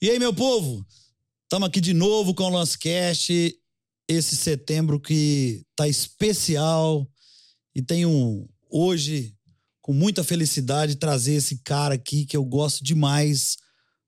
E 0.00 0.08
aí, 0.08 0.18
meu 0.20 0.32
povo? 0.32 0.86
Estamos 1.42 1.68
aqui 1.68 1.80
de 1.80 1.92
novo 1.92 2.32
com 2.32 2.44
o 2.44 2.48
Lancecast. 2.50 3.32
Esse 4.06 4.36
setembro 4.36 5.00
que 5.00 5.66
tá 5.74 5.88
especial. 5.88 7.04
E 7.74 7.82
tenho 7.82 8.48
hoje, 8.70 9.34
com 9.82 9.92
muita 9.92 10.22
felicidade, 10.22 10.94
trazer 10.94 11.32
esse 11.34 11.58
cara 11.64 11.96
aqui 11.96 12.24
que 12.24 12.36
eu 12.36 12.44
gosto 12.44 12.84
demais. 12.84 13.56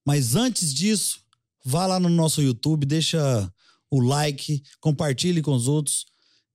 Mas 0.06 0.36
antes 0.36 0.72
disso, 0.72 1.24
vá 1.64 1.88
lá 1.88 1.98
no 1.98 2.08
nosso 2.08 2.40
YouTube, 2.40 2.86
deixa 2.86 3.52
o 3.90 3.98
like, 3.98 4.62
compartilhe 4.78 5.42
com 5.42 5.52
os 5.52 5.66
outros 5.66 6.06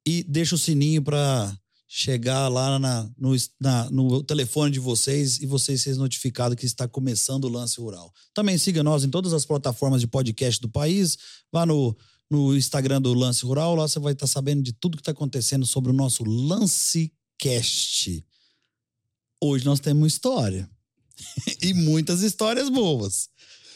e 0.07 0.24
deixa 0.24 0.56
o 0.56 0.57
sininho 0.57 1.02
para 1.04 1.54
chegar 1.98 2.50
lá 2.50 2.77
na, 2.77 3.09
no, 3.18 3.34
na, 3.57 3.89
no 3.89 4.21
telefone 4.21 4.70
de 4.70 4.82
vocês 4.82 5.39
e 5.39 5.46
vocês 5.46 5.82
serem 5.82 5.97
notificados 5.97 6.57
que 6.57 6.65
está 6.65 6.89
começando 6.89 7.46
o 7.46 7.50
Lance 7.50 7.79
Rural. 7.79 8.14
Também 8.33 8.57
siga 8.57 8.83
nós 8.83 9.06
em 9.06 9.10
todas 9.10 9.32
as 9.32 9.46
plataformas 9.46 10.01
de 10.01 10.07
podcast 10.07 10.60
do 10.60 10.68
país, 10.68 11.18
vá 11.50 11.65
no, 11.65 11.97
no 12.29 12.54
Instagram 12.54 13.01
do 13.01 13.14
Lance 13.14 13.46
Rural, 13.46 13.75
lá 13.75 13.87
você 13.87 13.97
vai 13.97 14.11
estar 14.11 14.28
sabendo 14.28 14.61
de 14.61 14.73
tudo 14.73 14.97
que 14.97 15.01
está 15.01 15.14
acontecendo 15.14 15.65
sobre 15.65 15.89
o 15.89 15.93
nosso 15.93 16.25
Lancecast. 16.25 18.25
Hoje 19.42 19.64
nós 19.64 19.79
temos 19.79 20.12
história. 20.12 20.70
e 21.64 21.73
muitas 21.73 22.23
histórias 22.23 22.68
boas. 22.68 23.29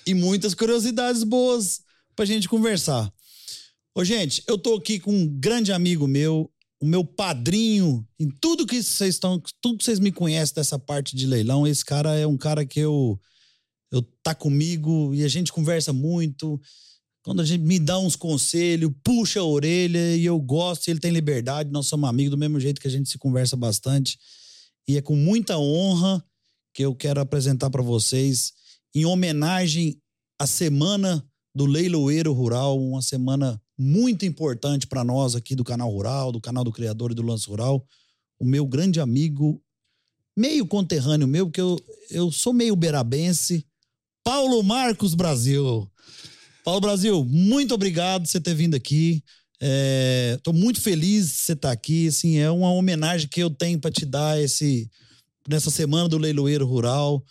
E 0.06 0.14
muitas 0.14 0.54
curiosidades 0.54 1.24
boas 1.24 1.80
pra 2.18 2.26
gente 2.26 2.50
conversar. 2.50 3.10
Ô, 3.96 4.04
gente, 4.04 4.44
eu 4.46 4.58
tô 4.58 4.76
aqui 4.76 5.00
com 5.00 5.14
um 5.14 5.26
grande 5.26 5.72
amigo 5.72 6.06
meu, 6.06 6.52
o 6.82 6.86
meu 6.86 7.04
padrinho 7.04 8.08
em 8.20 8.30
tudo 8.30 8.66
que 8.66 8.82
vocês 8.82 9.16
estão, 9.16 9.42
tudo 9.62 9.78
que 9.78 9.84
vocês 9.84 10.00
me 10.00 10.12
conhecem 10.12 10.56
dessa 10.56 10.80
parte 10.80 11.16
de 11.16 11.26
leilão. 11.26 11.68
Esse 11.68 11.84
cara 11.84 12.16
é 12.16 12.26
um 12.26 12.38
cara 12.38 12.66
que 12.66 12.80
eu 12.80 13.20
eu 13.92 14.04
tá 14.24 14.36
comigo 14.36 15.14
e 15.16 15.24
a 15.24 15.28
gente 15.28 15.52
conversa 15.52 15.92
muito. 15.92 16.62
Quando 17.24 17.42
a 17.42 17.46
gente 17.46 17.64
me 17.64 17.80
dá 17.80 17.98
uns 17.98 18.16
conselhos, 18.16 18.92
puxa 19.04 19.40
a 19.40 19.44
orelha 19.44 20.16
e 20.16 20.24
eu 20.24 20.40
gosto, 20.40 20.88
ele 20.88 21.00
tem 21.00 21.12
liberdade, 21.12 21.72
nós 21.72 21.88
somos 21.88 22.10
amigos 22.10 22.32
do 22.32 22.38
mesmo 22.38 22.60
jeito 22.60 22.80
que 22.80 22.88
a 22.88 22.92
gente 22.92 23.10
se 23.10 23.18
conversa 23.18 23.58
bastante. 23.58 24.18
E 24.88 24.96
é 24.98 25.02
com 25.02 25.16
muita 25.16 25.58
honra 25.58 26.24
que 26.74 26.86
eu 26.86 26.96
quero 26.96 27.20
apresentar 27.20 27.70
para 27.70 27.82
vocês 27.82 28.54
em 28.96 29.06
homenagem 29.06 30.00
à 30.40 30.48
semana 30.48 31.26
do 31.54 31.66
Leiloeiro 31.66 32.32
Rural, 32.32 32.80
uma 32.80 33.02
semana 33.02 33.62
muito 33.80 34.26
importante 34.26 34.86
para 34.86 35.06
nós 35.06 35.36
aqui 35.36 35.56
do 35.56 35.64
canal 35.64 35.90
Rural, 35.90 36.34
do 36.34 36.42
canal 36.42 36.66
do 36.66 36.72
Criador 36.72 37.12
e 37.12 37.16
do 37.16 37.22
Lance 37.22 37.48
Rural. 37.48 37.86
O 38.38 38.44
meu 38.44 38.66
grande 38.66 39.00
amigo, 39.00 39.64
meio 40.36 40.68
conterrâneo 40.68 41.26
meu, 41.26 41.46
porque 41.46 41.62
eu, 41.62 41.80
eu 42.10 42.30
sou 42.30 42.52
meio 42.52 42.76
berabense, 42.76 43.66
Paulo 44.22 44.62
Marcos 44.62 45.16
Brasil. 45.16 45.90
Paulo 46.66 46.82
Brasil, 46.82 47.24
muito 47.24 47.74
obrigado 47.74 48.24
por 48.24 48.28
você 48.28 48.40
ter 48.42 48.54
vindo 48.54 48.76
aqui. 48.76 49.24
Estou 50.36 50.54
é, 50.54 50.58
muito 50.58 50.82
feliz 50.82 51.28
de 51.28 51.34
você 51.34 51.54
estar 51.54 51.70
tá 51.70 51.74
aqui. 51.74 52.08
Assim, 52.08 52.38
é 52.38 52.52
uma 52.52 52.72
homenagem 52.74 53.30
que 53.30 53.42
eu 53.42 53.50
tenho 53.50 53.80
para 53.80 53.92
te 53.92 54.06
dar 54.06 54.42
esse, 54.42 54.90
nessa 55.48 55.72
semana 55.72 56.10
do 56.10 56.18
Leiloeiro 56.18 56.66
Rural. 56.66 57.24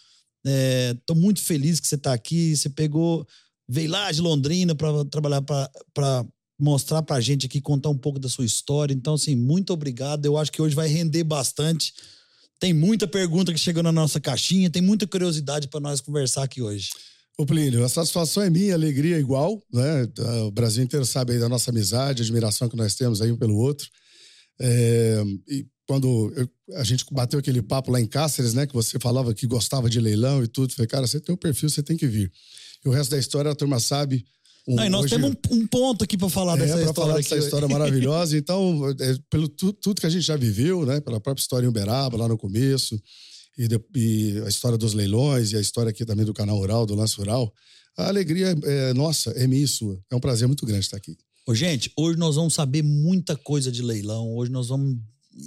Estou 0.45 1.17
é, 1.17 1.21
muito 1.21 1.43
feliz 1.43 1.79
que 1.79 1.87
você 1.87 1.95
está 1.95 2.15
aqui. 2.15 2.57
Você 2.57 2.71
pegou, 2.71 3.27
veio 3.69 3.91
lá 3.91 4.11
de 4.11 4.23
Londrina 4.23 4.75
para 4.75 5.05
trabalhar 5.05 5.43
para 5.43 6.27
mostrar 6.59 7.03
para 7.03 7.17
a 7.17 7.21
gente 7.21 7.47
aqui, 7.47 7.61
contar 7.61 7.89
um 7.89 7.97
pouco 7.97 8.19
da 8.19 8.29
sua 8.29 8.45
história. 8.45 8.93
Então, 8.93 9.15
assim, 9.15 9.37
muito 9.37 9.73
obrigado. 9.73 10.27
Eu 10.27 10.37
acho 10.37 10.51
que 10.51 10.61
hoje 10.61 10.75
vai 10.75 10.89
render 10.89 11.25
bastante. 11.25 11.93
Tem 12.59 12.75
muita 12.75 13.07
pergunta 13.07 13.53
que 13.53 13.61
chegou 13.61 13.83
na 13.83 13.93
nossa 13.93 14.21
caixinha, 14.21 14.69
tem 14.69 14.83
muita 14.83 15.07
curiosidade 15.07 15.69
para 15.69 15.79
nós 15.79 16.01
conversar 16.01 16.43
aqui 16.43 16.61
hoje. 16.61 16.91
Ô 17.39 17.47
Plínio, 17.47 17.85
a 17.85 17.89
satisfação 17.89 18.43
é 18.43 18.51
minha, 18.51 18.73
a 18.73 18.77
alegria 18.77 19.17
é 19.17 19.21
igual, 19.21 19.63
né? 19.73 20.09
O 20.45 20.51
Brasil 20.51 20.83
inteiro 20.83 21.07
sabe 21.07 21.35
aí 21.35 21.39
da 21.39 21.49
nossa 21.49 21.71
amizade, 21.71 22.23
admiração 22.23 22.69
que 22.69 22.77
nós 22.77 22.97
temos 22.97 23.23
aí 23.23 23.31
um 23.31 23.37
pelo 23.37 23.57
outro. 23.57 23.89
É, 24.61 25.23
e 25.47 25.65
quando 25.87 26.33
eu, 26.35 26.51
a 26.75 26.83
gente 26.83 27.05
bateu 27.13 27.39
aquele 27.39 27.63
papo 27.63 27.93
lá 27.93 28.01
em 28.01 28.07
Cáceres, 28.07 28.55
né? 28.55 28.67
Que 28.67 28.75
você 28.75 28.99
falava 28.99 29.33
que 29.33 29.47
gostava 29.47 29.89
de 29.89 30.01
leilão 30.01 30.43
e 30.43 30.49
tudo. 30.49 30.75
Falei, 30.75 30.89
cara, 30.89 31.07
você 31.07 31.21
tem 31.21 31.33
um 31.33 31.39
perfil, 31.39 31.71
você 31.71 31.81
tem 31.81 31.97
que 31.97 32.09
vir. 32.09 32.33
E 32.85 32.89
o 32.89 32.93
resto 32.93 33.13
da 33.13 33.19
história 33.19 33.53
a 33.53 33.55
turma 33.55 33.79
sabe. 33.79 34.27
Um, 34.69 34.77
nós 34.91 35.05
hoje, 35.05 35.15
temos 35.15 35.31
um, 35.31 35.55
um, 35.55 35.67
ponto 35.67 36.05
aqui 36.05 36.19
para 36.19 36.29
falar 36.29 36.55
é, 36.57 36.59
dessa 36.59 36.79
história. 36.79 36.95
falar 36.95 37.17
dessa 37.17 37.37
história 37.39 37.67
maravilhosa. 37.73 38.37
Então, 38.37 38.91
é, 39.01 39.17
pelo 39.31 39.49
tu, 39.49 39.73
tudo 39.73 39.99
que 39.99 40.07
a 40.07 40.11
gente 40.11 40.27
já 40.27 40.37
viveu, 40.37 40.85
né? 40.85 41.01
Pela 41.01 41.19
própria 41.19 41.41
história 41.41 41.65
em 41.65 41.69
Uberaba, 41.71 42.19
lá 42.19 42.29
no 42.29 42.37
começo, 42.37 43.01
e, 43.57 43.67
de, 43.67 43.81
e, 43.97 44.43
a 44.45 44.49
história 44.49 44.77
dos 44.77 44.93
leilões, 44.93 45.53
e 45.53 45.57
a 45.57 45.61
história 45.61 45.89
aqui 45.89 46.05
também 46.05 46.27
do 46.27 46.35
canal 46.35 46.59
Rural, 46.59 46.85
do 46.85 46.95
Lance 46.95 47.17
Rural. 47.17 47.51
A 47.97 48.09
alegria 48.09 48.55
é 48.63 48.93
nossa, 48.93 49.31
é 49.31 49.47
minha 49.47 49.65
e 49.65 49.67
sua. 49.69 49.99
É 50.11 50.15
um 50.15 50.21
prazer 50.21 50.47
muito 50.47 50.67
grande 50.67 50.85
estar 50.85 50.99
aqui. 50.99 51.17
Ô, 51.47 51.55
gente, 51.55 51.91
hoje 51.97 52.19
nós 52.19 52.37
vamos 52.37 52.53
saber 52.53 52.83
muita 52.83 53.35
coisa 53.37 53.73
de 53.73 53.81
leilão. 53.81 54.37
Hoje 54.37 54.53
nós 54.53 54.69
vamos 54.69 54.99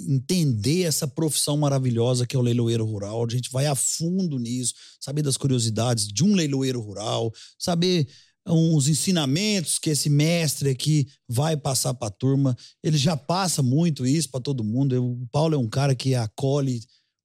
entender 0.08 0.84
essa 0.84 1.08
profissão 1.08 1.58
maravilhosa 1.58 2.26
que 2.26 2.36
é 2.36 2.40
o 2.40 2.42
leiloeiro 2.42 2.86
rural. 2.86 3.24
A 3.24 3.30
gente 3.30 3.52
vai 3.52 3.68
a 3.68 3.76
fundo 3.76 4.40
nisso, 4.40 4.74
saber 5.00 5.22
das 5.22 5.38
curiosidades 5.38 6.08
de 6.08 6.24
um 6.24 6.34
leiloeiro 6.34 6.82
rural, 6.82 7.32
saber 7.60 8.08
uns 8.48 8.88
ensinamentos 8.88 9.78
que 9.78 9.90
esse 9.90 10.10
mestre 10.10 10.70
aqui 10.70 11.08
vai 11.28 11.56
passar 11.56 11.94
para 11.94 12.08
a 12.08 12.12
turma. 12.12 12.56
Ele 12.84 12.98
já 12.98 13.16
passa 13.16 13.62
muito 13.62 14.06
isso 14.06 14.30
para 14.30 14.42
todo 14.42 14.64
mundo. 14.64 15.04
O 15.04 15.28
Paulo 15.32 15.56
é 15.56 15.58
um 15.58 15.70
cara 15.70 15.94
que 15.94 16.16
acolhe 16.16 16.82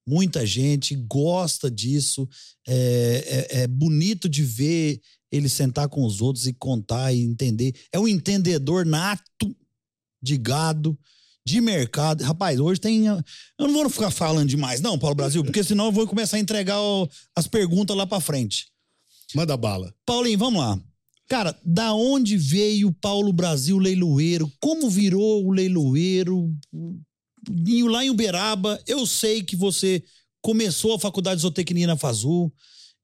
muita 0.07 0.45
gente, 0.45 0.95
gosta 0.95 1.69
disso. 1.69 2.27
É, 2.67 3.47
é, 3.51 3.61
é 3.63 3.67
bonito 3.67 4.29
de 4.29 4.43
ver 4.43 5.01
ele 5.31 5.49
sentar 5.49 5.89
com 5.89 6.05
os 6.05 6.21
outros 6.21 6.47
e 6.47 6.53
contar 6.53 7.11
e 7.13 7.21
entender. 7.21 7.75
É 7.91 7.99
um 7.99 8.07
entendedor 8.07 8.85
nato 8.85 9.55
de 10.21 10.37
gado 10.37 10.97
de 11.45 11.61
mercado. 11.61 12.23
Rapaz, 12.23 12.59
hoje 12.59 12.79
tem. 12.79 13.05
Eu 13.05 13.23
não 13.57 13.73
vou 13.73 13.89
ficar 13.89 14.11
falando 14.11 14.49
demais, 14.49 14.81
não, 14.81 14.99
Paulo 14.99 15.15
Brasil, 15.15 15.43
porque 15.43 15.63
senão 15.63 15.85
eu 15.85 15.91
vou 15.91 16.07
começar 16.07 16.37
a 16.37 16.39
entregar 16.39 16.79
o, 16.79 17.09
as 17.35 17.47
perguntas 17.47 17.95
lá 17.95 18.05
para 18.05 18.21
frente. 18.21 18.67
Manda 19.35 19.57
bala. 19.57 19.93
Paulinho, 20.05 20.37
vamos 20.37 20.61
lá. 20.61 20.79
Cara, 21.27 21.57
da 21.63 21.93
onde 21.93 22.37
veio 22.37 22.91
Paulo 22.93 23.33
Brasil 23.33 23.77
leiloeiro? 23.77 24.51
Como 24.59 24.89
virou 24.89 25.45
o 25.45 25.51
leiloeiro? 25.51 26.55
Lá 27.89 28.05
em 28.05 28.09
Uberaba, 28.09 28.81
eu 28.87 29.05
sei 29.05 29.43
que 29.43 29.55
você 29.55 30.03
começou 30.41 30.93
a 30.93 30.99
faculdade 30.99 31.37
de 31.37 31.41
zootecnia 31.41 31.87
na 31.87 31.97
Fazul. 31.97 32.53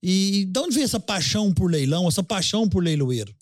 E 0.01 0.45
de 0.45 0.59
onde 0.59 0.75
veio 0.75 0.85
essa 0.85 0.99
paixão 0.99 1.53
por 1.53 1.69
leilão, 1.69 2.07
essa 2.07 2.23
paixão 2.23 2.67
por 2.67 2.83
leiloeiro? 2.83 3.33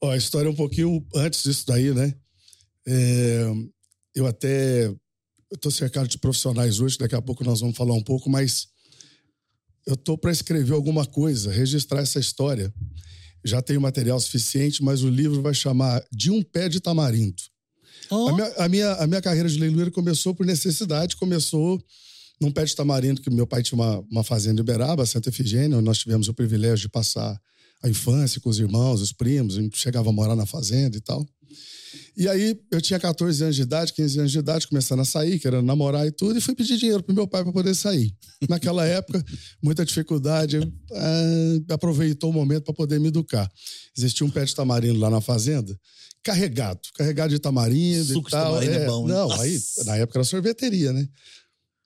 Ó, 0.00 0.10
a 0.10 0.16
história 0.16 0.48
é 0.48 0.50
um 0.50 0.56
pouquinho 0.56 1.06
antes 1.14 1.42
disso 1.42 1.64
daí, 1.66 1.92
né? 1.92 2.14
É, 2.86 3.52
eu 4.14 4.26
até 4.26 4.94
estou 5.52 5.72
cercado 5.72 6.08
de 6.08 6.18
profissionais 6.18 6.80
hoje, 6.80 6.98
daqui 6.98 7.14
a 7.14 7.22
pouco 7.22 7.44
nós 7.44 7.60
vamos 7.60 7.76
falar 7.76 7.94
um 7.94 8.02
pouco, 8.02 8.30
mas 8.30 8.68
eu 9.86 9.94
estou 9.94 10.16
para 10.16 10.30
escrever 10.30 10.74
alguma 10.74 11.06
coisa, 11.06 11.50
registrar 11.50 12.00
essa 12.00 12.20
história. 12.20 12.72
Já 13.48 13.62
tenho 13.62 13.80
material 13.80 14.20
suficiente, 14.20 14.82
mas 14.82 15.02
o 15.02 15.08
livro 15.08 15.42
vai 15.42 15.54
chamar 15.54 16.04
De 16.12 16.30
um 16.30 16.42
Pé 16.42 16.68
de 16.68 16.80
Tamarindo. 16.80 17.42
Oh. 18.10 18.28
A, 18.28 18.32
minha, 18.32 18.52
a, 18.56 18.68
minha, 18.68 18.92
a 18.94 19.06
minha 19.06 19.22
carreira 19.22 19.48
de 19.48 19.58
leiloeiro 19.58 19.90
começou 19.90 20.34
por 20.34 20.46
necessidade, 20.46 21.16
começou 21.16 21.82
num 22.40 22.50
pé 22.50 22.64
de 22.64 22.74
tamarindo, 22.74 23.20
que 23.20 23.30
meu 23.30 23.46
pai 23.46 23.62
tinha 23.62 23.76
uma, 23.76 23.98
uma 24.10 24.24
fazenda 24.24 24.60
em 24.60 24.62
Uberaba, 24.62 25.04
Santa 25.04 25.28
Efigênia, 25.28 25.76
onde 25.76 25.84
nós 25.84 25.98
tivemos 25.98 26.28
o 26.28 26.34
privilégio 26.34 26.82
de 26.82 26.88
passar 26.88 27.38
a 27.82 27.88
infância 27.88 28.40
com 28.40 28.48
os 28.48 28.58
irmãos, 28.58 29.00
os 29.00 29.12
primos, 29.12 29.56
a 29.56 29.62
gente 29.62 29.78
chegava 29.78 30.08
a 30.08 30.12
morar 30.12 30.36
na 30.36 30.46
fazenda 30.46 30.96
e 30.96 31.00
tal. 31.00 31.26
E 32.16 32.28
aí 32.28 32.60
eu 32.70 32.80
tinha 32.80 32.98
14 32.98 33.42
anos 33.44 33.56
de 33.56 33.62
idade, 33.62 33.92
15 33.92 34.18
anos 34.18 34.32
de 34.32 34.38
idade, 34.38 34.66
começando 34.66 35.00
a 35.00 35.04
sair, 35.04 35.38
querendo 35.38 35.64
namorar 35.64 36.06
e 36.06 36.10
tudo, 36.10 36.38
e 36.38 36.40
fui 36.40 36.54
pedir 36.54 36.76
dinheiro 36.76 37.02
pro 37.02 37.14
meu 37.14 37.26
pai 37.26 37.42
para 37.44 37.52
poder 37.52 37.74
sair. 37.74 38.14
Naquela 38.48 38.84
época, 38.86 39.24
muita 39.62 39.84
dificuldade, 39.84 40.58
ah, 40.92 41.74
aproveitou 41.74 42.30
o 42.30 42.32
momento 42.32 42.64
para 42.64 42.74
poder 42.74 42.98
me 42.98 43.08
educar. 43.08 43.50
Existia 43.96 44.26
um 44.26 44.30
pé 44.30 44.44
de 44.44 44.54
tamarindo 44.54 44.98
lá 44.98 45.08
na 45.08 45.20
fazenda, 45.20 45.78
carregado, 46.22 46.80
carregado 46.94 47.30
de 47.30 47.38
tamarindo 47.38 48.12
Suco 48.12 48.28
e 48.28 48.30
tal. 48.30 48.60
De 48.60 48.66
tamarindo 48.66 48.78
é, 48.78 48.82
é 48.82 48.86
bom, 48.86 49.06
Não, 49.06 49.28
Nossa. 49.28 49.42
aí 49.42 49.60
na 49.86 49.96
época 49.96 50.18
era 50.18 50.24
sorveteria, 50.24 50.92
né? 50.92 51.08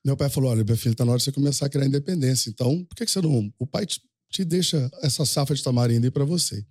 Meu 0.04 0.16
pai 0.16 0.28
falou: 0.28 0.50
olha, 0.50 0.64
meu 0.64 0.76
filho, 0.76 0.94
tá 0.94 1.04
na 1.04 1.12
hora 1.12 1.18
de 1.18 1.24
você 1.24 1.32
começar 1.32 1.66
a 1.66 1.68
criar 1.68 1.86
independência. 1.86 2.50
Então, 2.50 2.84
por 2.84 2.96
que, 2.96 3.04
que 3.04 3.10
você 3.10 3.20
não. 3.20 3.52
O 3.58 3.66
pai 3.66 3.86
te, 3.86 4.00
te 4.30 4.44
deixa 4.44 4.90
essa 5.02 5.24
safra 5.24 5.54
de 5.54 5.62
tamarindo 5.62 6.06
aí 6.06 6.10
para 6.10 6.24
você. 6.24 6.64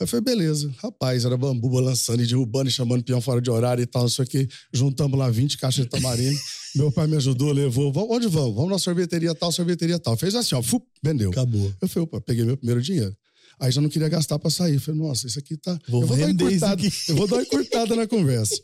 Aí 0.00 0.04
eu 0.04 0.06
falei, 0.06 0.24
beleza. 0.24 0.72
Rapaz, 0.78 1.26
era 1.26 1.36
bambu 1.36 1.68
balançando 1.68 2.22
e 2.22 2.26
derrubando 2.26 2.70
e 2.70 2.72
chamando 2.72 3.04
peão 3.04 3.20
fora 3.20 3.38
de 3.38 3.50
horário 3.50 3.82
e 3.82 3.86
tal, 3.86 4.02
não 4.02 4.08
sei 4.08 4.24
o 4.24 4.28
que. 4.28 4.48
Juntamos 4.72 5.18
lá 5.18 5.28
20 5.28 5.58
caixas 5.58 5.84
de 5.84 5.90
tamarindo. 5.90 6.38
Meu 6.74 6.90
pai 6.90 7.06
me 7.06 7.16
ajudou, 7.16 7.52
levou. 7.52 7.92
Vamos, 7.92 8.16
onde 8.16 8.26
vamos? 8.26 8.54
Vamos 8.54 8.70
na 8.70 8.78
sorveteria 8.78 9.34
tal, 9.34 9.52
sorveteria 9.52 9.98
tal. 9.98 10.16
Fez 10.16 10.34
assim, 10.34 10.54
ó, 10.54 10.62
fup, 10.62 10.86
vendeu. 11.02 11.30
Acabou. 11.30 11.70
Eu 11.82 11.88
falei, 11.88 12.04
opa, 12.04 12.20
peguei 12.20 12.44
meu 12.44 12.56
primeiro 12.56 12.80
dinheiro. 12.80 13.14
Aí 13.58 13.70
já 13.70 13.80
não 13.80 13.90
queria 13.90 14.08
gastar 14.08 14.38
para 14.38 14.50
sair. 14.50 14.74
Eu 14.74 14.80
falei, 14.80 15.00
nossa, 15.00 15.26
isso 15.26 15.38
aqui 15.38 15.56
tá. 15.56 15.78
Vou 15.86 16.02
eu 16.02 16.06
vou 16.06 16.16
dar 16.16 16.24
uma 16.24 16.32
encurtada. 16.32 16.82
Eu 17.08 17.16
vou 17.16 17.26
dar 17.26 17.36
uma 17.36 17.42
encurtada 17.42 17.96
na 17.96 18.06
conversa. 18.06 18.54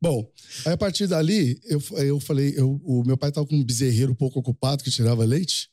Bom, 0.00 0.28
aí 0.66 0.72
a 0.72 0.76
partir 0.76 1.06
dali, 1.06 1.60
eu, 1.64 1.80
eu 1.98 2.18
falei, 2.18 2.54
eu, 2.56 2.80
o 2.84 3.04
meu 3.04 3.16
pai 3.16 3.28
estava 3.28 3.46
com 3.46 3.54
um 3.54 3.62
bezerreiro 3.62 4.16
pouco 4.16 4.40
ocupado 4.40 4.82
que 4.82 4.90
tirava 4.90 5.24
leite. 5.24 5.68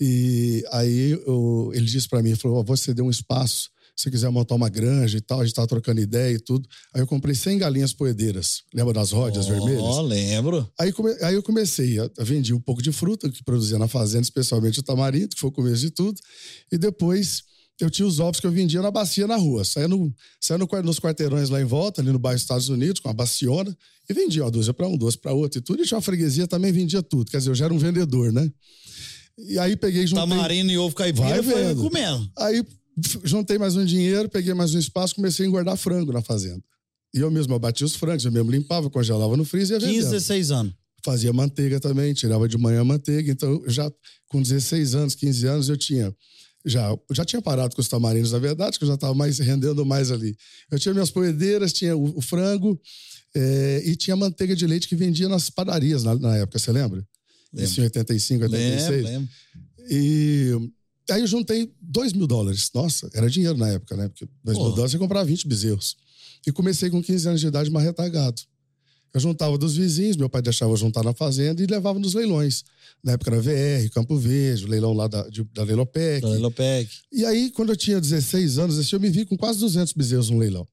E 0.00 0.64
aí 0.70 1.10
eu, 1.26 1.70
ele 1.74 1.84
disse 1.84 2.08
para 2.08 2.22
mim, 2.22 2.30
ele 2.30 2.38
falou, 2.38 2.60
oh, 2.60 2.64
você 2.64 2.94
deu 2.94 3.04
um 3.04 3.10
espaço, 3.10 3.68
se 3.98 4.12
quiser 4.12 4.30
montar 4.30 4.54
uma 4.54 4.68
granja 4.68 5.18
e 5.18 5.20
tal, 5.20 5.40
a 5.40 5.44
gente 5.44 5.54
tava 5.54 5.66
trocando 5.66 6.00
ideia 6.00 6.32
e 6.32 6.38
tudo. 6.38 6.68
Aí 6.94 7.02
eu 7.02 7.06
comprei 7.06 7.34
100 7.34 7.58
galinhas 7.58 7.92
poedeiras, 7.92 8.62
lembra 8.72 8.94
das 8.94 9.10
rodas 9.10 9.46
oh, 9.46 9.50
vermelhas? 9.50 9.82
Ó, 9.82 10.00
lembro. 10.02 10.70
Aí, 10.78 10.92
come, 10.92 11.10
aí 11.20 11.34
eu 11.34 11.42
comecei, 11.42 11.98
a, 11.98 12.08
vendi 12.20 12.54
um 12.54 12.60
pouco 12.60 12.80
de 12.80 12.92
fruta 12.92 13.28
que 13.28 13.42
produzia 13.42 13.76
na 13.76 13.88
fazenda, 13.88 14.22
especialmente 14.22 14.78
o 14.78 14.84
tamarindo, 14.84 15.30
que 15.30 15.40
foi 15.40 15.48
o 15.48 15.52
começo 15.52 15.80
de 15.80 15.90
tudo, 15.90 16.20
e 16.70 16.78
depois 16.78 17.42
eu 17.80 17.90
tinha 17.90 18.06
os 18.06 18.20
ovos 18.20 18.38
que 18.38 18.46
eu 18.46 18.52
vendia 18.52 18.80
na 18.80 18.90
bacia 18.90 19.26
na 19.26 19.34
rua. 19.34 19.64
Saía, 19.64 19.88
no, 19.88 20.14
saía 20.40 20.58
no, 20.58 20.68
nos 20.84 21.00
quarteirões 21.00 21.48
lá 21.48 21.60
em 21.60 21.64
volta, 21.64 22.00
ali 22.00 22.12
no 22.12 22.20
bairro 22.20 22.36
dos 22.36 22.42
Estados 22.42 22.68
Unidos, 22.68 23.00
com 23.00 23.08
a 23.08 23.12
baciona, 23.12 23.76
e 24.08 24.14
vendia 24.14 24.44
uma 24.44 24.50
dúzia 24.50 24.72
para 24.72 24.86
um, 24.86 24.96
duas 24.96 25.16
para 25.16 25.32
outro 25.32 25.58
e 25.58 25.60
tudo. 25.60 25.82
E 25.82 25.86
tinha 25.86 25.96
uma 25.96 26.02
freguesia 26.02 26.46
também 26.46 26.70
vendia 26.70 27.02
tudo. 27.02 27.28
Quer 27.28 27.38
dizer, 27.38 27.50
eu 27.50 27.54
já 27.56 27.64
era 27.64 27.74
um 27.74 27.78
vendedor, 27.78 28.32
né? 28.32 28.48
E 29.38 29.58
aí 29.58 29.76
peguei 29.76 30.06
juntei... 30.06 30.28
Tamarino 30.28 30.70
e 30.70 30.78
ovo 30.78 30.94
caipira 30.94 31.42
foi 31.42 31.74
comendo. 31.76 32.28
Aí 32.36 32.64
juntei 33.24 33.58
mais 33.58 33.76
um 33.76 33.84
dinheiro, 33.84 34.28
peguei 34.28 34.54
mais 34.54 34.74
um 34.74 34.78
espaço, 34.78 35.14
comecei 35.14 35.44
a 35.44 35.48
engordar 35.48 35.76
frango 35.76 36.12
na 36.12 36.22
fazenda. 36.22 36.62
E 37.14 37.20
eu 37.20 37.30
mesmo 37.30 37.54
abatia 37.54 37.86
os 37.86 37.94
frangos, 37.94 38.24
eu 38.24 38.32
mesmo 38.32 38.50
limpava, 38.50 38.90
congelava 38.90 39.36
no 39.36 39.44
freezer 39.44 39.80
e 39.80 39.86
ia 39.86 39.92
15, 39.92 40.10
16 40.10 40.50
anos. 40.50 40.74
Fazia 41.04 41.32
manteiga 41.32 41.80
também, 41.80 42.12
tirava 42.12 42.48
de 42.48 42.58
manhã 42.58 42.80
a 42.80 42.84
manteiga. 42.84 43.30
Então, 43.30 43.62
já 43.66 43.90
com 44.28 44.42
16 44.42 44.94
anos, 44.94 45.14
15 45.14 45.46
anos, 45.46 45.68
eu 45.68 45.76
tinha 45.76 46.14
já, 46.66 46.94
já 47.12 47.24
tinha 47.24 47.40
parado 47.40 47.74
com 47.74 47.80
os 47.80 47.88
tamarinos, 47.88 48.32
na 48.32 48.38
verdade, 48.38 48.78
que 48.78 48.84
eu 48.84 48.88
já 48.88 48.94
estava 48.94 49.14
mais 49.14 49.38
rendendo 49.38 49.84
mais 49.86 50.10
ali. 50.10 50.36
Eu 50.70 50.78
tinha 50.78 50.92
minhas 50.92 51.10
poedeiras, 51.10 51.72
tinha 51.72 51.96
o, 51.96 52.18
o 52.18 52.20
frango 52.20 52.78
é, 53.34 53.82
e 53.86 53.96
tinha 53.96 54.16
manteiga 54.16 54.54
de 54.54 54.66
leite 54.66 54.88
que 54.88 54.96
vendia 54.96 55.28
nas 55.28 55.48
padarias 55.48 56.02
na, 56.02 56.14
na 56.14 56.36
época, 56.36 56.58
você 56.58 56.72
lembra? 56.72 57.06
Lembro. 57.52 57.70
Isso 57.70 57.80
em 57.80 57.84
85, 57.84 58.44
86. 58.44 58.90
Lembro, 58.90 59.10
lembro. 59.10 59.28
E 59.90 60.70
aí 61.10 61.20
eu 61.20 61.26
juntei 61.26 61.72
2 61.80 62.12
mil 62.12 62.26
dólares. 62.26 62.70
Nossa, 62.74 63.08
era 63.14 63.28
dinheiro 63.30 63.56
na 63.56 63.68
época, 63.68 63.96
né? 63.96 64.08
Porque 64.08 64.28
2 64.44 64.58
mil 64.58 64.70
dólares 64.70 64.92
você 64.92 64.98
comprava 64.98 65.24
20 65.24 65.46
bezerros. 65.46 65.96
E 66.46 66.52
comecei 66.52 66.90
com 66.90 67.02
15 67.02 67.28
anos 67.28 67.40
de 67.40 67.46
idade, 67.46 67.70
mais 67.70 67.84
retagado. 67.84 68.40
Eu 69.12 69.20
juntava 69.20 69.56
dos 69.56 69.76
vizinhos, 69.76 70.16
meu 70.16 70.28
pai 70.28 70.42
deixava 70.42 70.70
eu 70.70 70.76
juntar 70.76 71.02
na 71.02 71.14
fazenda 71.14 71.62
e 71.62 71.66
levava 71.66 71.98
nos 71.98 72.14
leilões. 72.14 72.62
Na 73.02 73.12
época 73.12 73.30
era 73.30 73.40
VR, 73.40 73.90
Campo 73.90 74.16
Verde, 74.18 74.64
o 74.64 74.68
leilão 74.68 74.92
lá 74.92 75.08
da, 75.08 75.26
de, 75.28 75.42
da 75.44 75.64
Leilopec. 75.64 76.20
Da 76.20 76.28
Leilopec. 76.28 76.90
E 77.10 77.24
aí, 77.24 77.50
quando 77.50 77.70
eu 77.70 77.76
tinha 77.76 78.00
16 78.00 78.58
anos, 78.58 78.78
assim, 78.78 78.94
eu 78.94 79.00
me 79.00 79.08
vi 79.08 79.24
com 79.24 79.36
quase 79.36 79.58
200 79.60 79.94
bezerros 79.94 80.28
no 80.30 80.38
leilão. 80.38 80.66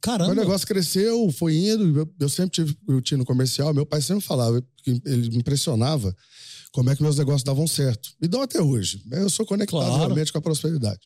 Caramba! 0.00 0.32
O 0.32 0.34
negócio 0.34 0.66
cresceu, 0.66 1.32
foi 1.32 1.56
indo, 1.56 1.98
eu, 1.98 2.14
eu 2.20 2.28
sempre 2.28 2.50
tive 2.50 2.76
eu 2.86 3.00
tinha 3.00 3.18
no 3.18 3.24
comercial, 3.24 3.72
meu 3.72 3.86
pai 3.86 4.02
sempre 4.02 4.22
falava, 4.22 4.62
ele 4.86 5.30
me 5.30 5.38
impressionava 5.38 6.14
como 6.74 6.90
é 6.90 6.96
que 6.96 7.02
meus 7.02 7.16
negócios 7.16 7.44
davam 7.44 7.68
certo. 7.68 8.10
E 8.20 8.26
dão 8.26 8.42
até 8.42 8.60
hoje. 8.60 9.00
Eu 9.12 9.30
sou 9.30 9.46
conectado 9.46 9.78
claro. 9.78 9.96
realmente 9.96 10.32
com 10.32 10.38
a 10.38 10.42
prosperidade. 10.42 10.98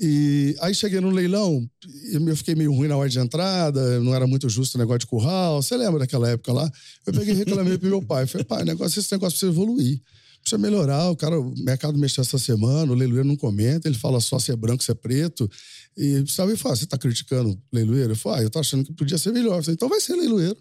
E 0.00 0.54
aí 0.60 0.72
cheguei 0.72 1.00
no 1.00 1.10
leilão, 1.10 1.68
eu 2.12 2.36
fiquei 2.36 2.54
meio 2.54 2.72
ruim 2.72 2.86
na 2.86 2.96
hora 2.96 3.08
de 3.08 3.18
entrada, 3.18 3.98
não 3.98 4.14
era 4.14 4.24
muito 4.24 4.48
justo 4.48 4.76
o 4.76 4.78
negócio 4.78 5.00
de 5.00 5.08
curral. 5.08 5.60
Você 5.60 5.76
lembra 5.76 5.98
daquela 5.98 6.30
época 6.30 6.52
lá? 6.52 6.70
Eu 7.04 7.12
peguei 7.12 7.34
e 7.34 7.36
reclamei 7.38 7.76
pro 7.76 7.88
meu 7.88 8.00
pai. 8.00 8.24
Falei, 8.28 8.44
pai, 8.44 8.64
negócio, 8.64 9.00
esse 9.00 9.10
negócio 9.10 9.36
precisa 9.36 9.50
evoluir. 9.50 10.00
Precisa 10.40 10.58
melhorar. 10.58 11.10
O 11.10 11.16
cara, 11.16 11.40
o 11.40 11.52
mercado 11.58 11.98
mexeu 11.98 12.22
essa 12.22 12.38
semana, 12.38 12.92
o 12.92 12.94
leiloeiro 12.94 13.26
não 13.26 13.36
comenta, 13.36 13.88
ele 13.88 13.98
fala 13.98 14.20
só 14.20 14.38
se 14.38 14.52
é 14.52 14.56
branco, 14.56 14.84
se 14.84 14.92
é 14.92 14.94
preto. 14.94 15.50
E 15.96 16.24
sabe, 16.28 16.56
fala, 16.56 16.76
você 16.76 16.86
tá 16.86 16.96
criticando 16.96 17.50
o 17.50 17.58
leiloeiro? 17.72 18.12
Eu 18.12 18.16
falei, 18.16 18.38
ah, 18.38 18.42
eu 18.44 18.50
tô 18.50 18.60
achando 18.60 18.84
que 18.84 18.92
podia 18.92 19.18
ser 19.18 19.32
melhor. 19.32 19.56
Eu 19.56 19.62
falei, 19.64 19.74
então 19.74 19.88
vai 19.88 20.00
ser 20.00 20.14
leiloeiro. 20.14 20.56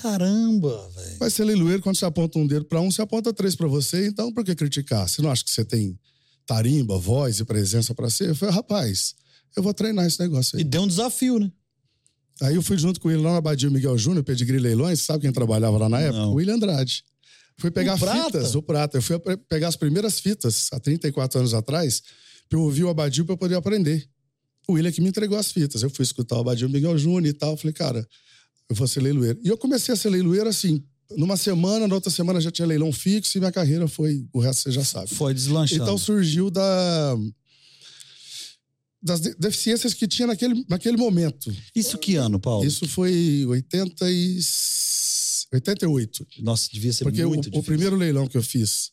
Caramba, 0.00 0.90
velho. 0.94 1.18
Vai 1.18 1.30
ser 1.30 1.44
leiloeiro, 1.44 1.82
quando 1.82 1.96
você 1.96 2.04
aponta 2.04 2.38
um 2.38 2.46
dedo 2.46 2.64
para 2.64 2.80
um, 2.80 2.90
você 2.90 3.02
aponta 3.02 3.32
três 3.32 3.54
para 3.54 3.66
você, 3.66 4.06
então 4.06 4.32
por 4.32 4.44
que 4.44 4.54
criticar? 4.54 5.08
Você 5.08 5.20
não 5.22 5.30
acha 5.30 5.44
que 5.44 5.50
você 5.50 5.64
tem 5.64 5.98
tarimba, 6.46 6.98
voz 6.98 7.38
e 7.40 7.44
presença 7.44 7.94
para 7.94 8.10
ser. 8.10 8.30
Eu 8.30 8.34
falei, 8.34 8.54
rapaz, 8.54 9.14
eu 9.56 9.62
vou 9.62 9.72
treinar 9.74 10.06
esse 10.06 10.18
negócio 10.20 10.56
aí. 10.56 10.62
E 10.62 10.64
deu 10.64 10.82
um 10.82 10.88
desafio, 10.88 11.38
né? 11.38 11.50
Aí 12.42 12.54
eu 12.54 12.62
fui 12.62 12.78
junto 12.78 13.00
com 13.00 13.10
ele 13.10 13.20
lá 13.20 13.34
na 13.34 13.40
Badia 13.40 13.68
Miguel 13.68 13.96
Júnior, 13.98 14.24
Pedigree 14.24 14.58
Leilões, 14.58 15.00
sabe 15.00 15.22
quem 15.22 15.32
trabalhava 15.32 15.76
lá 15.76 15.88
na 15.88 16.00
época? 16.00 16.18
Não. 16.18 16.32
O 16.32 16.34
William 16.34 16.54
Andrade. 16.54 17.04
Fui 17.58 17.70
pegar 17.70 17.94
o 17.94 17.98
fitas, 17.98 18.30
prata? 18.30 18.58
o 18.58 18.62
prata. 18.62 18.98
Eu 18.98 19.02
fui 19.02 19.18
pegar 19.48 19.68
as 19.68 19.76
primeiras 19.76 20.18
fitas, 20.18 20.68
há 20.72 20.80
34 20.80 21.40
anos 21.40 21.52
atrás, 21.52 22.02
pra 22.48 22.58
eu 22.58 22.62
ouvir 22.62 22.84
o 22.84 22.88
Abadio 22.88 23.26
pra 23.26 23.34
eu 23.34 23.36
poder 23.36 23.56
aprender. 23.56 24.08
O 24.66 24.72
William 24.72 24.90
que 24.90 25.02
me 25.02 25.08
entregou 25.08 25.36
as 25.36 25.52
fitas. 25.52 25.82
Eu 25.82 25.90
fui 25.90 26.02
escutar 26.02 26.36
o 26.36 26.40
Abadio 26.40 26.70
Miguel 26.70 26.96
Júnior 26.96 27.26
e 27.26 27.32
tal. 27.34 27.56
Falei, 27.56 27.74
cara, 27.74 28.06
eu 28.70 28.76
vou 28.76 28.86
ser 28.86 29.00
leiloeiro. 29.00 29.38
E 29.42 29.48
eu 29.48 29.58
comecei 29.58 29.92
a 29.92 29.96
ser 29.96 30.08
leiloeiro 30.08 30.48
assim, 30.48 30.82
numa 31.16 31.36
semana, 31.36 31.88
na 31.88 31.94
outra 31.94 32.10
semana 32.10 32.40
já 32.40 32.52
tinha 32.52 32.66
leilão 32.66 32.92
fixo 32.92 33.36
e 33.36 33.40
minha 33.40 33.50
carreira 33.50 33.88
foi. 33.88 34.24
O 34.32 34.38
resto 34.38 34.62
você 34.62 34.70
já 34.70 34.84
sabe. 34.84 35.12
Foi 35.12 35.34
deslanchando. 35.34 35.82
Então 35.82 35.98
surgiu 35.98 36.50
da. 36.50 37.16
Das 39.02 39.20
deficiências 39.20 39.94
que 39.94 40.06
tinha 40.06 40.26
naquele, 40.28 40.64
naquele 40.68 40.96
momento. 40.96 41.52
Isso 41.74 41.96
que 41.98 42.16
ano, 42.16 42.38
Paulo? 42.38 42.66
Isso 42.66 42.86
foi 42.86 43.44
80 43.46 44.10
e... 44.10 44.38
88. 45.52 46.26
Nossa, 46.40 46.68
devia 46.70 46.92
ser 46.92 47.04
Porque 47.04 47.24
muito 47.24 47.50
o, 47.52 47.58
o 47.60 47.62
primeiro 47.62 47.96
leilão 47.96 48.26
que 48.26 48.36
eu 48.36 48.42
fiz, 48.42 48.92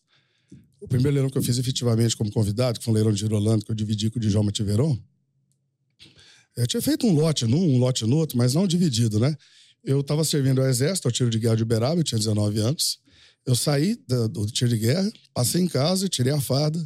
o 0.79 0.88
primeiro 0.88 1.13
leilão 1.13 1.29
que 1.29 1.38
eu 1.38 1.44
fiz 1.44 1.57
efetivamente 1.57 2.15
como 2.15 2.31
convidado, 2.31 2.79
que 2.79 2.85
foi 2.85 2.94
um 2.94 2.95
leilão 2.95 3.12
de 3.12 3.19
Girolando 3.19 3.65
que 3.65 3.71
eu 3.71 3.75
dividi 3.75 4.09
com 4.09 4.18
o 4.18 4.21
Djalma 4.21 4.50
Tiveron, 4.50 4.97
eu 6.56 6.65
tinha 6.65 6.81
feito 6.81 7.06
um 7.06 7.13
lote 7.13 7.45
num, 7.45 7.75
um 7.75 7.77
lote 7.77 8.06
no 8.06 8.15
outro, 8.15 8.38
mas 8.38 8.56
não 8.56 8.65
dividido, 8.65 9.19
né? 9.19 9.35
Eu 9.83 10.01
estava 10.01 10.24
servindo 10.24 10.62
ao 10.62 10.68
exército, 10.68 11.07
ao 11.07 11.12
tiro 11.12 11.29
de 11.29 11.39
guerra 11.39 11.56
de 11.56 11.63
Uberaba, 11.63 12.00
eu 12.00 12.03
tinha 12.03 12.18
19 12.19 12.59
anos. 12.59 13.00
Eu 13.45 13.56
saí 13.56 13.95
do, 14.07 14.27
do 14.27 14.45
tiro 14.47 14.69
de 14.69 14.77
guerra, 14.77 15.09
passei 15.33 15.62
em 15.62 15.68
casa, 15.68 16.09
tirei 16.09 16.33
a 16.33 16.41
farda, 16.41 16.79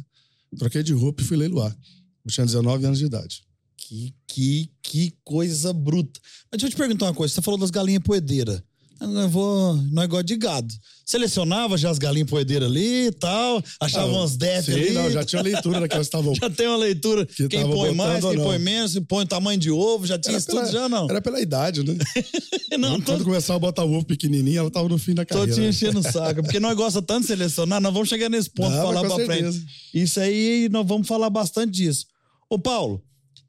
troquei 0.56 0.82
de 0.82 0.92
roupa 0.92 1.22
e 1.22 1.24
fui 1.24 1.36
leiloar. 1.36 1.76
Eu 2.24 2.30
tinha 2.30 2.46
19 2.46 2.86
anos 2.86 2.98
de 2.98 3.06
idade. 3.06 3.42
Que, 3.76 4.14
que, 4.28 4.70
que 4.80 5.14
coisa 5.24 5.72
bruta. 5.72 6.20
Mas 6.50 6.60
deixa 6.60 6.66
eu 6.66 6.70
te 6.70 6.76
perguntar 6.76 7.06
uma 7.06 7.14
coisa. 7.14 7.34
Você 7.34 7.42
falou 7.42 7.58
das 7.58 7.70
galinhas 7.70 8.02
poedeiras. 8.02 8.62
Eu 9.02 9.28
vou. 9.28 9.76
Não 9.90 10.02
é 10.02 10.04
igual 10.04 10.22
de 10.22 10.36
gado. 10.36 10.72
Selecionava 11.04 11.76
já 11.76 11.90
as 11.90 11.98
galinhas 11.98 12.30
poedeiras 12.30 12.68
ali 12.68 13.08
e 13.08 13.12
tal, 13.12 13.62
achava 13.80 14.06
ah, 14.06 14.18
umas 14.18 14.36
def 14.36 14.68
ali. 14.68 14.92
Não, 14.92 15.10
já 15.10 15.24
tinha 15.24 15.42
leitura 15.42 15.80
daquelas 15.80 16.08
que 16.08 16.16
estavam. 16.16 16.34
já 16.40 16.48
tem 16.48 16.68
uma 16.68 16.76
leitura. 16.76 17.26
Que 17.26 17.48
quem 17.48 17.68
põe 17.68 17.94
mais, 17.94 18.24
quem 18.24 18.36
põe 18.36 18.58
menos, 18.58 18.98
põe 19.08 19.24
o 19.24 19.26
tamanho 19.26 19.58
de 19.58 19.70
ovo, 19.70 20.06
já 20.06 20.18
tinha 20.18 20.38
isso 20.38 20.46
tudo 20.46 20.70
já, 20.70 20.88
não. 20.88 21.10
Era 21.10 21.20
pela 21.20 21.40
idade, 21.40 21.82
né? 21.82 21.94
não, 22.78 23.00
quando, 23.00 23.18
tô... 23.18 23.24
começava 23.24 23.56
a 23.56 23.60
botar 23.60 23.84
o 23.84 23.92
ovo 23.92 24.06
pequenininho, 24.06 24.60
ela 24.60 24.70
tava 24.70 24.88
no 24.88 24.96
fim 24.96 25.14
da 25.14 25.26
carreira. 25.26 25.52
Tô 25.52 25.60
te 25.60 25.66
enchendo 25.66 25.98
o 25.98 26.02
saco, 26.02 26.42
porque 26.42 26.60
nós 26.60 26.76
gosta 26.76 27.02
tanto 27.02 27.22
de 27.22 27.26
selecionar, 27.26 27.80
nós 27.80 27.92
vamos 27.92 28.08
chegar 28.08 28.28
nesse 28.28 28.48
ponto, 28.50 28.70
não, 28.70 28.82
falar 28.82 29.00
pra 29.00 29.16
certeza. 29.16 29.58
frente. 29.58 29.66
Isso 29.92 30.20
aí, 30.20 30.68
nós 30.70 30.86
vamos 30.86 31.06
falar 31.06 31.28
bastante 31.28 31.72
disso. 31.72 32.06
Ô, 32.48 32.58
Paulo, 32.58 33.02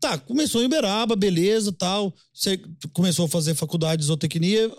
Tá, 0.03 0.17
começou 0.17 0.62
em 0.62 0.65
Uberaba, 0.65 1.15
beleza, 1.15 1.72
tal. 1.72 2.13
Você 2.33 2.60
começou 2.91 3.24
a 3.24 3.29
fazer 3.29 3.55
faculdade 3.55 4.01
de 4.01 4.07
zootecnia. 4.07 4.69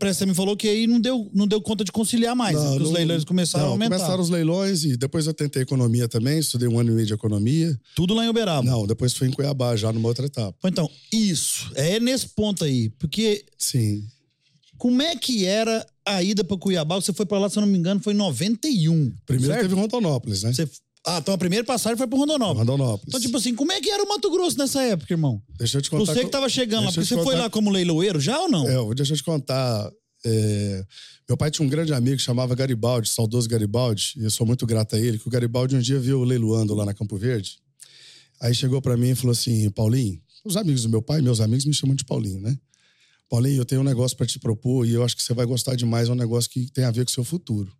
Você 0.00 0.26
me 0.26 0.34
falou 0.34 0.56
que 0.56 0.66
aí 0.66 0.84
não 0.88 0.98
deu, 0.98 1.30
não 1.32 1.46
deu 1.46 1.62
conta 1.62 1.84
de 1.84 1.92
conciliar 1.92 2.34
mais. 2.34 2.56
Não, 2.56 2.76
os 2.76 2.90
leilões 2.90 3.22
começaram 3.22 3.66
não, 3.66 3.70
a 3.70 3.74
aumentar. 3.74 3.94
Começaram 3.94 4.20
os 4.20 4.28
leilões 4.28 4.82
e 4.82 4.96
depois 4.96 5.28
eu 5.28 5.32
tentei 5.32 5.62
economia 5.62 6.08
também, 6.08 6.40
estudei 6.40 6.66
um 6.66 6.76
ano 6.76 6.90
e 6.90 6.94
meio 6.96 7.06
de 7.06 7.14
economia. 7.14 7.78
Tudo 7.94 8.14
lá 8.14 8.24
em 8.24 8.28
Uberaba? 8.28 8.68
Não, 8.68 8.84
depois 8.84 9.12
fui 9.12 9.28
em 9.28 9.30
Cuiabá, 9.30 9.76
já 9.76 9.92
numa 9.92 10.08
outra 10.08 10.26
etapa. 10.26 10.58
Então, 10.68 10.90
isso. 11.12 11.70
É 11.76 12.00
nesse 12.00 12.30
ponto 12.30 12.64
aí. 12.64 12.90
Porque. 12.98 13.44
Sim. 13.56 14.04
Como 14.76 15.02
é 15.02 15.14
que 15.14 15.46
era 15.46 15.86
a 16.04 16.20
ida 16.20 16.42
para 16.42 16.56
Cuiabá? 16.56 16.96
Você 16.96 17.12
foi 17.12 17.26
para 17.26 17.38
lá, 17.38 17.48
se 17.48 17.58
eu 17.58 17.60
não 17.60 17.68
me 17.68 17.78
engano, 17.78 18.00
foi 18.00 18.12
em 18.12 18.16
91. 18.16 19.12
Primeiro 19.24 19.54
certo? 19.54 19.68
teve 19.68 19.80
Rondonópolis, 19.80 20.42
né? 20.42 20.52
Você 20.52 20.68
ah, 21.06 21.18
então 21.18 21.32
a 21.32 21.38
primeira 21.38 21.64
passagem 21.64 21.96
foi 21.96 22.08
pro 22.08 22.18
Rondonópolis. 22.18 22.58
Rondonópolis. 22.58 23.04
Então, 23.06 23.20
tipo 23.20 23.36
assim, 23.36 23.54
como 23.54 23.70
é 23.70 23.80
que 23.80 23.88
era 23.88 24.02
o 24.02 24.08
Mato 24.08 24.28
Grosso 24.28 24.58
nessa 24.58 24.82
época, 24.82 25.14
irmão? 25.14 25.40
Deixa 25.56 25.78
eu 25.78 25.82
te 25.82 25.88
contar. 25.88 26.12
Você 26.12 26.24
que 26.24 26.30
tava 26.30 26.48
chegando 26.48 26.86
lá, 26.86 26.92
porque 26.92 27.04
você 27.04 27.14
contar... 27.14 27.30
foi 27.30 27.38
lá 27.38 27.48
como 27.48 27.70
leiloeiro 27.70 28.18
já 28.18 28.40
ou 28.40 28.48
não? 28.48 28.68
É, 28.68 28.94
deixa 28.94 29.12
eu 29.12 29.16
te 29.16 29.22
contar. 29.22 29.88
É... 30.24 30.84
Meu 31.28 31.36
pai 31.36 31.48
tinha 31.48 31.64
um 31.64 31.68
grande 31.68 31.94
amigo 31.94 32.16
que 32.16 32.22
chamava 32.22 32.56
Garibaldi, 32.56 33.08
saudoso 33.08 33.48
Garibaldi, 33.48 34.14
e 34.16 34.24
eu 34.24 34.30
sou 34.30 34.44
muito 34.44 34.66
grato 34.66 34.96
a 34.96 34.98
ele, 34.98 35.16
que 35.16 35.28
o 35.28 35.30
Garibaldi 35.30 35.76
um 35.76 35.80
dia 35.80 36.00
viu 36.00 36.24
leiloando 36.24 36.74
lá 36.74 36.84
na 36.84 36.92
Campo 36.92 37.16
Verde. 37.16 37.58
Aí 38.40 38.52
chegou 38.52 38.82
para 38.82 38.96
mim 38.96 39.10
e 39.10 39.14
falou 39.14 39.30
assim: 39.30 39.70
Paulinho, 39.70 40.20
os 40.44 40.56
amigos 40.56 40.82
do 40.82 40.88
meu 40.88 41.02
pai, 41.02 41.20
meus 41.22 41.40
amigos 41.40 41.64
me 41.64 41.72
chamam 41.72 41.94
de 41.94 42.04
Paulinho, 42.04 42.40
né? 42.40 42.58
Paulinho, 43.30 43.60
eu 43.60 43.64
tenho 43.64 43.80
um 43.80 43.84
negócio 43.84 44.16
para 44.16 44.26
te 44.26 44.40
propor 44.40 44.84
e 44.84 44.92
eu 44.92 45.04
acho 45.04 45.16
que 45.16 45.22
você 45.22 45.32
vai 45.32 45.46
gostar 45.46 45.76
demais, 45.76 46.08
é 46.08 46.12
um 46.12 46.16
negócio 46.16 46.50
que 46.50 46.70
tem 46.72 46.84
a 46.84 46.90
ver 46.90 47.04
com 47.04 47.10
o 47.10 47.14
seu 47.14 47.24
futuro. 47.24 47.72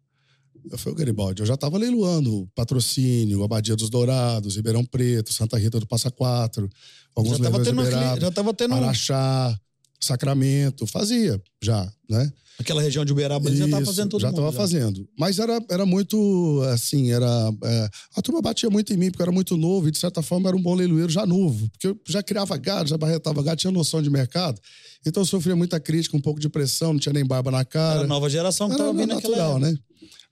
Eu 0.70 0.92
o 0.92 0.94
Garibaldi. 0.94 1.42
Eu 1.42 1.46
já 1.46 1.54
estava 1.54 1.78
leiloando 1.78 2.48
patrocínio, 2.54 3.42
Abadia 3.42 3.76
dos 3.76 3.90
Dourados, 3.90 4.56
Ribeirão 4.56 4.84
Preto, 4.84 5.32
Santa 5.32 5.56
Rita 5.58 5.78
do 5.78 5.86
Passa 5.86 6.10
Quatro, 6.10 6.68
alguns 7.14 7.38
já 7.38 7.50
tendo 7.50 7.80
Uberaba, 7.80 8.20
já 8.20 8.28
estava 8.28 8.54
tendo 8.54 8.74
Araxá, 8.74 9.58
Sacramento, 10.00 10.86
fazia 10.86 11.40
já, 11.62 11.90
né? 12.08 12.32
Aquela 12.58 12.80
região 12.80 13.04
de 13.04 13.12
Uberaba 13.12 13.50
Isso, 13.50 13.58
já 13.58 13.64
estava 13.66 13.84
fazendo 13.84 14.10
tudo 14.10 14.20
já 14.22 14.30
estava 14.30 14.50
fazendo. 14.50 15.06
Mas 15.18 15.38
era, 15.38 15.60
era 15.70 15.84
muito, 15.84 16.62
assim, 16.72 17.12
era... 17.12 17.52
É, 17.62 17.90
a 18.16 18.22
turma 18.22 18.40
batia 18.40 18.70
muito 18.70 18.94
em 18.94 18.96
mim, 18.96 19.10
porque 19.10 19.20
eu 19.20 19.24
era 19.24 19.32
muito 19.32 19.58
novo 19.58 19.88
e, 19.88 19.90
de 19.90 19.98
certa 19.98 20.22
forma, 20.22 20.48
era 20.48 20.56
um 20.56 20.62
bom 20.62 20.74
leiloeiro 20.74 21.10
já 21.10 21.26
novo. 21.26 21.68
Porque 21.70 21.88
eu 21.88 22.00
já 22.08 22.22
criava 22.22 22.56
gado, 22.56 22.88
já 22.88 22.96
barretava 22.96 23.42
gado, 23.42 23.60
tinha 23.60 23.70
noção 23.70 24.00
de 24.00 24.08
mercado. 24.08 24.58
Então 25.04 25.20
eu 25.22 25.26
sofria 25.26 25.54
muita 25.54 25.78
crítica, 25.78 26.16
um 26.16 26.20
pouco 26.20 26.40
de 26.40 26.48
pressão, 26.48 26.94
não 26.94 27.00
tinha 27.00 27.12
nem 27.12 27.24
barba 27.24 27.50
na 27.50 27.64
cara. 27.64 27.96
Era 27.96 28.04
a 28.04 28.08
nova 28.08 28.28
geração 28.30 28.68
que 28.68 28.74
estava 28.74 28.92
vindo 28.92 29.14
natural, 29.14 29.58
né? 29.58 29.76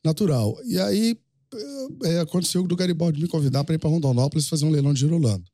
Natural. 0.04 0.56
E 0.66 0.78
aí 0.78 1.16
é, 2.04 2.20
aconteceu 2.20 2.62
do 2.66 2.76
Garibaldi 2.76 3.20
me 3.20 3.28
convidar 3.28 3.64
para 3.64 3.74
ir 3.74 3.78
para 3.78 3.90
Rondonópolis 3.90 4.48
fazer 4.48 4.64
um 4.64 4.70
leilão 4.70 4.92
de 4.92 5.00
Girolando. 5.00 5.44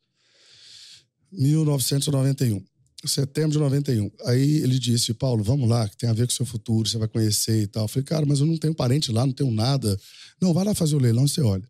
1991. 1.32 2.62
Setembro 3.06 3.52
de 3.52 3.58
91. 3.58 4.10
Aí 4.26 4.56
ele 4.56 4.78
disse, 4.78 5.14
Paulo, 5.14 5.42
vamos 5.42 5.68
lá, 5.68 5.88
que 5.88 5.96
tem 5.96 6.08
a 6.10 6.12
ver 6.12 6.26
com 6.26 6.32
o 6.32 6.36
seu 6.36 6.44
futuro, 6.44 6.88
você 6.88 6.98
vai 6.98 7.08
conhecer 7.08 7.62
e 7.62 7.66
tal. 7.66 7.84
Eu 7.84 7.88
falei, 7.88 8.04
cara, 8.04 8.26
mas 8.26 8.40
eu 8.40 8.46
não 8.46 8.58
tenho 8.58 8.74
parente 8.74 9.10
lá, 9.10 9.24
não 9.24 9.32
tenho 9.32 9.50
nada. 9.50 9.98
Não, 10.40 10.52
vai 10.52 10.64
lá 10.64 10.74
fazer 10.74 10.96
o 10.96 10.98
leilão 10.98 11.24
e 11.24 11.28
você 11.28 11.40
olha. 11.40 11.66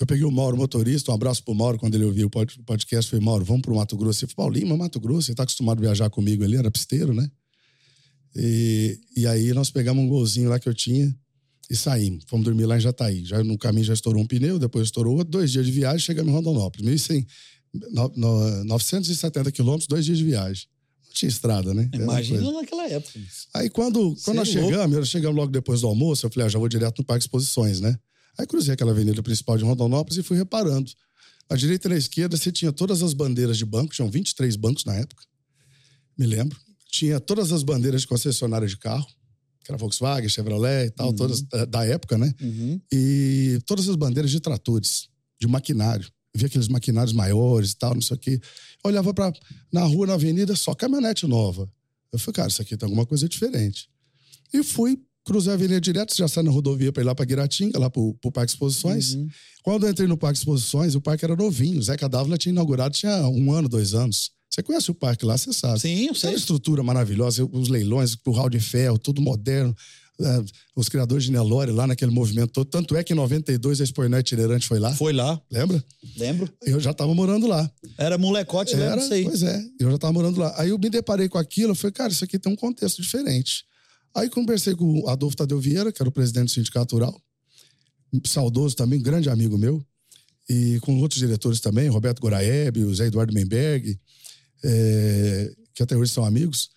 Eu 0.00 0.06
peguei 0.06 0.24
o 0.24 0.30
Mauro, 0.30 0.56
motorista, 0.56 1.10
um 1.10 1.14
abraço 1.14 1.42
pro 1.44 1.54
Mauro 1.54 1.78
quando 1.78 1.94
ele 1.96 2.04
ouviu 2.04 2.28
o 2.28 2.30
podcast. 2.30 3.10
Falei, 3.10 3.24
Mauro, 3.24 3.44
vamos 3.44 3.62
pro 3.62 3.74
Mato 3.74 3.96
Grosso. 3.96 4.24
Ele 4.24 4.32
falou, 4.32 4.50
Lima, 4.50 4.76
Mato 4.76 5.00
Grosso, 5.00 5.30
ele 5.30 5.36
tá 5.36 5.42
acostumado 5.42 5.78
a 5.78 5.82
viajar 5.82 6.08
comigo 6.08 6.44
ali, 6.44 6.56
era 6.56 6.70
pisteiro, 6.70 7.12
né? 7.12 7.28
E, 8.34 9.00
e 9.16 9.26
aí 9.26 9.52
nós 9.52 9.70
pegamos 9.70 10.04
um 10.04 10.08
golzinho 10.08 10.48
lá 10.48 10.58
que 10.58 10.68
eu 10.68 10.74
tinha 10.74 11.14
e 11.68 11.76
saímos. 11.76 12.24
Fomos 12.26 12.44
dormir 12.44 12.66
lá 12.66 12.76
em 12.76 12.80
Jataí. 12.80 13.24
Já 13.24 13.42
no 13.44 13.58
caminho 13.58 13.84
já 13.84 13.94
estourou 13.94 14.22
um 14.22 14.26
pneu, 14.26 14.58
depois 14.58 14.86
estourou 14.86 15.16
outro. 15.16 15.30
Dois 15.30 15.52
dias 15.52 15.66
de 15.66 15.72
viagem, 15.72 16.00
chegamos 16.00 16.30
em 16.32 16.34
Rondonópolis. 16.34 17.06
1.100, 17.06 17.26
no, 17.90 18.12
no, 18.16 18.64
970 18.64 19.52
quilômetros, 19.52 19.86
dois 19.86 20.04
dias 20.04 20.18
de 20.18 20.24
viagem. 20.24 20.66
Não 21.06 21.12
tinha 21.12 21.28
estrada, 21.28 21.74
né? 21.74 21.90
Imagina 21.92 22.52
naquela 22.52 22.88
época. 22.88 23.18
Aí 23.54 23.68
quando, 23.68 24.16
quando 24.24 24.36
nós 24.38 24.48
chegamos, 24.48 24.96
nós 24.96 25.08
chegamos 25.08 25.36
logo 25.36 25.52
depois 25.52 25.82
do 25.82 25.86
almoço, 25.86 26.26
eu 26.26 26.30
falei, 26.30 26.46
ah, 26.46 26.50
já 26.50 26.58
vou 26.58 26.68
direto 26.68 26.98
no 26.98 27.04
Parque 27.04 27.24
Exposições, 27.24 27.80
né? 27.80 27.98
Aí 28.38 28.46
cruzei 28.46 28.74
aquela 28.74 28.92
avenida 28.92 29.22
principal 29.22 29.58
de 29.58 29.64
Rondonópolis 29.64 30.18
e 30.18 30.22
fui 30.22 30.36
reparando. 30.36 30.90
À 31.50 31.56
direita 31.56 31.88
e 31.88 31.90
na 31.90 31.96
esquerda 31.96 32.36
você 32.36 32.52
tinha 32.52 32.70
todas 32.70 33.02
as 33.02 33.12
bandeiras 33.12 33.56
de 33.58 33.64
banco, 33.64 33.92
tinham 33.92 34.10
23 34.10 34.54
bancos 34.56 34.84
na 34.84 34.94
época, 34.94 35.24
me 36.16 36.26
lembro. 36.26 36.58
Tinha 36.90 37.20
todas 37.20 37.52
as 37.52 37.62
bandeiras 37.62 38.02
de 38.02 38.06
concessionária 38.06 38.66
de 38.66 38.76
carro, 38.76 39.06
que 39.68 39.72
era 39.72 39.78
Volkswagen, 39.78 40.30
Chevrolet 40.30 40.86
e 40.86 40.90
tal, 40.90 41.08
uhum. 41.08 41.14
todas 41.14 41.44
eh, 41.52 41.66
da 41.66 41.84
época, 41.84 42.16
né? 42.16 42.32
Uhum. 42.40 42.80
E 42.90 43.58
todas 43.66 43.86
as 43.86 43.96
bandeiras 43.96 44.30
de 44.30 44.40
tratores, 44.40 45.08
de 45.38 45.46
maquinário. 45.46 46.10
via 46.34 46.46
aqueles 46.46 46.68
maquinários 46.68 47.12
maiores 47.12 47.72
e 47.72 47.76
tal, 47.76 47.94
não 47.94 48.00
sei 48.00 48.16
o 48.16 48.18
quê. 48.18 48.40
Eu 48.82 48.90
olhava 48.90 49.12
para 49.12 49.30
na 49.70 49.82
rua, 49.84 50.06
na 50.06 50.14
avenida, 50.14 50.56
só 50.56 50.74
caminhonete 50.74 51.26
nova. 51.26 51.70
Eu 52.10 52.18
falei, 52.18 52.32
cara, 52.32 52.48
isso 52.48 52.62
aqui 52.62 52.78
tem 52.78 52.86
alguma 52.86 53.04
coisa 53.04 53.28
diferente. 53.28 53.90
E 54.54 54.62
fui 54.62 54.98
cruzei 55.22 55.52
a 55.52 55.54
avenida 55.54 55.78
direto, 55.78 56.16
já 56.16 56.26
sai 56.26 56.42
na 56.42 56.50
rodovia 56.50 56.90
para 56.90 57.02
ir 57.02 57.06
lá 57.06 57.14
para 57.14 57.26
Guiratinga, 57.26 57.78
lá 57.78 57.90
para 57.90 58.00
o 58.00 58.32
Parque 58.32 58.52
Exposições. 58.52 59.12
Uhum. 59.12 59.28
Quando 59.62 59.84
eu 59.84 59.90
entrei 59.90 60.08
no 60.08 60.16
Parque 60.16 60.38
Exposições, 60.38 60.94
o 60.94 61.02
parque 61.02 61.26
era 61.26 61.36
novinho. 61.36 61.78
O 61.78 61.82
Zeca 61.82 62.08
Dávila 62.08 62.38
tinha 62.38 62.52
inaugurado, 62.52 62.94
tinha 62.94 63.28
um 63.28 63.52
ano, 63.52 63.68
dois 63.68 63.92
anos. 63.92 64.30
Você 64.50 64.62
conhece 64.62 64.90
o 64.90 64.94
parque 64.94 65.24
lá, 65.24 65.36
você 65.36 65.52
sabe. 65.52 65.80
Sim, 65.80 66.06
eu 66.06 66.14
sei. 66.14 66.30
Tem 66.30 66.38
estrutura 66.38 66.82
maravilhosa, 66.82 67.44
os 67.44 67.68
leilões, 67.68 68.16
o 68.26 68.30
hall 68.30 68.48
de 68.48 68.60
ferro, 68.60 68.98
tudo 68.98 69.20
moderno. 69.20 69.74
É, 70.20 70.44
os 70.74 70.88
criadores 70.88 71.24
de 71.24 71.30
Nelore 71.30 71.70
lá 71.70 71.86
naquele 71.86 72.10
movimento 72.10 72.50
todo. 72.50 72.66
Tanto 72.66 72.96
é 72.96 73.04
que 73.04 73.12
em 73.12 73.16
92 73.16 73.80
a 73.80 73.84
Expoiné 73.84 74.18
Itinerante 74.18 74.66
foi 74.66 74.80
lá. 74.80 74.92
Foi 74.92 75.12
lá. 75.12 75.40
Lembra? 75.48 75.84
Lembro. 76.16 76.52
Eu 76.62 76.80
já 76.80 76.90
estava 76.90 77.14
morando 77.14 77.46
lá. 77.46 77.70
Era 77.96 78.18
molecote, 78.18 78.74
Era, 78.74 78.96
lembra? 78.96 79.06
Sei. 79.06 79.22
Pois 79.22 79.44
é, 79.44 79.64
eu 79.78 79.90
já 79.90 79.94
estava 79.94 80.12
morando 80.12 80.40
lá. 80.40 80.52
Aí 80.56 80.70
eu 80.70 80.78
me 80.78 80.90
deparei 80.90 81.28
com 81.28 81.38
aquilo, 81.38 81.70
eu 81.70 81.76
falei, 81.76 81.92
cara, 81.92 82.12
isso 82.12 82.24
aqui 82.24 82.36
tem 82.36 82.52
um 82.52 82.56
contexto 82.56 83.00
diferente. 83.00 83.64
Aí 84.12 84.28
conversei 84.28 84.74
com 84.74 85.02
o 85.02 85.08
Adolfo 85.08 85.36
Tadeu 85.36 85.60
Vieira, 85.60 85.92
que 85.92 86.02
era 86.02 86.08
o 86.08 86.12
presidente 86.12 86.46
do 86.46 86.50
Sindicato 86.50 86.96
Rural, 86.96 87.20
saudoso 88.26 88.74
também, 88.74 89.00
grande 89.00 89.30
amigo 89.30 89.56
meu, 89.56 89.84
e 90.48 90.80
com 90.80 90.98
outros 90.98 91.20
diretores 91.20 91.60
também, 91.60 91.88
Roberto 91.88 92.20
Goraeb, 92.20 92.78
o 92.84 92.92
Zé 92.92 93.06
Eduardo 93.06 93.32
Menberg, 93.32 93.96
é, 94.64 95.52
que 95.74 95.82
até 95.82 95.96
hoje 95.96 96.12
são 96.12 96.24
amigos. 96.24 96.70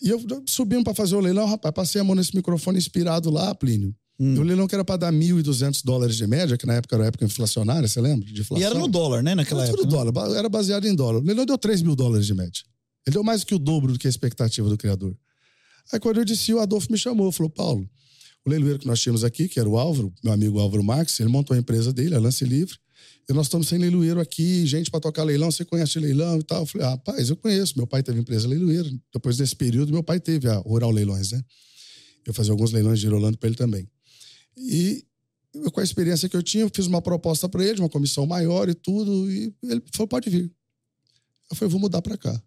E 0.00 0.08
eu 0.08 0.20
subimos 0.46 0.84
para 0.84 0.94
fazer 0.94 1.14
o 1.14 1.20
leilão, 1.20 1.46
rapaz, 1.46 1.74
passei 1.74 2.00
a 2.00 2.04
mão 2.04 2.14
nesse 2.14 2.34
microfone 2.34 2.78
inspirado 2.78 3.30
lá, 3.30 3.54
Plínio. 3.54 3.94
Hum. 4.18 4.38
O 4.38 4.42
leilão 4.42 4.66
que 4.66 4.74
era 4.74 4.84
para 4.84 4.96
dar 4.96 5.12
1.200 5.12 5.82
dólares 5.84 6.16
de 6.16 6.26
média, 6.26 6.56
que 6.56 6.66
na 6.66 6.74
época 6.74 6.94
era 6.96 7.06
época 7.06 7.24
inflacionária, 7.24 7.88
você 7.88 8.00
lembra? 8.00 8.26
De 8.30 8.40
inflação. 8.40 8.62
E 8.62 8.64
era 8.64 8.78
no 8.78 8.86
dólar, 8.86 9.22
né, 9.22 9.34
naquela 9.34 9.62
era 9.62 9.70
época. 9.70 9.82
Tudo 9.82 9.96
né? 9.96 10.12
dólar, 10.12 10.36
era 10.36 10.48
baseado 10.48 10.86
em 10.86 10.94
dólar. 10.94 11.20
O 11.20 11.24
leilão 11.24 11.46
deu 11.46 11.56
3 11.56 11.82
mil 11.82 11.96
dólares 11.96 12.26
de 12.26 12.34
média. 12.34 12.62
Ele 13.06 13.14
deu 13.14 13.24
mais 13.24 13.40
do 13.40 13.46
que 13.46 13.54
o 13.54 13.58
dobro 13.58 13.92
do 13.92 13.98
que 13.98 14.06
a 14.06 14.10
expectativa 14.10 14.68
do 14.68 14.76
criador. 14.76 15.16
Aí 15.92 15.98
quando 15.98 16.18
eu 16.18 16.24
disse, 16.24 16.52
o 16.52 16.60
Adolfo 16.60 16.92
me 16.92 16.98
chamou, 16.98 17.32
falou, 17.32 17.50
Paulo, 17.50 17.88
o 18.44 18.50
leiloeiro 18.50 18.78
que 18.78 18.86
nós 18.86 19.00
tínhamos 19.00 19.24
aqui, 19.24 19.48
que 19.48 19.58
era 19.58 19.68
o 19.68 19.78
Álvaro, 19.78 20.12
meu 20.22 20.32
amigo 20.32 20.58
Álvaro 20.58 20.84
Marques, 20.84 21.18
ele 21.18 21.28
montou 21.28 21.54
a 21.54 21.58
empresa 21.58 21.92
dele, 21.92 22.14
a 22.14 22.18
Lance 22.18 22.44
Livre, 22.44 22.76
e 23.28 23.32
nós 23.32 23.46
estamos 23.46 23.68
sem 23.68 23.78
leiloeiro 23.78 24.20
aqui, 24.20 24.66
gente 24.66 24.90
para 24.90 25.00
tocar 25.00 25.22
leilão, 25.22 25.50
você 25.50 25.64
conhece 25.64 25.98
leilão 25.98 26.38
e 26.38 26.42
tal? 26.42 26.60
Eu 26.60 26.66
falei, 26.66 26.86
ah, 26.86 26.90
rapaz, 26.90 27.28
eu 27.30 27.36
conheço, 27.36 27.74
meu 27.76 27.86
pai 27.86 28.02
teve 28.02 28.18
empresa 28.18 28.48
leiloeira, 28.48 28.90
depois 29.12 29.36
desse 29.36 29.54
período 29.54 29.92
meu 29.92 30.02
pai 30.02 30.18
teve 30.18 30.48
a 30.48 30.56
Rural 30.56 30.90
Leilões, 30.90 31.32
né? 31.32 31.42
Eu 32.26 32.34
fazia 32.34 32.52
alguns 32.52 32.72
leilões 32.72 32.98
de 32.98 33.06
Girolando 33.06 33.38
para 33.38 33.48
ele 33.48 33.56
também. 33.56 33.88
E 34.56 35.04
com 35.72 35.80
a 35.80 35.84
experiência 35.84 36.28
que 36.28 36.36
eu 36.36 36.42
tinha, 36.42 36.64
eu 36.64 36.70
fiz 36.72 36.86
uma 36.86 37.00
proposta 37.00 37.48
para 37.48 37.64
ele, 37.64 37.80
uma 37.80 37.88
comissão 37.88 38.26
maior 38.26 38.68
e 38.68 38.74
tudo, 38.74 39.30
e 39.30 39.52
ele 39.62 39.82
falou, 39.92 40.08
pode 40.08 40.28
vir. 40.28 40.52
Eu 41.50 41.56
falei, 41.56 41.70
vou 41.70 41.80
mudar 41.80 42.02
para 42.02 42.16
cá. 42.16 42.42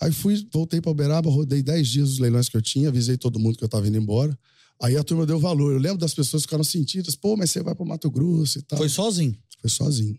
Aí 0.00 0.12
fui, 0.12 0.46
voltei 0.52 0.80
para 0.80 0.90
Uberaba, 0.90 1.30
rodei 1.30 1.62
10 1.62 1.88
dias 1.88 2.10
os 2.10 2.18
leilões 2.18 2.48
que 2.48 2.56
eu 2.56 2.62
tinha, 2.62 2.88
avisei 2.88 3.16
todo 3.16 3.38
mundo 3.38 3.56
que 3.56 3.64
eu 3.64 3.66
estava 3.66 3.86
indo 3.88 3.96
embora. 3.96 4.38
Aí 4.80 4.96
a 4.96 5.02
turma 5.02 5.24
deu 5.24 5.38
valor. 5.38 5.72
Eu 5.72 5.78
lembro 5.78 5.98
das 5.98 6.12
pessoas 6.12 6.42
que 6.42 6.48
ficaram 6.48 6.64
sentidas, 6.64 7.14
pô, 7.14 7.36
mas 7.36 7.50
você 7.50 7.62
vai 7.62 7.74
para 7.74 7.84
Mato 7.84 8.10
Grosso 8.10 8.58
e 8.58 8.62
tal. 8.62 8.78
Foi 8.78 8.88
sozinho? 8.88 9.36
Foi 9.66 9.68
sozinho. 9.68 10.18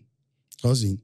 Sozinho. 0.60 1.00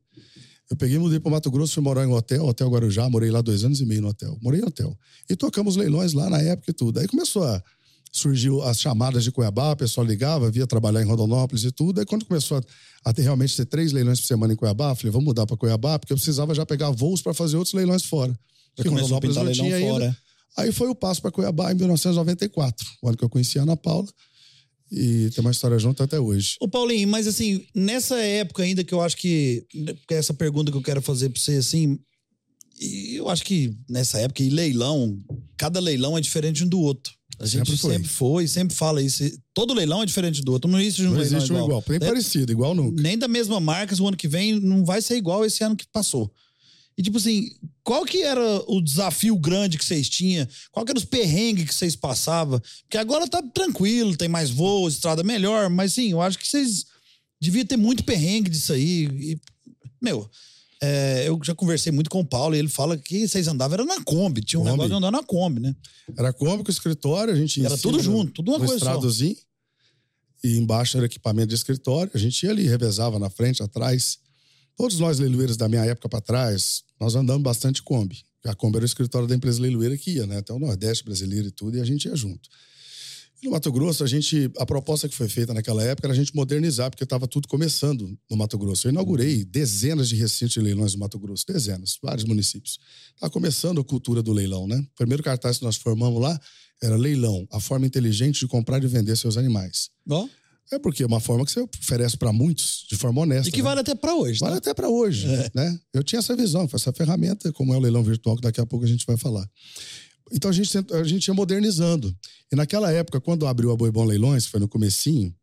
Eu 0.71 0.77
peguei, 0.77 0.99
mudei 0.99 1.21
para 1.21 1.31
Mato 1.31 1.51
Grosso, 1.51 1.75
fui 1.75 1.83
morar 1.83 2.05
em 2.05 2.09
um 2.09 2.13
hotel, 2.13 2.45
Hotel 2.45 2.69
Guarujá, 2.69 3.09
morei 3.09 3.31
lá 3.31 3.41
dois 3.41 3.65
anos 3.65 3.81
e 3.81 3.87
meio 3.87 4.03
no 4.03 4.09
hotel. 4.09 4.37
Morei 4.43 4.61
em 4.61 4.65
hotel. 4.65 4.97
E 5.29 5.37
tocamos 5.37 5.77
leilões 5.77 6.13
lá 6.13 6.31
na 6.31 6.41
época 6.41 6.71
e 6.71 6.75
tudo. 6.75 7.01
Aí 7.01 7.09
começou 7.09 7.45
a. 7.45 7.63
Surgiu 8.13 8.63
as 8.63 8.81
chamadas 8.81 9.25
de 9.25 9.33
Cuiabá, 9.33 9.73
o 9.73 9.77
pessoal 9.77 10.07
ligava, 10.07 10.49
via 10.49 10.69
trabalhar 10.69 11.03
em 11.03 11.05
Rondonópolis 11.05 11.65
e 11.65 11.73
tudo. 11.73 11.99
Aí 11.99 12.07
quando 12.07 12.25
começou 12.25 12.59
a, 12.59 12.63
a 13.11 13.13
ter 13.13 13.23
realmente 13.23 13.57
ter 13.57 13.65
três 13.65 13.91
leilões 13.91 14.21
por 14.21 14.27
semana 14.27 14.53
em 14.53 14.57
Cuiabá, 14.57 14.93
eu 14.93 14.95
falei, 14.95 15.11
vamos 15.11 15.25
mudar 15.25 15.45
para 15.47 15.57
Cuiabá, 15.57 15.99
porque 15.99 16.13
eu 16.13 16.17
precisava 16.17 16.55
já 16.55 16.65
pegar 16.65 16.93
voos 16.93 17.21
para 17.21 17.35
fazer 17.35 17.57
outros 17.57 17.75
leilões 17.75 18.05
fora 18.05 18.33
que 18.77 18.89
Rondonópolis 18.89 19.37
não 19.37 19.51
tinha 19.51 19.77
ainda. 19.77 19.91
Fora. 19.91 20.19
Aí 20.57 20.73
foi 20.73 20.89
o 20.89 20.95
passo 20.95 21.21
para 21.21 21.33
Cuiabá 21.33 21.73
em 21.73 21.75
1994, 21.75 22.87
o 23.03 23.09
ano 23.09 23.17
que 23.17 23.25
eu 23.25 23.29
conheci 23.29 23.59
a 23.59 23.63
Ana 23.63 23.77
Paula. 23.77 24.07
E 24.97 25.29
tem 25.31 25.41
uma 25.41 25.51
história 25.51 25.77
junto 25.77 26.05
até 26.05 26.21
hoje. 26.21 26.55
Ô, 26.61 26.69
Paulinho, 26.69 27.09
mas 27.09 27.27
assim, 27.27 27.67
nessa 27.75 28.17
época 28.17 28.63
ainda 28.63 28.85
que 28.85 28.95
eu 28.95 29.01
acho 29.01 29.17
que. 29.17 29.67
Essa 30.09 30.33
pergunta 30.33 30.71
que 30.71 30.77
eu 30.77 30.83
quero 30.83 31.03
fazer 31.03 31.31
para 31.31 31.41
você, 31.41 31.57
assim. 31.57 31.99
Eu 33.13 33.29
acho 33.29 33.45
que 33.45 33.77
nessa 33.89 34.19
época, 34.19 34.43
e 34.43 34.51
leilão, 34.51 35.17
cada 35.57 35.81
leilão 35.81 36.17
é 36.17 36.21
diferente 36.21 36.63
um 36.63 36.69
do 36.69 36.81
outro. 36.81 37.13
A 37.39 37.47
gente 37.47 37.71
sempre 37.71 37.77
foi, 37.77 37.93
sempre, 37.93 38.09
foi, 38.09 38.49
sempre 38.49 38.77
fala 38.77 39.03
isso. 39.03 39.25
Todo 39.53 39.75
leilão 39.75 40.03
é 40.03 40.07
diferente 40.07 40.43
do 40.43 40.53
outro. 40.53 40.71
Não 40.71 40.81
existe 40.81 41.03
um, 41.03 41.11
não 41.11 41.21
existe 41.21 41.53
um 41.53 41.57
igual. 41.57 41.67
igual. 41.67 41.85
Nem 41.89 41.97
é, 41.97 42.01
parecido, 42.01 42.53
igual 42.53 42.75
nunca. 42.75 43.03
Nem 43.03 43.19
da 43.19 43.27
mesma 43.27 43.59
marca, 43.59 44.01
o 44.01 44.07
ano 44.07 44.17
que 44.17 44.29
vem 44.29 44.61
não 44.61 44.85
vai 44.85 45.03
ser 45.03 45.17
igual 45.17 45.45
esse 45.45 45.65
ano 45.65 45.75
que 45.75 45.87
passou. 45.93 46.33
E 46.97 47.03
tipo 47.03 47.19
assim, 47.19 47.51
qual 47.83 48.05
que 48.05 48.23
era 48.23 48.63
o 48.69 48.81
desafio 48.81 49.37
grande 49.37 49.77
que 49.79 49.85
vocês 49.85 50.09
tinham? 50.09 50.47
Qual 50.71 50.87
que 50.87 50.93
era 50.93 50.99
os 50.99 51.05
perrengues 51.05 51.67
que 51.67 51.75
vocês 51.75 51.97
passavam? 51.97 52.61
Porque 52.83 52.97
agora 52.97 53.29
tá 53.29 53.43
tranquilo, 53.43 54.17
tem 54.17 54.29
mais 54.29 54.51
voos, 54.51 54.95
estrada 54.95 55.23
melhor, 55.25 55.69
mas 55.69 55.93
sim, 55.93 56.13
eu 56.13 56.23
acho 56.23 56.39
que 56.39 56.47
vocês 56.47 56.87
deviam 57.41 57.67
ter 57.67 57.77
muito 57.77 58.05
perrengue 58.05 58.49
disso 58.49 58.73
aí. 58.73 59.05
E, 59.07 59.41
meu, 60.01 60.31
é, 60.81 61.25
eu 61.27 61.39
já 61.43 61.55
conversei 61.55 61.91
muito 61.91 62.11
com 62.11 62.21
o 62.21 62.25
Paulo 62.25 62.55
e 62.55 62.59
ele 62.59 62.69
fala 62.69 62.97
que 62.97 63.27
vocês 63.27 63.49
andavam 63.49 63.75
era 63.75 63.85
na 63.85 64.03
Kombi, 64.03 64.43
tinha 64.43 64.61
um 64.61 64.63
Kombi. 64.63 64.73
negócio 64.73 64.91
de 64.91 64.97
andar 64.97 65.11
na 65.11 65.23
Kombi, 65.23 65.61
né? 65.61 65.75
Era 66.17 66.33
Kombi 66.33 66.63
com 66.63 66.69
o 66.69 66.73
escritório, 66.73 67.33
a 67.33 67.37
gente 67.37 67.65
Era 67.65 67.77
tudo 67.77 68.03
junto, 68.03 68.33
tudo 68.33 68.51
uma 68.51 68.59
coisa 68.59 68.77
estradozinho, 68.77 69.35
só. 69.35 69.43
E 70.45 70.59
embaixo 70.59 70.97
era 70.97 71.07
equipamento 71.07 71.49
de 71.49 71.55
escritório, 71.55 72.13
a 72.15 72.19
gente 72.19 72.43
ia 72.45 72.51
ali, 72.51 72.69
revezava 72.69 73.19
na 73.19 73.31
frente, 73.31 73.63
atrás. 73.63 74.19
Todos 74.77 74.99
nós 74.99 75.19
leiloeiros 75.19 75.57
da 75.57 75.69
minha 75.69 75.85
época 75.85 76.09
para 76.09 76.21
trás, 76.21 76.84
nós 77.01 77.15
andamos 77.15 77.43
bastante 77.43 77.83
Kombi. 77.83 78.23
A 78.45 78.55
Kombi 78.55 78.77
era 78.77 78.85
o 78.85 78.87
escritório 78.87 79.27
da 79.27 79.35
empresa 79.35 79.61
leiloeira 79.61 79.97
que 79.97 80.13
ia, 80.13 80.27
né? 80.27 80.39
Até 80.39 80.53
o 80.53 80.59
Nordeste 80.59 81.05
brasileiro 81.05 81.49
e 81.49 81.51
tudo, 81.51 81.77
e 81.77 81.81
a 81.81 81.85
gente 81.85 82.07
ia 82.07 82.15
junto. 82.15 82.49
E 83.41 83.47
no 83.47 83.53
Mato 83.53 83.71
Grosso, 83.71 84.03
a 84.05 84.07
gente, 84.07 84.51
a 84.57 84.65
proposta 84.65 85.09
que 85.09 85.15
foi 85.15 85.29
feita 85.29 85.53
naquela 85.53 85.83
época 85.83 86.07
era 86.07 86.15
a 86.15 86.17
gente 86.17 86.35
modernizar, 86.35 86.91
porque 86.91 87.05
estava 87.05 87.27
tudo 87.27 87.47
começando 87.47 88.19
no 88.31 88.37
Mato 88.37 88.57
Grosso. 88.57 88.87
Eu 88.87 88.93
inaugurei 88.93 89.45
dezenas 89.45 90.09
de 90.09 90.17
recintos 90.17 90.55
de 90.55 90.61
leilões 90.61 90.95
no 90.95 91.01
Mato 91.01 91.19
Grosso, 91.19 91.45
dezenas, 91.47 91.99
vários 92.03 92.25
municípios. 92.25 92.79
Estava 93.15 93.31
começando 93.31 93.81
a 93.81 93.85
cultura 93.85 94.23
do 94.23 94.33
leilão, 94.33 94.67
né? 94.67 94.77
O 94.77 94.97
primeiro 94.97 95.23
cartaz 95.23 95.59
que 95.59 95.65
nós 95.65 95.77
formamos 95.77 96.21
lá 96.21 96.41
era 96.83 96.97
leilão, 96.97 97.47
a 97.51 97.61
forma 97.61 97.87
inteligente 97.87 98.41
de 98.41 98.47
comprar 98.47 98.83
e 98.83 98.87
vender 98.87 99.17
seus 99.17 99.37
animais. 99.37 99.91
Bom. 100.07 100.29
É 100.73 100.79
porque 100.79 101.03
é 101.03 101.07
uma 101.07 101.21
forma 101.21 101.45
que 101.45 101.53
você 101.53 101.61
oferece 101.61 102.17
para 102.17 102.33
muitos 102.33 102.87
de 102.89 102.97
forma 102.97 103.21
honesta. 103.21 103.49
E 103.49 103.53
que 103.53 103.59
né? 103.59 103.65
vale 103.65 103.81
até 103.81 103.95
para 103.95 104.15
hoje. 104.15 104.41
Vale 104.41 104.53
né? 104.53 104.59
até 104.59 104.73
para 104.73 104.89
hoje. 104.89 105.27
É. 105.29 105.51
Né? 105.55 105.79
Eu 105.93 106.03
tinha 106.03 106.19
essa 106.19 106.35
visão, 106.35 106.69
essa 106.73 106.93
ferramenta, 106.93 107.53
como 107.53 107.75
é 107.75 107.77
o 107.77 107.81
leilão 107.81 108.03
virtual, 108.03 108.37
que 108.37 108.43
daqui 108.43 108.61
a 108.61 108.67
pouco 108.67 108.85
a 108.85 108.89
gente 108.89 109.05
vai 109.07 109.17
falar. 109.17 109.49
Então 110.33 110.51
a 110.51 110.55
gente, 110.55 110.77
a 110.93 111.05
gente 111.05 111.29
ia 111.29 111.35
modernizando. 111.35 112.15
E 112.51 112.57
naquela 112.57 112.91
época, 112.91 113.21
quando 113.21 113.47
abriu 113.47 113.71
a 113.71 113.77
Boibon 113.77 114.05
Leilões, 114.05 114.47
foi 114.47 114.59
no 114.59 114.69
comecinho, 114.69 115.35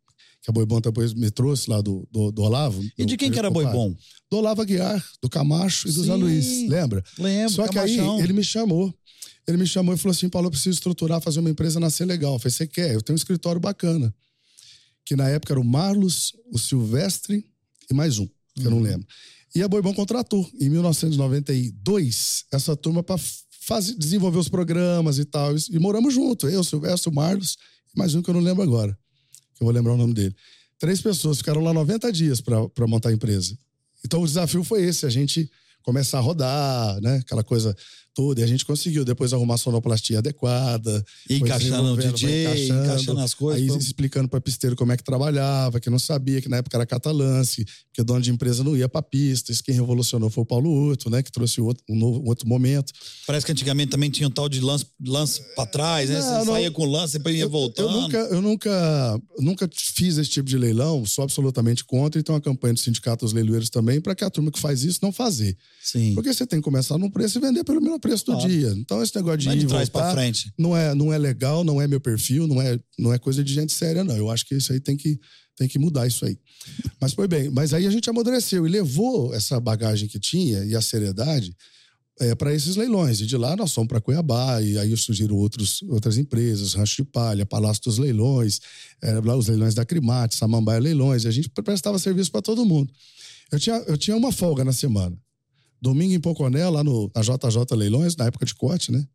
que 0.42 0.50
a 0.50 0.54
Boibon 0.54 0.82
depois 0.82 1.14
me 1.14 1.30
trouxe 1.30 1.70
lá 1.70 1.82
do, 1.82 2.08
do, 2.12 2.32
do 2.32 2.42
Olavo. 2.42 2.84
E 2.98 3.06
de 3.06 3.16
quem 3.16 3.32
que 3.32 3.38
era 3.38 3.50
Boibon? 3.50 3.96
Do 4.30 4.38
Olavo 4.38 4.62
Aguiar, 4.62 5.06
do 5.22 5.30
Camacho 5.30 5.88
e 5.88 5.92
do 5.92 6.04
Zé 6.04 6.16
Luiz, 6.16 6.68
lembra? 6.68 7.04
Lembro, 7.18 7.54
Só 7.54 7.68
que 7.68 7.76
Camachão. 7.76 8.18
aí 8.18 8.24
ele 8.24 8.34
me 8.34 8.44
chamou. 8.44 8.94
Ele 9.48 9.58
me 9.58 9.68
chamou 9.68 9.94
e 9.94 9.98
falou 9.98 10.16
assim, 10.16 10.30
Paulo, 10.30 10.48
eu 10.48 10.52
preciso 10.52 10.76
estruturar, 10.76 11.22
fazer 11.22 11.40
uma 11.40 11.50
empresa 11.50 11.80
nascer 11.80 12.06
legal. 12.06 12.34
Eu 12.34 12.40
falei, 12.40 12.52
você 12.52 12.68
quer? 12.68 12.94
Eu 12.94 13.02
tenho 13.02 13.16
um 13.16 13.18
escritório 13.18 13.60
bacana 13.60 14.14
que 15.06 15.16
na 15.16 15.28
época 15.30 15.54
era 15.54 15.60
o 15.60 15.64
Marlos, 15.64 16.34
o 16.52 16.58
Silvestre 16.58 17.46
e 17.90 17.94
mais 17.94 18.20
um, 18.20 18.28
que 18.56 18.66
eu 18.66 18.72
não 18.72 18.80
lembro. 18.80 19.08
E 19.54 19.62
a 19.62 19.68
Boibon 19.68 19.94
contratou, 19.94 20.50
em 20.60 20.70
1992, 20.70 22.46
essa 22.52 22.76
turma 22.76 23.04
para 23.04 23.20
desenvolver 23.98 24.38
os 24.38 24.48
programas 24.48 25.18
e 25.18 25.26
tal. 25.26 25.54
E, 25.70 25.80
moramos 25.80 26.14
junto, 26.14 26.48
eu, 26.48 26.64
Silvestre, 26.64 27.10
o 27.10 27.14
Marlos 27.14 27.58
e 27.94 28.00
mais 28.00 28.16
um 28.16 28.22
que 28.22 28.30
eu 28.30 28.34
não 28.34 28.42
lembro 28.42 28.64
agora, 28.64 28.98
que 29.56 29.62
eu 29.62 29.66
vou 29.66 29.74
lembrar 29.74 29.94
o 29.94 29.98
nome 29.98 30.14
dele. 30.14 30.34
Três 30.80 31.02
pessoas 31.02 31.38
ficaram 31.38 31.62
lá 31.62 31.74
90 31.74 32.12
dias 32.12 32.42
para 32.42 32.88
montar 32.88 33.10
a 33.10 33.14
empresa. 33.14 33.58
Então 34.06 34.22
o 34.22 34.26
desafio 34.26 34.64
foi 34.64 34.84
esse, 34.84 35.06
a 35.06 35.10
gente 35.10 35.50
começar 35.84 36.20
a 36.20 36.22
rodar, 36.22 37.02
né? 37.02 37.18
Aquela 37.18 37.44
coisa 37.44 37.76
toda. 38.14 38.42
E 38.42 38.44
a 38.44 38.48
gente 38.48 38.66
conseguiu 38.66 39.04
depois 39.04 39.34
arrumar 39.34 39.56
a 39.56 39.58
sonoplastia 39.58 40.20
adequada. 40.20 41.04
Encaixando 41.30 41.94
o 41.94 41.98
DJ, 41.98 42.44
encaixando, 42.44 42.84
encaixando, 42.84 43.20
as 43.22 43.34
coisas. 43.34 43.72
Aí 43.72 43.78
explicando 43.78 44.28
para 44.28 44.42
pisteiro 44.42 44.76
como 44.76 44.92
é 44.92 44.98
que 44.98 45.04
trabalhava, 45.04 45.80
que 45.80 45.90
não 45.90 46.00
sabia, 46.00 46.42
que 46.42 46.50
na 46.50 46.58
época 46.58 46.78
era 46.78 46.86
catalance, 46.86 47.66
que 47.94 48.02
o 48.02 48.04
dono 48.04 48.22
de 48.22 48.32
empresa 48.32 48.64
não 48.64 48.76
ia 48.76 48.90
para 48.90 49.02
pista. 49.02 49.52
Isso 49.52 49.64
quem 49.64 49.76
revolucionou 49.76 50.30
foi 50.30 50.44
o 50.44 50.46
Paulo 50.46 50.92
Uto, 50.92 51.10
né? 51.10 51.24
Que 51.24 51.32
trouxe 51.32 51.62
outro, 51.62 51.84
um, 51.90 51.96
novo, 51.96 52.22
outro 52.26 52.48
momento. 52.48 52.92
Parece 53.26 53.46
que 53.46 53.52
antigamente 53.52 53.92
também 53.92 54.10
tinha 54.10 54.28
um 54.28 54.32
tal 54.32 54.50
de 54.50 54.60
lance, 54.60 54.86
lance 55.06 55.42
para 55.56 55.66
trás, 55.66 56.10
né? 56.10 56.20
Não, 56.20 56.22
Você 56.22 56.46
não, 56.46 56.54
saía 56.54 56.72
com 56.72 56.86
lance, 56.86 57.18
depois 57.18 57.36
ia 57.36 57.48
voltando. 57.48 57.90
Eu, 57.90 57.96
eu, 57.96 58.02
nunca, 58.02 58.18
eu 58.18 58.42
nunca, 58.42 59.22
nunca 59.40 59.70
fiz 59.74 60.18
esse 60.18 60.30
tipo 60.30 60.48
de 60.50 60.58
leilão, 60.58 61.06
sou 61.06 61.24
absolutamente 61.24 61.84
contra. 61.86 62.20
Então 62.20 62.36
a 62.36 62.42
campanha 62.42 62.74
do 62.74 62.80
Sindicato 62.80 63.26
dos 63.26 63.34
Leiloeiros 63.34 63.70
também, 63.70 64.02
para 64.02 64.16
que 64.16 64.24
a 64.24 64.30
turma 64.30 64.52
que 64.52 64.60
faz 64.60 64.84
isso 64.84 65.00
não 65.02 65.12
fazer. 65.12 65.58
Sim. 65.82 66.14
Porque 66.14 66.34
você 66.34 66.46
tem 66.46 66.60
que 66.60 66.64
começar 66.64 66.98
num 66.98 67.10
preço 67.10 67.38
e 67.38 67.42
vender 67.42 67.64
pelo 67.64 67.82
menor 67.82 68.00
preço 68.02 68.26
do 68.26 68.38
dia. 68.38 68.74
Então 68.78 69.02
esse 69.02 69.16
negócio 69.16 69.38
de 69.38 69.46
Vai 69.46 69.56
ir 69.56 69.60
de 69.60 69.68
trás 69.68 69.88
voltar, 69.88 70.12
frente. 70.14 70.52
não 70.58 70.76
é 70.76 70.94
não 70.94 71.14
é 71.14 71.18
legal, 71.18 71.64
não 71.64 71.82
é 71.82 71.88
meu 71.88 72.02
perfil, 72.02 72.48
não 72.48 72.62
é 72.62 72.78
não 73.00 73.14
é 73.14 73.18
coisa 73.18 73.44
de 73.44 73.54
gente 73.54 73.72
séria 73.72 74.04
não. 74.04 74.18
Eu 74.18 74.30
acho 74.30 74.46
que 74.46 74.56
isso 74.56 74.74
aí 74.74 74.80
tem 74.80 74.98
que 74.98 75.20
tem 75.56 75.68
que 75.68 75.80
mudar 75.80 76.08
isso 76.08 76.26
aí. 76.26 76.38
Mas 77.00 77.14
foi 77.14 77.28
bem, 77.28 77.50
mas 77.50 77.74
aí 77.74 77.86
a 77.86 77.92
gente 77.92 78.10
amadureceu 78.10 78.66
e 78.66 78.70
levou 78.70 79.34
essa 79.34 79.60
bagagem 79.60 80.10
que 80.10 80.20
tinha 80.20 80.66
e 80.66 80.76
a 80.76 80.82
seriedade 80.82 81.56
é, 82.20 82.36
para 82.36 82.54
esses 82.54 82.76
leilões. 82.76 83.20
E 83.20 83.26
de 83.26 83.36
lá 83.36 83.56
nós 83.56 83.74
fomos 83.74 83.88
para 83.88 84.00
Cuiabá, 84.00 84.62
e 84.62 84.78
aí 84.78 84.96
surgiram 84.96 85.36
outros, 85.36 85.82
outras 85.90 86.18
empresas, 86.18 86.74
Rancho 86.74 87.04
de 87.04 87.10
Palha, 87.10 87.46
Palácio 87.46 87.84
dos 87.84 87.98
Leilões, 87.98 88.60
é, 89.02 89.20
lá 89.20 89.36
os 89.36 89.48
leilões 89.48 89.74
da 89.74 89.84
Crimate, 89.84 90.36
Samambaia 90.36 90.80
Leilões, 90.80 91.24
e 91.24 91.28
a 91.28 91.32
gente 91.32 91.50
prestava 91.50 91.98
serviço 91.98 92.32
para 92.32 92.42
todo 92.42 92.66
mundo. 92.66 92.94
Eu 93.52 93.60
tinha, 93.60 93.76
eu 93.88 93.98
tinha 93.98 94.16
uma 94.16 94.32
folga 94.32 94.64
na 94.64 94.72
semana. 94.72 95.18
Domingo 95.82 96.14
em 96.14 96.20
Poconé, 96.20 96.68
lá 96.70 96.84
no, 96.84 97.10
na 97.16 97.22
JJ 97.22 97.76
Leilões, 97.76 98.16
na 98.16 98.26
época 98.26 98.46
de 98.46 98.54
corte, 98.54 98.92
né? 98.92 99.06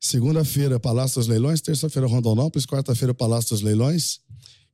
Segunda-feira, 0.00 0.80
Palácio 0.80 1.20
dos 1.20 1.28
Leilões. 1.28 1.60
Terça-feira, 1.60 2.08
Rondonópolis. 2.08 2.66
Quarta-feira, 2.66 3.14
Palácio 3.14 3.50
dos 3.50 3.62
Leilões. 3.62 4.18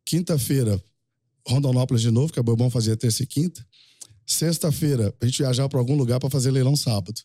Quinta-feira, 0.05 0.83
Rondonópolis 1.47 2.03
de 2.03 2.11
novo, 2.11 2.33
que 2.33 2.39
a 2.39 2.43
Bourbon 2.43 2.71
fazia 2.71 2.97
terça 2.97 3.23
e 3.23 3.27
quinta. 3.27 3.65
Sexta-feira, 4.27 5.15
a 5.21 5.27
gente 5.27 5.39
viajava 5.39 5.69
para 5.69 5.79
algum 5.79 5.97
lugar 5.97 6.19
para 6.19 6.31
fazer 6.31 6.51
leilão 6.51 6.77
sábado. 6.77 7.21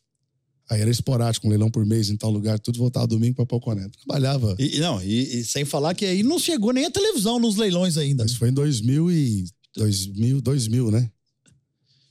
Aí 0.70 0.82
era 0.82 0.90
esporádico, 0.90 1.48
um 1.48 1.50
leilão 1.50 1.70
por 1.70 1.86
mês 1.86 2.10
em 2.10 2.16
tal 2.16 2.32
lugar, 2.32 2.58
tudo 2.60 2.78
voltava 2.78 3.06
domingo 3.08 3.36
para 3.36 3.46
Poconé. 3.46 3.88
Trabalhava. 3.90 4.56
E, 4.58 4.80
não, 4.80 5.02
e, 5.04 5.40
e, 5.40 5.44
sem 5.44 5.66
falar 5.66 5.94
que 5.94 6.06
aí 6.06 6.24
não 6.24 6.40
chegou 6.40 6.72
nem 6.72 6.86
a 6.86 6.92
televisão 6.92 7.40
nos 7.40 7.58
leilões 7.58 7.98
ainda. 7.98 8.26
Isso 8.26 8.38
foi 8.38 8.50
em 8.50 8.54
2000 8.54 9.12
e 9.12 9.46
2000, 9.76 10.42
2000, 10.42 10.92
né? 10.92 11.10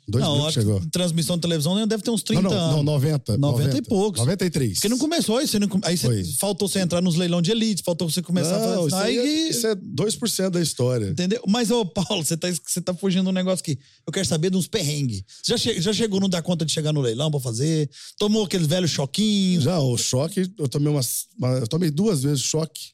Dois 0.06 0.24
não, 0.24 0.42
mil 0.42 0.50
chegou. 0.50 0.82
transmissão 0.90 1.36
de 1.36 1.42
televisão 1.42 1.86
deve 1.86 2.02
ter 2.02 2.10
uns 2.10 2.24
30 2.24 2.42
não, 2.42 2.50
não, 2.50 2.58
anos. 2.58 2.76
Não, 2.76 2.82
90. 2.82 3.36
90, 3.36 3.38
90 3.38 3.78
e 3.78 3.82
poucos. 3.82 4.20
93. 4.20 4.74
Porque 4.74 4.88
não 4.88 4.98
começou 4.98 5.40
isso. 5.40 5.58
Não, 5.60 5.68
aí 5.84 5.96
você, 5.96 6.24
faltou 6.40 6.68
você 6.68 6.80
entrar 6.80 7.00
nos 7.00 7.14
leilões 7.14 7.44
de 7.44 7.52
elite, 7.52 7.82
faltou 7.84 8.10
você 8.10 8.20
começar 8.20 8.58
não, 8.58 8.86
a 8.86 8.90
fazer. 8.90 9.12
Isso, 9.12 9.20
aí, 9.20 9.48
isso 9.48 9.66
é 9.66 9.76
2% 9.76 10.50
da 10.50 10.60
história. 10.60 11.10
Entendeu? 11.10 11.40
Mas, 11.46 11.70
ô, 11.70 11.86
Paulo, 11.86 12.24
você 12.24 12.36
tá, 12.36 12.48
você 12.50 12.80
tá 12.80 12.92
fugindo 12.92 13.22
de 13.22 13.28
um 13.28 13.32
negócio 13.32 13.64
que 13.64 13.78
eu 14.04 14.12
quero 14.12 14.26
saber 14.26 14.50
de 14.50 14.56
uns 14.56 14.66
perrengues. 14.66 15.22
Você 15.40 15.52
já, 15.52 15.56
che, 15.56 15.80
já 15.80 15.92
chegou, 15.92 16.18
não 16.18 16.28
dá 16.28 16.42
conta 16.42 16.64
de 16.64 16.72
chegar 16.72 16.92
no 16.92 17.00
leilão 17.00 17.30
pra 17.30 17.38
fazer? 17.38 17.88
Tomou 18.18 18.44
aqueles 18.44 18.66
velhos 18.66 18.90
choquinhos? 18.90 19.64
Já, 19.64 19.78
o 19.78 19.96
choque, 19.96 20.50
eu 20.58 20.68
tomei 20.68 20.92
umas. 20.92 21.26
Uma, 21.38 21.48
eu 21.58 21.68
tomei 21.68 21.90
duas 21.90 22.22
vezes 22.22 22.42
choque. 22.42 22.90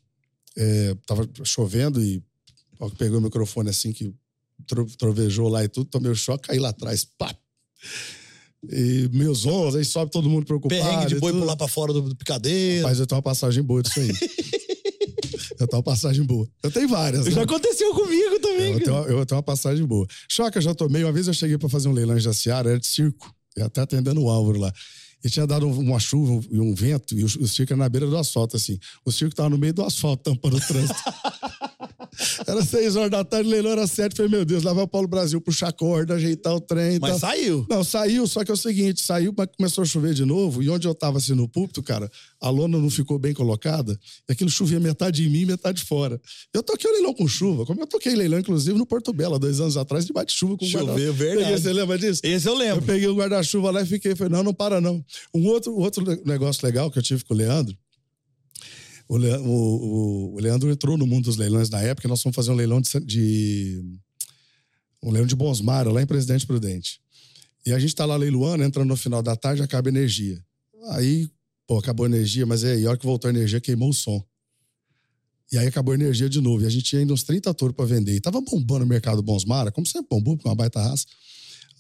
É, 0.57 0.95
tava 1.07 1.27
chovendo 1.45 2.03
e 2.03 2.23
pegou 2.99 3.19
o 3.19 3.23
microfone 3.23 3.71
assim 3.71 3.93
que 3.93 4.13
trovejou 4.99 5.49
lá 5.49 5.65
e 5.65 5.69
tudo, 5.69 5.89
tomei 5.89 6.11
o 6.11 6.17
choque, 6.17 6.49
caí 6.49 6.59
lá 6.59 6.71
atrás, 6.71 7.05
pá, 7.05 7.35
e 8.71 9.09
meus 9.13 9.47
ombros, 9.47 9.77
aí 9.77 9.85
sobe 9.85 10.11
todo 10.11 10.29
mundo 10.29 10.45
preocupado. 10.45 10.83
Perrengue 10.83 11.07
de 11.07 11.21
boi 11.21 11.33
pular 11.33 11.57
pra 11.57 11.69
fora 11.69 11.93
do, 11.93 12.03
do 12.03 12.17
picadeiro. 12.17 12.83
Mas 12.87 12.99
eu 12.99 13.07
tenho 13.07 13.17
uma 13.17 13.23
passagem 13.23 13.63
boa 13.63 13.83
disso 13.83 14.01
aí. 14.01 14.09
eu 15.61 15.69
tenho 15.69 15.79
uma 15.79 15.83
passagem 15.83 16.25
boa. 16.25 16.49
Eu 16.63 16.71
tenho 16.71 16.89
várias. 16.89 17.25
Já 17.27 17.37
né? 17.37 17.43
aconteceu 17.43 17.95
comigo 17.95 18.41
também. 18.41 18.73
Eu 18.73 18.81
tenho, 18.81 18.97
eu 18.97 19.27
tenho 19.27 19.37
uma 19.37 19.43
passagem 19.43 19.87
boa. 19.87 20.07
Choque, 20.29 20.59
eu 20.59 20.63
já 20.63 20.75
tomei. 20.75 21.05
Uma 21.05 21.13
vez 21.13 21.29
eu 21.29 21.35
cheguei 21.35 21.57
pra 21.57 21.69
fazer 21.69 21.89
um 21.89 21.93
leilão 21.93 22.17
de 22.17 22.35
Seara, 22.35 22.71
era 22.71 22.81
de 22.81 22.87
circo. 22.87 23.33
E 23.57 23.63
até 23.63 23.81
atendendo 23.81 24.21
o 24.23 24.29
Álvaro 24.29 24.59
lá. 24.59 24.73
E 25.25 25.31
tinha 25.31 25.47
dado 25.47 25.67
uma 25.69 25.99
chuva 25.99 26.45
e 26.51 26.61
um 26.61 26.75
vento, 26.75 27.13
e 27.13 27.25
o, 27.25 27.27
o 27.27 27.49
circo 27.49 27.73
era 27.73 27.79
na 27.79 27.89
beira 27.89 28.07
do 28.07 28.17
asfalto, 28.17 28.57
assim. 28.57 28.79
O 29.05 29.11
circo 29.11 29.35
tava 29.35 29.51
no 29.51 29.59
meio 29.59 29.75
do 29.75 29.83
asfalto, 29.83 30.23
tampando 30.23 30.57
o 30.57 30.61
trânsito. 30.61 30.95
Era 32.49 32.65
seis 32.65 32.97
horas 32.97 33.11
da 33.11 33.23
tarde, 33.23 33.47
o 33.47 33.53
leilão 33.53 33.73
era 33.73 33.87
sete. 33.87 34.17
Falei, 34.17 34.31
meu 34.31 34.43
Deus, 34.43 34.63
lá 34.63 34.73
vai 34.73 34.83
o 34.83 34.89
Paulo 34.89 35.07
Brasil 35.07 35.39
puxar 35.39 35.71
corda, 35.71 36.15
ajeitar 36.15 36.55
o 36.55 36.61
trem. 36.61 36.99
Mas 36.99 37.21
saiu. 37.21 37.67
Não, 37.69 37.85
saiu, 37.85 38.27
só 38.27 38.43
que 38.43 38.51
é 38.51 38.55
o 38.55 38.57
seguinte: 38.57 39.03
saiu, 39.03 39.35
mas 39.37 39.49
começou 39.55 39.83
a 39.83 39.85
chover 39.85 40.15
de 40.15 40.25
novo. 40.25 40.63
E 40.63 40.71
onde 40.71 40.89
eu 40.89 40.95
tava 40.95 41.19
assim 41.19 41.35
no 41.35 41.47
púlpito, 41.47 41.83
cara, 41.83 42.11
a 42.41 42.49
lona 42.49 42.79
não 42.79 42.89
ficou 42.89 43.19
bem 43.19 43.35
colocada. 43.35 43.99
E 44.27 44.33
aquilo 44.33 44.49
chovia 44.49 44.81
metade 44.81 45.27
em 45.27 45.29
mim 45.29 45.45
metade 45.45 45.85
fora. 45.85 46.19
Eu 46.55 46.63
toquei 46.63 46.91
o 46.91 46.95
leilão 46.95 47.13
com 47.13 47.29
chuva, 47.29 47.67
como 47.67 47.83
eu 47.83 47.87
toquei 47.87 48.15
leilão, 48.15 48.39
inclusive, 48.39 48.79
no 48.79 48.87
Porto 48.87 49.13
Belo, 49.13 49.39
dois 49.39 49.61
anos 49.61 49.77
atrás, 49.77 50.07
debaixo 50.07 50.29
de 50.29 50.35
chuva 50.35 50.57
com 50.57 50.65
Choveu, 50.65 50.87
guarda 50.87 51.13
verdade. 51.13 51.45
Peguei, 51.45 51.59
você 51.59 51.73
lembra 51.73 51.99
disso? 51.99 52.21
Esse 52.25 52.49
eu 52.49 52.55
lembro. 52.55 52.77
Eu 52.77 52.87
peguei 52.87 53.09
o 53.09 53.15
guarda-chuva 53.15 53.71
lá 53.71 53.83
e 53.83 53.87
fiquei, 53.87 54.17
falei, 54.17 54.33
não, 54.33 54.43
não 54.43 54.55
para 54.55 54.81
não. 54.81 55.05
Um 55.35 55.47
outro, 55.49 55.75
outro 55.75 56.03
negócio 56.25 56.65
legal 56.65 56.91
que 56.91 56.99
eu 56.99 57.03
tive 57.03 57.23
com 57.25 57.35
o 57.35 57.37
Leandro, 57.37 57.77
o, 59.09 59.17
o, 59.17 60.35
o, 60.35 60.41
Leandro 60.41 60.71
entrou 60.71 60.99
no 60.99 61.07
mundo 61.07 61.25
dos 61.25 61.37
leilões 61.37 61.71
na 61.71 61.81
época, 61.81 62.07
nós 62.07 62.21
fomos 62.21 62.37
fazer 62.37 62.51
um 62.51 62.55
leilão 62.55 62.81
de, 62.81 63.01
de 63.01 63.83
um 65.03 65.11
leilão 65.11 65.27
de 65.27 65.35
Bonsmara, 65.35 65.91
lá 65.91 66.03
em 66.03 66.07
Presidente 66.07 66.47
Prudente. 66.47 67.01
E 67.65 67.73
a 67.73 67.79
gente 67.79 67.95
tá 67.95 68.05
lá 68.05 68.17
leiloando, 68.17 68.63
entrando 68.63 68.89
no 68.89 68.97
final 68.97 69.23
da 69.23 69.35
tarde, 69.35 69.63
acaba 69.63 69.89
a 69.89 69.91
energia. 69.91 70.43
Aí, 70.91 71.29
pô, 71.67 71.79
acabou 71.79 72.05
a 72.05 72.09
energia, 72.09 72.47
mas 72.47 72.65
aí, 72.65 72.85
a 72.85 72.91
hora 72.91 72.99
que 72.99 73.07
voltou 73.07 73.29
a 73.29 73.33
energia, 73.33 73.61
queimou 73.61 73.91
o 73.91 73.95
som. 73.95 74.23
E 75.51 75.57
aí 75.57 75.67
acabou 75.67 75.93
a 75.93 75.95
energia 75.95 76.29
de 76.29 76.41
novo. 76.41 76.63
E 76.63 76.67
a 76.67 76.71
gente 76.71 76.85
tinha 76.85 77.01
ainda 77.01 77.13
uns 77.13 77.23
30 77.23 77.53
touros 77.55 77.75
para 77.75 77.87
vender. 77.87 78.15
E 78.15 78.21
tava 78.21 78.41
bombando 78.41 78.85
o 78.85 78.89
mercado 78.89 79.23
Bonsmara, 79.23 79.73
como 79.73 79.87
sempre 79.87 80.09
bombou, 80.11 80.37
com 80.37 80.49
uma 80.49 80.55
baita 80.55 80.81
raça. 80.81 81.07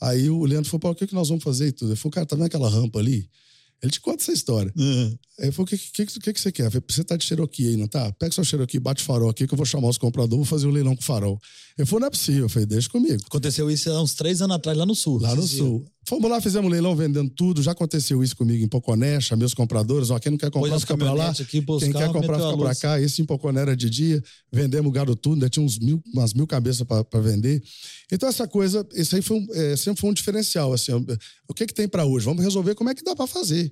Aí 0.01 0.31
o 0.31 0.45
Leandro 0.45 0.71
falou, 0.71 0.81
pô, 0.81 0.91
o 0.91 0.95
que, 0.95 1.07
que 1.07 1.15
nós 1.15 1.29
vamos 1.29 1.45
fazer 1.45 1.69
e 1.69 1.73
tudo? 1.73 1.95
Falou, 1.97 2.13
cara, 2.13 2.27
tá 2.27 2.37
vendo 2.37 2.47
aquela 2.47 2.69
rampa 2.69 2.99
ali? 2.99 3.29
Ele 3.83 3.93
te 3.93 4.01
conta 4.01 4.23
essa 4.23 4.33
história. 4.33 4.73
Uhum. 4.77 5.17
Aí 5.39 5.49
eu 5.49 5.53
falei, 5.53 5.65
o 5.65 5.79
que, 5.79 5.79
que, 5.79 6.21
que, 6.21 6.33
que 6.33 6.41
você 6.41 6.51
quer? 6.51 6.69
falei, 6.69 6.83
você 6.89 7.05
tá 7.05 7.17
de 7.17 7.25
Cherokee 7.25 7.69
aí, 7.69 7.77
não 7.77 7.87
tá? 7.87 8.13
Pega 8.13 8.33
sua 8.33 8.43
Cherokee, 8.43 8.81
bate 8.81 9.05
farol 9.05 9.31
aqui 9.31 9.47
que 9.47 9.55
eu 9.55 9.57
vou 9.57 9.65
chamar 9.65 9.89
os 9.89 9.99
compradores, 9.99 10.37
vou 10.37 10.45
fazer 10.45 10.67
o 10.67 10.71
um 10.71 10.73
leilão 10.73 10.97
com 10.97 11.03
farol. 11.03 11.39
Ele 11.77 11.87
falou, 11.87 12.01
não 12.01 12.09
é 12.09 12.11
possível. 12.11 12.47
Eu 12.47 12.49
falei, 12.49 12.67
deixa 12.67 12.89
comigo. 12.89 13.23
Aconteceu 13.27 13.71
isso 13.71 13.89
há 13.91 14.03
uns 14.03 14.15
três 14.15 14.43
anos 14.43 14.57
atrás, 14.57 14.77
lá 14.77 14.85
no 14.85 14.97
sul. 14.97 15.21
Lá 15.21 15.35
no 15.35 15.47
sul. 15.47 15.85
Fomos 16.09 16.31
lá, 16.31 16.41
fizemos 16.41 16.67
um 16.67 16.73
leilão 16.73 16.97
vendendo 16.97 17.29
tudo. 17.29 17.63
Já 17.63 17.73
aconteceu 17.73 18.25
isso 18.25 18.35
comigo 18.35 18.65
em 18.65 18.67
Poconé, 18.67 19.19
os 19.19 19.53
compradores. 19.53 20.09
Ó, 20.09 20.19
quem 20.19 20.31
não 20.31 20.39
quer 20.39 20.51
comprar, 20.51 20.81
fica 20.81 20.97
pra 20.97 21.13
lá. 21.13 21.29
Aqui, 21.29 21.61
quem 21.61 21.93
quer 21.93 22.11
comprar, 22.11 22.41
fica 22.41 22.57
pra 22.57 22.75
cá. 22.75 22.99
Esse 22.99 23.21
em 23.21 23.27
Poconé 23.27 23.61
era 23.61 23.77
de 23.77 23.91
dia. 23.91 24.25
Vendemos 24.51 24.91
gado 24.91 25.15
tudo, 25.15 25.35
ainda 25.35 25.51
tinha 25.51 25.63
uns 25.63 25.79
mil, 25.79 26.03
umas 26.15 26.33
mil 26.33 26.47
cabeças 26.47 26.87
para 26.87 27.21
vender. 27.21 27.63
Então, 28.11 28.27
essa 28.27 28.49
coisa, 28.49 28.89
isso 28.95 29.17
aí 29.17 29.21
foi 29.21 29.37
um, 29.37 29.47
é, 29.53 29.77
sempre 29.77 30.01
foi 30.01 30.09
um 30.09 30.15
diferencial. 30.15 30.73
Assim, 30.73 30.93
o 31.47 31.53
que, 31.53 31.67
que 31.67 31.75
tem 31.75 31.87
para 31.87 32.07
hoje? 32.07 32.25
Vamos 32.25 32.43
resolver 32.43 32.75
como 32.75 32.89
é 32.89 32.95
que 32.95 33.05
dá 33.05 33.15
para 33.15 33.27
fazer. 33.27 33.71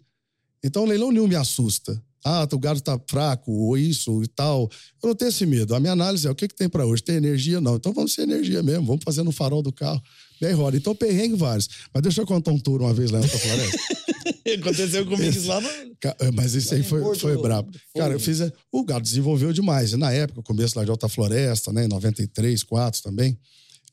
Então, 0.62 0.82
o 0.82 0.86
leilão 0.86 1.10
nenhum 1.10 1.26
me 1.26 1.36
assusta. 1.36 1.98
Ah, 2.28 2.48
o 2.50 2.58
gado 2.58 2.80
está 2.80 3.00
fraco, 3.08 3.52
ou 3.52 3.78
isso 3.78 4.20
e 4.20 4.26
tal. 4.26 4.68
Eu 5.00 5.10
não 5.10 5.14
tenho 5.14 5.28
esse 5.28 5.46
medo. 5.46 5.76
A 5.76 5.78
minha 5.78 5.92
análise 5.92 6.26
é 6.26 6.30
o 6.30 6.34
que, 6.34 6.48
que 6.48 6.56
tem 6.56 6.68
para 6.68 6.84
hoje? 6.84 7.00
Tem 7.00 7.14
energia? 7.14 7.60
Não. 7.60 7.76
Então 7.76 7.92
vamos 7.92 8.14
ser 8.14 8.22
energia 8.22 8.64
mesmo, 8.64 8.84
vamos 8.84 9.04
fazer 9.04 9.22
no 9.22 9.30
farol 9.30 9.62
do 9.62 9.72
carro. 9.72 10.02
Bem 10.40 10.52
roda. 10.52 10.76
Então, 10.76 10.92
perrengue 10.92 11.36
vários. 11.36 11.68
Mas 11.94 12.02
deixa 12.02 12.20
eu 12.20 12.26
contar 12.26 12.50
um 12.50 12.58
tour 12.58 12.82
uma 12.82 12.92
vez 12.92 13.12
lá 13.12 13.20
na 13.20 13.28
Floresta. 13.28 13.78
Aconteceu 14.58 15.04
comigo 15.06 15.22
esse, 15.22 15.46
lá 15.46 15.60
no... 15.60 15.68
É, 15.68 16.30
mas 16.32 16.54
isso 16.54 16.74
aí 16.74 16.82
foi, 16.82 17.14
foi 17.14 17.40
brabo. 17.40 17.70
Cara, 17.96 18.12
eu 18.12 18.20
fiz. 18.20 18.40
O 18.72 18.84
gado 18.84 19.02
desenvolveu 19.02 19.52
demais. 19.52 19.92
E 19.92 19.96
na 19.96 20.10
época, 20.10 20.42
começo 20.42 20.76
lá 20.76 20.84
de 20.84 20.90
Alta 20.90 21.08
Floresta, 21.08 21.72
né? 21.72 21.84
Em 21.84 21.88
93, 21.88 22.62
4 22.64 23.02
também. 23.02 23.38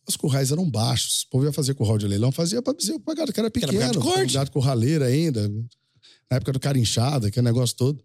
Os 0.07 0.17
currais 0.17 0.51
eram 0.51 0.69
baixos. 0.69 1.21
O 1.27 1.29
povo 1.29 1.45
ia 1.45 1.53
fazer 1.53 1.75
curral 1.75 1.99
de 1.99 2.07
leilão, 2.07 2.31
fazia 2.31 2.63
para 2.63 2.75
dizer 2.75 2.93
o 2.93 3.15
gado 3.15 3.31
que 3.31 3.39
era 3.39 3.51
pequeno. 3.51 3.71
Que 3.71 3.77
era 3.77 3.93
gado, 3.93 4.33
gado 4.33 4.51
curraleiro 4.51 5.03
ainda 5.03 5.49
na 6.33 6.37
época 6.37 6.53
do 6.53 6.59
carinchada, 6.59 7.27
aquele 7.27 7.45
negócio 7.45 7.75
todo. 7.75 8.03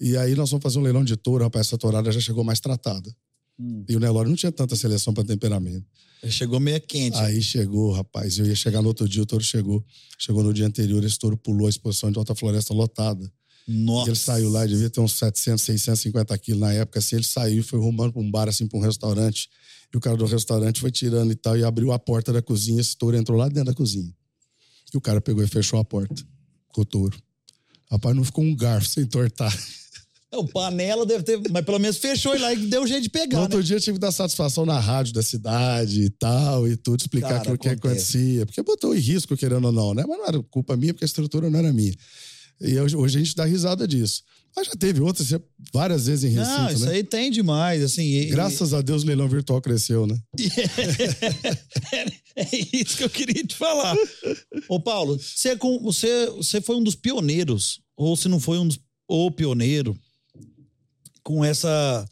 E 0.00 0.16
aí 0.16 0.34
nós 0.34 0.50
vamos 0.50 0.62
fazer 0.62 0.78
um 0.78 0.82
leilão 0.82 1.04
de 1.04 1.16
touro, 1.16 1.44
rapaz, 1.44 1.66
essa 1.66 1.78
tourada 1.78 2.12
já 2.12 2.20
chegou 2.20 2.44
mais 2.44 2.60
tratada. 2.60 3.14
Hum. 3.58 3.84
E 3.88 3.96
o 3.96 4.00
Nelore 4.00 4.28
não 4.28 4.36
tinha 4.36 4.52
tanta 4.52 4.76
seleção 4.76 5.14
para 5.14 5.24
temperamento. 5.24 5.86
Ele 6.22 6.32
chegou 6.32 6.60
meio 6.60 6.80
quente. 6.80 7.16
Aí 7.18 7.42
chegou, 7.42 7.92
rapaz. 7.92 8.38
Eu 8.38 8.46
ia 8.46 8.54
chegar 8.54 8.82
no 8.82 8.88
outro 8.88 9.08
dia, 9.08 9.22
o 9.22 9.26
touro 9.26 9.44
chegou. 9.44 9.84
Chegou 10.18 10.42
no 10.42 10.52
dia 10.52 10.66
anterior, 10.66 11.02
esse 11.04 11.18
touro 11.18 11.36
pulou 11.36 11.66
a 11.66 11.70
exposição 11.70 12.10
de 12.10 12.18
Alta 12.18 12.34
Floresta 12.34 12.74
lotada. 12.74 13.30
Nossa. 13.66 14.10
Ele 14.10 14.16
saiu 14.16 14.50
lá, 14.50 14.64
devia 14.64 14.88
ter 14.88 15.00
uns 15.00 15.12
700, 15.14 15.64
650 15.64 16.38
quilos 16.38 16.60
na 16.60 16.72
época, 16.72 17.00
assim, 17.00 17.16
ele 17.16 17.24
saiu, 17.24 17.64
foi 17.64 17.80
rumando 17.80 18.12
para 18.12 18.22
um 18.22 18.30
bar, 18.30 18.48
assim, 18.48 18.66
para 18.68 18.78
um 18.78 18.82
restaurante, 18.82 19.48
e 19.92 19.96
o 19.96 20.00
cara 20.00 20.16
do 20.16 20.24
restaurante 20.24 20.80
foi 20.80 20.92
tirando 20.92 21.32
e 21.32 21.34
tal, 21.34 21.56
e 21.56 21.64
abriu 21.64 21.90
a 21.90 21.98
porta 21.98 22.32
da 22.32 22.40
cozinha, 22.40 22.80
esse 22.80 22.96
touro 22.96 23.16
entrou 23.16 23.36
lá 23.36 23.48
dentro 23.48 23.64
da 23.64 23.74
cozinha. 23.74 24.14
E 24.94 24.96
o 24.96 25.00
cara 25.00 25.20
pegou 25.20 25.42
e 25.42 25.48
fechou 25.48 25.80
a 25.80 25.84
porta 25.84 26.24
com 26.68 26.82
o 26.82 26.84
touro. 26.84 27.18
Rapaz, 27.90 28.14
não 28.14 28.22
ficou 28.22 28.44
um 28.44 28.54
garfo 28.54 28.88
sem 28.88 29.04
tortar. 29.04 29.52
O 30.34 30.44
panela 30.46 31.06
deve 31.06 31.22
ter, 31.22 31.40
mas 31.50 31.64
pelo 31.64 31.78
menos 31.78 31.96
fechou 31.98 32.34
e 32.34 32.38
lá 32.38 32.52
e 32.52 32.56
deu 32.66 32.86
jeito 32.86 33.04
de 33.04 33.08
pegar. 33.08 33.36
No 33.36 33.42
outro 33.44 33.58
né? 33.58 33.64
dia 33.64 33.76
eu 33.76 33.80
tive 33.80 33.94
que 33.94 34.00
dar 34.00 34.10
satisfação 34.12 34.66
na 34.66 34.78
rádio 34.78 35.14
da 35.14 35.22
cidade 35.22 36.02
e 36.02 36.10
tal, 36.10 36.66
e 36.68 36.76
tudo, 36.76 37.00
explicar 37.00 37.28
Cara, 37.28 37.40
aquilo 37.42 37.58
que 37.58 37.68
acontecia. 37.68 38.44
Porque 38.44 38.62
botou 38.62 38.94
em 38.94 38.98
risco, 38.98 39.36
querendo 39.36 39.66
ou 39.66 39.72
não, 39.72 39.94
né? 39.94 40.04
Mas 40.06 40.18
não 40.18 40.26
era 40.26 40.42
culpa 40.42 40.76
minha, 40.76 40.92
porque 40.92 41.04
a 41.04 41.06
estrutura 41.06 41.48
não 41.48 41.58
era 41.58 41.72
minha. 41.72 41.94
E 42.60 42.78
hoje, 42.78 42.96
hoje 42.96 43.18
a 43.18 43.22
gente 43.22 43.36
dá 43.36 43.44
risada 43.44 43.86
disso. 43.86 44.22
Mas 44.56 44.66
já 44.68 44.72
teve 44.72 45.00
outras, 45.02 45.28
várias 45.72 46.06
vezes 46.06 46.24
em 46.30 46.34
Não, 46.34 46.42
recinto, 46.42 46.72
isso 46.72 46.86
né? 46.86 46.92
aí 46.96 47.04
tem 47.04 47.30
demais, 47.30 47.82
assim. 47.82 48.02
e- 48.02 48.26
Graças 48.26 48.72
a 48.72 48.80
Deus 48.80 49.02
o 49.02 49.06
leilão 49.06 49.28
virtual 49.28 49.60
cresceu, 49.60 50.06
né? 50.06 50.18
é 52.34 52.48
isso 52.72 52.96
que 52.96 53.04
eu 53.04 53.10
queria 53.10 53.44
te 53.44 53.54
falar. 53.54 53.94
Ô, 54.68 54.80
Paulo, 54.80 55.18
você, 55.18 55.50
é 55.50 55.56
com- 55.56 55.78
você, 55.80 56.26
você 56.30 56.60
foi 56.60 56.76
um 56.76 56.82
dos 56.82 56.94
pioneiros, 56.94 57.80
ou 57.96 58.16
se 58.16 58.28
não 58.28 58.40
foi 58.40 58.58
um 58.58 58.66
dos, 58.66 58.78
o 59.08 59.30
pioneiro, 59.30 59.96
com 61.26 61.44
essa 61.44 62.08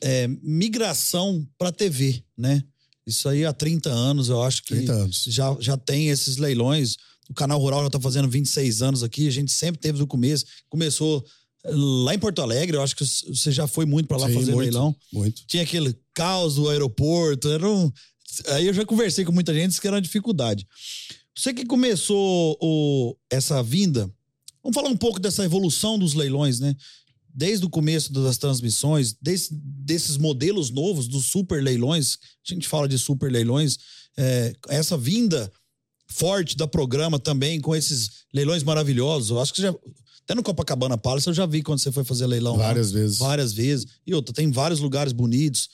é, 0.00 0.26
migração 0.42 1.46
para 1.58 1.70
TV, 1.70 2.24
né? 2.34 2.64
Isso 3.06 3.28
aí 3.28 3.44
há 3.44 3.52
30 3.52 3.90
anos, 3.90 4.30
eu 4.30 4.42
acho 4.42 4.62
que 4.62 4.74
30 4.74 4.92
anos. 4.92 5.24
já, 5.28 5.54
já 5.60 5.76
tem 5.76 6.08
esses 6.08 6.38
leilões. 6.38 6.96
O 7.28 7.34
Canal 7.34 7.60
Rural 7.60 7.82
já 7.82 7.90
tá 7.90 8.00
fazendo 8.00 8.26
26 8.26 8.80
anos 8.80 9.02
aqui, 9.02 9.28
a 9.28 9.30
gente 9.30 9.52
sempre 9.52 9.78
teve 9.78 9.98
do 9.98 10.06
começo. 10.06 10.46
Começou 10.70 11.22
eh, 11.62 11.70
lá 11.74 12.14
em 12.14 12.18
Porto 12.18 12.40
Alegre, 12.40 12.78
eu 12.78 12.82
acho 12.82 12.96
que 12.96 13.04
você 13.04 13.52
já 13.52 13.66
foi 13.66 13.84
muito 13.84 14.06
para 14.06 14.16
lá 14.16 14.28
Sim, 14.28 14.34
fazer 14.34 14.52
muito, 14.52 14.64
leilão 14.64 14.96
Muito. 15.12 15.42
tinha 15.46 15.62
aquele 15.62 15.94
caos 16.14 16.54
do 16.54 16.70
aeroporto. 16.70 17.50
Era 17.50 17.68
um... 17.68 17.92
Aí 18.46 18.66
eu 18.66 18.72
já 18.72 18.86
conversei 18.86 19.26
com 19.26 19.32
muita 19.32 19.52
gente, 19.52 19.68
disse 19.68 19.80
que 19.80 19.86
era 19.86 19.96
uma 19.96 20.02
dificuldade. 20.02 20.66
Você 21.36 21.52
que 21.52 21.66
começou 21.66 22.56
o... 22.62 23.14
essa 23.30 23.62
vinda, 23.62 24.10
vamos 24.62 24.74
falar 24.74 24.88
um 24.88 24.96
pouco 24.96 25.20
dessa 25.20 25.44
evolução 25.44 25.98
dos 25.98 26.14
leilões, 26.14 26.60
né? 26.60 26.74
Desde 27.38 27.64
o 27.64 27.70
começo 27.70 28.12
das 28.12 28.36
transmissões, 28.36 29.14
desde, 29.22 29.50
desses 29.52 30.16
modelos 30.16 30.70
novos, 30.70 31.06
dos 31.06 31.26
super 31.26 31.62
leilões, 31.62 32.18
a 32.44 32.52
gente 32.52 32.66
fala 32.66 32.88
de 32.88 32.98
super 32.98 33.30
leilões, 33.30 33.78
é, 34.16 34.52
essa 34.68 34.98
vinda 34.98 35.48
forte 36.08 36.56
da 36.56 36.66
programa 36.66 37.16
também, 37.16 37.60
com 37.60 37.76
esses 37.76 38.24
leilões 38.34 38.64
maravilhosos. 38.64 39.30
Eu 39.30 39.40
acho 39.40 39.54
que 39.54 39.62
já. 39.62 39.72
Até 40.24 40.34
no 40.34 40.42
Copacabana 40.42 40.98
Palace 40.98 41.28
eu 41.28 41.32
já 41.32 41.46
vi 41.46 41.62
quando 41.62 41.78
você 41.78 41.92
foi 41.92 42.02
fazer 42.02 42.26
leilão. 42.26 42.56
lá 42.56 42.64
Várias 42.66 42.90
vezes. 42.90 43.18
várias 43.18 43.52
vezes. 43.52 43.86
E 44.04 44.12
outra, 44.12 44.34
tem 44.34 44.50
vários 44.50 44.80
lugares 44.80 45.12
bonitos. 45.12 45.68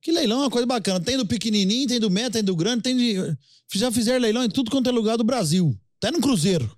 Que 0.00 0.12
leilão 0.12 0.38
é 0.38 0.42
uma 0.44 0.50
coisa 0.50 0.66
bacana. 0.66 1.00
Tem 1.00 1.16
do 1.16 1.26
pequenininho, 1.26 1.88
tem 1.88 1.98
do 1.98 2.08
médio, 2.08 2.30
tem 2.30 2.44
do 2.44 2.54
grande, 2.54 2.82
tem 2.84 2.96
de. 2.96 3.36
Já 3.74 3.90
fizeram 3.90 4.20
leilão 4.20 4.44
em 4.44 4.48
tudo 4.48 4.70
quanto 4.70 4.88
é 4.88 4.92
lugar 4.92 5.18
do 5.18 5.24
Brasil. 5.24 5.76
Até 5.96 6.12
no 6.12 6.20
Cruzeiro 6.20 6.70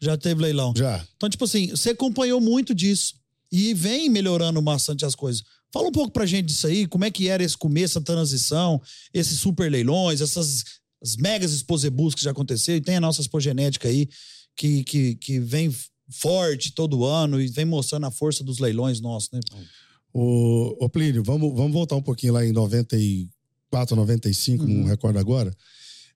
já 0.00 0.18
teve 0.18 0.42
leilão. 0.42 0.74
Já. 0.76 1.02
Então, 1.16 1.30
tipo 1.30 1.44
assim, 1.44 1.70
você 1.70 1.90
acompanhou 1.90 2.42
muito 2.42 2.74
disso. 2.74 3.14
E 3.56 3.72
vem 3.74 4.10
melhorando 4.10 4.60
bastante 4.60 5.04
as 5.04 5.14
coisas. 5.14 5.42
Fala 5.72 5.88
um 5.88 5.92
pouco 5.92 6.12
pra 6.12 6.26
gente 6.26 6.46
disso 6.46 6.66
aí, 6.66 6.86
como 6.86 7.04
é 7.04 7.10
que 7.10 7.28
era 7.28 7.42
esse 7.42 7.56
começo, 7.56 7.98
a 7.98 8.02
transição, 8.02 8.80
esses 9.14 9.38
super 9.38 9.70
leilões, 9.70 10.20
essas 10.20 10.64
as 11.02 11.16
megas 11.16 11.52
exposebus 11.52 12.14
que 12.14 12.22
já 12.22 12.30
aconteceu, 12.30 12.74
e 12.76 12.80
tem 12.80 12.96
a 12.96 13.00
nossa 13.00 13.20
expogenética 13.20 13.86
aí, 13.88 14.08
que, 14.56 14.82
que, 14.84 15.14
que 15.16 15.38
vem 15.38 15.70
forte 16.10 16.72
todo 16.72 17.04
ano 17.04 17.40
e 17.40 17.46
vem 17.48 17.64
mostrando 17.64 18.06
a 18.06 18.10
força 18.10 18.42
dos 18.42 18.58
leilões 18.58 19.00
nossos, 19.00 19.30
né? 19.30 19.40
O, 20.12 20.84
ô 20.84 20.88
Plínio, 20.88 21.22
vamos, 21.22 21.54
vamos 21.54 21.72
voltar 21.72 21.96
um 21.96 22.02
pouquinho 22.02 22.32
lá 22.32 22.44
em 22.44 22.52
94, 22.52 23.94
95, 23.96 24.64
Uhum. 24.64 24.80
não 24.80 24.84
recordo 24.86 25.18
agora. 25.18 25.54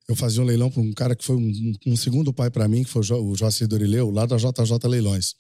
Eu 0.08 0.16
fazia 0.16 0.42
um 0.42 0.46
leilão 0.46 0.70
para 0.70 0.82
um 0.82 0.92
cara 0.92 1.14
que 1.14 1.24
foi 1.24 1.36
um, 1.36 1.72
um 1.86 1.96
segundo 1.96 2.32
pai 2.32 2.50
para 2.50 2.66
mim, 2.66 2.82
que 2.82 2.90
foi 2.90 3.00
o, 3.00 3.04
jo, 3.04 3.16
o 3.16 3.36
Joacir 3.36 3.68
Dorileu, 3.68 4.10
lá 4.10 4.26
da 4.26 4.36
JJ 4.36 4.88
Leilões. 4.88 5.34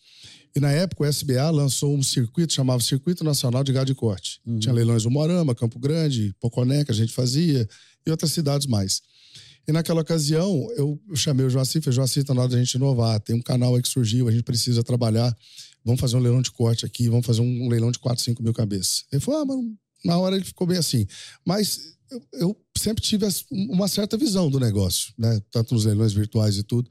E 0.54 0.60
na 0.60 0.70
época 0.70 1.04
o 1.04 1.06
SBA 1.06 1.50
lançou 1.50 1.94
um 1.94 2.02
circuito, 2.02 2.52
chamava 2.52 2.82
Circuito 2.82 3.22
Nacional 3.22 3.62
de 3.62 3.72
Gado 3.72 3.86
de 3.86 3.94
Corte. 3.94 4.40
Uhum. 4.44 4.58
Tinha 4.58 4.74
leilões 4.74 5.04
do 5.04 5.10
Morama, 5.10 5.54
Campo 5.54 5.78
Grande, 5.78 6.34
Poconé, 6.40 6.84
que 6.84 6.90
a 6.90 6.94
gente 6.94 7.12
fazia, 7.12 7.68
e 8.04 8.10
outras 8.10 8.32
cidades 8.32 8.66
mais. 8.66 9.00
E 9.68 9.72
naquela 9.72 10.00
ocasião, 10.00 10.66
eu, 10.76 11.00
eu 11.08 11.16
chamei 11.16 11.46
o 11.46 11.50
Joacir, 11.50 11.80
falei, 11.82 11.94
Joacir, 11.94 12.24
tá 12.24 12.34
na 12.34 12.42
hora 12.42 12.50
da 12.50 12.58
gente 12.58 12.74
inovar, 12.74 13.20
tem 13.20 13.36
um 13.36 13.42
canal 13.42 13.76
aí 13.76 13.82
que 13.82 13.88
surgiu, 13.88 14.26
a 14.26 14.32
gente 14.32 14.42
precisa 14.42 14.82
trabalhar, 14.82 15.36
vamos 15.84 16.00
fazer 16.00 16.16
um 16.16 16.20
leilão 16.20 16.42
de 16.42 16.50
corte 16.50 16.84
aqui, 16.84 17.08
vamos 17.08 17.24
fazer 17.24 17.40
um, 17.40 17.68
leilão 17.68 17.92
de 17.92 17.98
4, 17.98 18.22
5 18.22 18.42
mil 18.42 18.52
cabeças. 18.52 19.04
Ele 19.12 19.20
falou, 19.20 19.40
ah, 19.40 19.44
mas 19.44 19.56
na 20.04 20.18
hora 20.18 20.34
ele 20.34 20.44
ficou 20.44 20.66
bem 20.66 20.78
assim. 20.78 21.06
Mas 21.46 21.78
eu, 22.10 22.26
eu 22.32 22.56
sempre 22.76 23.02
tive 23.02 23.26
uma 23.50 23.86
certa 23.86 24.16
visão 24.16 24.50
do 24.50 24.58
negócio, 24.58 25.12
né? 25.16 25.40
Tanto 25.50 25.74
nos 25.74 25.84
leilões 25.84 26.12
virtuais 26.12 26.56
e 26.56 26.62
tudo. 26.62 26.90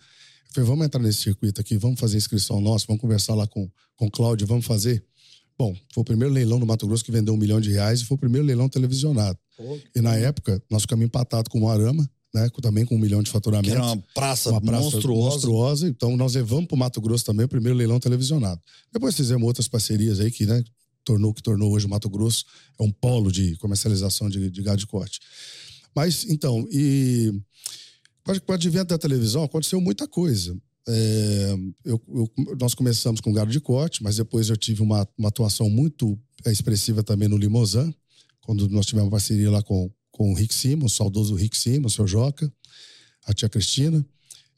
Eu 0.50 0.56
falei, 0.56 0.70
vamos 0.70 0.86
entrar 0.86 1.02
nesse 1.02 1.22
circuito 1.22 1.62
aqui, 1.62 1.78
vamos 1.78 2.00
fazer 2.00 2.18
inscrição 2.18 2.60
nossa, 2.60 2.86
vamos 2.88 3.02
conversar 3.02 3.36
lá 3.36 3.46
com, 3.48 3.70
com 3.96 4.08
o 4.08 4.12
Cláudio, 4.12 4.48
vamos 4.48 4.66
fazer. 4.66 5.04
Bom, 5.58 5.76
foi 5.94 6.02
o 6.02 6.06
primeiro 6.06 6.34
leilão 6.34 6.58
no 6.58 6.66
Mato 6.66 6.88
Grosso 6.88 7.04
que 7.04 7.12
vendeu 7.12 7.34
um 7.34 7.38
milhão 7.38 7.60
de 7.62 7.70
reais 7.72 8.02
e 8.02 8.06
foi 8.06 8.16
o 8.16 8.20
primeiro 8.20 8.46
leilão 8.48 8.68
televisionado. 8.70 9.38
E 9.94 10.02
na 10.02 10.16
época, 10.16 10.62
nós 10.70 10.84
ficamos 10.84 11.06
empatados 11.06 11.52
com 11.52 11.62
o 11.62 11.70
Arama, 11.70 12.10
né? 12.34 12.50
Também 12.62 12.86
com 12.86 12.96
um 12.96 13.00
milhão 13.00 13.22
de 13.22 13.26
Que 13.30 13.34
faturamento. 13.34 13.70
era 13.70 13.84
uma 13.84 13.98
praça, 14.16 14.50
Uma 14.52 14.62
praça 14.62 14.84
monstruosa. 14.84 15.30
monstruosa. 15.36 15.88
Então, 15.90 16.16
nós 16.16 16.34
levamos 16.36 16.66
para 16.68 16.76
o 16.76 16.80
Mato 16.80 17.02
Grosso 17.02 17.26
também 17.26 17.46
o 17.46 17.50
primeiro 17.50 17.78
leilão 17.78 18.00
televisionado. 18.00 18.62
Depois 18.92 19.16
fizemos 19.16 19.46
outras 19.46 19.68
parcerias 19.68 20.20
aí 20.22 20.32
que, 20.32 20.46
né, 20.46 20.64
tornou 21.04 21.34
que 21.34 21.44
tornou 21.44 21.74
hoje 21.74 21.86
o 21.86 21.90
Mato 21.90 22.10
Grosso. 22.10 22.46
É 22.80 22.84
um 22.84 22.92
polo 22.92 23.30
de 23.32 23.58
comercialização 23.58 24.30
de, 24.30 24.50
de 24.50 24.62
gado 24.64 24.78
de 24.78 24.88
corte. 24.88 25.20
Mas, 25.94 26.24
então, 26.30 26.66
e 26.72 27.34
com 28.30 28.32
a- 28.32 28.40
com 28.40 28.52
o 28.52 28.56
advento 28.56 28.86
da 28.90 28.98
televisão 28.98 29.44
aconteceu 29.44 29.80
muita 29.82 30.08
coisa. 30.08 30.56
É, 30.88 31.56
eu- 31.86 32.02
eu- 32.08 32.32
nós 32.60 32.74
começamos 32.74 33.22
com 33.22 33.32
gado 33.34 33.52
de 33.52 33.60
corte, 33.60 34.02
mas 34.02 34.16
depois 34.18 34.50
eu 34.50 34.58
tive 34.58 34.82
uma, 34.82 35.08
uma 35.18 35.30
atuação 35.30 35.70
muito 35.70 36.18
é, 36.46 36.52
expressiva 36.52 37.04
também 37.04 37.28
no 37.28 37.38
Limousin, 37.38 37.94
quando 38.42 38.68
nós 38.70 38.86
tivemos 38.86 39.06
uma 39.08 39.12
parceria 39.12 39.52
lá 39.52 39.62
com, 39.62 39.92
com 40.10 40.32
o 40.32 40.36
Rick 40.36 40.54
Simons, 40.54 40.94
o 40.94 40.96
saudoso 40.96 41.36
Rick 41.36 41.58
Simons, 41.58 41.94
o 41.94 41.96
seu 41.98 42.08
Joca, 42.08 42.52
a 43.26 43.34
tia 43.34 43.50
Cristina. 43.50 44.06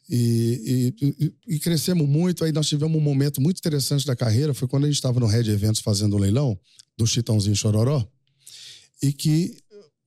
E- 0.10 0.94
e- 1.02 1.34
e 1.56 1.60
crescemos 1.60 2.08
muito. 2.08 2.44
Aí 2.44 2.52
nós 2.52 2.68
tivemos 2.68 2.96
um 2.98 3.02
momento 3.02 3.42
muito 3.42 3.58
interessante 3.60 4.06
da 4.06 4.16
carreira. 4.16 4.54
Foi 4.54 4.68
quando 4.68 4.84
a 4.84 4.88
gente 4.88 4.96
estava 4.98 5.20
no 5.20 5.26
Red 5.26 5.50
Eventos 5.50 5.82
fazendo 5.82 6.16
o 6.16 6.20
leilão 6.20 6.60
do 6.98 7.08
Chitãozinho 7.08 7.56
Chororó. 7.56 8.06
E 9.02 9.12
que 9.14 9.56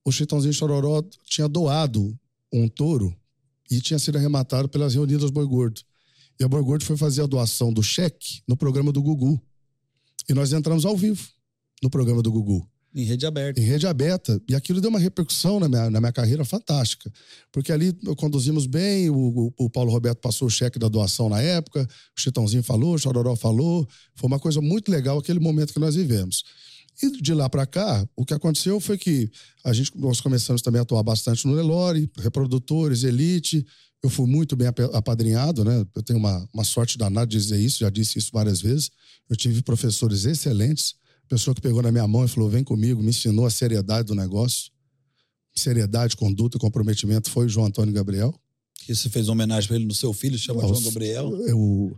o 0.05 0.11
Chitãozinho 0.11 0.53
Chororó 0.53 1.03
tinha 1.25 1.47
doado 1.49 2.17
um 2.53 2.67
touro 2.69 3.15
e 3.69 3.81
tinha 3.81 3.99
sido 3.99 4.17
arrematado 4.17 4.67
pelas 4.69 4.93
reunidas 4.93 5.29
Boi 5.31 5.45
Gordo. 5.45 5.81
E 6.39 6.43
a 6.43 6.47
Boi 6.47 6.61
Gordo 6.63 6.83
foi 6.83 6.97
fazer 6.97 7.21
a 7.21 7.25
doação 7.25 7.71
do 7.71 7.81
cheque 7.81 8.41
no 8.47 8.55
programa 8.57 8.91
do 8.91 9.01
Gugu. 9.01 9.41
E 10.29 10.33
nós 10.33 10.51
entramos 10.53 10.85
ao 10.85 10.97
vivo 10.97 11.27
no 11.81 11.89
programa 11.89 12.21
do 12.21 12.31
Gugu 12.31 12.67
Em 12.93 13.03
rede 13.03 13.25
aberta. 13.25 13.61
em 13.61 13.63
rede 13.63 13.85
aberta. 13.87 14.41
E 14.49 14.55
aquilo 14.55 14.81
deu 14.81 14.89
uma 14.89 14.99
repercussão 14.99 15.59
na 15.59 15.67
minha, 15.69 15.89
na 15.89 15.99
minha 16.01 16.11
carreira 16.11 16.43
fantástica. 16.43 17.11
Porque 17.51 17.71
ali 17.71 17.93
conduzimos 18.17 18.65
bem, 18.65 19.09
o, 19.09 19.15
o- 19.15 19.53
o 19.65 19.69
Paulo 19.69 19.91
Roberto 19.91 20.19
passou 20.19 20.47
o 20.47 20.51
cheque 20.51 20.77
da 20.79 20.87
doação 20.87 21.29
na 21.29 21.41
época, 21.41 21.87
o 22.17 22.19
Chitãozinho 22.21 22.63
falou, 22.63 22.95
o 22.95 22.97
Chororó 22.97 23.35
falou. 23.35 23.87
Foi 24.15 24.27
uma 24.27 24.39
coisa 24.39 24.59
muito 24.61 24.89
legal 24.91 25.17
aquele 25.19 25.39
momento 25.39 25.73
que 25.73 25.79
nós 25.79 25.95
vivemos. 25.95 26.43
E 27.03 27.09
de 27.21 27.33
lá 27.33 27.49
para 27.49 27.65
cá, 27.65 28.07
o 28.15 28.25
que 28.25 28.33
aconteceu 28.33 28.79
foi 28.79 28.97
que 28.97 29.29
a 29.63 29.73
gente, 29.73 29.91
nós 29.97 30.21
começamos 30.21 30.61
também 30.61 30.79
a 30.79 30.83
atuar 30.83 31.03
bastante 31.03 31.45
no 31.45 31.55
Nelore, 31.55 32.09
reprodutores, 32.17 33.03
elite. 33.03 33.65
Eu 34.03 34.09
fui 34.09 34.27
muito 34.27 34.55
bem 34.55 34.67
apadrinhado, 34.93 35.63
né? 35.65 35.85
Eu 35.95 36.03
tenho 36.03 36.19
uma, 36.19 36.47
uma 36.53 36.63
sorte 36.63 36.97
danada 36.97 37.27
de 37.27 37.37
dizer 37.37 37.59
isso, 37.59 37.79
já 37.79 37.89
disse 37.89 38.17
isso 38.19 38.29
várias 38.31 38.61
vezes. 38.61 38.91
Eu 39.29 39.35
tive 39.35 39.61
professores 39.61 40.25
excelentes, 40.25 40.93
pessoa 41.27 41.53
que 41.55 41.61
pegou 41.61 41.81
na 41.81 41.91
minha 41.91 42.07
mão 42.07 42.23
e 42.23 42.27
falou: 42.27 42.49
vem 42.49 42.63
comigo, 42.63 43.01
me 43.01 43.09
ensinou 43.09 43.45
a 43.45 43.49
seriedade 43.51 44.07
do 44.07 44.15
negócio. 44.15 44.71
Seriedade, 45.55 46.15
conduta 46.17 46.57
e 46.57 46.59
comprometimento 46.59 47.29
foi 47.31 47.45
o 47.45 47.49
João 47.49 47.67
Antônio 47.67 47.93
Gabriel. 47.93 48.33
Que 48.85 48.93
você 48.93 49.09
fez 49.09 49.29
homenagem 49.29 49.67
pra 49.67 49.77
ele 49.77 49.85
no 49.85 49.93
seu 49.93 50.11
filho, 50.13 50.37
chama 50.37 50.61
João 50.61 50.73
Gabriel. 50.83 51.35
Eu- 51.47 51.97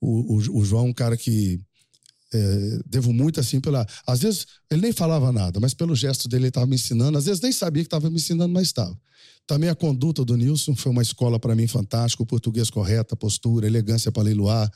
o, 0.00 0.36
o, 0.36 0.58
o 0.60 0.64
João 0.64 0.86
é 0.86 0.88
um 0.90 0.92
cara 0.92 1.16
que 1.16 1.60
é, 2.32 2.80
devo 2.86 3.12
muito 3.12 3.40
assim 3.40 3.60
pela. 3.60 3.86
Às 4.06 4.20
vezes 4.20 4.46
ele 4.70 4.82
nem 4.82 4.92
falava 4.92 5.32
nada, 5.32 5.58
mas 5.60 5.74
pelo 5.74 5.94
gesto 5.94 6.28
dele 6.28 6.44
ele 6.44 6.48
estava 6.48 6.66
me 6.66 6.76
ensinando. 6.76 7.16
Às 7.16 7.26
vezes 7.26 7.40
nem 7.40 7.52
sabia 7.52 7.82
que 7.82 7.86
estava 7.86 8.10
me 8.10 8.16
ensinando, 8.16 8.52
mas 8.52 8.68
estava. 8.68 8.98
Também 9.46 9.70
a 9.70 9.74
conduta 9.74 10.24
do 10.24 10.36
Nilson 10.36 10.74
foi 10.74 10.92
uma 10.92 11.02
escola 11.02 11.40
para 11.40 11.54
mim 11.54 11.66
fantástica. 11.66 12.22
O 12.22 12.26
português 12.26 12.68
correto, 12.68 13.14
a 13.14 13.16
postura, 13.16 13.66
a 13.66 13.68
elegância 13.68 14.12
para 14.12 14.24
leiloar, 14.24 14.70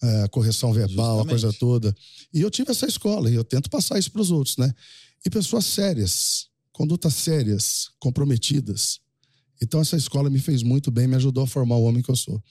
a 0.00 0.28
correção 0.28 0.72
verbal, 0.72 1.20
a 1.20 1.22
Justamente. 1.22 1.42
coisa 1.42 1.58
toda. 1.58 1.94
E 2.32 2.40
eu 2.40 2.50
tive 2.50 2.70
essa 2.70 2.86
escola 2.86 3.30
e 3.30 3.34
eu 3.34 3.44
tento 3.44 3.68
passar 3.68 3.98
isso 3.98 4.10
para 4.10 4.22
os 4.22 4.30
outros, 4.30 4.56
né? 4.56 4.72
E 5.26 5.30
pessoas 5.30 5.66
sérias, 5.66 6.48
condutas 6.72 7.14
sérias, 7.14 7.90
comprometidas. 7.98 9.00
Então 9.62 9.80
essa 9.80 9.96
escola 9.96 10.30
me 10.30 10.38
fez 10.38 10.62
muito 10.62 10.90
bem, 10.90 11.06
me 11.06 11.16
ajudou 11.16 11.44
a 11.44 11.46
formar 11.46 11.76
o 11.76 11.82
homem 11.82 12.02
que 12.02 12.10
eu 12.10 12.16
sou. 12.16 12.42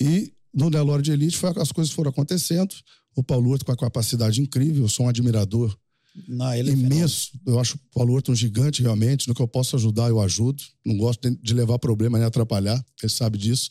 E 0.00 0.32
no 0.54 0.68
Nelore 0.70 1.02
de 1.02 1.12
Elite 1.12 1.36
foi, 1.36 1.50
as 1.56 1.72
coisas 1.72 1.92
foram 1.92 2.10
acontecendo. 2.10 2.74
O 3.14 3.22
Paulo 3.22 3.50
Horto 3.50 3.64
com 3.64 3.72
a 3.72 3.76
capacidade 3.76 4.40
incrível, 4.40 4.84
eu 4.84 4.88
sou 4.88 5.06
um 5.06 5.08
admirador 5.08 5.76
Não, 6.28 6.52
ele 6.54 6.70
é 6.70 6.72
imenso. 6.72 7.30
Eu 7.46 7.58
acho 7.58 7.76
o 7.76 7.78
Paulo 7.94 8.12
Horto 8.14 8.32
um 8.32 8.34
gigante, 8.34 8.82
realmente. 8.82 9.28
No 9.28 9.34
que 9.34 9.40
eu 9.42 9.48
posso 9.48 9.76
ajudar, 9.76 10.08
eu 10.08 10.20
ajudo. 10.20 10.62
Não 10.84 10.96
gosto 10.96 11.30
de- 11.30 11.54
levar 11.54 11.78
problema 11.78 12.18
nem 12.18 12.26
atrapalhar, 12.26 12.82
ele 13.02 13.12
sabe 13.12 13.38
disso. 13.38 13.70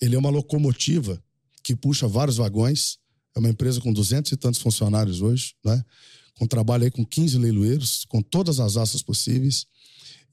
Ele 0.00 0.14
é 0.14 0.18
uma 0.18 0.30
locomotiva 0.30 1.22
que 1.62 1.74
puxa 1.76 2.06
vários 2.08 2.36
vagões. 2.36 2.98
É 3.36 3.38
uma 3.40 3.48
empresa 3.48 3.80
com 3.80 3.92
duzentos 3.92 4.32
e 4.32 4.36
tantos 4.36 4.60
funcionários 4.60 5.20
hoje, 5.20 5.54
né? 5.64 5.84
Com 6.34 6.46
trabalho 6.46 6.84
aí 6.84 6.90
com 6.90 7.04
15 7.04 7.36
leiloeiros, 7.38 8.04
com 8.08 8.22
todas 8.22 8.58
as 8.60 8.76
asas 8.76 9.02
possíveis. 9.02 9.66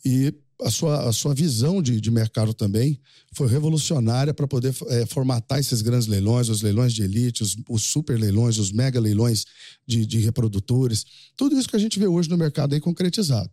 E 0.03 0.33
a 0.61 0.71
sua, 0.71 1.09
a 1.09 1.13
sua 1.13 1.33
visão 1.33 1.81
de, 1.81 1.99
de 1.99 2.09
mercado 2.09 2.53
também 2.53 2.99
foi 3.33 3.47
revolucionária 3.47 4.33
para 4.33 4.47
poder 4.47 4.73
eh, 4.87 5.05
formatar 5.05 5.59
esses 5.59 5.81
grandes 5.81 6.07
leilões, 6.07 6.47
os 6.47 6.61
leilões 6.61 6.93
de 6.93 7.03
elite, 7.03 7.43
os, 7.43 7.57
os 7.69 7.83
super 7.83 8.17
leilões, 8.17 8.57
os 8.57 8.71
mega 8.71 8.99
leilões 8.99 9.45
de, 9.85 10.05
de 10.05 10.19
reprodutores. 10.19 11.05
Tudo 11.35 11.57
isso 11.57 11.67
que 11.67 11.75
a 11.75 11.79
gente 11.79 11.99
vê 11.99 12.07
hoje 12.07 12.29
no 12.29 12.37
mercado 12.37 12.73
aí 12.73 12.79
concretizado. 12.79 13.49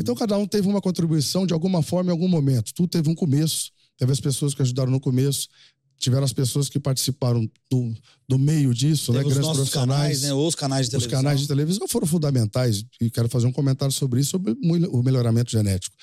Então, 0.00 0.14
cada 0.14 0.38
um 0.38 0.46
teve 0.46 0.66
uma 0.66 0.80
contribuição 0.80 1.46
de 1.46 1.52
alguma 1.52 1.82
forma 1.82 2.10
em 2.10 2.12
algum 2.12 2.28
momento. 2.28 2.72
Tudo 2.72 2.88
teve 2.88 3.10
um 3.10 3.14
começo. 3.14 3.70
Teve 3.98 4.12
as 4.12 4.20
pessoas 4.20 4.54
que 4.54 4.60
ajudaram 4.60 4.90
no 4.92 5.00
começo, 5.00 5.48
tiveram 5.98 6.24
as 6.24 6.32
pessoas 6.32 6.68
que 6.68 6.78
participaram 6.78 7.50
do, 7.70 7.94
do 8.28 8.38
meio 8.38 8.72
disso, 8.74 9.12
né? 9.12 9.18
Teve 9.18 9.28
os 9.28 9.34
Grandes 9.34 9.48
nossos 9.48 9.70
profissionais. 9.70 10.20
canais, 10.20 10.22
né? 10.22 10.32
Os 10.34 10.54
canais 10.54 10.88
de 10.88 10.96
Os 10.96 11.02
televisão. 11.02 11.22
canais 11.22 11.40
de 11.40 11.48
televisão 11.48 11.88
foram 11.88 12.06
fundamentais 12.06 12.84
e 13.00 13.10
quero 13.10 13.28
fazer 13.28 13.46
um 13.46 13.52
comentário 13.52 13.92
sobre 13.92 14.20
isso, 14.20 14.30
sobre 14.30 14.52
o 14.62 15.02
melhoramento 15.02 15.50
genético. 15.50 15.96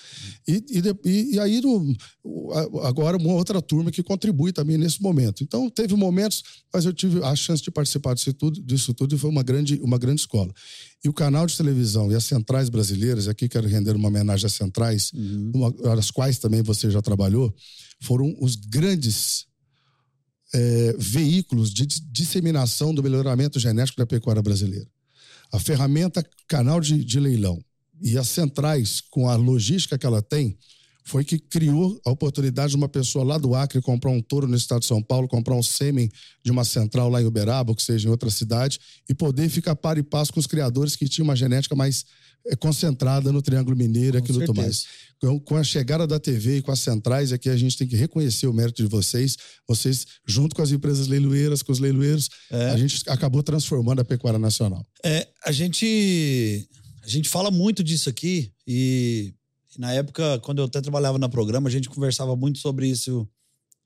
E, 0.47 0.63
e, 1.05 1.33
e- 1.35 1.39
aí, 1.39 1.61
no- 1.61 1.95
agora, 2.83 3.17
uma 3.17 3.33
outra 3.33 3.61
turma 3.61 3.91
que 3.91 4.01
contribui 4.03 4.51
também 4.51 4.77
nesse 4.77 5.01
momento. 5.01 5.43
Então, 5.43 5.69
teve 5.69 5.95
momentos, 5.95 6.43
mas 6.73 6.85
eu 6.85 6.93
tive 6.93 7.23
a 7.23 7.35
chance 7.35 7.61
de 7.61 7.69
participar 7.71 8.13
disso 8.15 8.33
tudo, 8.33 8.61
disso 8.61 8.93
tudo 8.93 9.15
e 9.15 9.17
foi 9.17 9.29
uma 9.29 9.43
grande, 9.43 9.79
uma 9.81 9.97
grande 9.97 10.21
escola. 10.21 10.51
E 11.03 11.09
o 11.09 11.13
canal 11.13 11.45
de 11.45 11.55
televisão 11.57 12.11
e 12.11 12.15
as 12.15 12.23
centrais 12.23 12.69
brasileiras, 12.69 13.27
aqui 13.27 13.47
quero 13.49 13.67
render 13.67 13.95
uma 13.95 14.07
homenagem 14.07 14.45
às 14.45 14.53
centrais, 14.53 15.11
uma, 15.53 15.71
das 15.71 16.09
quais 16.09 16.39
também 16.39 16.61
você 16.63 16.89
já 16.89 17.01
trabalhou, 17.01 17.53
foram 18.01 18.35
os 18.39 18.55
grandes 18.55 19.45
é, 20.53 20.95
veículos 20.97 21.73
de 21.73 21.85
dis- 21.85 22.01
disseminação 22.11 22.93
do 22.93 23.03
melhoramento 23.03 23.59
genético 23.59 23.97
da 23.97 24.05
pecuária 24.05 24.41
brasileira. 24.41 24.87
A 25.51 25.59
ferramenta 25.59 26.23
canal 26.47 26.79
de, 26.79 27.03
de 27.03 27.19
leilão 27.19 27.63
e 28.01 28.17
as 28.17 28.27
centrais, 28.27 29.01
com 29.01 29.29
a 29.29 29.35
logística 29.35 29.97
que 29.97 30.05
ela 30.05 30.21
tem, 30.21 30.57
foi 31.05 31.25
que 31.25 31.37
criou 31.37 31.99
a 32.05 32.11
oportunidade 32.11 32.71
de 32.71 32.77
uma 32.77 32.87
pessoa 32.87 33.25
lá 33.25 33.37
do 33.37 33.53
Acre 33.53 33.81
comprar 33.81 34.09
um 34.09 34.21
touro 34.21 34.47
no 34.47 34.55
estado 34.55 34.81
de 34.81 34.87
São 34.87 35.01
Paulo, 35.03 35.27
comprar 35.27 35.53
um 35.53 35.61
sêmen 35.63 36.09
de 36.43 36.49
uma 36.49 36.63
central 36.63 37.09
lá 37.09 37.21
em 37.21 37.25
Uberaba, 37.25 37.71
ou 37.71 37.75
que 37.75 37.83
seja 37.83 38.07
em 38.07 38.11
outra 38.11 38.29
cidade, 38.29 38.79
e 39.09 39.13
poder 39.13 39.49
ficar 39.49 39.75
par 39.75 39.97
e 39.97 40.03
passo 40.03 40.31
com 40.31 40.39
os 40.39 40.47
criadores 40.47 40.95
que 40.95 41.09
tinham 41.09 41.25
uma 41.25 41.35
genética 41.35 41.75
mais 41.75 42.05
concentrada 42.59 43.31
no 43.31 43.41
Triângulo 43.41 43.75
Mineiro 43.75 44.17
e 44.17 44.19
aquilo 44.19 44.39
certeza. 44.39 44.61
mais. 44.61 44.85
Com, 45.19 45.39
com 45.39 45.55
a 45.55 45.63
chegada 45.63 46.05
da 46.05 46.19
TV 46.19 46.57
e 46.57 46.61
com 46.61 46.71
as 46.71 46.79
centrais, 46.79 47.31
aqui 47.31 47.49
a 47.49 47.55
gente 47.55 47.77
tem 47.77 47.87
que 47.87 47.95
reconhecer 47.95 48.47
o 48.47 48.53
mérito 48.53 48.83
de 48.83 48.89
vocês. 48.89 49.37
Vocês, 49.67 50.05
junto 50.27 50.55
com 50.55 50.61
as 50.61 50.71
empresas 50.71 51.07
leiloeiras, 51.07 51.61
com 51.63 51.71
os 51.71 51.79
leiloeiros, 51.79 52.29
a 52.51 52.77
gente 52.77 53.01
acabou 53.07 53.41
transformando 53.41 54.01
a 54.01 54.05
pecuária 54.05 54.39
nacional. 54.39 54.85
É, 55.03 55.27
a 55.45 55.51
gente 55.51 56.67
a 57.01 57.07
gente 57.07 57.27
fala 57.27 57.51
muito 57.51 57.83
disso 57.83 58.09
aqui 58.09 58.53
e, 58.65 59.33
e 59.75 59.79
na 59.79 59.91
época 59.91 60.39
quando 60.39 60.59
eu 60.59 60.65
até 60.65 60.79
trabalhava 60.79 61.17
na 61.17 61.27
programa 61.27 61.67
a 61.67 61.71
gente 61.71 61.89
conversava 61.89 62.33
muito 62.33 62.59
sobre 62.59 62.87
isso 62.87 63.27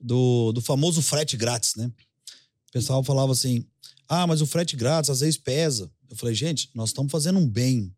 do, 0.00 0.52
do 0.52 0.60
famoso 0.60 1.02
frete 1.02 1.36
grátis, 1.36 1.74
né? 1.74 1.86
O 2.68 2.72
pessoal 2.72 3.02
falava 3.02 3.32
assim: 3.32 3.64
"Ah, 4.08 4.26
mas 4.26 4.40
o 4.40 4.46
frete 4.46 4.76
grátis 4.76 5.10
às 5.10 5.20
vezes 5.20 5.36
pesa". 5.36 5.90
Eu 6.08 6.16
falei: 6.16 6.34
"Gente, 6.34 6.70
nós 6.74 6.90
estamos 6.90 7.10
fazendo 7.10 7.38
um 7.38 7.48
bem 7.48 7.92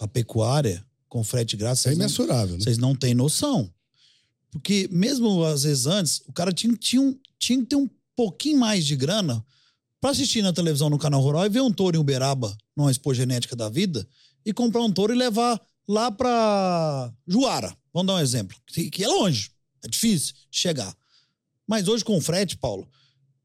para 0.00 0.08
pecuária 0.08 0.82
com 1.08 1.22
frete 1.22 1.56
grátis". 1.56 1.84
É 1.84 1.90
vocês 1.90 1.98
não- 1.98 2.04
imensurável, 2.06 2.56
né? 2.56 2.64
vocês 2.64 2.78
não 2.78 2.94
têm 2.96 3.14
noção. 3.14 3.70
Porque 4.50 4.88
mesmo 4.90 5.44
às 5.44 5.62
vezes 5.64 5.86
antes, 5.86 6.22
o 6.26 6.32
cara 6.32 6.52
tinha, 6.52 6.74
tinha, 6.76 7.02
um- 7.02 7.16
tinha 7.38 7.58
que 7.60 7.66
ter 7.66 7.76
um 7.76 7.88
pouquinho 8.16 8.58
mais 8.58 8.84
de 8.84 8.96
grana 8.96 9.44
pra 10.00 10.10
assistir 10.10 10.42
na 10.42 10.52
televisão 10.52 10.88
no 10.90 10.98
canal 10.98 11.20
rural 11.20 11.44
e 11.44 11.48
ver 11.50 11.60
um 11.60 11.70
touro 11.72 11.96
em 11.96 12.00
Uberaba, 12.00 12.56
numa 12.76 12.90
expo 12.90 13.12
genética 13.14 13.54
da 13.54 13.68
vida, 13.68 14.08
e 14.44 14.52
comprar 14.52 14.82
um 14.82 14.90
touro 14.90 15.12
e 15.12 15.16
levar 15.16 15.60
lá 15.86 16.10
pra 16.10 17.12
Juara. 17.28 17.76
Vamos 17.92 18.06
dar 18.06 18.14
um 18.14 18.20
exemplo. 18.20 18.56
Que, 18.66 19.04
é 19.04 19.08
longe, 19.08 19.50
é 19.84 19.88
difícil 19.88 20.34
de 20.50 20.58
chegar. 20.58 20.94
Mas 21.66 21.86
hoje 21.86 22.04
com 22.04 22.16
o 22.16 22.20
frete, 22.20 22.56
Paulo, 22.56 22.88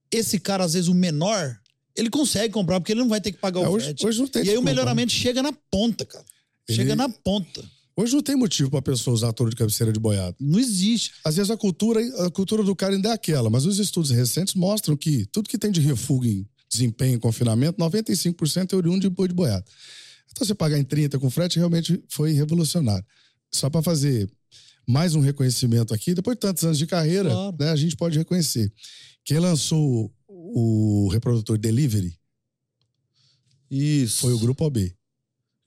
esse 0.10 0.40
cara, 0.40 0.64
às 0.64 0.74
vezes, 0.74 0.88
o 0.88 0.94
menor, 0.94 1.60
ele 1.96 2.10
consegue 2.10 2.54
comprar, 2.54 2.80
porque 2.80 2.94
ele 2.94 3.02
não 3.02 3.10
vai 3.10 3.20
ter 3.22 3.32
que 3.32 3.38
pagar 3.38 3.62
É, 3.62 3.68
o 3.68 3.72
hoje, 3.72 3.86
frete. 3.86 4.06
hoje 4.08 4.20
não 4.20 4.28
tem 4.28 4.40
E 4.42 4.44
aí 4.44 4.48
o 4.50 4.52
desculpa, 4.52 4.70
né? 4.70 4.72
melhoramento 4.76 5.12
chega 5.12 5.44
na 5.44 5.52
ponta, 5.70 6.06
cara. 6.06 6.26
Chega 6.70 6.82
Ele- 6.92 6.96
na 6.96 7.10
ponta. 7.10 7.64
Hoje 7.98 8.14
não 8.14 8.22
tem 8.22 8.36
motivo 8.36 8.70
para 8.70 8.80
a 8.80 8.82
pessoa 8.82 9.14
usar 9.14 9.32
touro 9.32 9.50
de 9.50 9.56
cabeceira 9.56 9.94
de 9.94 10.00
boiada. 10.00 10.36
Não 10.40 10.60
existe. 10.60 11.12
Às 11.24 11.38
vezes 11.38 11.50
a 11.50 11.56
cultura, 11.56 12.02
a 12.26 12.30
cultura 12.30 12.62
do 12.62 12.76
cara 12.76 12.94
ainda 12.94 13.10
é 13.10 13.14
aquela, 13.14 13.50
mas 13.50 13.66
os 13.66 13.80
estudos 13.80 14.12
recentes 14.12 14.54
mostram 14.54 14.98
que 14.98 15.26
tudo 15.28 15.48
que 15.48 15.58
tem 15.58 15.72
de 15.72 15.80
refúgio 15.80 16.30
em 16.32 16.48
desempenho 16.70 17.16
em 17.16 17.20
confinamento, 17.20 17.80
95% 17.80 18.74
é 18.74 18.76
oriundo 18.76 19.00
de 19.02 19.10
boi 19.10 19.30
de 19.30 19.34
boiada. 19.34 19.64
Então 20.32 20.46
você 20.46 20.54
pagar 20.54 20.78
em 20.78 20.84
30 20.84 21.18
com 21.18 21.30
frete 21.30 21.58
realmente 21.58 22.04
foi 22.10 22.34
revolucionário. 22.34 23.06
Só 23.50 23.70
para 23.70 23.82
fazer 23.82 24.30
mais 24.86 25.16
um 25.16 25.22
reconhecimento 25.22 25.94
aqui, 25.94 26.14
depois 26.14 26.36
de 26.36 26.42
tantos 26.42 26.64
anos 26.66 26.78
de 26.78 26.86
carreira, 26.86 27.30
Claro. 27.30 27.56
né, 27.58 27.70
a 27.70 27.76
gente 27.78 27.96
pode 27.96 28.18
reconhecer. 28.18 28.74
Quem 29.24 29.40
lançou 29.40 30.14
o 30.28 31.08
reprodutor 31.14 31.58
Delivery 31.58 32.14
Isso. 33.72 34.18
foi 34.22 34.34
o 34.34 34.40
Grupo 34.40 34.66
OB. 34.66 34.94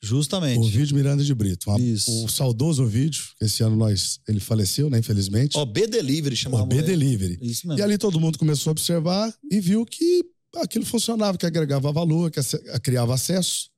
Justamente. 0.00 0.61
O 0.61 0.68
vídeo 0.68 0.94
Miranda 0.94 1.24
de 1.24 1.34
Brito. 1.34 1.68
Uma- 1.70 1.80
Isso. 1.80 2.24
O 2.24 2.28
saudoso 2.28 2.87
vídeo, 2.87 3.22
que 3.38 3.44
esse 3.46 3.62
ano 3.62 3.76
nós, 3.76 4.20
ele 4.28 4.38
faleceu, 4.40 4.88
né, 4.88 4.98
infelizmente. 4.98 5.56
OB 5.58 5.87
Delivery 5.88 6.37
chamava. 6.37 6.62
OB. 6.62 6.82
Delivery. 6.82 7.38
Isso 7.42 7.66
E 7.66 7.68
mesmo. 7.68 7.82
ali 7.84 7.98
todo 7.98 8.20
mundo 8.20 8.38
começou 8.38 8.70
a 8.70 8.72
observar 8.72 9.34
e 9.50 9.61
viu 9.61 9.84
que 9.84 10.24
aquilo 10.56 10.84
funcionava, 10.87 11.37
que 11.37 11.44
agregava 11.46 11.90
valor, 11.92 12.30
que 12.30 12.40
criava 12.80 13.14
acesso 13.14 13.68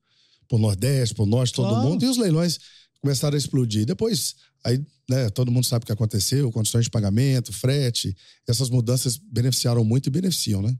pro 0.47 0.59
Nordeste, 0.59 1.15
pro 1.15 1.25
Norte, 1.25 1.53
todo 1.53 1.69
Claro. 1.69 1.89
mundo. 1.89 2.03
E 2.05 2.07
os 2.07 2.17
leilões 2.17 2.59
começaram 3.01 3.33
a 3.35 3.37
explodir. 3.37 3.85
Depois, 3.85 4.35
aí, 4.63 4.79
né, 5.09 5.27
todo 5.31 5.51
mundo 5.51 5.65
sabe 5.65 5.83
o 5.83 5.85
que 5.87 5.91
aconteceu, 5.91 6.51
condições 6.51 6.83
de 6.85 6.91
pagamento, 6.91 7.51
frete. 7.51 8.15
Essas 8.47 8.69
mudanças 8.69 9.17
beneficiaram 9.17 9.83
muito 9.83 10.05
e 10.07 10.11
beneficiam, 10.11 10.61
né? 10.61 10.77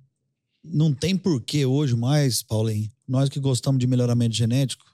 Não 0.64 0.94
tem 0.94 1.18
porquê 1.18 1.66
hoje 1.66 1.96
mais, 1.96 2.44
Paulinho, 2.44 2.88
nós 3.08 3.28
que 3.28 3.40
gostamos 3.40 3.80
de 3.80 3.88
melhoramento 3.88 4.36
genético 4.36 4.86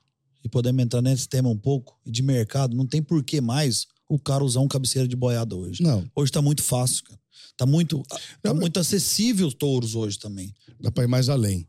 e 0.47 0.49
podemos 0.49 0.81
entrar 0.83 1.01
nesse 1.01 1.27
tema 1.27 1.49
um 1.49 1.57
pouco, 1.57 1.99
de 2.05 2.23
mercado, 2.23 2.75
não 2.75 2.85
tem 2.85 3.01
porquê 3.01 3.41
mais 3.41 3.85
o 4.09 4.17
cara 4.17 4.43
usar 4.43 4.61
um 4.61 4.67
cabeceira 4.67 5.07
de 5.07 5.15
boiada 5.15 5.55
hoje. 5.55 5.83
Não, 5.83 6.09
Hoje 6.15 6.31
tá 6.31 6.41
muito 6.41 6.63
fácil, 6.63 7.03
cara. 7.03 7.19
Tá 7.57 7.65
muito, 7.65 8.01
tá 8.41 8.53
Não, 8.53 8.55
muito 8.55 8.79
acessível 8.79 9.47
os 9.47 9.53
touros 9.53 9.93
hoje 9.95 10.17
também. 10.17 10.53
dá 10.79 10.89
para 10.91 11.03
ir 11.03 11.07
mais 11.07 11.27
além. 11.27 11.67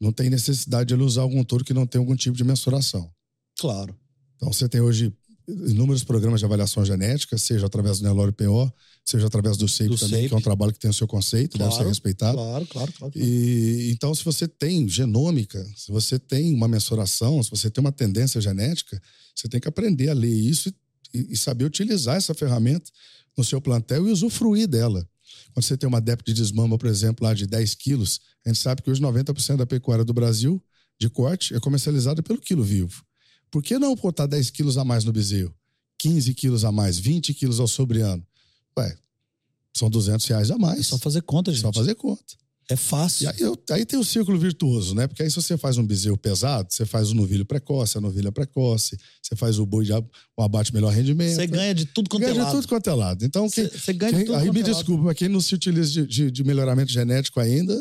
Não 0.00 0.12
tem 0.12 0.28
necessidade 0.28 0.88
de 0.88 0.94
ele 0.94 1.02
usar 1.02 1.22
algum 1.22 1.42
touro 1.42 1.64
que 1.64 1.72
não 1.74 1.86
tem 1.86 1.98
algum 1.98 2.14
tipo 2.16 2.36
de 2.36 2.44
mensuração. 2.44 3.10
Claro. 3.58 3.94
Então, 4.36 4.52
você 4.52 4.68
tem 4.68 4.80
hoje 4.80 5.12
inúmeros 5.48 6.04
programas 6.04 6.40
de 6.40 6.46
avaliação 6.46 6.84
genética, 6.84 7.36
seja 7.38 7.66
através 7.66 7.98
do 7.98 8.04
Nelore 8.04 8.32
PO, 8.32 8.72
seja 9.10 9.26
através 9.26 9.56
do 9.56 9.66
Do 9.66 9.72
também, 9.96 9.96
SEIP. 9.96 10.28
que 10.28 10.34
é 10.34 10.36
um 10.36 10.40
trabalho 10.40 10.72
que 10.72 10.78
tem 10.78 10.90
o 10.90 10.94
seu 10.94 11.06
conceito, 11.08 11.58
deve 11.58 11.70
ser 11.70 11.76
Claro, 11.78 11.88
respeitado. 11.88 12.36
Claro, 12.36 12.66
claro, 12.66 12.92
claro. 12.92 13.12
E, 13.16 13.90
então, 13.92 14.14
se 14.14 14.24
você 14.24 14.46
tem 14.46 14.88
genômica, 14.88 15.64
se 15.76 15.90
você 15.90 16.18
tem 16.18 16.54
uma 16.54 16.68
mensuração, 16.68 17.42
se 17.42 17.50
você 17.50 17.68
tem 17.70 17.80
uma 17.82 17.90
tendência 17.92 18.40
genética, 18.40 19.00
você 19.34 19.48
tem 19.48 19.60
que 19.60 19.68
aprender 19.68 20.10
a 20.10 20.14
ler 20.14 20.32
isso 20.32 20.72
e, 21.12 21.32
e 21.32 21.36
saber 21.36 21.64
utilizar 21.64 22.16
essa 22.16 22.34
ferramenta 22.34 22.90
no 23.36 23.42
seu 23.42 23.60
plantel 23.60 24.06
e 24.08 24.12
usufruir 24.12 24.68
dela. 24.68 25.06
Quando 25.52 25.64
você 25.64 25.76
tem 25.76 25.88
uma 25.88 26.00
DEP 26.00 26.22
de 26.24 26.32
desmama, 26.32 26.78
por 26.78 26.88
exemplo, 26.88 27.24
lá 27.26 27.34
de 27.34 27.46
10 27.46 27.74
quilos, 27.74 28.20
a 28.44 28.48
gente 28.48 28.60
sabe 28.60 28.82
que 28.82 28.90
hoje 28.90 29.00
90% 29.00 29.56
da 29.56 29.66
pecuária 29.66 30.04
do 30.04 30.12
Brasil, 30.12 30.62
de 31.00 31.08
corte, 31.08 31.54
é 31.54 31.58
comercializada 31.60 32.22
pelo 32.22 32.40
quilo 32.40 32.62
vivo. 32.62 33.02
Por 33.50 33.62
que 33.62 33.78
não 33.78 33.96
botar 33.96 34.26
10 34.26 34.50
quilos 34.50 34.78
a 34.78 34.84
mais 34.84 35.04
no 35.04 35.12
bezerro? 35.12 35.52
15 35.98 36.32
quilos 36.34 36.64
a 36.64 36.70
mais, 36.70 36.98
20 36.98 37.34
quilos 37.34 37.58
ao 37.58 37.66
sobreano? 37.66 38.24
Ué, 38.80 38.96
são 39.76 39.88
200 39.88 40.26
reais 40.26 40.50
a 40.50 40.58
mais. 40.58 40.80
É 40.80 40.82
só 40.82 40.98
fazer 40.98 41.22
conta, 41.22 41.52
gente. 41.52 41.62
Só 41.62 41.72
fazer 41.72 41.94
conta. 41.94 42.38
É 42.68 42.76
fácil. 42.76 43.24
E 43.24 43.26
aí, 43.28 43.40
eu- 43.40 43.58
aí 43.70 43.84
tem 43.84 43.98
o 43.98 44.04
círculo 44.04 44.38
virtuoso, 44.38 44.94
né? 44.94 45.08
Porque 45.08 45.24
aí 45.24 45.28
se 45.30 45.34
você 45.34 45.56
faz 45.58 45.76
um 45.76 45.84
bezerro 45.84 46.16
pesado, 46.16 46.68
você 46.72 46.86
faz 46.86 47.10
o 47.10 47.14
novilho 47.14 47.44
precoce, 47.44 47.98
a 47.98 48.00
novilha 48.00 48.30
precoce, 48.30 48.96
você 49.20 49.34
faz 49.34 49.58
o 49.58 49.66
boi 49.66 49.84
de 49.84 49.92
o 49.92 50.42
abate 50.42 50.72
melhor 50.72 50.92
rendimento. 50.92 51.34
Você 51.34 51.48
ganha 51.48 51.74
de 51.74 51.84
tudo 51.86 52.08
quanto 52.08 52.20
ganha 52.20 52.30
é 52.30 52.34
de 52.34 52.40
lado. 52.40 52.52
tudo 52.54 52.68
quanto 52.68 52.88
é 52.88 52.94
lado. 52.94 53.24
Então, 53.24 53.50
quem, 53.50 53.66
Você 53.68 53.92
ganha 53.92 54.12
de 54.12 54.18
quem- 54.18 54.26
tudo 54.26 54.36
aí 54.38 54.50
me 54.52 54.60
é 54.60 54.62
lado. 54.62 54.72
desculpa, 54.74 55.02
mas 55.02 55.16
quem 55.16 55.28
não 55.28 55.40
se 55.40 55.52
utiliza 55.52 55.90
de, 55.90 56.06
de- 56.06 56.30
de 56.30 56.44
melhoramento 56.44 56.92
genético 56.92 57.40
ainda, 57.40 57.76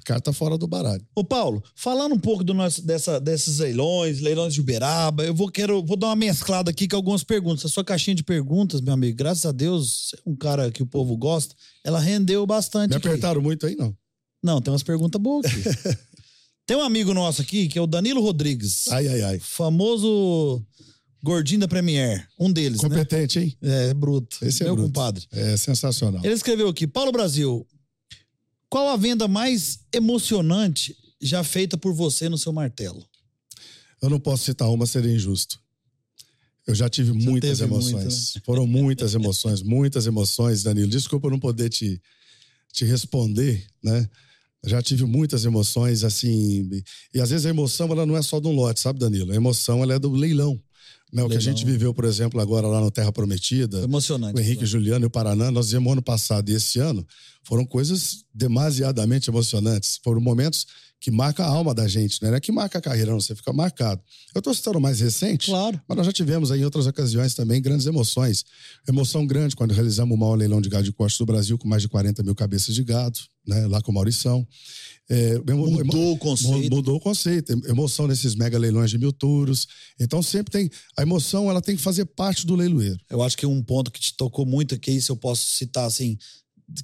o 0.00 0.04
cara 0.04 0.20
tá 0.20 0.32
fora 0.32 0.58
do 0.58 0.66
baralho. 0.66 1.04
Ô, 1.14 1.22
Paulo, 1.22 1.62
falando 1.74 2.14
um 2.14 2.18
pouco 2.18 2.42
do 2.42 2.52
nosso, 2.52 2.84
dessa, 2.84 3.20
desses 3.20 3.58
leilões, 3.58 4.20
leilões 4.20 4.54
de 4.54 4.60
Uberaba, 4.60 5.24
eu 5.24 5.34
vou, 5.34 5.50
quero, 5.50 5.84
vou 5.84 5.96
dar 5.96 6.08
uma 6.08 6.16
mesclada 6.16 6.70
aqui 6.70 6.88
com 6.88 6.96
algumas 6.96 7.22
perguntas. 7.22 7.64
A 7.64 7.68
sua 7.68 7.84
caixinha 7.84 8.14
de 8.14 8.24
perguntas, 8.24 8.80
meu 8.80 8.94
amigo, 8.94 9.16
graças 9.16 9.46
a 9.46 9.52
Deus, 9.52 10.08
você 10.10 10.16
é 10.16 10.20
um 10.26 10.34
cara 10.34 10.70
que 10.70 10.82
o 10.82 10.86
povo 10.86 11.16
gosta, 11.16 11.54
ela 11.84 12.00
rendeu 12.00 12.44
bastante. 12.46 12.90
Me 12.90 12.96
aqui. 12.96 13.08
apertaram 13.08 13.40
muito 13.40 13.66
aí, 13.66 13.76
não. 13.76 13.94
Não, 14.42 14.60
tem 14.60 14.72
umas 14.72 14.82
perguntas 14.82 15.20
boas 15.20 15.46
aqui. 15.46 15.62
Tem 16.66 16.76
um 16.76 16.82
amigo 16.82 17.14
nosso 17.14 17.40
aqui, 17.40 17.66
que 17.66 17.78
é 17.78 17.80
o 17.80 17.86
Danilo 17.86 18.20
Rodrigues. 18.20 18.88
Ai, 18.88 19.08
ai, 19.08 19.22
ai. 19.22 19.38
Famoso 19.40 20.62
gordinho 21.24 21.60
da 21.60 21.66
Premier. 21.66 22.28
Um 22.38 22.52
deles, 22.52 22.82
né? 22.82 22.88
Competente, 22.90 23.38
hein? 23.38 23.56
É, 23.62 23.94
bruto. 23.94 24.36
Esse 24.42 24.64
é 24.64 24.66
Meu 24.66 24.74
bruto. 24.76 24.88
compadre. 24.88 25.24
É 25.32 25.56
sensacional. 25.56 26.20
Ele 26.22 26.34
escreveu 26.34 26.68
aqui: 26.68 26.86
Paulo 26.86 27.10
Brasil, 27.10 27.66
qual 28.68 28.88
a 28.88 28.96
venda 28.96 29.26
mais 29.26 29.80
emocionante 29.92 30.96
já 31.20 31.42
feita 31.42 31.76
por 31.76 31.92
você 31.92 32.28
no 32.28 32.38
seu 32.38 32.52
martelo? 32.52 33.04
Eu 34.00 34.10
não 34.10 34.20
posso 34.20 34.44
citar 34.44 34.68
uma, 34.70 34.86
seria 34.86 35.12
injusto. 35.12 35.60
Eu 36.66 36.74
já 36.74 36.88
tive 36.88 37.12
muitas 37.12 37.60
emoções. 37.60 37.92
muita, 37.92 38.08
né? 38.08 38.42
Foram 38.44 38.66
muitas 38.66 39.14
emoções, 39.14 39.62
muitas 39.62 40.06
emoções, 40.06 40.62
Danilo. 40.62 40.90
Desculpa 40.90 41.26
eu 41.26 41.30
não 41.30 41.40
poder 41.40 41.70
te, 41.70 42.00
te 42.72 42.84
responder, 42.84 43.66
né? 43.82 44.08
Já 44.64 44.82
tive 44.82 45.04
muitas 45.04 45.44
emoções, 45.44 46.04
assim. 46.04 46.68
E, 46.70 46.84
e 47.14 47.20
às 47.20 47.30
vezes 47.30 47.46
a 47.46 47.50
emoção, 47.50 47.90
ela 47.90 48.04
não 48.04 48.16
é 48.16 48.22
só 48.22 48.38
de 48.38 48.48
um 48.48 48.52
lote, 48.52 48.80
sabe, 48.80 48.98
Danilo? 48.98 49.32
A 49.32 49.34
emoção, 49.34 49.82
ela 49.82 49.94
é 49.94 49.98
do 49.98 50.10
leilão. 50.10 50.60
O 51.12 51.28
que 51.28 51.36
a 51.36 51.40
gente 51.40 51.64
viveu, 51.64 51.94
por 51.94 52.04
exemplo, 52.04 52.40
agora 52.40 52.66
lá 52.66 52.80
no 52.80 52.90
Terra 52.90 53.10
Prometida. 53.10 53.78
Emocionante. 53.78 54.36
O 54.36 54.40
Henrique 54.40 54.66
Juliano 54.66 55.04
e 55.04 55.08
o 55.08 55.10
Paraná, 55.10 55.50
nós 55.50 55.70
vimos 55.70 55.92
ano 55.92 56.02
passado 56.02 56.50
e 56.50 56.54
esse 56.54 56.78
ano, 56.78 57.06
foram 57.42 57.64
coisas 57.64 58.24
demasiadamente 58.32 59.30
emocionantes. 59.30 59.98
Foram 60.04 60.20
momentos 60.20 60.66
que 61.00 61.10
marcam 61.12 61.46
a 61.46 61.48
alma 61.48 61.72
da 61.72 61.86
gente, 61.86 62.20
né? 62.22 62.28
Não 62.30 62.36
é 62.36 62.40
que 62.40 62.50
marca 62.50 62.78
a 62.78 62.80
carreira, 62.80 63.12
não, 63.12 63.20
você 63.20 63.34
fica 63.34 63.52
marcado. 63.52 64.02
Eu 64.34 64.40
estou 64.40 64.52
citando 64.52 64.78
o 64.78 64.80
mais 64.80 64.98
recente, 64.98 65.46
Claro. 65.46 65.80
mas 65.88 65.96
nós 65.96 66.06
já 66.06 66.12
tivemos 66.12 66.50
aí 66.50 66.60
em 66.60 66.64
outras 66.64 66.86
ocasiões 66.88 67.34
também 67.34 67.62
grandes 67.62 67.86
emoções. 67.86 68.44
Emoção 68.88 69.24
grande 69.24 69.54
quando 69.54 69.72
realizamos 69.72 70.14
o 70.16 70.18
maior 70.18 70.34
leilão 70.34 70.60
de 70.60 70.68
gado 70.68 70.82
de 70.84 70.92
corte 70.92 71.16
do 71.16 71.24
Brasil, 71.24 71.56
com 71.56 71.68
mais 71.68 71.82
de 71.82 71.88
40 71.88 72.22
mil 72.24 72.34
cabeças 72.34 72.74
de 72.74 72.82
gado, 72.82 73.16
né? 73.46 73.66
lá 73.68 73.80
com 73.80 73.92
o 73.92 73.94
Maurição. 73.94 74.44
É, 75.08 75.34
emo- 75.48 75.68
emo- 75.68 75.84
Mudou 75.84 76.12
o 76.14 76.18
conceito. 76.18 76.74
Mudou 76.74 76.96
o 76.96 77.00
conceito, 77.00 77.52
em- 77.52 77.70
emoção 77.70 78.06
nesses 78.08 78.34
mega 78.34 78.58
leilões 78.58 78.90
de 78.90 78.98
mil 78.98 79.12
touros. 79.12 79.66
Então 80.00 80.20
sempre 80.22 80.50
tem. 80.50 80.68
A 80.98 81.02
emoção 81.02 81.48
ela 81.48 81.62
tem 81.62 81.76
que 81.76 81.82
fazer 81.82 82.04
parte 82.06 82.44
do 82.44 82.54
leiloeiro. 82.56 82.98
Eu 83.08 83.22
acho 83.22 83.36
que 83.36 83.46
um 83.46 83.62
ponto 83.62 83.90
que 83.90 84.00
te 84.00 84.16
tocou 84.16 84.44
muito, 84.44 84.78
que 84.78 84.90
isso 84.90 85.12
eu 85.12 85.16
posso 85.16 85.46
citar 85.52 85.86
assim, 85.86 86.18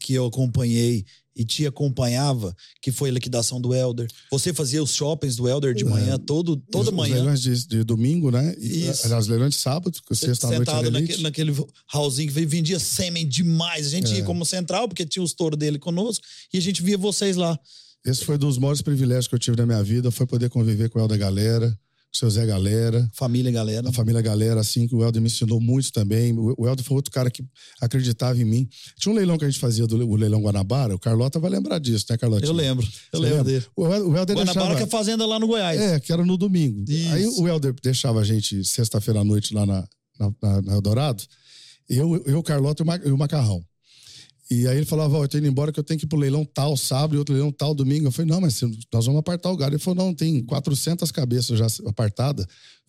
que 0.00 0.14
eu 0.14 0.24
acompanhei 0.26 1.04
e 1.36 1.44
te 1.44 1.66
acompanhava, 1.66 2.54
que 2.80 2.92
foi 2.92 3.08
a 3.08 3.12
liquidação 3.12 3.60
do 3.60 3.74
Elder. 3.74 4.08
Você 4.30 4.52
fazia 4.54 4.82
os 4.82 4.92
shoppings 4.94 5.36
do 5.36 5.48
Elder 5.48 5.74
de 5.74 5.84
manhã, 5.84 6.18
todo, 6.18 6.56
toda 6.56 6.86
É. 6.88 6.90
os, 6.90 6.96
manhã. 6.96 7.14
Os 7.14 7.20
leilões 7.20 7.40
de, 7.42 7.66
de 7.66 7.84
domingo, 7.84 8.30
né? 8.30 8.54
E, 8.58 8.88
Isso. 8.88 9.04
Aliás, 9.06 9.26
leilões 9.26 9.54
de 9.54 9.60
sábado, 9.60 9.98
que 10.06 10.14
sexta 10.14 10.46
à 10.46 10.50
noite 10.50 10.66
sentado 10.70 10.90
naquele, 10.90 11.22
naquele 11.22 11.52
hallzinho 11.88 12.32
que 12.32 12.46
vendia 12.46 12.78
sêmen 12.78 13.26
demais. 13.26 13.86
A 13.86 13.90
gente 13.90 14.12
É. 14.12 14.16
ia 14.18 14.24
como 14.24 14.44
central, 14.44 14.86
porque 14.88 15.04
tinha 15.04 15.22
os 15.22 15.32
touros 15.32 15.58
dele 15.58 15.78
conosco, 15.78 16.24
e 16.52 16.58
a 16.58 16.60
gente 16.60 16.82
via 16.82 16.96
vocês 16.96 17.36
lá. 17.36 17.58
Esse 18.06 18.24
foi 18.24 18.34
um 18.36 18.38
dos 18.38 18.58
maiores 18.58 18.82
privilégios 18.82 19.26
que 19.26 19.34
eu 19.34 19.38
tive 19.38 19.56
na 19.56 19.64
minha 19.66 19.82
vida, 19.82 20.10
foi 20.10 20.26
poder 20.26 20.50
conviver 20.50 20.88
com 20.90 20.98
o 20.98 21.02
Helder 21.02 21.18
Galera, 21.18 21.78
o 22.14 22.18
seu 22.18 22.30
Zé 22.30 22.46
Galera, 22.46 23.10
Família, 23.12 23.50
galera. 23.50 23.88
a 23.88 23.92
família 23.92 24.22
Galera, 24.22 24.60
assim, 24.60 24.86
que 24.86 24.94
o 24.94 25.02
Helder 25.02 25.20
me 25.20 25.26
ensinou 25.26 25.60
muito 25.60 25.92
também. 25.92 26.32
O 26.38 26.66
Helder 26.66 26.84
foi 26.84 26.94
outro 26.96 27.10
cara 27.10 27.28
que 27.28 27.44
acreditava 27.80 28.40
em 28.40 28.44
mim. 28.44 28.68
Tinha 28.98 29.12
um 29.12 29.16
leilão 29.16 29.36
que 29.36 29.44
a 29.44 29.50
gente 29.50 29.58
fazia 29.58 29.86
do 29.86 29.96
o 30.08 30.14
leilão 30.16 30.40
Guanabara, 30.40 30.94
o 30.94 30.98
Carlota 30.98 31.40
vai 31.40 31.50
lembrar 31.50 31.78
disso, 31.80 32.06
né, 32.08 32.16
Carlotinha? 32.16 32.48
Eu 32.48 32.54
lembro. 32.54 32.86
Eu 33.12 33.20
Você 33.20 33.28
lembro 33.28 33.44
dele. 33.44 33.64
O, 33.76 33.86
El- 33.86 34.08
o 34.10 34.16
Helder 34.16 34.36
Guanabara, 34.36 34.44
deixava... 34.44 34.76
que 34.76 34.82
é 34.82 34.86
fazenda 34.86 35.26
lá 35.26 35.40
no 35.40 35.46
Goiás. 35.48 35.80
É, 35.80 35.98
que 35.98 36.12
era 36.12 36.24
no 36.24 36.36
domingo. 36.36 36.84
Isso. 36.88 37.12
Aí 37.12 37.26
o 37.26 37.48
Helder 37.48 37.74
deixava 37.82 38.20
a 38.20 38.24
gente 38.24 38.64
sexta-feira 38.64 39.20
à 39.20 39.24
noite 39.24 39.52
lá 39.52 39.66
na, 39.66 39.84
na, 40.20 40.32
na, 40.40 40.62
na 40.62 40.72
Eldorado, 40.74 41.22
eu, 41.88 42.22
eu, 42.26 42.38
o 42.38 42.42
Carlota 42.42 42.84
e 43.04 43.10
o 43.10 43.18
Macarrão. 43.18 43.62
E 44.50 44.68
aí 44.68 44.76
ele 44.76 44.84
falava, 44.86 45.16
ó, 45.16 45.24
eu 45.24 45.28
tô 45.28 45.38
indo 45.38 45.46
embora 45.46 45.72
que 45.72 45.80
eu 45.80 45.84
tenho 45.84 45.98
que 45.98 46.04
ir 46.04 46.08
pro 46.08 46.18
leilão 46.18 46.44
tal 46.44 46.76
sábado 46.76 47.14
e 47.14 47.18
outro 47.18 47.34
leilão 47.34 47.50
tal 47.50 47.74
domingo. 47.74 48.06
Eu 48.06 48.12
falei, 48.12 48.30
não, 48.30 48.40
mas 48.40 48.60
nós 48.92 49.06
vamos 49.06 49.18
apartar 49.20 49.50
o 49.50 49.56
gado. 49.56 49.74
Ele 49.74 49.82
falou, 49.82 50.04
não, 50.04 50.14
tem 50.14 50.42
400 50.44 51.10
cabeças 51.10 51.58
já 51.58 51.66
apartadas, 51.86 52.46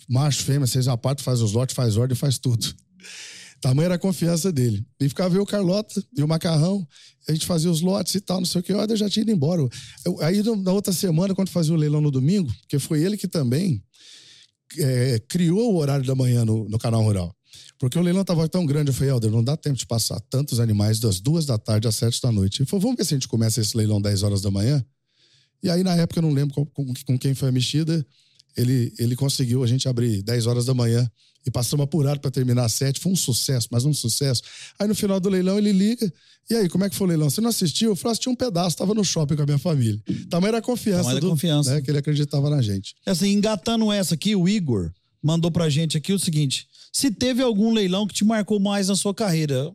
macho, 0.09 0.43
fêmea, 0.43 0.67
vocês 0.67 0.87
apartam, 0.87 1.23
faz 1.23 1.41
os 1.41 1.53
lotes, 1.53 1.75
faz 1.75 1.95
ordem, 1.95 2.15
faz 2.15 2.37
tudo. 2.37 2.65
Tamanha 3.61 3.85
era 3.85 3.95
a 3.95 3.99
confiança 3.99 4.51
dele. 4.51 4.85
E 4.99 5.07
ficava 5.07 5.35
eu, 5.35 5.45
Carlota 5.45 6.03
e 6.15 6.21
o 6.21 6.27
Macarrão, 6.27 6.85
a 7.27 7.31
gente 7.31 7.45
fazia 7.45 7.71
os 7.71 7.81
lotes 7.81 8.13
e 8.13 8.21
tal, 8.21 8.39
não 8.39 8.45
sei 8.45 8.59
o 8.61 8.63
que, 8.63 8.73
o 8.73 8.79
Helder 8.79 8.97
já 8.97 9.09
tinha 9.09 9.23
ido 9.23 9.31
embora. 9.31 9.61
Eu- 10.05 10.21
aí 10.21 10.43
na 10.43 10.73
outra 10.73 10.93
semana, 10.93 11.33
quando 11.33 11.49
fazia 11.49 11.73
o 11.73 11.77
leilão 11.77 12.01
no 12.01 12.11
domingo, 12.11 12.53
porque 12.61 12.77
foi 12.77 13.01
ele 13.01 13.17
que 13.17 13.27
também 13.27 13.81
é, 14.77 15.19
criou 15.29 15.73
o 15.73 15.77
horário 15.77 16.05
da 16.05 16.13
manhã 16.13 16.43
no, 16.43 16.67
no 16.67 16.77
canal 16.77 17.01
rural. 17.01 17.33
Porque 17.79 17.97
o 17.97 18.01
leilão 18.01 18.21
estava 18.21 18.47
tão 18.47 18.65
grande, 18.65 18.89
eu 18.89 18.93
falei, 18.93 19.09
Helder, 19.11 19.31
não 19.31 19.43
dá 19.43 19.55
tempo 19.57 19.77
de 19.77 19.85
passar 19.85 20.19
tantos 20.29 20.59
animais 20.59 20.99
das 20.99 21.19
duas 21.19 21.45
da 21.45 21.57
tarde 21.57 21.87
às 21.87 21.95
sete 21.95 22.21
da 22.21 22.31
noite. 22.31 22.61
Ele 22.61 22.69
falou, 22.69 22.81
vamos 22.81 22.97
ver 22.97 23.05
se 23.05 23.13
a 23.13 23.17
gente 23.17 23.27
começa 23.27 23.59
esse 23.61 23.75
leilão 23.75 24.01
10 24.01 24.23
horas 24.23 24.41
da 24.41 24.49
manhã. 24.51 24.83
E 25.63 25.69
aí, 25.69 25.83
na 25.83 25.95
época, 25.95 26.19
eu 26.19 26.21
não 26.23 26.31
lembro 26.31 26.53
com, 26.53 26.65
com- 26.65 26.93
com 27.05 27.17
quem 27.19 27.33
foi 27.33 27.49
a 27.49 27.51
mexida, 27.51 28.05
ele, 28.55 28.93
ele 28.97 29.15
conseguiu 29.15 29.63
a 29.63 29.67
gente 29.67 29.87
abrir 29.87 30.21
10 30.23 30.45
horas 30.47 30.65
da 30.65 30.73
manhã 30.73 31.09
e 31.45 31.51
passamos 31.51 31.83
apurado 31.83 32.19
para 32.19 32.31
terminar 32.31 32.65
às 32.65 32.73
7. 32.73 32.99
Foi 32.99 33.11
um 33.11 33.15
sucesso, 33.15 33.67
mas 33.71 33.83
um 33.85 33.93
sucesso. 33.93 34.41
Aí 34.79 34.87
no 34.87 34.95
final 34.95 35.19
do 35.19 35.29
leilão 35.29 35.57
ele 35.57 35.71
liga. 35.71 36.11
E 36.49 36.55
aí, 36.55 36.69
como 36.69 36.83
é 36.85 36.89
que 36.89 36.95
foi 36.95 37.05
o 37.05 37.09
leilão? 37.09 37.29
Você 37.29 37.41
não 37.41 37.49
assistiu? 37.49 37.89
Eu 37.91 37.95
falei, 37.95 38.13
assisti 38.13 38.29
um 38.29 38.35
pedaço, 38.35 38.69
estava 38.69 38.93
no 38.93 39.03
shopping 39.03 39.35
com 39.35 39.41
a 39.43 39.45
minha 39.45 39.57
família. 39.57 40.01
Tamanha 40.29 40.49
era 40.51 40.57
a 40.59 40.61
confiança, 40.61 41.03
Tamanha 41.03 41.19
do, 41.21 41.29
confiança. 41.29 41.73
Né, 41.75 41.81
que 41.81 41.91
ele 41.91 41.97
acreditava 41.97 42.49
na 42.49 42.61
gente. 42.61 42.95
Assim, 43.05 43.31
engatando 43.33 43.91
essa 43.91 44.13
aqui, 44.15 44.35
o 44.35 44.47
Igor 44.47 44.91
mandou 45.21 45.51
pra 45.51 45.69
gente 45.69 45.97
aqui 45.97 46.13
o 46.13 46.19
seguinte: 46.19 46.67
se 46.95 47.11
teve 47.11 47.41
algum 47.43 47.73
leilão 47.73 48.07
que 48.07 48.13
te 48.13 48.23
marcou 48.23 48.57
mais 48.57 48.87
na 48.87 48.95
sua 48.95 49.13
carreira? 49.13 49.69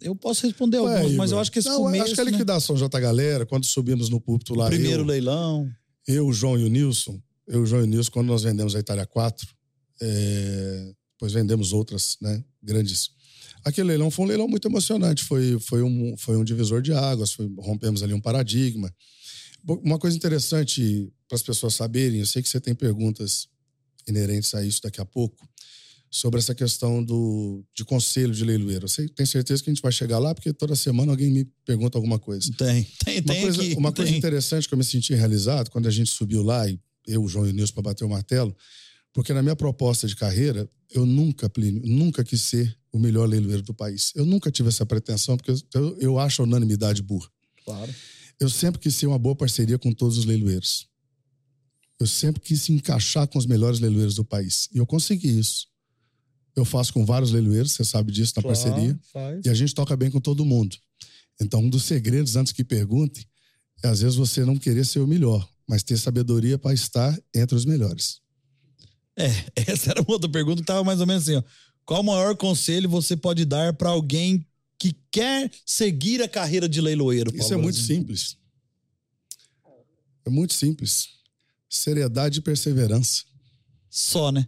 Eu 0.00 0.16
posso 0.16 0.44
responder 0.44 0.78
alguns, 0.78 1.12
mas 1.14 1.30
Igor, 1.30 1.38
eu 1.38 1.38
acho 1.38 1.52
que 1.52 1.60
esse 1.60 1.68
não, 1.68 1.82
começo, 1.84 2.02
acho 2.02 2.14
que 2.16 2.20
a 2.20 2.24
né? 2.24 2.30
liquidação 2.32 2.76
J 2.76 2.98
Galera, 2.98 3.46
quando 3.46 3.64
subimos 3.64 4.08
no 4.08 4.20
púlpito 4.20 4.52
lá, 4.52 4.66
primeiro 4.66 5.02
eu, 5.02 5.06
leilão. 5.06 5.70
eu, 6.04 6.26
o 6.26 6.32
João 6.32 6.58
e 6.58 6.64
o 6.64 6.68
Nilson, 6.68 7.22
eu, 7.46 7.62
o 7.62 7.66
João 7.66 7.82
e 7.82 7.84
o 7.84 7.86
Nilson, 7.86 8.10
quando 8.10 8.26
nós 8.26 8.42
vendemos 8.42 8.74
a 8.74 8.80
Itália 8.80 9.06
4, 9.06 9.46
é, 10.00 10.92
depois 11.12 11.32
vendemos 11.32 11.72
outras, 11.72 12.16
né, 12.20 12.42
grandes. 12.60 13.10
Aquele 13.64 13.86
leilão 13.86 14.10
foi 14.10 14.24
um 14.24 14.28
leilão 14.28 14.48
muito 14.48 14.66
emocionante, 14.66 15.22
foi, 15.22 15.60
foi, 15.60 15.80
um, 15.84 16.16
foi 16.16 16.36
um 16.36 16.42
divisor 16.42 16.82
de 16.82 16.92
águas, 16.92 17.30
foi- 17.32 17.48
rompemos 17.58 18.02
ali 18.02 18.12
um 18.12 18.20
paradigma. 18.20 18.92
Uma 19.64 19.96
coisa 19.96 20.16
interessante 20.16 21.08
para 21.28 21.36
as 21.36 21.42
pessoas 21.42 21.74
saberem, 21.76 22.18
eu 22.18 22.26
sei 22.26 22.42
que 22.42 22.48
você 22.48 22.60
tem 22.60 22.74
perguntas 22.74 23.46
inerentes 24.08 24.52
a 24.56 24.64
isso 24.64 24.82
daqui 24.82 25.00
a 25.00 25.04
pouco, 25.04 25.48
sobre 26.14 26.38
essa 26.38 26.54
questão 26.54 27.02
do, 27.02 27.64
de 27.74 27.86
conselho 27.86 28.34
de 28.34 28.44
leiloeiro. 28.44 28.86
Sei, 28.86 29.08
tenho 29.08 29.26
certeza 29.26 29.62
que 29.64 29.70
a 29.70 29.72
gente 29.72 29.82
vai 29.82 29.90
chegar 29.90 30.18
lá, 30.18 30.34
porque 30.34 30.52
toda 30.52 30.76
semana 30.76 31.10
alguém 31.10 31.30
me 31.30 31.46
pergunta 31.64 31.96
alguma 31.96 32.18
coisa. 32.18 32.52
Tem, 32.52 32.86
tem, 33.02 33.20
Uma, 33.20 33.32
tem 33.32 33.42
coisa, 33.42 33.62
aqui. 33.62 33.74
uma 33.74 33.92
coisa 33.92 34.10
tem. 34.10 34.18
interessante 34.18 34.68
que 34.68 34.74
eu 34.74 34.78
me 34.78 34.84
senti 34.84 35.14
realizado 35.14 35.70
quando 35.70 35.88
a 35.88 35.90
gente 35.90 36.10
subiu 36.10 36.42
lá, 36.42 36.68
e 36.68 36.78
eu, 37.06 37.24
o 37.24 37.28
João 37.28 37.46
e 37.46 37.50
o 37.50 37.52
Nilson, 37.54 37.72
para 37.72 37.84
bater 37.84 38.04
o 38.04 38.10
martelo, 38.10 38.54
porque 39.14 39.32
na 39.32 39.42
minha 39.42 39.56
proposta 39.56 40.06
de 40.06 40.14
carreira, 40.14 40.68
eu 40.90 41.06
nunca, 41.06 41.48
Plínio, 41.48 41.82
nunca 41.86 42.22
quis 42.22 42.42
ser 42.42 42.76
o 42.92 42.98
melhor 42.98 43.26
leiloeiro 43.26 43.62
do 43.62 43.72
país. 43.72 44.12
Eu 44.14 44.26
nunca 44.26 44.50
tive 44.50 44.68
essa 44.68 44.84
pretensão, 44.84 45.38
porque 45.38 45.50
eu, 45.74 45.96
eu 45.98 46.18
acho 46.18 46.42
a 46.42 46.44
unanimidade 46.44 47.00
burra. 47.00 47.28
Claro. 47.64 47.92
Eu 48.38 48.50
sempre 48.50 48.78
quis 48.80 48.94
ser 48.94 49.06
uma 49.06 49.18
boa 49.18 49.34
parceria 49.34 49.78
com 49.78 49.92
todos 49.92 50.18
os 50.18 50.26
leiloeiros. 50.26 50.86
Eu 51.98 52.06
sempre 52.06 52.42
quis 52.42 52.68
encaixar 52.68 53.26
com 53.28 53.38
os 53.38 53.46
melhores 53.46 53.80
leiloeiros 53.80 54.14
do 54.14 54.24
país. 54.24 54.68
E 54.74 54.78
eu 54.78 54.86
consegui 54.86 55.38
isso. 55.38 55.71
Eu 56.54 56.64
faço 56.64 56.92
com 56.92 57.04
vários 57.04 57.32
leiloeiros, 57.32 57.72
você 57.72 57.84
sabe 57.84 58.12
disso, 58.12 58.34
na 58.36 58.42
parceria. 58.42 58.98
Faz. 59.12 59.44
E 59.44 59.48
a 59.48 59.54
gente 59.54 59.74
toca 59.74 59.96
bem 59.96 60.10
com 60.10 60.20
todo 60.20 60.44
mundo. 60.44 60.76
Então, 61.40 61.60
um 61.60 61.68
dos 61.68 61.84
segredos, 61.84 62.36
antes 62.36 62.52
que 62.52 62.62
perguntem, 62.62 63.24
é 63.82 63.88
às 63.88 64.00
vezes 64.00 64.16
você 64.16 64.44
não 64.44 64.56
querer 64.56 64.84
ser 64.84 65.00
o 65.00 65.06
melhor, 65.06 65.48
mas 65.66 65.82
ter 65.82 65.96
sabedoria 65.96 66.58
para 66.58 66.74
estar 66.74 67.18
entre 67.34 67.56
os 67.56 67.64
melhores. 67.64 68.20
É, 69.16 69.28
essa 69.70 69.90
era 69.90 70.02
uma 70.02 70.12
outra 70.12 70.28
pergunta 70.28 70.60
que 70.60 70.66
tava 70.66 70.84
mais 70.84 71.00
ou 71.00 71.06
menos 71.06 71.22
assim, 71.22 71.36
ó. 71.36 71.42
Qual 71.84 72.00
o 72.00 72.04
maior 72.04 72.36
conselho 72.36 72.88
você 72.88 73.16
pode 73.16 73.44
dar 73.44 73.72
para 73.72 73.90
alguém 73.90 74.46
que 74.78 74.94
quer 75.10 75.50
seguir 75.66 76.22
a 76.22 76.28
carreira 76.28 76.68
de 76.68 76.80
leiloeiro? 76.80 77.30
Isso 77.30 77.48
Paulo 77.48 77.54
é 77.54 77.62
muito 77.62 77.76
Brasil? 77.76 77.96
simples. 77.96 78.36
É 80.24 80.30
muito 80.30 80.52
simples. 80.52 81.08
Seriedade 81.68 82.38
e 82.38 82.42
perseverança. 82.42 83.24
Só, 83.90 84.30
né? 84.30 84.46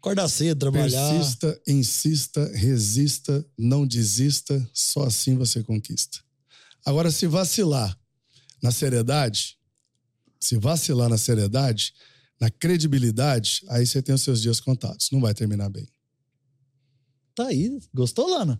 Acordar 0.00 0.28
cedo, 0.30 0.58
trabalhar. 0.58 1.12
Persista, 1.12 1.62
insista, 1.68 2.50
resista, 2.54 3.46
não 3.58 3.86
desista, 3.86 4.70
só 4.72 5.04
assim 5.04 5.36
você 5.36 5.62
conquista. 5.62 6.18
Agora, 6.86 7.10
se 7.10 7.26
vacilar 7.26 7.94
na 8.62 8.72
seriedade, 8.72 9.58
se 10.40 10.56
vacilar 10.56 11.10
na 11.10 11.18
seriedade, 11.18 11.92
na 12.40 12.50
credibilidade, 12.50 13.60
aí 13.68 13.86
você 13.86 14.00
tem 14.00 14.14
os 14.14 14.22
seus 14.22 14.40
dias 14.40 14.58
contados. 14.58 15.10
Não 15.12 15.20
vai 15.20 15.34
terminar 15.34 15.68
bem. 15.68 15.86
Tá 17.34 17.48
aí. 17.48 17.78
Gostou, 17.92 18.26
Lana? 18.26 18.58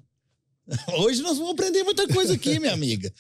Hoje 0.99 1.23
nós 1.23 1.39
vamos 1.39 1.55
aprender 1.55 1.83
muita 1.85 2.07
coisa 2.07 2.35
aqui, 2.35 2.59
minha 2.59 2.75
amiga. 2.75 3.11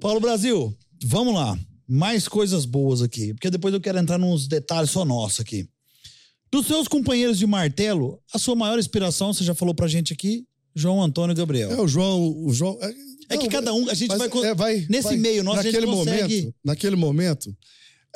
Paulo 0.00 0.18
Brasil, 0.18 0.74
vamos 1.04 1.34
lá. 1.34 1.58
Mais 1.86 2.26
coisas 2.26 2.64
boas 2.64 3.02
aqui, 3.02 3.34
porque 3.34 3.50
depois 3.50 3.74
eu 3.74 3.80
quero 3.82 3.98
entrar 3.98 4.16
nos 4.16 4.48
detalhes 4.48 4.90
só 4.90 5.04
nossos 5.04 5.40
aqui. 5.40 5.68
Dos 6.52 6.66
seus 6.66 6.86
companheiros 6.86 7.38
de 7.38 7.46
martelo, 7.46 8.18
a 8.32 8.38
sua 8.38 8.54
maior 8.54 8.78
inspiração, 8.78 9.32
você 9.32 9.42
já 9.42 9.54
falou 9.54 9.74
pra 9.74 9.88
gente 9.88 10.12
aqui, 10.12 10.44
João 10.74 11.02
Antônio 11.02 11.34
Gabriel. 11.34 11.70
É, 11.72 11.80
o 11.80 11.88
João, 11.88 12.44
o 12.44 12.52
João. 12.52 12.78
é, 12.82 12.92
É 13.34 13.38
que 13.38 13.48
cada 13.48 13.72
um, 13.72 13.88
a 13.88 13.94
gente 13.94 14.14
vai, 14.16 14.28
é, 14.44 14.54
vai- 14.54 14.86
Nesse 14.88 15.04
vai- 15.08 15.16
meio 15.16 15.42
nosso, 15.42 15.60
a 15.60 15.62
gente 15.62 15.72
naquele 15.74 15.90
consegue. 15.92 16.22
momento, 16.36 16.54
naquele 16.64 16.96
momento, 16.96 17.56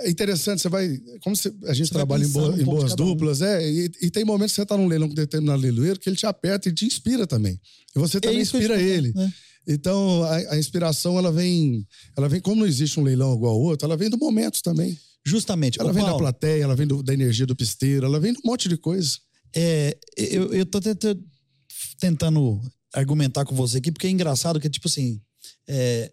é 0.01 0.11
interessante, 0.11 0.61
você 0.61 0.68
vai. 0.68 0.99
Como 1.22 1.34
você- 1.34 1.53
a 1.64 1.72
gente 1.72 1.89
Você 1.89 1.95
trabalha 1.95 2.24
em, 2.24 2.28
boa- 2.28 2.51
um 2.51 2.61
em 2.61 2.64
boas 2.64 2.91
cada 2.91 3.03
um. 3.03 3.07
duplas, 3.07 3.41
é, 3.41 3.66
e, 3.66 3.91
e 4.03 4.11
tem 4.11 4.24
momentos 4.24 4.53
que 4.53 4.61
você 4.61 4.66
tá 4.66 4.76
num 4.76 4.87
leilão 4.87 5.09
com 5.09 5.14
determinado 5.14 5.61
leiloeiro 5.62 5.99
que 5.99 6.09
ele 6.11 6.16
te 6.16 6.26
aperta 6.26 6.68
e 6.68 6.72
te 6.74 6.84
inspira 6.84 7.26
também. 7.26 7.59
E 7.95 7.99
você 7.99 8.20
também 8.20 8.41
É 8.41 8.45
que 8.45 8.55
eu 8.55 8.61
inspira 8.61 8.80
ele. 8.80 9.12
né? 9.14 9.32
Então, 9.66 10.22
a, 10.24 10.37
a 10.55 10.59
inspiração, 10.59 11.16
ela 11.18 11.32
vem. 11.32 11.87
Ela 12.16 12.28
vem, 12.28 12.41
como 12.41 12.57
não 12.61 12.66
existe 12.66 13.01
um 13.01 13.03
leilão 13.03 13.34
igual 13.34 13.55
ao 13.55 13.61
outro, 13.61 13.87
ela 13.87 13.97
vem 13.97 14.11
do 14.11 14.18
momento 14.18 14.61
também. 14.62 14.97
Justamente. 15.27 15.81
Ela 15.81 15.91
Ô, 15.91 15.93
vem 15.93 16.03
da 16.03 16.11
Paulo, 16.11 16.22
plateia, 16.22 16.62
ela 16.62 16.77
vem 16.77 16.87
do- 16.87 17.03
da 17.03 17.12
energia 17.12 17.45
do 17.47 17.57
pisteiro, 17.57 18.07
ela 18.07 18.20
vem 18.20 18.33
de 18.33 18.39
um 18.39 18.49
monte 18.49 18.68
de 18.68 18.77
coisa. 18.77 19.18
É, 19.55 19.99
eu, 20.16 20.53
eu 20.55 20.64
tô 20.64 20.81
tenta- 20.81 21.18
tentando 21.99 22.61
argumentar 22.95 23.45
com 23.45 23.55
você 23.55 23.79
aqui, 23.79 23.91
porque 23.91 24.07
é 24.07 24.11
engraçado 24.11 24.61
que, 24.61 24.70
tipo 24.70 24.87
assim. 24.89 25.20
é, 25.66 26.12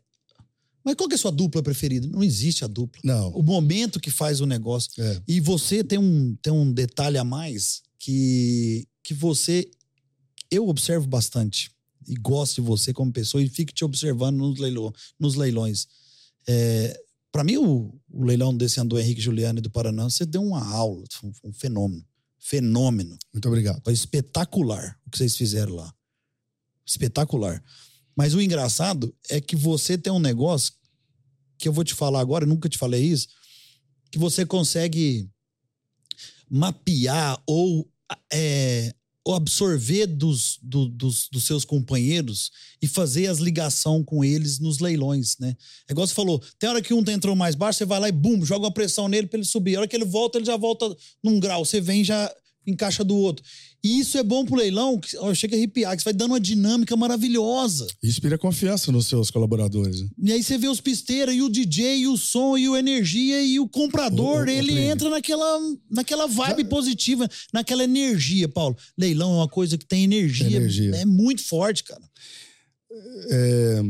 Mas 0.83 0.95
qual 0.95 1.07
que 1.07 1.15
é 1.15 1.17
a 1.17 1.19
sua 1.19 1.31
dupla 1.31 1.61
preferida? 1.63 2.07
Não 2.07 2.23
existe 2.23 2.63
a 2.65 2.67
dupla. 2.67 2.99
Não. 3.03 3.29
O 3.29 3.41
momento 3.43 3.99
que 3.99 4.09
faz 4.11 4.41
o 4.41 4.45
negócio. 4.45 4.91
É. 5.01 5.21
E 5.27 5.39
você 5.39 5.83
tem 5.83 5.97
um, 5.99 6.35
tem 6.41 6.51
um 6.51 6.71
detalhe 6.73 7.17
a 7.17 7.23
mais 7.23 7.81
que, 7.99 8.87
que 9.03 9.13
você. 9.13 9.69
Eu 10.51 10.67
observo 10.67 11.07
bastante. 11.07 11.71
E 12.07 12.15
gosto 12.15 12.55
de 12.55 12.61
você 12.61 12.91
como 12.91 13.13
pessoa 13.13 13.41
e 13.41 13.47
fico 13.47 13.71
te 13.71 13.85
observando 13.85 14.35
nos, 14.37 14.59
leilão, 14.59 14.91
nos 15.17 15.35
leilões. 15.35 15.87
É, 16.45 16.99
para 17.33 17.43
mim, 17.43 17.57
o, 17.57 17.99
o 18.11 18.23
leilão 18.23 18.55
desse 18.55 18.79
Andor 18.79 18.99
Henrique 18.99 19.19
Juliano 19.19 19.57
e 19.57 19.61
do 19.61 19.71
Paraná, 19.71 20.03
você 20.03 20.23
deu 20.23 20.43
uma 20.43 20.63
aula, 20.63 21.03
um, 21.23 21.31
um 21.45 21.51
fenômeno. 21.51 22.05
Fenômeno. 22.37 23.17
Muito 23.33 23.47
obrigado. 23.47 23.81
Foi 23.83 23.91
espetacular 23.91 24.99
o 25.03 25.09
que 25.09 25.17
vocês 25.17 25.35
fizeram 25.35 25.73
lá. 25.73 25.91
Espetacular. 26.85 27.63
Mas 28.15 28.35
o 28.35 28.41
engraçado 28.41 29.15
é 29.31 29.41
que 29.41 29.55
você 29.55 29.97
tem 29.97 30.13
um 30.13 30.19
negócio 30.19 30.73
que 31.57 31.67
eu 31.67 31.73
vou 31.73 31.83
te 31.83 31.95
falar 31.95 32.19
agora, 32.19 32.45
nunca 32.45 32.69
te 32.69 32.77
falei 32.77 33.03
isso, 33.03 33.29
que 34.11 34.19
você 34.19 34.45
consegue 34.45 35.27
mapear 36.47 37.41
ou, 37.47 37.89
é, 38.31 38.93
ou 38.93 38.93
absorver 39.31 40.05
dos, 40.07 40.59
do- 40.61 40.89
dos, 40.89 41.29
dos 41.31 41.43
seus 41.45 41.63
companheiros 41.63 42.51
e 42.81 42.87
fazer 42.87 43.27
as 43.27 43.37
ligações 43.39 44.03
com 44.05 44.23
eles 44.23 44.59
nos 44.59 44.79
leilões, 44.79 45.37
né? 45.39 45.55
É 45.87 45.93
igual 45.93 46.05
você 46.05 46.13
falou, 46.13 46.41
tem 46.59 46.69
hora 46.69 46.81
que 46.81 46.93
um 46.93 47.03
entrou 47.07 47.35
mais 47.35 47.55
baixo, 47.55 47.77
você 47.77 47.85
vai 47.85 47.99
lá 47.99 48.09
e 48.09 48.11
bum, 48.11 48.43
joga 48.45 48.65
uma 48.65 48.73
pressão 48.73 49.07
nele 49.07 49.27
para 49.27 49.37
ele 49.39 49.47
subir. 49.47 49.75
A 49.75 49.79
hora 49.79 49.87
que 49.87 49.95
ele 49.95 50.03
volta, 50.05 50.37
ele 50.37 50.45
já 50.45 50.57
volta 50.57 50.93
num 51.23 51.39
grau. 51.39 51.63
Você 51.63 51.79
vem 51.79 52.03
já 52.03 52.29
encaixa 52.65 53.03
do 53.03 53.15
outro. 53.15 53.43
E 53.83 53.99
isso 53.99 54.17
é 54.17 54.23
bom 54.23 54.45
pro 54.45 54.55
leilão, 54.55 54.97
que, 54.97 55.17
ó, 55.17 55.33
chega 55.33 55.55
a 55.55 55.57
arrepiar, 55.57 55.95
que 55.95 56.01
você 56.01 56.05
vai 56.05 56.13
dando 56.13 56.31
uma 56.31 56.39
dinâmica 56.39 56.95
maravilhosa. 56.95 57.85
Inspira 58.01 58.37
confiança 58.37 58.91
nos 58.91 59.07
seus 59.07 59.29
colaboradores. 59.29 59.99
né? 60.01 60.07
E 60.23 60.31
aí 60.31 60.41
você 60.43 60.57
vê 60.57 60.69
os 60.69 60.79
pisteiros, 60.79 61.35
e 61.35 61.41
o 61.41 61.49
DJ, 61.49 61.97
e 61.99 62.07
o 62.07 62.15
som, 62.17 62.57
e 62.57 62.69
o 62.69 62.77
energia, 62.77 63.41
e 63.43 63.59
o 63.59 63.67
comprador, 63.67 64.43
ô, 64.43 64.45
ô, 64.45 64.49
ele 64.49 64.71
Plínio. 64.71 64.83
entra 64.83 65.09
naquela, 65.09 65.59
naquela 65.91 66.27
vibe 66.27 66.63
positiva, 66.65 67.29
naquela 67.53 67.83
energia, 67.83 68.47
Paulo. 68.47 68.77
Leilão 68.97 69.33
é 69.33 69.35
uma 69.37 69.49
coisa 69.49 69.77
que 69.77 69.85
tem 69.85 70.05
energia, 70.05 70.47
Tem 70.47 70.55
energia. 70.57 70.95
é 70.95 71.05
muito 71.05 71.43
forte, 71.43 71.83
cara. 71.83 72.01
É, 73.29 73.81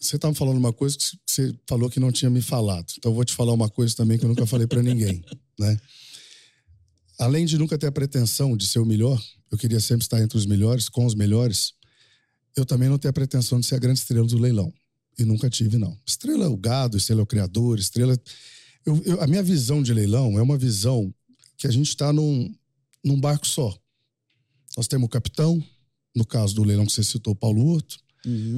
você 0.00 0.16
estava 0.16 0.34
falando 0.34 0.58
uma 0.58 0.72
coisa 0.72 0.96
que 0.98 1.04
você 1.26 1.54
falou 1.66 1.88
que 1.88 1.98
não 2.00 2.12
tinha 2.12 2.30
me 2.30 2.42
falado. 2.42 2.86
Então 2.98 3.10
eu 3.10 3.14
vou 3.16 3.24
te 3.24 3.32
falar 3.32 3.52
uma 3.52 3.68
coisa 3.70 3.94
também 3.96 4.18
que 4.18 4.24
eu 4.24 4.28
nunca 4.28 4.46
falei 4.46 4.66
para 4.66 4.82
ninguém, 4.82 5.24
né? 5.58 5.78
Além 7.18 7.46
de 7.46 7.56
nunca 7.58 7.78
ter 7.78 7.86
a 7.86 7.92
pretensão 7.92 8.56
de 8.56 8.66
ser 8.66 8.78
o 8.80 8.84
melhor, 8.86 9.22
eu 9.50 9.56
queria 9.58 9.80
sempre 9.80 10.04
estar 10.04 10.20
entre 10.20 10.36
os 10.36 10.46
melhores, 10.46 10.88
com 10.88 11.06
os 11.06 11.14
melhores. 11.14 11.72
Eu 12.56 12.64
também 12.64 12.88
não 12.88 12.98
tenho 12.98 13.10
a 13.10 13.12
pretensão 13.12 13.60
de 13.60 13.66
ser 13.66 13.76
a 13.76 13.78
grande 13.78 14.00
estrela 14.00 14.26
do 14.26 14.38
leilão. 14.38 14.72
E 15.18 15.24
nunca 15.24 15.48
tive, 15.48 15.78
não. 15.78 15.96
Estrela 16.06 16.44
é 16.44 16.48
o 16.48 16.56
gado, 16.56 16.96
estrela 16.96 17.20
é 17.20 17.24
o 17.24 17.26
criador, 17.26 17.78
estrela. 17.78 18.18
Eu- 18.84 19.00
eu- 19.04 19.20
a 19.22 19.26
minha 19.26 19.42
visão 19.42 19.82
de 19.82 19.92
leilão 19.94 20.38
é 20.38 20.42
uma 20.42 20.58
visão 20.58 21.14
que 21.56 21.66
a 21.68 21.70
gente 21.70 21.88
está 21.88 22.12
num, 22.12 22.52
num 23.04 23.20
barco 23.20 23.46
só. 23.46 23.76
Nós 24.76 24.88
temos 24.88 25.06
o 25.06 25.08
capitão, 25.08 25.62
no 26.14 26.24
caso 26.26 26.54
do 26.54 26.64
leilão 26.64 26.84
que 26.84 26.92
você 26.92 27.04
citou, 27.04 27.34
Paulo 27.34 27.64
Horto. 27.64 27.96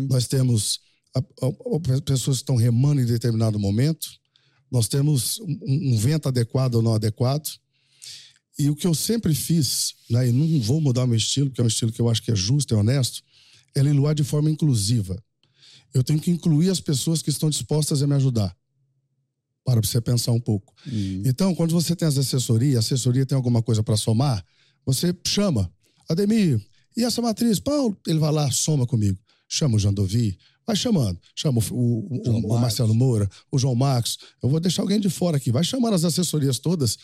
Nós 0.09 0.27
temos 0.27 0.81
a- 1.15 1.19
a- 1.19 1.97
a- 1.97 2.01
pessoas 2.01 2.39
que 2.39 2.43
estão 2.43 2.57
remando 2.57 3.01
em 3.03 3.07
determinado 3.07 3.59
momento. 3.59 4.09
Nós 4.71 4.89
temos 4.89 5.39
um, 5.41 5.93
um 5.93 5.97
vento 5.99 6.27
adequado 6.29 6.77
ou 6.77 6.83
não 6.83 6.95
adequado. 6.95 7.49
E 8.59 8.71
o 8.71 8.77
que 8.77 8.87
eu 8.87 8.95
sempre 8.95 9.35
fiz, 9.35 9.95
né, 10.09 10.29
e 10.29 10.33
não 10.33 10.61
vou 10.61 10.81
mudar 10.81 11.05
o 11.05 11.07
meu 11.07 11.17
estilo, 11.17 11.51
que 11.51 11.61
é 11.61 11.65
um 11.65 11.67
estilo 11.67 11.93
que 11.93 12.01
eu 12.01 12.09
acho 12.09 12.23
que 12.23 12.31
é 12.31 12.37
justo 12.37 12.75
e 12.75 12.77
honesto, 12.77 13.23
é 13.75 13.83
leiloar 13.83 14.15
de 14.15 14.25
forma 14.25 14.51
inclusiva. 14.51 15.23
Eu 15.93 16.03
tenho 16.03 16.19
que 16.21 16.31
incluir 16.31 16.71
as 16.71 16.81
pessoas 16.81 17.21
que 17.23 17.31
estão 17.31 17.51
dispostas 17.51 18.03
a 18.03 18.07
me 18.07 18.15
ajudar. 18.15 18.57
Para 19.65 19.81
você 19.81 20.01
pensar 20.01 20.33
um 20.33 20.41
pouco. 20.41 20.73
Então, 21.27 21.55
quando 21.55 21.73
você 21.73 21.97
tem 21.97 22.07
as 22.07 22.17
assessorias, 22.17 22.77
a 22.77 22.79
assessoria 22.79 23.27
tem 23.27 23.35
alguma 23.37 23.63
coisa 23.63 23.83
para 23.83 23.97
somar, 23.97 24.45
você 24.85 25.15
chama. 25.27 25.71
Ademir, 26.09 26.65
e 26.97 27.03
essa 27.03 27.21
matriz? 27.21 27.59
Paulo, 27.59 27.99
ele 28.07 28.19
vai 28.21 28.31
lá, 28.33 28.49
soma 28.51 28.87
comigo. 28.87 29.19
Chama 29.49 29.77
o 29.77 29.79
Jandovi, 29.79 30.39
vai 30.65 30.77
chamando. 30.77 31.19
Chama 31.35 31.61
o, 31.71 31.75
o- 31.75 32.09
o- 32.17 32.21
o. 32.55 32.61
Marcelo 32.61 32.95
Moura, 32.95 33.29
o 33.51 33.59
João 33.59 33.75
Marcos. 33.75 34.19
Eu 34.43 34.49
vou 34.49 34.61
deixar 34.61 34.83
alguém 34.83 35.01
de 35.01 35.11
fora 35.11 35.37
aqui. 35.37 35.51
Vai 35.51 35.65
chamando 35.65 35.95
as 35.95 36.05
assessorias 36.05 36.59
todas 36.61 36.97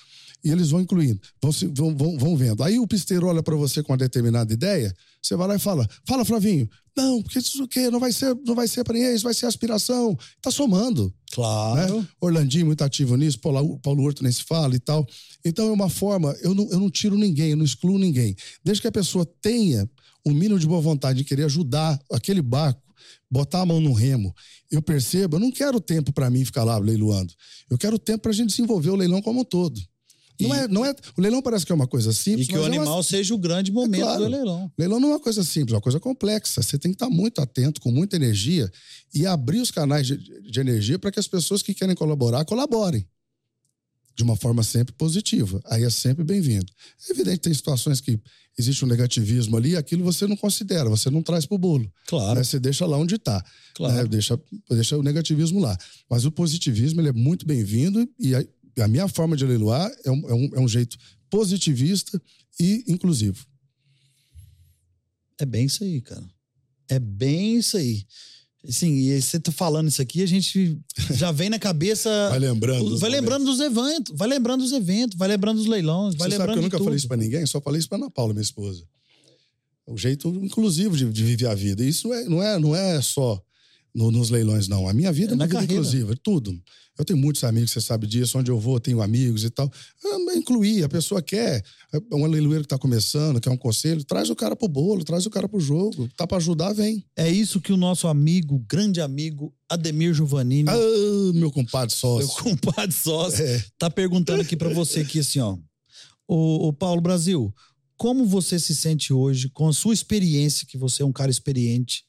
e 0.45 0.51
eles 0.51 0.71
vão 0.71 0.81
incluindo, 0.81 1.21
vão, 1.41 1.53
se- 1.53 1.67
vão, 1.69 1.97
vão, 1.97 2.19
vão 2.19 2.37
vendo. 2.37 2.63
Aí 2.63 2.79
o 2.79 2.87
pisteiro 2.87 3.27
olha 3.27 3.43
para 3.43 3.55
você 3.57 3.83
com 3.83 3.93
uma 3.93 3.99
determinada 3.99 4.53
ideia, 4.53 4.93
você 5.23 5.37
vai 5.37 5.47
lá 5.49 5.55
e 5.57 5.59
fala: 5.59 5.89
Fala, 6.07 6.25
Flavinho. 6.25 6.69
Não, 6.95 7.23
porque 7.23 7.39
isso 7.39 7.63
o 7.65 7.67
quê? 7.69 7.89
Não 7.91 7.99
vai 7.99 8.13
ser, 8.13 8.37
não 8.45 8.55
vai 8.55 8.69
ser 8.69 8.85
para 8.85 8.93
ninguém, 8.93 9.15
isso 9.15 9.25
vai 9.25 9.33
ser 9.33 9.47
aspiração. 9.47 10.15
Tá 10.43 10.51
somando 10.51 11.11
Claro. 11.33 12.01
né? 12.03 12.09
Orlandinho 12.21 12.67
muito 12.67 12.85
ativo 12.85 13.17
nisso, 13.17 13.41
Paulo, 13.41 13.79
Paulo 13.81 14.03
Horto 14.03 14.23
nem 14.23 14.31
se 14.31 14.43
fala 14.45 14.75
e 14.75 14.79
tal. 14.79 15.07
Então 15.43 15.69
é 15.69 15.73
uma 15.73 15.89
forma, 15.89 16.37
eu 16.43 16.55
não, 16.55 16.69
eu 16.71 16.79
não 16.79 16.91
tiro 16.91 17.17
ninguém, 17.17 17.53
eu 17.53 17.57
não 17.57 17.65
excluo 17.65 17.99
ninguém. 17.99 18.37
Desde 18.63 18.83
que 18.83 18.89
a 18.89 18.93
pessoa 18.93 19.25
tenha 19.41 19.89
um 20.27 20.35
mínimo 20.35 20.59
de 20.59 20.67
boa 20.67 20.83
vontade 20.83 21.19
de 21.21 21.25
querer 21.25 21.45
ajudar 21.45 21.99
aquele 22.13 22.43
barco, 22.43 22.83
botar 23.31 23.61
a 23.63 23.67
mão 23.67 23.81
no 23.81 23.95
remo, 23.95 24.35
eu 24.71 24.83
percebo, 24.83 25.37
eu 25.37 25.41
não 25.41 25.51
quero 25.51 25.81
tempo 25.81 26.13
para 26.13 26.29
mim 26.29 26.45
ficar 26.45 26.63
lá 26.63 26.77
leiloando. 26.77 27.33
Eu 27.71 27.79
quero 27.79 27.99
tempo 27.99 28.19
para 28.25 28.33
a 28.33 28.35
gente 28.35 28.51
desenvolver 28.51 28.91
o 28.91 28.97
leilão 28.97 29.23
como 29.23 29.41
um 29.41 29.45
todo. 29.45 29.81
Não 30.41 30.55
é, 30.55 30.67
não 30.69 30.85
é, 30.85 30.95
o 31.17 31.21
leilão 31.21 31.41
parece 31.43 31.65
que 31.65 31.71
é 31.71 31.75
uma 31.75 31.87
coisa 31.87 32.13
simples, 32.13 32.47
E 32.47 32.51
que 32.51 32.57
o 32.57 32.63
mas 32.63 32.67
é 32.67 32.71
uma- 32.71 32.77
animal 32.83 33.03
seja 33.03 33.35
o 33.35 33.39
grande 33.39 33.71
momento 33.71 34.03
claro. 34.03 34.25
do 34.25 34.29
leilão. 34.31 34.73
Leilão 34.79 34.99
não 35.01 35.09
é 35.11 35.13
uma 35.13 35.21
coisa 35.21 35.45
simples, 35.45 35.73
é 35.73 35.77
uma 35.77 35.81
coisa 35.83 36.01
complexa. 36.01 36.63
Você 36.63 36.79
tem 36.79 36.91
que 36.91 36.97
estar 36.97 37.09
muito 37.11 37.41
atento, 37.41 37.81
com 37.81 37.91
muita 37.93 38.17
energia 38.17 38.71
e 39.15 39.27
abrir 39.27 39.61
os 39.61 39.71
canais 39.71 40.07
de, 40.07 40.17
de 40.17 40.61
energia 40.61 40.99
para 40.99 41.13
que 41.13 41.21
as 41.21 41.29
pessoas 41.29 41.63
que 41.63 41.75
querem 41.75 41.95
colaborar 41.95 42.45
colaborem. 42.45 43.07
De 44.15 44.23
uma 44.23 44.37
forma 44.37 44.63
sempre 44.63 44.93
positiva. 44.95 45.59
Aí 45.67 45.85
é 45.85 45.91
sempre 45.91 46.23
bem-vindo. 46.23 46.67
É 47.09 47.13
evidente 47.13 47.37
que 47.39 47.43
tem 47.45 47.55
situações 47.55 47.99
que 47.99 48.21
existe 48.59 48.85
um 48.85 48.89
negativismo 48.89 49.57
ali, 49.57 49.75
aquilo 49.75 50.05
você 50.05 50.27
não 50.27 50.37
considera, 50.37 50.91
você 50.91 51.09
não 51.09 51.23
traz 51.23 51.47
para 51.47 51.55
o 51.55 51.59
bolo. 51.59 51.91
Claro, 52.07 52.39
né? 52.39 52.45
Você 52.45 52.61
deixa 52.61 52.85
lá 52.85 52.99
onde 52.99 53.15
está. 53.15 53.43
claro. 53.75 54.07
deixa, 54.09 54.39
deixa 54.69 54.99
o 54.99 55.03
negativismo 55.03 55.61
lá. 55.61 55.75
Mas 56.11 56.27
o 56.27 56.31
positivismo 56.31 57.01
ele 57.01 57.09
é 57.09 57.13
muito 57.13 57.47
bem-vindo 57.47 58.07
e 58.21 58.35
a, 58.81 58.89
minha 58.89 59.09
forma 59.09 59.37
de 59.37 59.45
leiloar 59.45 59.91
é 60.05 60.11
um, 60.11 60.29
é 60.31 60.35
um- 60.35 60.51
é 60.57 60.61
um 60.61 60.69
jeito 60.69 60.97
positivista 61.31 62.21
e 62.61 62.85
inclusivo. 62.89 63.45
É 65.39 65.45
bem 65.45 65.67
isso 65.67 65.83
aí, 65.85 66.01
cara. 66.01 66.25
É 66.89 66.99
bem 66.99 67.57
isso 67.59 67.77
aí. 67.77 68.05
Sim, 68.69 68.93
e 68.95 69.21
você 69.21 69.41
tá 69.41 69.51
falando 69.51 69.89
isso 69.89 70.01
aqui, 70.01 70.23
a 70.23 70.27
gente 70.27 70.79
já 71.11 71.33
vem 71.33 71.51
na 71.51 71.59
cabeça. 71.59 72.09
Vai 72.31 72.39
lembrando. 72.39 72.89
dos 72.91 73.01
vai 73.01 73.11
lembrando 73.11 73.45
dos 73.45 73.59
eventos, 73.59 74.15
vai 74.17 74.29
lembrando 74.29 74.63
dos 74.63 74.71
eventos, 74.73 75.19
vai 75.19 75.27
lembrando 75.29 75.57
dos 75.57 75.67
leilões, 75.67 76.15
vai 76.15 76.31
Você 76.31 76.37
sabe 76.37 76.51
lembrando 76.51 76.53
que 76.55 76.59
eu 76.59 76.63
nunca 76.63 76.77
tudo. 76.77 76.85
falei 76.85 76.97
isso 76.97 77.09
pra 77.09 77.17
ninguém, 77.17 77.45
só 77.47 77.61
falei 77.61 77.81
isso 77.81 77.89
pra 77.89 77.99
Ana 77.99 78.09
Paula, 78.11 78.33
minha 78.33 78.43
esposa. 78.43 78.85
É 79.85 79.91
o 79.93 79.97
jeito 79.97 80.29
inclusivo 80.45 80.97
de, 80.97 81.11
de 81.11 81.25
viver 81.25 81.47
a 81.49 81.55
vida. 81.57 81.85
Isso 81.85 82.07
não 82.07 82.15
é, 82.15 82.25
não 82.29 82.43
é, 82.43 82.59
não 82.61 82.77
é 82.77 83.03
só 83.03 83.43
no- 83.95 84.11
nos 84.11 84.31
leilões, 84.31 84.69
não. 84.69 84.89
A 84.89 84.93
minha 84.93 85.13
vida 85.13 85.33
É 85.33 85.35
é 85.35 85.37
uma 85.37 85.45
vida 85.47 85.55
carreira. 85.61 85.75
inclusiva, 85.75 86.15
tudo. 86.23 86.59
Eu 86.99 87.05
tenho 87.07 87.19
muitos 87.19 87.43
amigos, 87.45 87.71
você 87.71 87.81
sabe 87.81 88.07
disso, 88.07 88.39
onde 88.39 88.51
eu 88.51 88.59
vou, 88.61 88.79
tenho 88.79 89.01
amigos 89.01 89.45
e 89.45 89.51
tal. 89.51 89.71
Eu 90.05 90.33
incluir, 90.37 90.85
a 90.85 90.89
pessoa 90.91 91.23
quer, 91.23 91.63
é 91.93 92.15
um 92.15 92.27
leiloeiro 92.27 92.65
que 92.65 92.69
tá 92.69 92.79
começando, 92.79 93.41
quer 93.41 93.49
um 93.51 93.57
conselho, 93.57 94.05
traz 94.05 94.29
o 94.29 94.37
cara 94.37 94.55
pro 94.55 94.69
bolo, 94.69 95.03
traz 95.03 95.25
o 95.25 95.31
cara 95.31 95.49
pro 95.49 95.59
jogo. 95.59 96.07
Tá 96.17 96.27
pra 96.27 96.37
ajudar, 96.37 96.73
vem. 96.75 97.03
É 97.17 97.31
isso 97.31 97.61
que 97.63 97.73
o 97.73 97.77
nosso 97.79 98.07
amigo, 98.09 98.59
grande 98.69 99.01
amigo, 99.01 99.55
Ademir 99.71 100.13
Giovannini, 100.13 100.69
Ah, 100.69 101.33
meu 101.35 101.51
compadre 101.51 101.95
meu 101.95 101.99
sócio. 101.99 102.43
compadre 102.45 102.93
sócio, 102.93 103.43
É. 103.43 103.65
tá 103.79 103.89
perguntando 103.89 104.43
aqui 104.43 104.55
pra 104.57 104.69
você 104.69 105.01
aqui 105.01 105.21
assim, 105.21 105.39
ó. 105.41 105.57
Ô, 106.29 106.69
ô, 106.69 106.73
Paulo 106.75 107.01
Brasil, 107.01 107.53
como 107.97 108.27
você 108.27 108.59
se 108.59 108.75
sente 108.77 109.13
hoje 109.15 109.49
com 109.49 109.69
a 109.69 109.73
sua 109.73 109.95
experiência, 109.95 110.67
que 110.67 110.77
você 110.77 111.03
é 111.03 111.07
um 111.07 111.13
cara 111.13 111.31
experiente, 111.31 112.05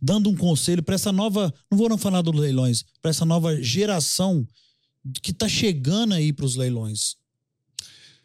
dando 0.00 0.30
um 0.30 0.36
conselho 0.36 0.82
pra 0.82 0.94
essa 0.94 1.12
nova, 1.12 1.52
não 1.70 1.78
vou 1.78 1.88
não 1.88 1.98
falar 1.98 2.22
dos 2.22 2.34
leilões, 2.34 2.84
pra 3.00 3.10
essa 3.10 3.24
nova 3.24 3.60
geração 3.62 4.46
que 5.22 5.32
tá 5.32 5.48
chegando 5.48 6.14
aí 6.14 6.32
pros 6.32 6.56
leilões? 6.56 7.16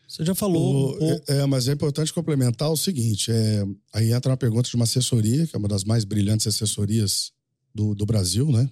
Você 0.07 0.25
já 0.25 0.33
falou. 0.33 0.97
O, 0.99 1.13
um 1.13 1.19
é, 1.27 1.45
mas 1.45 1.67
é 1.67 1.73
importante 1.73 2.11
complementar 2.11 2.71
o 2.71 2.77
seguinte: 2.77 3.31
é, 3.31 3.63
aí 3.93 4.11
entra 4.11 4.31
uma 4.31 4.37
pergunta 4.37 4.67
de 4.67 4.75
uma 4.75 4.85
assessoria, 4.85 5.45
que 5.45 5.55
é 5.55 5.59
uma 5.59 5.67
das 5.67 5.83
mais 5.83 6.03
brilhantes 6.03 6.47
assessorias 6.47 7.31
do, 7.73 7.93
do 7.93 8.05
Brasil, 8.05 8.51
né? 8.51 8.67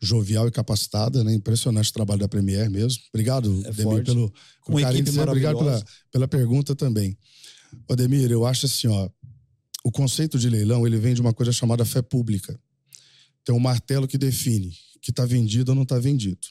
Jovial 0.00 0.46
e 0.46 0.52
capacitada, 0.52 1.24
né? 1.24 1.34
Impressionante 1.34 1.90
o 1.90 1.92
trabalho 1.92 2.20
da 2.20 2.28
Premier 2.28 2.70
mesmo. 2.70 3.02
Obrigado, 3.12 3.62
É 3.66 3.72
Demir, 3.72 4.04
pelo, 4.04 4.32
Com 4.60 4.80
carinho 4.80 5.02
de 5.02 5.10
sempre. 5.10 5.30
Obrigado 5.30 5.58
pela, 5.58 5.84
pela 6.12 6.28
pergunta 6.28 6.76
também. 6.76 7.18
Ô, 7.88 7.96
Demir, 7.96 8.30
eu 8.30 8.46
acho 8.46 8.66
assim, 8.66 8.86
ó. 8.86 9.10
O 9.88 9.90
conceito 9.90 10.38
de 10.38 10.50
leilão, 10.50 10.86
ele 10.86 10.98
vem 10.98 11.14
de 11.14 11.20
uma 11.22 11.32
coisa 11.32 11.50
chamada 11.50 11.82
fé 11.82 12.02
pública. 12.02 12.60
Tem 13.42 13.54
um 13.54 13.58
martelo 13.58 14.06
que 14.06 14.18
define 14.18 14.76
que 15.00 15.08
está 15.10 15.24
vendido 15.24 15.70
ou 15.70 15.74
não 15.74 15.84
está 15.84 15.98
vendido. 15.98 16.46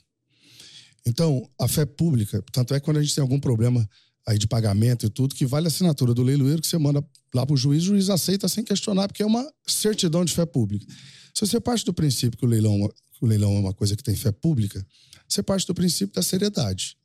Então, 1.06 1.48
a 1.62 1.68
fé 1.68 1.86
pública, 1.86 2.44
tanto 2.52 2.74
é 2.74 2.80
que 2.80 2.86
quando 2.86 2.98
a 2.98 3.04
gente 3.04 3.14
tem 3.14 3.22
algum 3.22 3.40
problema 3.40 3.88
aí 4.26 4.40
de 4.40 4.48
pagamento 4.48 5.06
e 5.06 5.10
tudo, 5.12 5.36
que 5.36 5.46
vale 5.46 5.68
a 5.68 5.70
assinatura 5.70 6.16
do 6.16 6.24
leiloeiro, 6.24 6.64
que 6.64 6.68
você 6.68 6.80
manda 6.80 7.06
lá 7.32 7.46
para 7.46 7.54
o 7.54 7.58
juiz, 7.58 7.84
o 7.84 7.86
juiz 7.86 8.10
aceita 8.10 8.48
sem 8.48 8.64
questionar, 8.64 9.08
porque 9.08 9.22
é 9.22 9.26
uma 9.28 9.48
certidão 9.68 10.26
de 10.26 10.34
fé 10.34 10.44
pública. 10.44 10.88
Se 11.32 11.46
você 11.46 11.60
parte 11.60 11.86
do 11.86 11.94
princípio 11.94 12.40
que 12.40 12.44
o 12.46 12.50
leilão, 12.50 12.90
que 12.90 13.24
o 13.24 13.28
leilão 13.28 13.56
é 13.56 13.60
uma 13.60 13.74
coisa 13.74 13.96
que 13.96 14.02
tem 14.02 14.16
fé 14.16 14.32
pública, 14.32 14.84
você 15.30 15.44
parte 15.44 15.68
do 15.68 15.76
princípio 15.76 16.16
da 16.16 16.24
seriedade. 16.24 16.98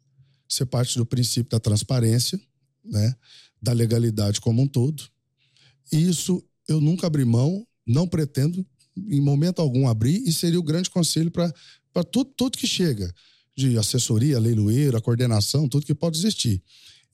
Você 0.49 0.65
parte 0.65 0.97
do 0.97 1.05
princípio 1.05 1.51
da 1.51 1.61
transparência, 1.61 2.41
né? 2.83 3.15
da 3.61 3.75
legalidade 3.75 4.41
como 4.41 4.63
um 4.63 4.67
todo. 4.67 5.13
E 5.91 6.09
isso 6.09 6.43
eu 6.69 6.81
nunca 6.81 7.07
abri 7.07 7.25
mão, 7.25 7.67
não 7.87 8.07
pretendo 8.07 8.65
em 8.97 9.21
momento 9.21 9.61
algum 9.61 9.89
abrir, 9.89 10.23
e 10.27 10.33
seria 10.33 10.61
o 10.61 10.63
grande 10.63 10.91
conselho 10.91 11.31
para 11.31 12.05
tudo, 12.11 12.31
tudo 12.37 12.59
que 12.59 12.67
chega, 12.67 13.13
de 13.57 13.79
assessoria, 13.79 14.39
leiloeiro, 14.39 14.97
a 14.97 15.01
coordenação, 15.01 15.69
tudo 15.69 15.87
que 15.87 15.95
pode 15.95 16.19
existir. 16.19 16.63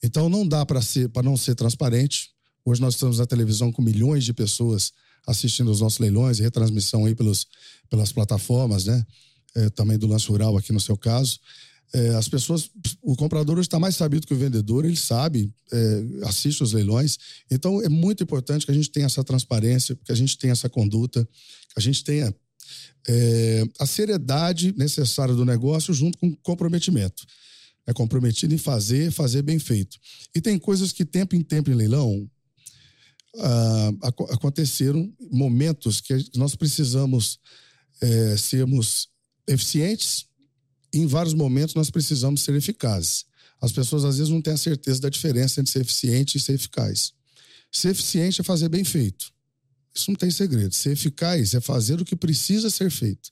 Então 0.01 0.29
não 0.29 0.47
dá 0.47 0.65
para 0.65 0.81
ser 0.81 1.09
para 1.09 1.23
não 1.23 1.35
ser 1.35 1.55
transparente. 1.55 2.31
Hoje 2.63 2.81
nós 2.81 2.93
estamos 2.93 3.19
na 3.19 3.25
televisão 3.25 3.71
com 3.71 3.81
milhões 3.81 4.23
de 4.23 4.33
pessoas 4.33 4.91
assistindo 5.27 5.69
os 5.69 5.81
nossos 5.81 5.99
leilões, 5.99 6.39
retransmissão 6.39 7.05
aí 7.05 7.13
pelos, 7.13 7.45
pelas 7.89 8.11
plataformas, 8.11 8.85
né? 8.85 9.05
É, 9.55 9.69
também 9.69 9.97
do 9.97 10.07
Lance 10.07 10.27
Rural 10.27 10.55
aqui 10.57 10.71
no 10.71 10.79
seu 10.79 10.95
caso. 10.95 11.39
É, 11.91 12.09
as 12.09 12.27
pessoas, 12.27 12.69
o 13.01 13.15
comprador 13.15 13.57
hoje 13.57 13.67
está 13.67 13.79
mais 13.79 13.95
sabido 13.95 14.27
que 14.27 14.33
o 14.33 14.37
vendedor, 14.37 14.85
ele 14.85 14.95
sabe, 14.95 15.51
é, 15.71 16.03
assiste 16.25 16.61
os 16.61 16.73
leilões. 16.73 17.17
Então 17.49 17.81
é 17.81 17.89
muito 17.89 18.21
importante 18.23 18.65
que 18.65 18.71
a 18.71 18.75
gente 18.75 18.91
tenha 18.91 19.07
essa 19.07 19.23
transparência, 19.23 19.97
que 20.05 20.11
a 20.11 20.15
gente 20.15 20.37
tenha 20.37 20.53
essa 20.53 20.69
conduta, 20.69 21.25
que 21.25 21.77
a 21.77 21.81
gente 21.81 22.03
tenha 22.03 22.33
é, 23.07 23.63
a 23.79 23.85
seriedade 23.87 24.73
necessária 24.77 25.33
do 25.33 25.43
negócio 25.43 25.93
junto 25.93 26.17
com 26.19 26.35
comprometimento. 26.35 27.25
É 27.87 27.93
comprometido 27.93 28.53
em 28.53 28.57
fazer, 28.59 29.09
fazer 29.11 29.41
bem 29.41 29.57
feito. 29.57 29.97
E 30.35 30.39
tem 30.39 30.59
coisas 30.59 30.91
que 30.91 31.03
tempo 31.03 31.35
em 31.35 31.41
tempo 31.41 31.71
em 31.71 31.73
leilão 31.73 32.29
ah, 33.37 33.91
aco- 34.03 34.31
aconteceram 34.31 35.11
momentos 35.31 35.99
que 36.01 36.13
nós 36.35 36.55
precisamos 36.55 37.39
é, 37.99 38.37
sermos 38.37 39.09
eficientes 39.47 40.28
em 40.93 41.05
vários 41.05 41.33
momentos 41.33 41.75
nós 41.75 41.89
precisamos 41.89 42.41
ser 42.41 42.55
eficazes. 42.55 43.25
As 43.61 43.71
pessoas 43.71 44.05
às 44.05 44.17
vezes 44.17 44.31
não 44.31 44.41
têm 44.41 44.53
a 44.53 44.57
certeza 44.57 45.01
da 45.01 45.09
diferença 45.09 45.59
entre 45.59 45.71
ser 45.71 45.81
eficiente 45.81 46.37
e 46.37 46.41
ser 46.41 46.53
eficaz. 46.53 47.13
Ser 47.71 47.89
eficiente 47.89 48.41
é 48.41 48.43
fazer 48.43 48.69
bem 48.69 48.83
feito. 48.83 49.31
Isso 49.93 50.09
não 50.09 50.15
tem 50.15 50.31
segredo. 50.31 50.73
Ser 50.73 50.91
eficaz 50.91 51.53
é 51.53 51.59
fazer 51.59 51.99
o 51.99 52.05
que 52.05 52.15
precisa 52.15 52.69
ser 52.69 52.89
feito. 52.89 53.29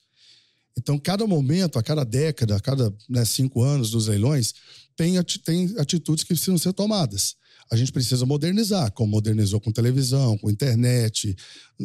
Então, 0.77 0.99
cada 0.99 1.25
momento, 1.25 1.79
a 1.79 1.83
cada 1.83 2.03
década, 2.03 2.55
a 2.55 2.59
cada 2.59 2.93
né, 3.09 3.25
cinco 3.25 3.63
anos 3.63 3.89
dos 3.89 4.07
leilões, 4.07 4.53
tem, 4.95 5.15
tem 5.43 5.73
atitudes 5.79 6.23
que 6.23 6.33
precisam 6.33 6.57
ser 6.57 6.73
tomadas. 6.73 7.35
A 7.71 7.75
gente 7.75 7.91
precisa 7.91 8.25
modernizar, 8.25 8.91
como 8.93 9.11
modernizou 9.11 9.59
com 9.59 9.71
televisão, 9.71 10.37
com 10.37 10.49
internet, 10.49 11.35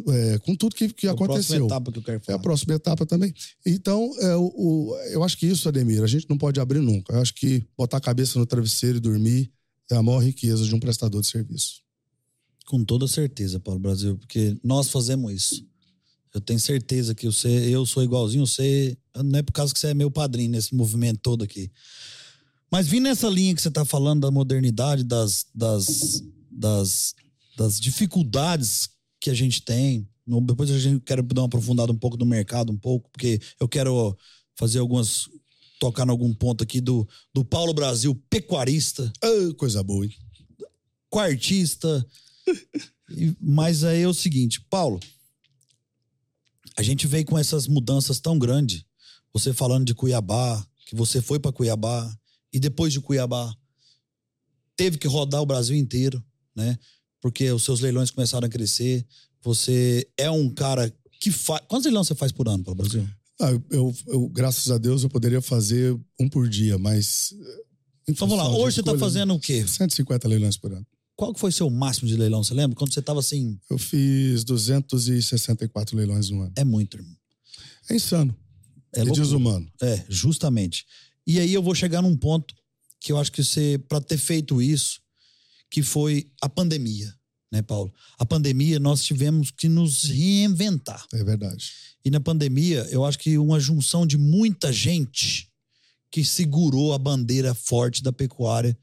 é, 0.08 0.38
com 0.38 0.54
tudo 0.54 0.76
que, 0.76 0.88
que 0.88 1.08
A 1.08 1.14
próxima 1.14 1.34
aconteceu. 1.34 1.66
etapa 1.66 1.90
que 1.92 1.98
eu 1.98 2.02
quero 2.02 2.16
É 2.18 2.20
falar. 2.20 2.38
a 2.38 2.40
próxima 2.40 2.74
etapa 2.74 3.04
também. 3.06 3.34
Então, 3.66 4.14
é, 4.20 4.36
o, 4.36 4.52
o- 4.54 4.96
eu 5.10 5.24
acho 5.24 5.36
que 5.36 5.46
isso, 5.46 5.68
Ademir, 5.68 6.02
a 6.02 6.06
gente 6.06 6.28
não 6.30 6.38
pode 6.38 6.60
abrir 6.60 6.80
nunca. 6.80 7.12
Eu 7.14 7.20
acho 7.20 7.34
que 7.34 7.66
botar 7.76 7.96
a 7.96 8.00
cabeça 8.00 8.38
no 8.38 8.46
travesseiro 8.46 8.98
e 8.98 9.00
dormir 9.00 9.50
é 9.90 9.96
a 9.96 10.02
maior 10.02 10.20
riqueza 10.20 10.64
de 10.64 10.74
um 10.74 10.80
prestador 10.80 11.20
de 11.20 11.26
serviço. 11.26 11.82
Com 12.66 12.84
toda 12.84 13.08
certeza, 13.08 13.58
Paulo 13.58 13.80
Brasil, 13.80 14.16
porque 14.16 14.56
nós 14.62 14.88
fazemos 14.88 15.32
isso. 15.32 15.66
Eu 16.32 16.40
tenho 16.40 16.60
certeza 16.60 17.14
que 17.14 17.26
você, 17.26 17.48
eu 17.48 17.84
sou 17.84 18.02
igualzinho 18.02 18.46
você, 18.46 18.96
não 19.22 19.38
é 19.38 19.42
por 19.42 19.52
causa 19.52 19.74
que 19.74 19.78
você 19.80 19.88
é 19.88 19.94
meu 19.94 20.10
padrinho 20.10 20.50
nesse 20.52 20.74
movimento 20.74 21.18
todo 21.20 21.42
aqui. 21.44 21.70
Mas 22.72 22.86
vindo 22.86 23.02
nessa 23.02 23.28
linha 23.28 23.54
que 23.54 23.60
você 23.60 23.68
está 23.68 23.84
falando 23.84 24.22
da 24.22 24.30
modernidade, 24.30 25.04
das, 25.04 25.44
das, 25.54 26.22
das, 26.50 27.14
das 27.54 27.78
dificuldades 27.78 28.88
que 29.20 29.28
a 29.28 29.34
gente 29.34 29.60
tem, 29.60 30.08
depois 30.44 30.70
a 30.70 30.78
gente 30.78 31.00
quer 31.00 31.22
dar 31.22 31.42
uma 31.42 31.46
aprofundada 31.46 31.92
um 31.92 31.98
pouco 31.98 32.16
no 32.16 32.24
mercado, 32.24 32.72
um 32.72 32.78
pouco, 32.78 33.10
porque 33.10 33.38
eu 33.60 33.68
quero 33.68 34.16
fazer 34.56 34.78
algumas. 34.78 35.28
tocar 35.78 36.06
em 36.06 36.10
algum 36.10 36.32
ponto 36.32 36.64
aqui 36.64 36.80
do, 36.80 37.06
do 37.34 37.44
Paulo 37.44 37.74
Brasil, 37.74 38.14
pecuarista 38.30 39.12
Ah, 39.22 39.54
coisa 39.58 39.82
boa, 39.82 40.06
hein? 40.06 40.16
quartista. 41.10 42.06
Mas 43.38 43.84
aí 43.84 44.00
é 44.00 44.08
o 44.08 44.14
seguinte, 44.14 44.62
Paulo, 44.70 44.98
a 46.74 46.82
gente 46.82 47.06
veio 47.06 47.26
com 47.26 47.38
essas 47.38 47.66
mudanças 47.66 48.18
tão 48.18 48.38
grandes. 48.38 48.82
Você 49.34 49.52
falando 49.52 49.84
de 49.84 49.94
Cuiabá, 49.94 50.66
que 50.86 50.96
você 50.96 51.20
foi 51.20 51.38
para 51.38 51.52
Cuiabá 51.52 52.10
e 52.52 52.60
depois 52.60 52.92
de 52.92 53.00
Cuiabá 53.00 53.54
teve 54.76 54.98
que 54.98 55.06
rodar 55.08 55.40
o 55.42 55.46
Brasil 55.46 55.76
inteiro, 55.76 56.22
né? 56.54 56.78
Porque 57.20 57.50
os 57.52 57.62
seus 57.64 57.80
leilões 57.80 58.10
começaram 58.10 58.46
a 58.46 58.50
crescer. 58.50 59.06
Você 59.42 60.08
é 60.16 60.30
um 60.30 60.48
cara 60.50 60.92
que 61.20 61.30
faz. 61.30 61.62
Quantos 61.68 61.84
leilões 61.86 62.06
você 62.08 62.14
faz 62.14 62.32
por 62.32 62.48
ano 62.48 62.64
para 62.64 62.72
o 62.72 62.76
Brasil? 62.76 63.06
Ah, 63.40 63.50
eu, 63.70 63.94
eu- 64.08 64.28
graças 64.28 64.70
a 64.70 64.78
Deus, 64.78 65.02
eu 65.02 65.08
poderia 65.08 65.40
fazer 65.40 65.98
um 66.18 66.28
por 66.28 66.48
dia, 66.48 66.78
mas. 66.78 67.32
eh, 67.40 67.62
Então 68.08 68.26
vamos 68.28 68.44
lá. 68.44 68.50
Hoje 68.50 68.76
você 68.76 68.80
está 68.80 68.98
fazendo 68.98 69.34
o 69.34 69.38
quê? 69.40 69.66
150 69.66 70.26
leilões 70.28 70.56
por 70.56 70.72
ano. 70.72 70.86
Qual 71.14 71.32
que 71.32 71.38
foi 71.40 71.52
seu 71.52 71.70
máximo 71.70 72.08
de 72.08 72.16
leilão? 72.16 72.42
Você 72.42 72.54
lembra? 72.54 72.76
Quando 72.76 72.92
você 72.92 72.98
estava 73.00 73.20
assim, 73.20 73.58
Eu 73.70 73.78
fiz 73.78 74.42
264 74.44 75.96
leilões 75.96 76.30
no 76.30 76.42
ano. 76.42 76.52
é 76.56 76.64
muito, 76.64 76.96
irmão. 76.96 77.16
É 77.88 77.94
insano. 77.94 78.34
É 78.92 79.00
É, 79.02 79.04
desumano. 79.04 79.70
É, 79.80 80.04
justamente. 80.08 80.84
E 81.26 81.38
aí 81.38 81.52
eu 81.54 81.62
vou 81.62 81.74
chegar 81.74 82.02
num 82.02 82.16
ponto 82.16 82.54
que 83.00 83.12
eu 83.12 83.18
acho 83.18 83.32
que 83.32 83.42
você, 83.42 83.78
para 83.88 84.00
ter 84.00 84.18
feito 84.18 84.60
isso, 84.62 85.00
que 85.70 85.82
foi 85.82 86.30
a 86.40 86.48
pandemia, 86.48 87.12
né, 87.50 87.62
Paulo? 87.62 87.92
A 88.18 88.24
pandemia 88.24 88.78
nós 88.78 89.02
tivemos 89.02 89.50
que 89.50 89.68
nos 89.68 90.04
reinventar. 90.04 91.06
É 91.12 91.24
verdade. 91.24 91.72
E 92.04 92.10
na 92.10 92.20
pandemia, 92.20 92.86
eu 92.90 93.04
acho 93.04 93.18
que 93.18 93.38
uma 93.38 93.58
junção 93.58 94.06
de 94.06 94.16
muita 94.18 94.72
gente 94.72 95.48
que 96.10 96.24
segurou 96.24 96.92
a 96.92 96.98
bandeira 96.98 97.54
forte 97.54 98.02
da 98.02 98.12
pecuária, 98.12 98.76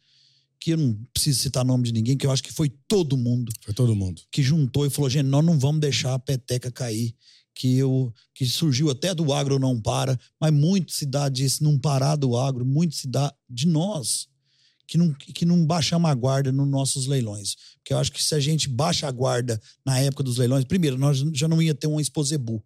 que 0.59 0.71
eu 0.71 0.77
não 0.77 0.93
preciso 1.13 1.39
citar 1.39 1.63
nome 1.63 1.85
de 1.85 1.93
ninguém, 1.93 2.17
que 2.17 2.25
eu 2.25 2.31
acho 2.31 2.43
que 2.43 2.51
foi 2.51 2.69
todo 2.87 3.15
mundo 3.15 3.51
Foi 3.63 3.73
todo 3.73 3.95
mundo. 3.95 4.21
que 4.31 4.41
juntou 4.43 4.85
e 4.85 4.89
falou: 4.89 5.09
gente, 5.09 5.27
nós 5.27 5.45
não 5.45 5.57
vamos 5.57 5.79
deixar 5.79 6.13
a 6.13 6.19
peteca 6.19 6.71
cair. 6.71 7.15
Que, 7.59 7.75
eu, 7.75 8.13
que 8.33 8.45
surgiu 8.45 8.89
até 8.89 9.13
do 9.13 9.33
agro 9.33 9.59
não 9.59 9.81
para, 9.81 10.17
mas 10.39 10.53
muito 10.53 10.93
se 10.93 11.05
dá 11.05 11.27
disso, 11.27 11.61
não 11.61 11.77
parar 11.77 12.15
do 12.15 12.37
agro, 12.37 12.65
muito 12.65 12.95
se 12.95 13.05
dá 13.05 13.35
de 13.49 13.67
nós, 13.67 14.29
que 14.87 14.97
não, 14.97 15.13
que 15.13 15.43
não 15.43 15.65
baixamos 15.65 16.09
a 16.09 16.13
guarda 16.13 16.53
nos 16.53 16.69
nossos 16.69 17.05
leilões. 17.05 17.57
Porque 17.75 17.91
eu 17.91 17.97
acho 17.97 18.13
que 18.13 18.23
se 18.23 18.33
a 18.33 18.39
gente 18.39 18.69
baixa 18.69 19.09
a 19.09 19.11
guarda 19.11 19.61
na 19.85 19.99
época 19.99 20.23
dos 20.23 20.37
leilões, 20.37 20.63
primeiro, 20.63 20.97
nós 20.97 21.17
já 21.33 21.49
não 21.49 21.61
ia 21.61 21.75
ter 21.75 21.87
um 21.87 21.99
exposebu. 21.99 22.63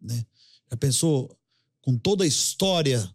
Né? 0.00 0.24
Já 0.70 0.76
pensou 0.76 1.36
com 1.82 1.98
toda 1.98 2.22
a 2.22 2.28
história 2.28 3.12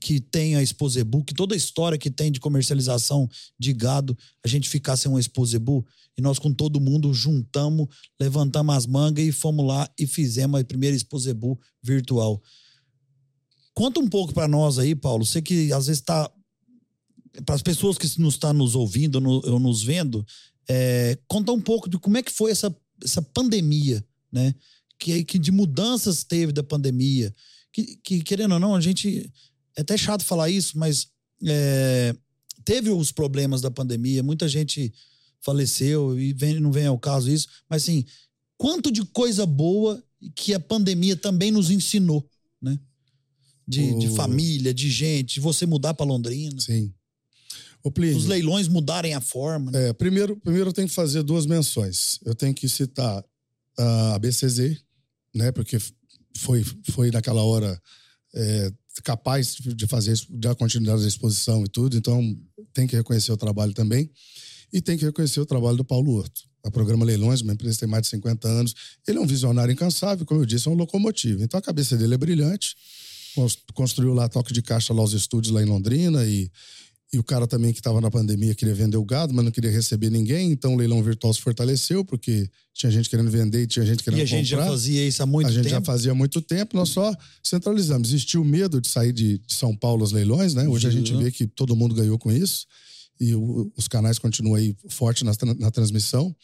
que 0.00 0.20
tem 0.20 0.56
a 0.56 0.62
Exposebu, 0.62 1.24
que 1.24 1.34
toda 1.34 1.54
a 1.54 1.56
história 1.56 1.98
que 1.98 2.10
tem 2.10 2.30
de 2.32 2.40
comercialização 2.40 3.28
de 3.58 3.72
gado, 3.72 4.16
a 4.44 4.48
gente 4.48 4.68
ficar 4.68 4.96
sem 4.96 5.10
um 5.10 5.18
Exposebu, 5.18 5.86
e 6.16 6.22
nós 6.22 6.38
com 6.38 6.52
todo 6.52 6.80
mundo 6.80 7.12
juntamos, 7.12 7.88
levantamos 8.18 8.74
as 8.74 8.86
mangas 8.86 9.24
e 9.26 9.32
fomos 9.32 9.66
lá 9.66 9.90
e 9.98 10.06
fizemos 10.06 10.60
a 10.60 10.64
primeira 10.64 10.96
Exposebu 10.96 11.60
virtual. 11.82 12.42
Conta 13.74 14.00
um 14.00 14.08
pouco 14.08 14.32
para 14.32 14.48
nós 14.48 14.78
aí, 14.78 14.94
Paulo, 14.94 15.24
você 15.26 15.42
que 15.42 15.72
às 15.72 15.86
vezes 15.86 16.00
está 16.00 16.30
para 17.44 17.54
as 17.54 17.62
pessoas 17.62 17.98
que 17.98 18.06
nos 18.18 18.34
estão 18.34 18.54
nos 18.54 18.74
ouvindo 18.74 19.20
no- 19.20 19.42
ou 19.44 19.60
nos 19.60 19.82
vendo, 19.82 20.24
é, 20.68 21.18
conta 21.28 21.52
um 21.52 21.60
pouco 21.60 21.88
de 21.88 21.98
como 21.98 22.16
é 22.16 22.22
que 22.22 22.32
foi 22.32 22.50
essa, 22.50 22.74
essa 23.04 23.20
pandemia, 23.20 24.02
né? 24.32 24.54
Que, 24.98 25.22
que 25.22 25.38
de 25.38 25.52
mudanças 25.52 26.24
teve 26.24 26.50
da 26.52 26.62
pandemia. 26.62 27.34
Que, 27.70 27.96
que, 28.02 28.22
querendo 28.22 28.52
ou 28.54 28.58
não, 28.58 28.74
a 28.74 28.80
gente. 28.80 29.30
É 29.76 29.82
até 29.82 29.96
chato 29.96 30.24
falar 30.24 30.48
isso, 30.50 30.78
mas 30.78 31.08
é, 31.44 32.14
teve 32.64 32.90
os 32.90 33.12
problemas 33.12 33.60
da 33.60 33.70
pandemia, 33.70 34.22
muita 34.22 34.48
gente 34.48 34.92
faleceu 35.40 36.18
e 36.18 36.32
vem, 36.32 36.58
não 36.58 36.72
vem 36.72 36.86
ao 36.86 36.98
caso 36.98 37.30
isso, 37.30 37.46
mas 37.68 37.82
assim, 37.82 38.04
quanto 38.56 38.90
de 38.90 39.04
coisa 39.04 39.44
boa 39.46 40.02
que 40.34 40.54
a 40.54 40.58
pandemia 40.60 41.16
também 41.16 41.50
nos 41.50 41.70
ensinou, 41.70 42.28
né? 42.60 42.78
De, 43.68 43.98
de 43.98 44.08
O- 44.08 44.14
família, 44.14 44.72
de 44.72 44.90
gente, 44.90 45.34
de 45.34 45.40
você 45.40 45.66
mudar 45.66 45.94
para 45.94 46.06
Londrina. 46.06 46.60
Sim. 46.60 46.92
Plínio, 47.94 48.16
os 48.16 48.24
leilões 48.26 48.66
mudarem 48.66 49.14
a 49.14 49.20
forma. 49.20 49.70
Né? 49.70 49.90
É, 49.90 49.92
primeiro, 49.92 50.36
primeiro 50.36 50.70
eu 50.70 50.72
tenho 50.72 50.88
que 50.88 50.94
fazer 50.94 51.22
duas 51.22 51.46
menções. 51.46 52.18
Eu 52.24 52.34
tenho 52.34 52.52
que 52.52 52.68
citar 52.68 53.24
a 53.78 54.18
BCZ, 54.18 54.82
né? 55.32 55.52
Porque 55.52 55.78
foi, 56.36 56.64
foi 56.90 57.12
naquela 57.12 57.44
hora 57.44 57.80
é, 58.34 58.72
capaz 59.02 59.56
de 59.60 59.86
fazer 59.86 60.18
dar 60.30 60.54
continuidade 60.54 61.02
da 61.02 61.08
exposição 61.08 61.64
e 61.64 61.68
tudo, 61.68 61.96
então 61.96 62.36
tem 62.72 62.86
que 62.86 62.96
reconhecer 62.96 63.32
o 63.32 63.36
trabalho 63.36 63.72
também. 63.72 64.10
E 64.72 64.80
tem 64.80 64.96
que 64.98 65.04
reconhecer 65.04 65.40
o 65.40 65.46
trabalho 65.46 65.76
do 65.76 65.84
Paulo 65.84 66.12
Horto. 66.12 66.42
A 66.64 66.70
Programa 66.70 67.04
Leilões, 67.04 67.40
uma 67.40 67.52
empresa 67.52 67.74
que 67.74 67.80
tem 67.80 67.88
mais 67.88 68.02
de 68.02 68.08
50 68.08 68.48
anos. 68.48 68.74
Ele 69.06 69.18
é 69.18 69.20
um 69.20 69.26
visionário 69.26 69.72
incansável, 69.72 70.26
como 70.26 70.40
eu 70.40 70.46
disse, 70.46 70.66
é 70.66 70.70
um 70.70 70.74
locomotivo. 70.74 71.42
Então 71.42 71.58
a 71.58 71.62
cabeça 71.62 71.96
dele 71.96 72.14
é 72.14 72.18
brilhante. 72.18 72.74
Construiu 73.74 74.14
lá 74.14 74.28
toque 74.28 74.52
de 74.52 74.62
caixa 74.62 74.92
lá 74.92 75.02
os 75.02 75.12
estúdios 75.12 75.52
lá 75.54 75.62
em 75.62 75.66
Londrina 75.66 76.24
e, 76.26 76.50
e 77.12 77.18
o 77.18 77.24
cara 77.24 77.46
também 77.46 77.72
que 77.72 77.78
estava 77.78 78.00
na 78.00 78.10
pandemia 78.10 78.54
queria 78.54 78.74
vender 78.74 78.96
o 78.96 79.04
gado, 79.04 79.32
mas 79.32 79.44
não 79.44 79.52
queria 79.52 79.70
receber 79.70 80.10
ninguém, 80.10 80.50
então 80.50 80.74
o 80.74 80.76
leilão 80.76 81.02
virtual 81.02 81.32
se 81.32 81.40
fortaleceu, 81.40 82.04
porque 82.04 82.50
tinha 82.74 82.90
gente 82.90 83.08
querendo 83.08 83.30
vender 83.30 83.62
e 83.62 83.66
tinha 83.66 83.86
gente 83.86 84.02
querendo 84.02 84.20
comprar. 84.20 84.36
E 84.36 84.38
a 84.38 84.42
gente 84.42 84.50
comprar. 84.50 84.64
já 84.64 84.70
fazia 84.70 85.08
isso 85.08 85.22
há 85.22 85.26
muito 85.26 85.46
tempo. 85.46 85.52
A 85.52 85.62
gente 85.62 85.70
tempo. 85.70 85.80
já 85.80 85.92
fazia 85.92 86.12
há 86.12 86.14
muito 86.14 86.42
tempo, 86.42 86.76
nós 86.76 86.88
só 86.88 87.14
centralizamos. 87.42 88.08
Existiu 88.08 88.44
medo 88.44 88.80
de 88.80 88.88
sair 88.88 89.12
de 89.12 89.40
São 89.48 89.74
Paulo 89.76 90.02
aos 90.02 90.12
leilões, 90.12 90.52
né? 90.54 90.66
Hoje 90.68 90.88
a 90.88 90.90
gente 90.90 91.14
vê 91.16 91.30
que 91.30 91.46
todo 91.46 91.76
mundo 91.76 91.94
ganhou 91.94 92.18
com 92.18 92.32
isso 92.32 92.66
e 93.20 93.34
o, 93.34 93.72
os 93.76 93.88
canais 93.88 94.18
continuam 94.18 94.56
aí 94.56 94.76
fortes 94.88 95.22
na, 95.22 95.32
na 95.58 95.70
transmissão. 95.70 96.34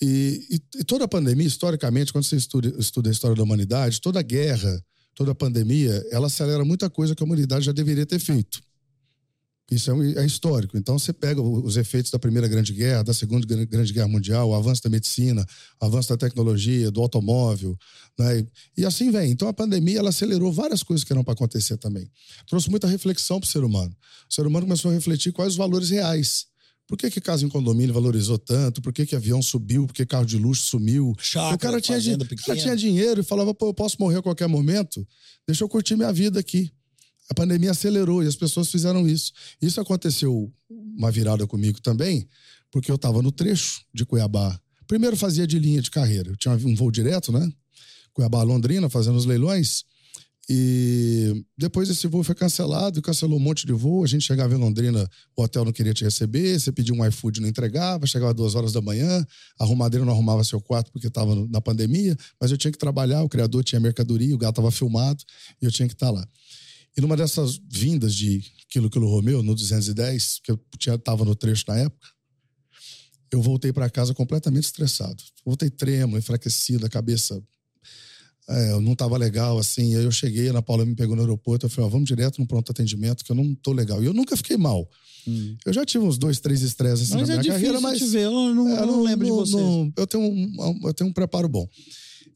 E, 0.00 0.46
e, 0.50 0.80
e, 0.80 0.84
toda 0.84 1.04
a 1.04 1.08
pandemia, 1.08 1.46
historicamente, 1.46 2.12
quando 2.12 2.24
você 2.24 2.36
estuda, 2.36 2.74
estuda 2.78 3.08
a 3.08 3.12
história 3.12 3.36
da 3.36 3.42
humanidade, 3.42 4.00
toda 4.00 4.20
guerra, 4.22 4.82
toda 5.14 5.34
pandemia, 5.34 6.04
ela 6.10 6.26
acelera 6.26 6.64
muita 6.64 6.90
coisa 6.90 7.14
que 7.14 7.22
a 7.22 7.26
humanidade 7.26 7.64
já 7.64 7.72
deveria 7.72 8.04
ter 8.04 8.18
feito. 8.18 8.60
Isso 9.70 9.90
é, 9.90 10.22
é, 10.22 10.26
histórico. 10.26 10.78
Então, 10.78 10.96
você 10.96 11.12
pega 11.12 11.42
os 11.42 11.76
efeitos 11.76 12.10
da 12.10 12.18
Primeira 12.18 12.46
Grande 12.46 12.72
Guerra, 12.72 13.02
da 13.02 13.12
Segunda 13.12 13.44
Grande 13.66 13.92
Guerra 13.92 14.06
Mundial, 14.06 14.50
o 14.50 14.54
avanço 14.54 14.82
da 14.82 14.88
medicina, 14.88 15.44
o 15.80 15.84
avanço 15.84 16.08
da 16.08 16.16
tecnologia, 16.16 16.88
do 16.90 17.00
automóvel, 17.00 17.76
né? 18.16 18.46
e 18.76 18.84
assim 18.84 19.10
vem. 19.10 19.32
Então, 19.32 19.48
a 19.48 19.52
pandemia 19.52 19.98
ela 19.98 20.10
acelerou 20.10 20.52
várias 20.52 20.84
coisas 20.84 21.02
que 21.02 21.12
eram 21.12 21.24
para 21.24 21.32
acontecer 21.32 21.76
também. 21.78 22.08
Trouxe 22.46 22.70
muita 22.70 22.86
reflexão 22.86 23.40
para 23.40 23.48
o 23.48 23.50
ser 23.50 23.64
humano. 23.64 23.94
O 24.30 24.32
ser 24.32 24.46
humano 24.46 24.66
começou 24.66 24.90
a 24.90 24.94
refletir 24.94 25.32
quais 25.32 25.52
os 25.52 25.56
valores 25.56 25.90
reais. 25.90 26.46
Por 26.86 26.96
que, 26.96 27.10
que 27.10 27.20
casa 27.20 27.44
em 27.44 27.48
condomínio 27.48 27.92
valorizou 27.92 28.38
tanto? 28.38 28.80
Por 28.80 28.92
que, 28.92 29.04
que 29.04 29.16
avião 29.16 29.42
subiu? 29.42 29.88
Por 29.88 29.92
que 29.92 30.06
carro 30.06 30.24
de 30.24 30.38
luxo 30.38 30.66
sumiu? 30.66 31.12
Chácara, 31.18 31.56
o 31.56 31.58
cara 31.58 31.80
tinha, 31.80 31.98
o 32.14 32.46
cara 32.46 32.58
tinha 32.60 32.76
dinheiro 32.76 33.20
e 33.20 33.24
falava, 33.24 33.52
pô, 33.52 33.66
eu 33.66 33.74
posso 33.74 33.96
morrer 33.98 34.18
a 34.18 34.22
qualquer 34.22 34.46
momento, 34.46 35.04
deixa 35.44 35.64
eu 35.64 35.68
curtir 35.68 35.96
minha 35.96 36.12
vida 36.12 36.38
aqui. 36.38 36.70
A 37.28 37.34
pandemia 37.34 37.72
acelerou 37.72 38.22
e 38.22 38.26
as 38.26 38.36
pessoas 38.36 38.70
fizeram 38.70 39.06
isso. 39.06 39.32
Isso 39.60 39.80
aconteceu 39.80 40.52
uma 40.70 41.10
virada 41.10 41.46
comigo 41.46 41.80
também, 41.80 42.28
porque 42.70 42.90
eu 42.90 42.96
estava 42.96 43.20
no 43.20 43.32
trecho 43.32 43.82
de 43.92 44.04
Cuiabá. 44.04 44.58
Primeiro 44.86 45.16
fazia 45.16 45.46
de 45.46 45.58
linha 45.58 45.82
de 45.82 45.90
carreira. 45.90 46.30
Eu 46.30 46.36
tinha 46.36 46.54
um 46.54 46.74
voo 46.74 46.90
direto, 46.90 47.32
né? 47.32 47.50
Cuiabá 48.12 48.42
Londrina, 48.42 48.88
fazendo 48.88 49.16
os 49.16 49.26
leilões. 49.26 49.84
E 50.48 51.44
depois 51.58 51.90
esse 51.90 52.06
voo 52.06 52.22
foi 52.22 52.34
cancelado, 52.34 53.02
cancelou 53.02 53.36
um 53.36 53.42
monte 53.42 53.66
de 53.66 53.72
voo. 53.72 54.04
A 54.04 54.06
gente 54.06 54.24
chegava 54.24 54.54
em 54.54 54.56
Londrina, 54.56 55.08
o 55.36 55.42
hotel 55.42 55.64
não 55.64 55.72
queria 55.72 55.92
te 55.92 56.04
receber, 56.04 56.58
você 56.58 56.70
pedia 56.70 56.94
um 56.94 57.04
iFood 57.04 57.40
não 57.40 57.48
entregava, 57.48 58.06
chegava 58.06 58.32
duas 58.32 58.54
horas 58.54 58.72
da 58.72 58.80
manhã, 58.80 59.26
a 59.58 59.64
arrumadeira 59.64 60.06
não 60.06 60.12
arrumava 60.12 60.44
seu 60.44 60.60
quarto 60.60 60.92
porque 60.92 61.08
estava 61.08 61.34
na 61.48 61.60
pandemia, 61.60 62.16
mas 62.40 62.52
eu 62.52 62.56
tinha 62.56 62.70
que 62.70 62.78
trabalhar, 62.78 63.24
o 63.24 63.28
criador 63.28 63.64
tinha 63.64 63.80
mercadoria, 63.80 64.34
o 64.34 64.38
gato 64.38 64.52
estava 64.52 64.70
filmado 64.70 65.24
e 65.60 65.64
eu 65.64 65.72
tinha 65.72 65.88
que 65.88 65.94
estar 65.94 66.06
tá 66.06 66.12
lá. 66.12 66.28
E 66.96 67.00
numa 67.00 67.16
dessas 67.16 67.60
vindas 67.68 68.14
de 68.14 68.42
Quilo 68.70 68.88
Quilo 68.88 69.08
Romeu, 69.08 69.42
no 69.42 69.54
210, 69.54 70.40
que 70.42 70.50
eu 70.50 70.60
estava 70.94 71.24
no 71.24 71.34
trecho 71.34 71.64
na 71.68 71.76
época, 71.78 72.08
eu 73.30 73.42
voltei 73.42 73.72
para 73.72 73.90
casa 73.90 74.14
completamente 74.14 74.64
estressado. 74.64 75.22
Voltei 75.44 75.68
tremo, 75.68 76.16
enfraquecido, 76.16 76.86
a 76.86 76.88
cabeça 76.88 77.42
é, 78.48 78.80
não 78.80 78.92
estava 78.92 79.16
legal, 79.16 79.58
assim. 79.58 79.94
Aí 79.96 80.04
eu 80.04 80.10
cheguei, 80.10 80.46
a 80.48 80.50
Ana 80.50 80.62
Paula 80.62 80.86
me 80.86 80.94
pegou 80.94 81.16
no 81.16 81.22
aeroporto, 81.22 81.66
eu 81.66 81.70
falei, 81.70 81.88
ó, 81.88 81.90
vamos 81.90 82.06
direto 82.06 82.38
no 82.38 82.46
pronto 82.46 82.70
atendimento, 82.70 83.24
que 83.24 83.32
eu 83.32 83.36
não 83.36 83.54
tô 83.56 83.72
legal. 83.72 84.02
E 84.02 84.06
eu 84.06 84.14
nunca 84.14 84.36
fiquei 84.36 84.56
mal. 84.56 84.88
Hum. 85.26 85.56
Eu 85.66 85.72
já 85.72 85.84
tive 85.84 86.04
uns 86.04 86.16
dois, 86.16 86.38
três 86.38 86.62
estresses 86.62 87.10
assim 87.10 87.18
mas 87.18 87.28
na 87.28 87.34
é 87.34 87.38
minha 87.40 87.52
carreira, 87.52 87.80
mas... 87.80 87.98
Te 87.98 88.06
ver, 88.06 88.24
eu 88.24 88.54
não, 88.54 88.68
é, 88.68 88.80
eu 88.80 88.86
não 88.86 89.02
lembro 89.02 89.26
não, 89.26 89.42
de 89.42 89.50
você. 89.50 89.92
Eu, 89.96 90.06
tenho 90.06 90.22
um, 90.22 90.80
eu 90.84 90.94
tenho 90.94 91.10
um 91.10 91.12
preparo 91.12 91.48
bom. 91.48 91.68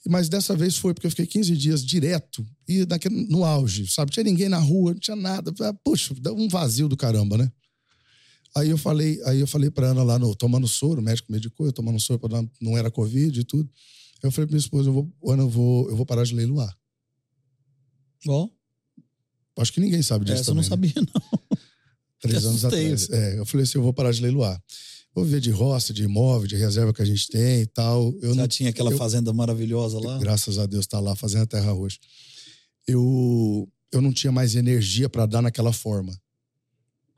Mas 0.09 0.29
dessa 0.29 0.57
vez 0.57 0.77
foi 0.77 0.95
porque 0.95 1.07
eu 1.07 1.11
fiquei 1.11 1.27
15 1.27 1.57
dias 1.57 1.85
direto 1.85 2.47
e 2.67 2.87
naquele, 2.87 3.27
no 3.27 3.45
auge, 3.45 3.87
sabe? 3.87 4.11
Tinha 4.11 4.25
ninguém 4.25 4.49
na 4.49 4.59
rua, 4.59 4.93
não 4.93 5.01
tinha 5.01 5.17
nada. 5.17 5.53
Puxa, 5.85 6.15
deu 6.15 6.35
um 6.35 6.49
vazio 6.49 6.89
do 6.89 6.97
caramba, 6.97 7.37
né? 7.37 7.53
Aí 8.57 8.71
eu 8.71 8.79
falei, 8.79 9.21
aí 9.27 9.41
eu 9.41 9.47
falei 9.47 9.71
pra 9.71 9.89
Ana 9.89 10.03
lá 10.03 10.19
no 10.19 10.35
tomando 10.35 10.67
soro, 10.67 11.01
o 11.01 11.05
médico 11.05 11.31
medicou, 11.31 11.67
eu 11.67 11.73
tomando 11.73 12.01
soro, 12.01 12.19
pra, 12.19 12.43
não 12.61 12.77
era 12.77 12.91
Covid 12.91 13.39
e 13.39 13.45
tudo. 13.45 13.71
Eu 14.23 14.31
falei 14.31 14.47
pra 14.47 14.55
minha 14.55 14.61
esposa, 14.61 14.89
eu 14.89 14.93
vou, 14.93 15.13
Ana, 15.29 15.43
eu 15.43 15.49
vou, 15.49 15.89
eu 15.89 15.97
vou 15.97 16.07
parar 16.07 16.25
de 16.25 16.35
leiloar. 16.35 16.75
Bom. 18.25 18.51
Acho 19.59 19.73
que 19.73 19.81
ninguém 19.81 20.03
sabe 20.03 20.25
disso. 20.25 20.41
Essa 20.41 20.47
também, 20.47 20.65
eu 20.65 20.71
não 20.71 20.79
né? 20.79 20.91
sabia, 20.93 20.95
não. 20.97 21.59
Três 22.21 22.45
anos 22.47 22.65
atrás. 22.65 23.11
É, 23.11 23.39
eu 23.39 23.47
falei 23.47 23.65
assim, 23.65 23.79
eu 23.79 23.83
vou 23.83 23.93
parar 23.93 24.13
de 24.13 24.23
leiloar 24.23 24.61
vou 25.15 25.25
viver 25.25 25.41
de 25.41 25.51
roça, 25.51 25.93
de 25.93 26.05
imóvel, 26.05 26.47
de 26.47 26.57
reserva 26.57 26.93
que 26.93 27.03
a 27.03 27.05
gente 27.05 27.29
tem 27.29 27.63
e 27.63 27.67
tal. 27.67 28.13
Eu 28.23 28.35
Já 28.35 28.43
não, 28.43 28.49
tinha 28.49 28.71
aquela 28.71 28.91
eu, 28.91 28.99
fazenda 28.99 29.33
maravilhosa 29.33 29.99
lá? 29.99 30.19
Graças 30.19 30.59
a 30.59 30.67
Deus, 30.67 30.87
tá 30.87 31.01
lá, 31.01 31.15
fazendo 31.17 31.43
a 31.43 31.47
terra 31.47 31.73
roxa. 31.73 31.99
Eu, 32.87 33.69
eu 33.93 34.01
não 34.01 34.13
tinha 34.13 34.33
mais 34.33 34.55
energia 34.55 35.09
para 35.09 35.27
dar 35.27 35.43
naquela 35.43 35.73
forma. 35.73 36.17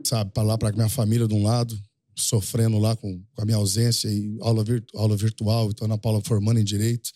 Sabe, 0.05 0.33
para 0.33 0.43
lá, 0.43 0.59
para 0.59 0.73
minha 0.73 0.89
família 0.89 1.29
de 1.29 1.35
um 1.35 1.43
lado, 1.43 1.79
sofrendo 2.17 2.79
lá 2.79 2.97
com, 2.97 3.23
com 3.35 3.43
a 3.43 3.45
minha 3.45 3.57
ausência 3.57 4.09
e 4.09 4.37
aula, 4.41 4.65
virtu, 4.65 4.97
aula 4.97 5.17
virtual, 5.17 5.71
então 5.71 5.85
Ana 5.85 5.97
Paula 5.97 6.21
formando 6.25 6.59
em 6.59 6.65
Direito, 6.65 7.11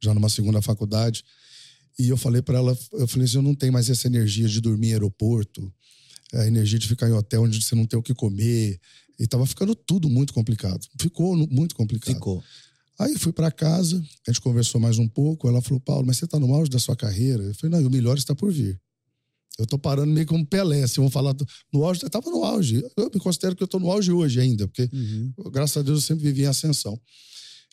já 0.00 0.12
numa 0.12 0.28
segunda 0.28 0.60
faculdade. 0.60 1.24
E 1.98 2.08
eu 2.08 2.16
falei 2.16 2.42
para 2.42 2.58
ela, 2.58 2.76
eu 2.94 3.06
falei 3.06 3.26
assim, 3.26 3.36
eu 3.36 3.42
não 3.42 3.54
tenho 3.54 3.72
mais 3.72 3.88
essa 3.88 4.06
energia 4.06 4.48
de 4.48 4.60
dormir 4.60 4.88
em 4.88 4.92
aeroporto, 4.94 5.72
a 6.32 6.46
energia 6.46 6.78
de 6.78 6.88
ficar 6.88 7.08
em 7.08 7.12
hotel 7.12 7.42
onde 7.42 7.62
você 7.62 7.74
não 7.74 7.86
tem 7.86 7.98
o 7.98 8.02
que 8.02 8.14
comer, 8.14 8.80
e 9.22 9.26
tava 9.28 9.46
ficando 9.46 9.72
tudo 9.72 10.10
muito 10.10 10.34
complicado. 10.34 10.84
Ficou 11.00 11.36
muito 11.48 11.76
complicado. 11.76 12.12
Ficou. 12.12 12.42
Aí 12.98 13.16
fui 13.16 13.32
para 13.32 13.52
casa, 13.52 14.02
a 14.26 14.30
gente 14.32 14.40
conversou 14.40 14.80
mais 14.80 14.98
um 14.98 15.06
pouco. 15.06 15.48
Ela 15.48 15.62
falou: 15.62 15.78
Paulo, 15.78 16.04
mas 16.04 16.16
você 16.16 16.26
tá 16.26 16.40
no 16.40 16.52
auge 16.52 16.68
da 16.68 16.80
sua 16.80 16.96
carreira? 16.96 17.40
Eu 17.44 17.54
falei: 17.54 17.78
não, 17.78 17.86
o 17.86 17.90
melhor 17.90 18.18
está 18.18 18.34
por 18.34 18.52
vir. 18.52 18.80
Eu 19.56 19.64
tô 19.64 19.78
parando 19.78 20.12
meio 20.12 20.26
como 20.26 20.44
Pelé, 20.44 20.82
assim, 20.82 20.96
vamos 20.96 21.12
falar 21.12 21.34
do, 21.34 21.46
no 21.72 21.84
auge. 21.84 22.02
Eu 22.02 22.10
tava 22.10 22.28
no 22.30 22.42
auge. 22.42 22.84
Eu 22.96 23.10
me 23.14 23.20
considero 23.20 23.54
que 23.54 23.62
eu 23.62 23.68
tô 23.68 23.78
no 23.78 23.88
auge 23.92 24.10
hoje 24.10 24.40
ainda, 24.40 24.66
porque 24.66 24.90
uhum. 24.92 25.32
graças 25.52 25.76
a 25.76 25.82
Deus 25.82 26.00
eu 26.00 26.06
sempre 26.06 26.24
vivi 26.24 26.42
em 26.42 26.46
ascensão. 26.46 27.00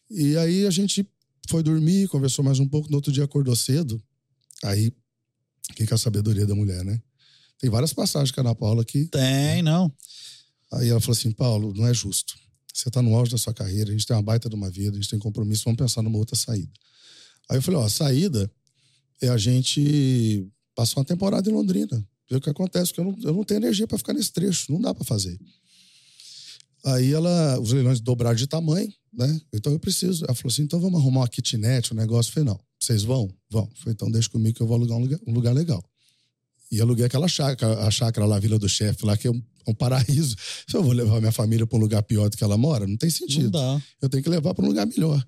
E 0.07 0.37
aí 0.37 0.67
a 0.67 0.69
gente 0.69 1.03
foi 1.49 1.63
dormir, 1.63 2.07
conversou 2.09 2.45
mais 2.45 2.59
um 2.59 2.67
pouco. 2.67 2.87
No 2.91 2.97
outro 2.97 3.11
dia 3.11 3.23
acordou 3.23 3.55
cedo. 3.55 3.99
Aí, 4.63 4.89
o 5.71 5.73
que 5.73 5.83
é 5.83 5.95
a 5.95 5.97
sabedoria 5.97 6.45
da 6.45 6.53
mulher, 6.53 6.85
né? 6.85 7.01
Tem 7.57 7.71
várias 7.71 7.91
passagens 7.91 8.31
com 8.31 8.39
a 8.39 8.43
Ana 8.43 8.55
Paula 8.55 8.83
aqui. 8.83 9.05
Tem, 9.07 9.63
não. 9.63 9.91
Aí 10.73 10.89
ela 10.89 10.99
falou 10.99 11.17
assim: 11.17 11.31
Paulo, 11.31 11.73
não 11.73 11.87
é 11.87 11.93
justo. 11.93 12.35
Você 12.73 12.89
está 12.89 13.01
no 13.01 13.15
auge 13.15 13.31
da 13.31 13.37
sua 13.37 13.53
carreira, 13.53 13.89
a 13.89 13.91
gente 13.91 14.05
tem 14.05 14.15
uma 14.15 14.21
baita 14.21 14.47
de 14.47 14.55
uma 14.55 14.69
vida, 14.69 14.97
a 14.97 15.01
gente 15.01 15.09
tem 15.09 15.19
compromisso, 15.19 15.63
vamos 15.65 15.77
pensar 15.77 16.01
numa 16.01 16.17
outra 16.17 16.35
saída. 16.35 16.71
Aí 17.49 17.57
eu 17.57 17.61
falei: 17.61 17.79
ó, 17.79 17.85
a 17.85 17.89
saída 17.89 18.51
é 19.21 19.29
a 19.29 19.37
gente 19.37 20.47
passar 20.75 20.99
uma 20.99 21.05
temporada 21.05 21.49
em 21.49 21.53
Londrina, 21.53 22.07
ver 22.29 22.37
o 22.37 22.41
que 22.41 22.49
acontece, 22.49 22.93
porque 22.93 23.01
eu 23.01 23.05
não, 23.05 23.29
eu 23.29 23.33
não 23.33 23.43
tenho 23.43 23.59
energia 23.59 23.87
para 23.87 23.97
ficar 23.97 24.13
nesse 24.13 24.31
trecho, 24.31 24.71
não 24.71 24.79
dá 24.79 24.93
para 24.93 25.03
fazer. 25.03 25.37
Aí 26.85 27.11
ela, 27.11 27.59
os 27.59 27.73
leilões 27.73 27.99
dobraram 27.99 28.37
de 28.37 28.47
tamanho, 28.47 28.91
né? 29.13 29.41
Então 29.51 29.73
eu 29.73 29.79
preciso. 29.79 30.23
Ela 30.25 30.35
falou 30.35 30.51
assim: 30.51 30.61
então 30.61 30.79
vamos 30.79 30.99
arrumar 30.99 31.21
uma 31.21 31.27
kitnet, 31.27 31.91
um 31.93 31.97
negócio. 31.97 32.29
Eu 32.29 32.33
falei: 32.35 32.49
não, 32.49 32.59
vocês 32.79 33.03
vão? 33.03 33.29
Vão. 33.49 33.63
Eu 33.63 33.77
falei: 33.77 33.93
então 33.93 34.09
deixa 34.09 34.29
comigo 34.29 34.55
que 34.55 34.61
eu 34.61 34.67
vou 34.67 34.75
alugar 34.75 34.97
um 34.97 35.01
lugar, 35.01 35.19
um 35.27 35.33
lugar 35.33 35.53
legal. 35.53 35.83
E 36.71 36.79
aluguei 36.79 37.05
aquela 37.05 37.27
chácara, 37.27 37.79
a 37.85 37.91
chácara 37.91 38.27
lá, 38.27 38.39
Vila 38.39 38.59
do 38.59 38.69
Chefe, 38.69 39.05
lá, 39.05 39.17
que 39.17 39.27
é 39.27 39.31
um, 39.31 39.41
um, 39.67 39.73
paraíso. 39.73 40.35
Se 40.67 40.77
eu 40.77 40.83
vou 40.83 40.93
levar 40.93 41.19
minha 41.19 41.31
família 41.31 41.65
para 41.65 41.77
um 41.77 41.81
lugar 41.81 42.03
pior 42.03 42.29
do 42.29 42.37
que 42.37 42.43
ela 42.43 42.57
mora, 42.57 42.85
não 42.85 42.97
tem 42.97 43.09
sentido. 43.09 43.51
Não 43.57 43.77
dá. 43.77 43.83
Eu 44.01 44.09
tenho 44.09 44.23
que 44.23 44.29
levar 44.29 44.53
para 44.53 44.63
um 44.63 44.67
lugar 44.67 44.85
melhor. 44.85 45.23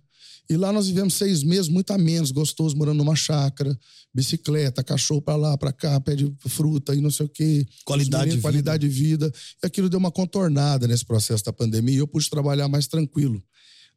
E 0.49 0.57
lá 0.57 0.71
nós 0.73 0.87
vivemos 0.87 1.13
seis 1.13 1.43
meses, 1.43 1.69
muito 1.69 1.91
a 1.91 1.97
menos, 1.97 2.29
gostoso, 2.29 2.75
morando 2.75 2.97
numa 2.97 3.15
chácara, 3.15 3.77
bicicleta, 4.13 4.83
cachorro 4.83 5.21
para 5.21 5.35
lá, 5.35 5.57
para 5.57 5.71
cá, 5.71 5.99
pé 6.01 6.15
de 6.15 6.31
fruta 6.47 6.93
e 6.93 6.99
não 6.99 7.09
sei 7.09 7.25
o 7.25 7.29
quê. 7.29 7.65
Qualidade 7.85 8.25
de 8.25 8.29
vida. 8.31 8.41
Qualidade 8.41 8.87
de 8.87 8.93
vida. 8.93 9.31
E 9.63 9.65
aquilo 9.65 9.89
deu 9.89 9.97
uma 9.97 10.11
contornada 10.11 10.87
nesse 10.87 11.05
processo 11.05 11.43
da 11.45 11.53
pandemia 11.53 11.95
e 11.95 11.99
eu 11.99 12.07
pude 12.07 12.29
trabalhar 12.29 12.67
mais 12.67 12.85
tranquilo 12.85 13.41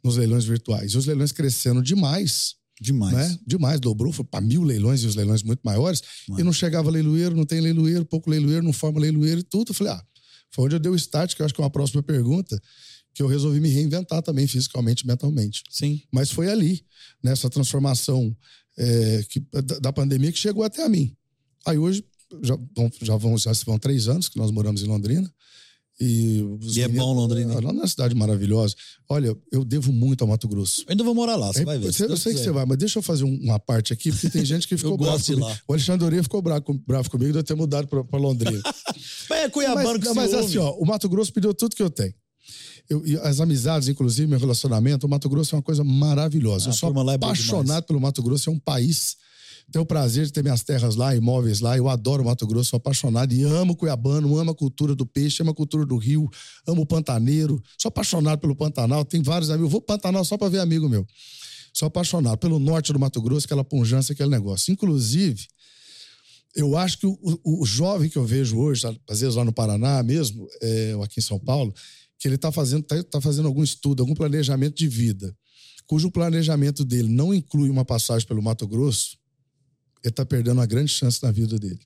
nos 0.03 0.16
leilões 0.16 0.45
virtuais. 0.45 0.92
E 0.92 0.97
os 0.97 1.07
leilões 1.07 1.32
crescendo 1.32 1.82
demais. 1.82 2.55
Demais. 2.81 3.14
Né? 3.14 3.39
Demais, 3.47 3.81
dobrou, 3.81 4.12
foi 4.12 4.25
para 4.25 4.41
mil 4.41 4.62
leilões 4.62 5.03
e 5.03 5.07
os 5.07 5.14
leilões 5.14 5.43
muito 5.43 5.61
maiores. 5.64 6.03
Mas... 6.29 6.41
E 6.41 6.43
não 6.43 6.53
chegava 6.53 6.91
leiloeiro, 6.91 7.37
não 7.37 7.47
tem 7.47 7.61
leiloeiro, 7.61 8.05
pouco 8.05 8.29
leiloeiro, 8.29 8.64
não 8.64 8.72
forma 8.72 9.01
leiloeiro 9.01 9.41
e 9.41 9.45
tudo. 9.45 9.70
Eu 9.70 9.75
falei, 9.75 9.93
ah, 9.93 10.05
foi 10.51 10.64
onde 10.64 10.77
eu 10.77 10.81
dei 10.81 10.91
o 10.91 10.97
start, 10.97 11.35
que 11.35 11.43
eu 11.43 11.47
acho 11.47 11.55
que 11.55 11.61
é 11.61 11.64
uma 11.64 11.70
próxima 11.70 12.03
pergunta, 12.03 12.61
que 13.12 13.22
eu 13.22 13.27
resolvi 13.27 13.61
me 13.61 13.68
reinventar 13.68 14.22
também, 14.22 14.47
fisicamente 14.47 15.03
e 15.03 15.07
mentalmente. 15.07 15.62
Sim. 15.70 16.03
Mas 16.12 16.31
foi 16.31 16.49
ali, 16.51 16.85
nessa 17.22 17.49
transformação 17.49 18.37
é, 18.77 19.25
que, 19.29 19.41
da, 19.41 19.79
da, 19.79 19.93
pandemia, 19.93 20.33
que 20.33 20.39
chegou 20.39 20.64
até 20.64 20.85
a 20.85 20.89
mim. 20.89 21.16
Aí 21.64 21.79
hoje, 21.79 22.05
já, 22.43 22.59
já, 23.03 23.16
vão, 23.16 23.39
já 23.41 23.53
vão 23.64 23.79
três 23.79 24.09
anos 24.09 24.29
que 24.29 24.37
nós 24.37 24.51
moramos 24.51 24.83
em 24.83 24.87
Londrina, 24.87 25.33
E, 26.01 26.45
e 26.74 26.80
é 26.80 26.88
bom 26.88 27.12
Londrina. 27.12 27.55
Londrina 27.55 27.70
é 27.70 27.74
uma 27.74 27.86
cidade 27.86 28.14
maravilhosa. 28.14 28.74
Olha, 29.09 29.36
eu 29.53 29.64
devo 29.64 29.92
muito 29.92 30.22
ao 30.22 30.28
Mato 30.28 30.49
Grosso. 30.49 30.80
Eu 30.82 30.86
ainda 30.90 31.05
vou 31.05 31.14
morar 31.14 31.36
lá, 31.36 31.53
você 31.53 31.62
é, 31.62 31.64
vai 31.64 31.78
ver. 31.78 31.86
eu 31.86 32.16
sei 32.16 32.34
que 32.34 32.40
você 32.40 32.51
vai, 32.51 32.66
mas 32.66 32.78
deixa 32.78 32.99
eu 32.99 33.03
fazer 33.03 33.22
uma 33.24 33.61
parte 33.61 33.92
aqui, 33.92 34.11
porque 34.11 34.28
tem 34.28 34.45
gente 34.45 34.66
que 34.66 34.76
ficou 34.78 34.97
bravo 34.97 35.24
comigo. 35.24 35.47
Lá. 35.47 35.61
O 35.68 35.72
Alexandre 35.72 36.05
Oreia 36.05 36.22
ficou 36.22 36.42
bravo, 36.42 36.64
bravo 36.86 37.11
comigo 37.11 37.32
de 37.32 37.38
eu 37.38 37.45
ter 37.45 37.55
mudado 37.55 37.86
para 37.86 38.18
Londrina. 38.18 38.61
mas 39.30 39.38
é 39.40 39.49
Cuiabano 39.49 39.88
mas, 39.88 39.99
que 39.99 40.05
não, 40.07 40.14
Mas 40.14 40.32
ouve. 40.32 40.47
assim, 40.47 40.59
ó, 40.59 40.72
o 40.72 40.84
Mato 40.84 41.09
Grosso 41.09 41.32
pediu 41.32 41.55
tudo 41.55 41.76
que 41.76 41.82
eu 41.82 41.90
tenho. 41.90 42.14
Eu, 42.90 43.03
as 43.22 43.40
amizades, 43.40 43.88
inclusive, 43.88 44.26
meu 44.26 44.38
relacionamento, 44.38 45.07
o 45.07 45.11
Mato 45.11 45.28
Grosso 45.28 45.55
é 45.55 45.59
uma 45.59 45.62
coisa 45.62 45.84
maravilhosa. 45.84 46.66
Ah, 46.66 46.70
eu 46.70 46.74
sou 46.74 47.11
é 47.11 47.14
apaixonado 47.14 47.84
pelo 47.84 48.01
Mato 48.01 48.22
Grosso, 48.22 48.51
é 48.51 48.53
um 48.53 48.59
país 48.59 49.16
tenho 49.71 49.83
o 49.83 49.87
prazer 49.87 50.27
de 50.27 50.33
ter 50.33 50.43
minhas 50.43 50.62
terras 50.62 50.95
lá, 50.95 51.15
imóveis 51.15 51.61
lá. 51.61 51.77
Eu 51.77 51.89
adoro 51.89 52.25
Mato 52.25 52.47
Grosso, 52.47 52.71
sou 52.71 52.77
apaixonado 52.77 53.33
e 53.33 53.43
amo 53.43 53.75
Cuiabano, 53.75 54.39
amo 54.39 54.51
a 54.51 54.55
cultura 54.55 54.95
do 54.95 55.05
peixe, 55.05 55.43
amo 55.43 55.51
a 55.51 55.55
cultura 55.55 55.85
do 55.85 55.97
rio, 55.97 56.29
amo 56.67 56.83
o 56.83 56.87
Pantaneiro. 56.87 57.62
Sou 57.79 57.89
apaixonado 57.89 58.39
pelo 58.39 58.55
Pantanal, 58.55 59.05
tem 59.05 59.23
vários 59.23 59.51
amigos. 59.51 59.71
Vou 59.71 59.81
pro 59.81 59.95
Pantanal 59.95 60.25
só 60.25 60.37
para 60.37 60.49
ver 60.49 60.61
amigo 60.61 60.89
meu. 60.89 61.07
Sou 61.73 61.87
apaixonado 61.87 62.39
pelo 62.39 62.59
norte 62.59 62.93
do 62.93 62.99
Mato 63.01 63.21
Grosso, 63.21 63.47
aquela 63.47 63.65
punjância, 63.65 64.12
aquele 64.12 64.31
negócio. 64.31 64.73
Inclusive, 64.73 65.47
eu 66.55 66.77
acho 66.77 66.99
que 66.99 67.07
o, 67.07 67.19
o, 67.43 67.62
o 67.62 67.67
jovem 67.67 68.09
que 68.09 68.17
eu 68.17 68.25
vejo 68.25 68.57
hoje, 68.57 68.87
às 69.09 69.21
vezes 69.21 69.35
lá 69.35 69.45
no 69.45 69.53
Paraná 69.53 70.03
mesmo, 70.03 70.47
é, 70.62 70.95
ou 70.95 71.03
aqui 71.03 71.19
em 71.19 71.23
São 71.23 71.39
Paulo, 71.39 71.75
que 72.19 72.29
ele 72.29 72.37
está 72.37 72.53
fazendo, 72.53 72.85
tá, 72.85 73.03
tá 73.03 73.21
fazendo 73.21 73.47
algum 73.47 73.62
estudo, 73.62 74.03
algum 74.03 74.15
planejamento 74.15 74.77
de 74.77 74.87
vida, 74.87 75.37
cujo 75.85 76.11
planejamento 76.11 76.85
dele 76.85 77.09
não 77.09 77.35
inclui 77.35 77.69
uma 77.69 77.85
passagem 77.85 78.27
pelo 78.27 78.43
Mato 78.43 78.69
Grosso, 78.69 79.19
ele 80.05 80.11
está 80.11 80.25
perdendo 80.25 80.59
uma 80.59 80.67
grande 80.67 80.93
chance 80.93 81.23
na 81.23 81.31
vida 81.31 81.59
dele. 81.59 81.81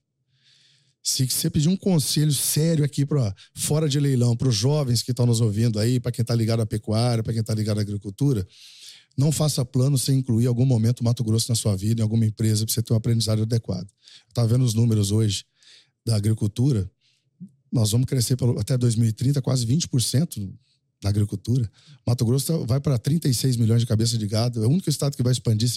Se 1.03 1.27
você 1.27 1.49
pedir 1.49 1.69
um 1.69 1.77
conselho 1.77 2.33
sério 2.33 2.85
aqui 2.85 3.07
para 3.07 3.35
fora 3.55 3.89
de 3.89 3.99
leilão, 4.01 4.37
para 4.37 4.49
os 4.49 4.57
jovens 4.57 5.03
que 5.03 5.13
estão 5.13 5.25
nos 5.25 5.41
ouvindo 5.41 5.79
aí, 5.79 6.01
para 6.01 6.11
quem 6.11 6.23
está 6.23 6.35
ligado 6.35 6.61
à 6.61 6.67
pecuária, 6.67 7.23
para 7.23 7.33
quem 7.33 7.41
está 7.41 7.55
ligado 7.55 7.79
à 7.79 7.81
agricultura, 7.81 8.47
não 9.17 9.33
faça 9.33 9.65
plano 9.65 9.97
sem 9.97 10.19
incluir 10.19 10.47
algum 10.47 10.67
momento 10.67 11.03
Mato 11.03 11.25
Grosso 11.25 11.51
na 11.51 11.55
sua 11.55 11.77
vida, 11.77 12.01
em 12.01 12.03
alguma 12.03 12.27
empresa, 12.27 12.67
para 12.67 12.75
você 12.75 12.83
ter 12.83 12.93
um 12.93 12.97
aprendizado 12.97 13.43
adequado. 13.43 13.89
Estava 14.29 14.49
vendo 14.49 14.65
os 14.65 14.75
números 14.75 15.11
hoje 15.11 15.45
da 16.05 16.17
agricultura. 16.17 16.91
Nós 17.71 17.93
vamos 17.93 18.07
crescer 18.07 18.37
até 18.59 18.77
2030 18.77 19.41
quase 19.41 19.65
20% 19.67 20.53
na 21.03 21.11
agricultura. 21.11 21.71
Mato 22.07 22.25
Grosso 22.25 22.67
vai 22.67 22.81
para 22.81 22.99
36 22.99 23.57
milhões 23.57 23.81
de 23.81 23.87
cabeças 23.87 24.19
de 24.19 24.27
gado. 24.27 24.63
É 24.63 24.67
o 24.67 24.71
único 24.71 24.91
estado 24.91 25.17
que 25.17 25.23
vai 25.23 25.33
expandir 25.33 25.69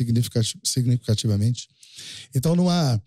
significativamente. 0.63 1.67
Então 2.33 2.55
não 2.55 2.69
há. 2.69 2.99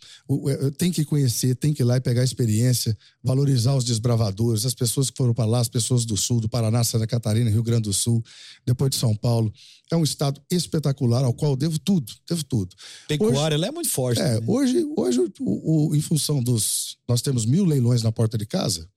Tem 0.78 0.92
que 0.92 1.04
conhecer, 1.04 1.56
tem 1.56 1.72
que 1.72 1.82
ir 1.82 1.84
lá 1.84 1.96
e 1.96 2.00
pegar 2.00 2.22
experiência, 2.22 2.96
valorizar 3.22 3.74
os 3.74 3.84
desbravadores, 3.84 4.64
as 4.64 4.74
pessoas 4.74 5.10
que 5.10 5.16
foram 5.16 5.34
para 5.34 5.46
lá, 5.46 5.60
as 5.60 5.68
pessoas 5.68 6.04
do 6.04 6.16
sul, 6.16 6.40
do 6.40 6.48
Paraná, 6.48 6.84
Santa 6.84 7.06
Catarina, 7.06 7.50
Rio 7.50 7.62
Grande 7.62 7.82
do 7.82 7.92
Sul, 7.92 8.22
depois 8.64 8.90
de 8.90 8.96
São 8.96 9.16
Paulo. 9.16 9.52
É 9.90 9.96
um 9.96 10.04
estado 10.04 10.40
espetacular 10.50 11.24
ao 11.24 11.34
qual 11.34 11.52
eu 11.52 11.56
devo 11.56 11.78
tudo, 11.78 12.12
devo 12.28 12.44
tudo. 12.44 12.74
Pecuária, 13.08 13.54
ela 13.54 13.66
é 13.66 13.70
muito 13.70 13.90
forte. 13.90 14.20
É, 14.20 14.40
hoje, 14.46 14.84
hoje 14.96 15.20
o, 15.40 15.88
o, 15.90 15.96
em 15.96 16.00
função 16.00 16.42
dos. 16.42 16.96
Nós 17.08 17.22
temos 17.22 17.44
mil 17.44 17.64
leilões 17.64 18.02
na 18.02 18.12
porta 18.12 18.38
de 18.38 18.46
casa 18.46 18.88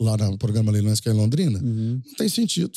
lá 0.00 0.16
no 0.16 0.38
programa 0.38 0.72
Leilões 0.72 1.00
que 1.00 1.08
é 1.08 1.12
em 1.12 1.16
Londrina, 1.16 1.58
uhum. 1.58 2.00
não 2.04 2.14
tem 2.14 2.28
sentido. 2.28 2.72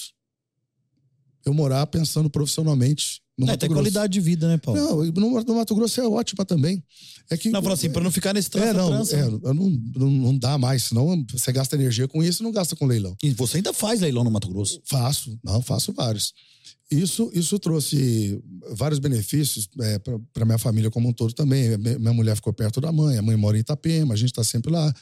Eu 1.45 1.53
morar 1.53 1.85
pensando 1.87 2.29
profissionalmente 2.29 3.21
no 3.39 3.45
é, 3.45 3.51
Mato 3.51 3.59
tem 3.59 3.69
Grosso. 3.69 3.83
qualidade 3.83 4.11
de 4.11 4.19
vida, 4.19 4.49
né, 4.49 4.57
Paulo? 4.57 4.79
Não, 4.81 5.05
no, 5.05 5.43
no 5.43 5.55
Mato 5.55 5.73
Grosso 5.73 6.01
é 6.01 6.05
ótima 6.05 6.43
também. 6.43 6.83
É 7.29 7.37
que, 7.37 7.49
não, 7.49 7.65
assim, 7.71 7.89
para 7.89 8.03
não 8.03 8.11
ficar 8.11 8.33
nesse 8.33 8.49
trânsito. 8.49 9.15
É, 9.15 9.29
não, 9.29 9.37
é, 9.37 9.53
não, 9.53 9.69
não, 9.95 10.11
não 10.11 10.37
dá 10.37 10.57
mais, 10.57 10.83
senão 10.83 11.25
você 11.31 11.51
gasta 11.53 11.75
energia 11.75 12.05
com 12.05 12.21
isso 12.21 12.41
e 12.41 12.43
não 12.43 12.51
gasta 12.51 12.75
com 12.75 12.85
leilão. 12.85 13.15
E 13.23 13.29
você 13.29 13.57
ainda 13.57 13.71
faz 13.71 14.01
leilão 14.01 14.25
no 14.25 14.31
Mato 14.31 14.49
Grosso? 14.49 14.81
Faço, 14.85 15.39
não, 15.41 15.61
faço 15.61 15.93
vários. 15.93 16.33
Isso, 16.91 17.31
isso 17.33 17.57
trouxe 17.59 18.41
vários 18.71 18.99
benefícios 18.99 19.69
é, 19.79 19.99
para 20.33 20.45
minha 20.45 20.57
família 20.57 20.91
como 20.91 21.07
um 21.07 21.13
todo 21.13 21.33
também. 21.33 21.77
Minha 21.77 22.13
mulher 22.13 22.35
ficou 22.35 22.51
perto 22.51 22.81
da 22.81 22.91
mãe, 22.91 23.17
a 23.17 23.21
mãe 23.21 23.37
mora 23.37 23.55
em 23.55 23.61
Itapema, 23.61 24.15
a 24.15 24.17
gente 24.17 24.31
está 24.31 24.43
sempre 24.43 24.71
lá. 24.71 24.93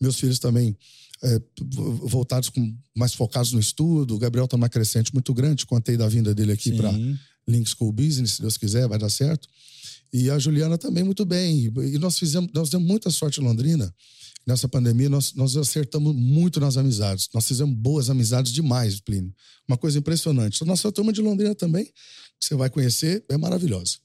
Meus 0.00 0.18
filhos 0.18 0.40
também 0.40 0.76
é, 1.24 1.40
voltados 2.02 2.50
com, 2.50 2.76
mais 2.94 3.14
focados 3.14 3.52
no 3.52 3.58
estudo. 3.58 4.14
O 4.14 4.18
Gabriel 4.18 4.44
está 4.44 4.56
numa 4.56 4.68
crescente 4.68 5.12
muito 5.12 5.32
grande. 5.32 5.64
Contei 5.64 5.96
da 5.96 6.06
vinda 6.06 6.34
dele 6.34 6.52
aqui 6.52 6.72
para 6.76 6.92
Link 7.48 7.68
School 7.68 7.92
Business, 7.92 8.32
se 8.32 8.42
Deus 8.42 8.56
quiser, 8.56 8.86
vai 8.86 8.98
dar 8.98 9.10
certo. 9.10 9.48
E 10.12 10.30
a 10.30 10.38
Juliana 10.38 10.78
também 10.78 11.02
muito 11.02 11.24
bem. 11.24 11.72
E 11.76 11.98
nós 11.98 12.18
fizemos, 12.18 12.50
nós 12.54 12.70
demos 12.70 12.86
muita 12.86 13.10
sorte 13.10 13.40
em 13.40 13.44
Londrina. 13.44 13.92
Nessa 14.46 14.68
pandemia, 14.68 15.08
nós, 15.08 15.32
nós 15.32 15.56
acertamos 15.56 16.14
muito 16.14 16.60
nas 16.60 16.76
amizades. 16.76 17.28
Nós 17.32 17.48
fizemos 17.48 17.74
boas 17.74 18.10
amizades 18.10 18.52
demais, 18.52 19.00
Plínio. 19.00 19.34
Uma 19.66 19.78
coisa 19.78 19.98
impressionante. 19.98 20.62
A 20.62 20.66
nossa 20.66 20.92
turma 20.92 21.12
de 21.12 21.22
Londrina 21.22 21.54
também, 21.54 21.86
que 21.86 21.92
você 22.46 22.54
vai 22.54 22.68
conhecer, 22.68 23.24
é 23.30 23.38
maravilhosa. 23.38 23.96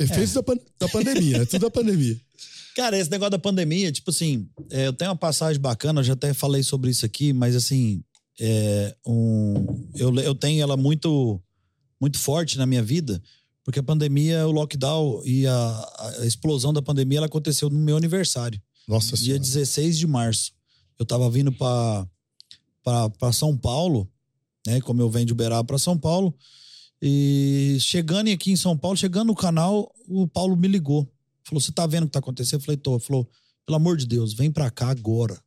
Efeitos 0.00 0.34
é. 0.34 0.42
da, 0.42 0.54
da 0.80 0.88
pandemia, 0.88 1.36
é 1.36 1.44
tudo 1.44 1.60
da 1.60 1.70
pandemia. 1.70 2.18
Cara, 2.74 2.98
esse 2.98 3.10
negócio 3.10 3.30
da 3.32 3.38
pandemia, 3.38 3.92
tipo 3.92 4.10
assim, 4.10 4.48
é, 4.70 4.86
eu 4.86 4.92
tenho 4.92 5.10
uma 5.10 5.16
passagem 5.16 5.60
bacana, 5.60 6.00
eu 6.00 6.04
já 6.04 6.14
até 6.14 6.32
falei 6.32 6.62
sobre 6.62 6.90
isso 6.90 7.04
aqui, 7.04 7.32
mas 7.32 7.54
assim, 7.54 8.02
é, 8.40 8.96
um, 9.06 9.54
eu, 9.94 10.14
eu 10.20 10.34
tenho 10.34 10.62
ela 10.62 10.76
muito, 10.76 11.40
muito 12.00 12.18
forte 12.18 12.56
na 12.56 12.66
minha 12.66 12.82
vida, 12.82 13.22
porque 13.64 13.78
a 13.78 13.82
pandemia, 13.82 14.46
o 14.46 14.50
lockdown 14.50 15.22
e 15.24 15.46
a, 15.46 16.16
a 16.20 16.26
explosão 16.26 16.72
da 16.72 16.82
pandemia, 16.82 17.18
ela 17.18 17.26
aconteceu 17.26 17.68
no 17.68 17.78
meu 17.78 17.96
aniversário. 17.96 18.60
Nossa 18.88 19.16
Dia 19.16 19.34
senhora. 19.34 19.42
16 19.42 19.98
de 19.98 20.06
março. 20.06 20.52
Eu 20.98 21.06
tava 21.06 21.30
vindo 21.30 21.52
para 21.52 22.06
para 22.82 23.32
São 23.32 23.56
Paulo, 23.56 24.10
né? 24.66 24.80
Como 24.80 25.00
eu 25.00 25.08
venho 25.08 25.26
de 25.26 25.32
Uberaba 25.32 25.64
para 25.64 25.78
São 25.78 25.96
Paulo. 25.96 26.34
E 27.00 27.76
chegando 27.80 28.28
aqui 28.30 28.50
em 28.50 28.56
São 28.56 28.76
Paulo, 28.76 28.96
chegando 28.96 29.28
no 29.28 29.34
canal, 29.34 29.92
o 30.08 30.26
Paulo 30.26 30.56
me 30.56 30.68
ligou. 30.68 31.11
Falou: 31.44 31.60
Você 31.60 31.72
tá 31.72 31.86
vendo 31.86 32.04
o 32.04 32.06
que 32.06 32.12
tá 32.12 32.18
acontecendo? 32.18 32.60
Eu 32.60 32.64
falei: 32.64 32.76
Tô. 32.76 32.98
Falou: 32.98 33.28
Pelo 33.66 33.76
amor 33.76 33.96
de 33.96 34.06
Deus, 34.06 34.32
vem 34.32 34.50
pra 34.50 34.70
cá 34.70 34.90
agora. 34.90 35.42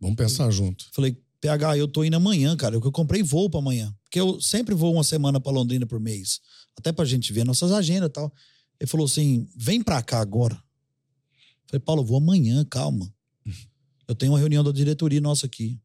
Vamos 0.00 0.16
pensar 0.16 0.44
eu, 0.44 0.52
junto. 0.52 0.88
Falei: 0.92 1.16
PH, 1.40 1.78
eu 1.78 1.88
tô 1.88 2.04
indo 2.04 2.16
amanhã, 2.16 2.56
cara. 2.56 2.76
Eu, 2.76 2.82
eu 2.82 2.92
comprei 2.92 3.22
voo 3.22 3.50
pra 3.50 3.60
amanhã. 3.60 3.94
Porque 4.04 4.20
eu 4.20 4.40
sempre 4.40 4.74
vou 4.74 4.92
uma 4.92 5.04
semana 5.04 5.40
pra 5.40 5.52
Londrina 5.52 5.86
por 5.86 6.00
mês. 6.00 6.40
Até 6.76 6.92
pra 6.92 7.04
gente 7.04 7.32
ver 7.32 7.44
nossas 7.44 7.72
agendas 7.72 8.08
e 8.08 8.12
tal. 8.12 8.32
Ele 8.80 8.88
falou 8.88 9.06
assim: 9.06 9.48
Vem 9.56 9.82
pra 9.82 10.02
cá 10.02 10.20
agora. 10.20 10.54
Eu 10.54 11.68
falei: 11.68 11.80
Paulo, 11.80 12.02
eu 12.02 12.06
vou 12.06 12.16
amanhã, 12.18 12.64
calma. 12.64 13.12
Eu 14.08 14.16
tenho 14.16 14.32
uma 14.32 14.38
reunião 14.38 14.64
da 14.64 14.72
diretoria 14.72 15.20
nossa 15.20 15.46
aqui. 15.46 15.80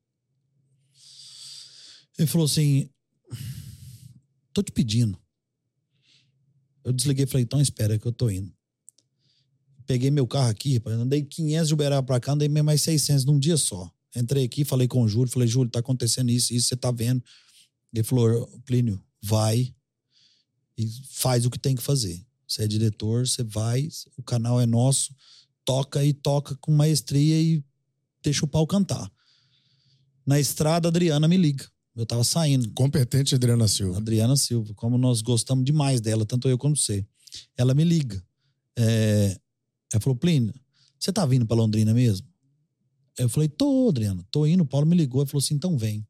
Ele 2.17 2.27
falou 2.27 2.45
assim: 2.45 2.89
Tô 4.51 4.61
te 4.61 4.71
pedindo. 4.71 5.17
Eu 6.83 6.91
desliguei 6.91 7.23
e 7.23 7.27
falei: 7.27 7.43
Então 7.43 7.61
espera 7.61 7.97
que 7.97 8.05
eu 8.05 8.11
tô 8.11 8.29
indo 8.29 8.56
peguei 9.87 10.11
meu 10.11 10.27
carro 10.27 10.49
aqui, 10.49 10.75
rapaz, 10.75 10.97
andei 10.97 11.23
500 11.23 11.67
de 11.69 11.73
Uberaba 11.73 12.05
pra 12.05 12.19
cá, 12.19 12.33
andei 12.33 12.49
mais 12.49 12.81
600 12.81 13.25
num 13.25 13.39
dia 13.39 13.57
só. 13.57 13.89
Entrei 14.15 14.43
aqui, 14.43 14.65
falei 14.65 14.87
com 14.87 15.01
o 15.01 15.07
Júlio, 15.07 15.31
falei, 15.31 15.47
Júlio, 15.47 15.71
tá 15.71 15.79
acontecendo 15.79 16.29
isso, 16.29 16.53
isso, 16.53 16.67
você 16.67 16.75
tá 16.75 16.91
vendo. 16.91 17.23
Ele 17.93 18.03
falou, 18.03 18.47
Plínio, 18.65 19.01
vai 19.21 19.73
e 20.77 20.87
faz 21.09 21.45
o 21.45 21.49
que 21.49 21.57
tem 21.57 21.75
que 21.75 21.81
fazer. 21.81 22.23
Você 22.47 22.63
é 22.63 22.67
diretor, 22.67 23.25
você 23.25 23.43
vai, 23.43 23.87
o 24.17 24.23
canal 24.23 24.59
é 24.59 24.65
nosso, 24.65 25.15
toca 25.63 26.03
e 26.03 26.13
toca 26.13 26.55
com 26.59 26.71
maestria 26.71 27.41
e 27.41 27.63
deixa 28.21 28.45
o 28.45 28.47
pau 28.47 28.67
cantar. 28.67 29.09
Na 30.25 30.39
estrada, 30.39 30.87
a 30.87 30.89
Adriana 30.89 31.27
me 31.27 31.37
liga. 31.37 31.65
Eu 31.95 32.05
tava 32.05 32.23
saindo. 32.23 32.69
Competente 32.73 33.33
Adriana 33.33 33.67
Silva. 33.67 33.97
Adriana 33.97 34.35
Silva, 34.35 34.73
como 34.75 34.97
nós 34.97 35.21
gostamos 35.21 35.65
demais 35.65 35.99
dela, 35.99 36.25
tanto 36.25 36.47
eu 36.47 36.57
quanto 36.57 36.79
você. 36.79 37.05
Ela 37.55 37.73
me 37.73 37.83
liga. 37.83 38.23
É, 38.77 39.39
ela 39.93 40.01
falou, 40.01 40.17
Plínio, 40.17 40.53
você 40.99 41.11
tá 41.11 41.25
vindo 41.25 41.45
para 41.45 41.55
Londrina 41.55 41.93
mesmo? 41.93 42.27
Eu 43.17 43.29
falei, 43.29 43.49
tô, 43.49 43.89
Adriano, 43.89 44.23
tô 44.29 44.45
indo. 44.45 44.63
O 44.63 44.65
Paulo 44.65 44.85
me 44.85 44.95
ligou 44.95 45.23
e 45.23 45.25
falou 45.25 45.39
assim: 45.39 45.55
então 45.55 45.77
vem. 45.77 46.05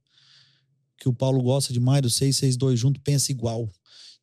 Que 0.98 1.08
o 1.08 1.14
Paulo 1.14 1.42
gosta 1.42 1.72
demais 1.72 2.02
do 2.02 2.10
662 2.10 2.80
junto, 2.80 3.00
pensa 3.02 3.32
igual. 3.32 3.70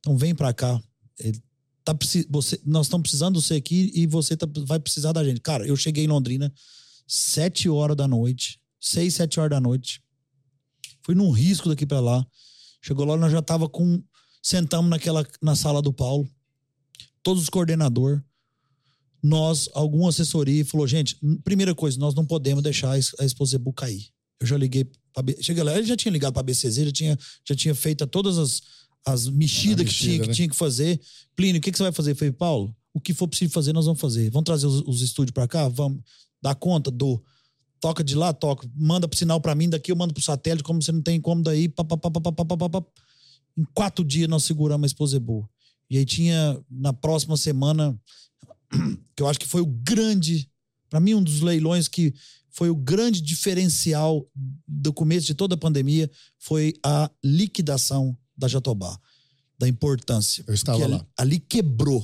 Então 0.00 0.16
vem 0.16 0.34
para 0.34 0.52
cá. 0.52 0.80
Ele 1.18 1.40
tá, 1.84 1.96
você, 2.28 2.61
nós 2.64 2.86
estamos 2.86 3.05
precisando 3.05 3.38
de 3.38 3.46
você 3.46 3.55
aqui 3.55 3.90
e 3.94 4.07
você 4.07 4.36
tá, 4.36 4.46
vai 4.66 4.78
precisar 4.78 5.12
da 5.12 5.24
gente. 5.24 5.40
Cara, 5.40 5.66
eu 5.66 5.76
cheguei 5.76 6.05
em 6.05 6.09
Londrina 6.09 6.52
sete 7.07 7.68
horas 7.68 7.96
da 7.96 8.09
noite, 8.09 8.61
seis, 8.80 9.14
sete 9.14 9.38
horas 9.38 9.50
da 9.50 9.61
noite. 9.61 10.02
Fui 11.02 11.14
num 11.14 11.30
risco 11.30 11.68
daqui 11.68 11.86
para 11.86 12.00
lá. 12.00 12.26
Chegou 12.82 13.07
lá, 13.07 13.16
nós 13.16 13.32
já 13.32 13.40
tava 13.40 13.68
com. 13.68 14.02
Sentamos 14.42 14.90
naquela, 14.90 15.26
na 15.40 15.57
sala 15.57 15.80
do 15.80 15.92
Paulo. 15.92 16.28
Todos 17.22 17.44
os 17.44 17.48
coordenadores 17.48 18.20
nós, 19.25 19.70
alguma 19.72 20.11
assessoria, 20.11 20.62
falou: 20.66 20.87
gente, 20.87 21.16
primeira 21.43 21.75
coisa, 21.75 21.99
nós 21.99 22.14
não 22.14 22.27
podemos 22.27 22.62
deixar 22.62 22.91
a 22.93 23.25
Exposebu 23.25 23.72
cair. 23.72 24.09
Eu 24.39 24.47
já 24.47 24.59
liguei 24.59 24.85
para 25.14 25.35
Cheguei 25.41 25.62
lá, 25.62 25.75
ele 25.75 25.87
já 25.87 25.97
tinha 25.97 26.12
ligado 26.12 26.35
para 26.35 26.41
a 26.41 26.43
BCZ, 26.43 26.85
já 26.85 26.93
tinha, 26.93 27.18
já 27.49 27.55
tinha 27.55 27.75
feito 27.75 28.07
todas 28.07 28.37
as, 28.37 28.62
as 29.07 29.27
mexidas 29.27 29.89
que, 29.89 29.95
tinha, 29.95 30.18
né? 30.18 30.27
que 30.27 30.33
tinha 30.35 30.49
que 30.49 30.55
fazer. 30.55 31.01
Plínio, 31.35 31.59
o 31.59 31.62
que, 31.62 31.72
que 31.72 31.79
você 31.79 31.85
vai 31.85 31.93
fazer? 31.93 32.11
Eu 32.11 32.16
falei, 32.16 32.33
Paulo, 32.33 32.77
o 32.93 33.01
que 33.01 33.14
for 33.14 33.27
possível 33.27 33.51
fazer, 33.51 33.72
nós 33.72 33.87
vamos 33.87 33.99
fazer. 33.99 34.29
Vamos 34.29 34.45
trazer 34.45 34.66
os, 34.66 34.83
os 34.87 35.01
estúdios 35.01 35.33
para 35.33 35.49
cá? 35.49 35.68
Vamos 35.68 36.03
dar 36.43 36.55
conta 36.55 36.91
do. 36.91 37.22
toca 37.81 38.05
de 38.05 38.14
lá, 38.14 38.31
toca. 38.35 38.68
Manda 38.77 39.09
pro 39.09 39.18
sinal 39.18 39.41
pra 39.41 39.55
mim, 39.55 39.70
daqui 39.70 39.91
eu 39.91 39.97
mando 39.97 40.12
pro 40.12 40.22
satélite, 40.22 40.62
como 40.62 40.83
você 40.83 40.93
não 40.93 41.01
tem 41.01 41.18
como 41.18 41.43
daí. 41.43 41.66
Pá, 41.66 41.83
pá, 41.83 41.97
pá, 41.97 42.11
pá, 42.11 42.20
pá, 42.20 42.45
pá, 42.45 42.57
pá, 42.59 42.68
pá. 42.68 42.85
Em 43.57 43.64
quatro 43.72 44.05
dias 44.05 44.29
nós 44.29 44.45
seguramos 44.45 44.85
a 44.85 44.89
esposa 44.89 45.18
boa. 45.18 45.49
E 45.89 45.97
aí 45.97 46.05
tinha, 46.05 46.61
na 46.70 46.93
próxima 46.93 47.37
semana, 47.37 47.99
que 49.16 49.22
eu 49.22 49.29
acho 49.29 49.39
que 49.39 49.47
foi 49.47 49.61
o 49.61 49.66
grande, 49.66 50.49
pra 50.91 51.01
mim, 51.01 51.14
um 51.14 51.22
dos 51.22 51.41
leilões 51.41 51.89
que 51.89 52.14
foi 52.51 52.70
o 52.70 52.77
grande 52.77 53.20
diferencial 53.20 54.25
do 54.66 54.93
começo 54.93 55.27
de 55.27 55.35
toda 55.35 55.55
a 55.55 55.59
pandemia, 55.59 56.11
foi 56.39 56.75
a 56.85 57.11
liquidação 57.22 58.16
da 58.37 58.47
Jatobá. 58.49 58.99
Da 59.59 59.68
importância. 59.68 60.45
Eu 60.47 60.55
estava 60.55 60.79
lá. 60.87 60.97
ali, 60.97 61.05
ali 61.16 61.39
quebrou. 61.39 62.01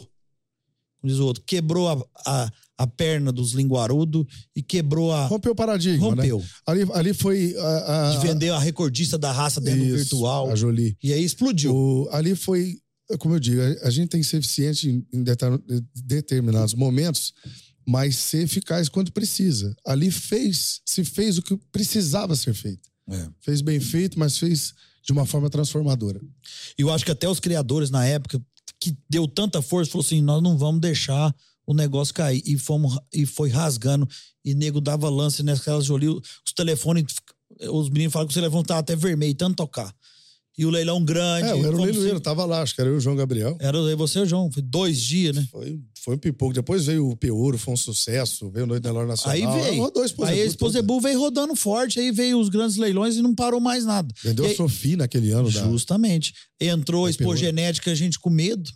Como 1.01 1.11
diz 1.11 1.19
o 1.19 1.25
outro, 1.27 1.43
quebrou 1.47 1.89
a, 1.89 2.05
a, 2.27 2.53
a 2.79 2.87
perna 2.87 3.33
dos 3.33 3.53
linguarudos 3.53 4.27
e 4.55 4.63
quebrou 4.63 5.13
a. 5.13 5.27
Rompeu 5.27 5.53
o 5.53 5.55
paradigma, 5.57 6.15
né? 6.15 6.23
Rompeu. 6.29 6.45
Ali, 6.67 6.83
ali 6.93 7.15
foi 7.15 7.57
a, 7.57 8.11
a, 8.11 8.17
De 8.17 8.27
vender 8.27 8.51
a 8.51 8.59
recordista 8.59 9.17
da 9.19 9.33
raça 9.33 9.61
dentro 9.61 9.81
do 9.81 9.87
Isso, 9.87 9.97
virtual. 9.97 10.51
A 10.51 10.55
Jolie. 10.55 10.97
E 11.03 11.13
aí 11.13 11.25
explodiu. 11.25 11.75
O- 11.75 12.09
ali 12.13 12.35
foi, 12.37 12.79
como 13.19 13.35
eu 13.35 13.41
digo, 13.41 13.61
a, 13.83 13.91
gente 13.91 14.09
tem 14.09 14.21
que 14.21 14.27
ser 14.27 14.39
eficiente 14.39 14.89
em, 14.89 15.07
em 15.13 15.23
deter- 15.23 15.63
determinados 15.95 16.75
momentos, 16.75 17.33
mas 17.87 18.17
ser 18.17 18.43
eficaz 18.43 18.89
quando 18.89 19.13
precisa. 19.13 19.75
Ali 19.85 20.11
fez, 20.11 20.81
se 20.85 21.05
fez 21.05 21.39
o 21.39 21.43
que 21.43 21.57
precisava 21.73 22.37
ser 22.37 22.55
feito. 22.55 22.89
É. 23.09 23.29
Fez 23.41 23.61
bem 23.61 23.81
feito, 23.81 24.19
mas 24.19 24.39
fez 24.39 24.73
de 25.05 25.13
uma 25.13 25.27
forma 25.27 25.51
transformadora. 25.51 26.21
E 26.79 26.83
eu 26.83 26.91
acho 26.91 27.05
que 27.05 27.11
até 27.11 27.29
os 27.29 27.41
criadores 27.41 27.91
na 27.91 28.07
época, 28.07 28.41
que 28.81 28.97
deu 29.09 29.27
tanta 29.27 29.61
força, 29.61 29.91
falou 29.91 30.05
assim: 30.05 30.23
nós 30.23 30.43
não 30.43 30.57
vamos 30.57 30.81
deixar 30.81 31.35
o 31.67 31.75
negócio 31.75 32.15
cair. 32.15 32.43
E, 32.45 32.59
fomos, 32.59 32.99
e 33.13 33.27
foi 33.27 33.49
rasgando. 33.49 34.09
E 34.45 34.55
nego 34.55 34.81
dava 34.81 35.09
lance 35.09 35.43
naquelas 35.43 35.85
Jolie. 35.85 36.09
Os 36.09 36.53
telefones, 36.55 37.05
os 37.71 37.91
meninos 37.91 38.13
falam 38.13 38.29
que 38.29 38.33
o 38.33 38.41
telefone 38.41 38.65
tava 38.65 38.81
até 38.81 38.95
vermelho, 38.95 39.35
tanto 39.35 39.57
tocar. 39.57 39.95
E 40.61 40.67
o 40.67 40.69
leilão 40.69 41.03
grande. 41.03 41.49
É, 41.49 41.53
eu 41.53 41.65
era 41.65 41.75
o 41.75 41.81
leiloeiro, 41.83 42.21
tava 42.21 42.45
lá, 42.45 42.61
acho 42.61 42.75
que 42.75 42.83
era 42.83 42.91
eu 42.91 42.97
e 42.97 42.99
o 42.99 43.01
João 43.01 43.17
Gabriel. 43.17 43.57
Era 43.59 43.79
você, 43.97 44.19
e 44.19 44.23
o 44.23 44.27
João. 44.27 44.53
Foi 44.53 44.63
dois 44.63 45.01
dias, 45.01 45.35
né? 45.35 45.49
Foi, 45.51 45.81
foi 46.05 46.17
um 46.17 46.19
pipoco. 46.19 46.53
Depois 46.53 46.85
veio 46.85 47.09
o 47.09 47.17
Peouro, 47.17 47.57
foi 47.57 47.73
um 47.73 47.77
sucesso. 47.79 48.51
Veio 48.51 48.65
o 48.65 48.69
Noite 48.69 48.83
da 48.83 48.93
Lora 48.93 49.07
Nacional. 49.07 49.35
Aí 49.35 49.63
veio. 49.63 49.83
Rodou 49.83 50.03
a 50.03 50.27
aí 50.29 50.43
a. 50.43 50.83
Bull 50.83 51.01
veio 51.01 51.19
rodando 51.19 51.57
forte, 51.57 51.99
aí 51.99 52.13
veio 52.13 52.39
os 52.39 52.51
grandes 52.51 52.77
leilões 52.77 53.17
e 53.17 53.23
não 53.23 53.35
parou 53.35 53.59
mais 53.59 53.87
nada. 53.87 54.15
Vendeu 54.23 54.45
E 54.45 54.53
a 54.53 54.55
Sophie 54.55 54.97
naquele 54.97 55.31
ano. 55.31 55.51
Da... 55.51 55.63
Justamente. 55.63 56.35
Entrou 56.61 57.07
a 57.07 57.07
Da 57.07 57.11
expogenética, 57.11 57.91
a 57.91 57.95
gente 57.95 58.19
com 58.19 58.29
medo. 58.29 58.71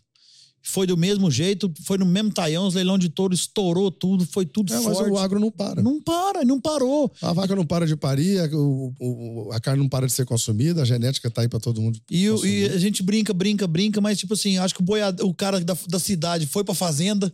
Foi 0.66 0.86
do 0.86 0.96
mesmo 0.96 1.30
jeito, 1.30 1.70
foi 1.84 1.98
no 1.98 2.06
mesmo 2.06 2.32
taião, 2.32 2.66
os 2.66 2.74
leilão 2.74 2.96
de 2.96 3.10
touro 3.10 3.34
estourou 3.34 3.90
tudo, 3.90 4.24
foi 4.26 4.46
tudo 4.46 4.72
É, 4.72 4.76
mas 4.80 4.96
forte. 4.96 5.10
o 5.10 5.18
agro 5.18 5.38
não 5.38 5.50
para. 5.50 5.82
Não 5.82 6.00
para, 6.00 6.42
não 6.42 6.58
parou. 6.58 7.12
A 7.20 7.34
vaca 7.34 7.54
não 7.54 7.66
para 7.66 7.86
de 7.86 7.94
parir, 7.96 8.40
a, 8.40 8.46
o- 8.56 8.94
o- 8.98 9.52
a 9.52 9.60
carne 9.60 9.82
não 9.82 9.88
para 9.90 10.06
de 10.06 10.12
ser 10.14 10.24
consumida, 10.24 10.80
a 10.80 10.84
genética 10.86 11.30
tá 11.30 11.42
aí 11.42 11.48
pra 11.48 11.60
todo 11.60 11.82
mundo. 11.82 12.00
E, 12.10 12.24
e 12.26 12.64
a 12.66 12.78
gente 12.78 13.02
brinca, 13.02 13.34
brinca, 13.34 13.66
brinca, 13.66 14.00
mas 14.00 14.18
tipo 14.18 14.32
assim, 14.32 14.56
acho 14.56 14.74
que 14.74 14.80
o, 14.80 14.84
boiade- 14.84 15.22
o 15.22 15.34
cara 15.34 15.60
da, 15.60 15.76
da 15.88 15.98
cidade 15.98 16.46
foi 16.46 16.64
pra 16.64 16.74
fazenda 16.74 17.30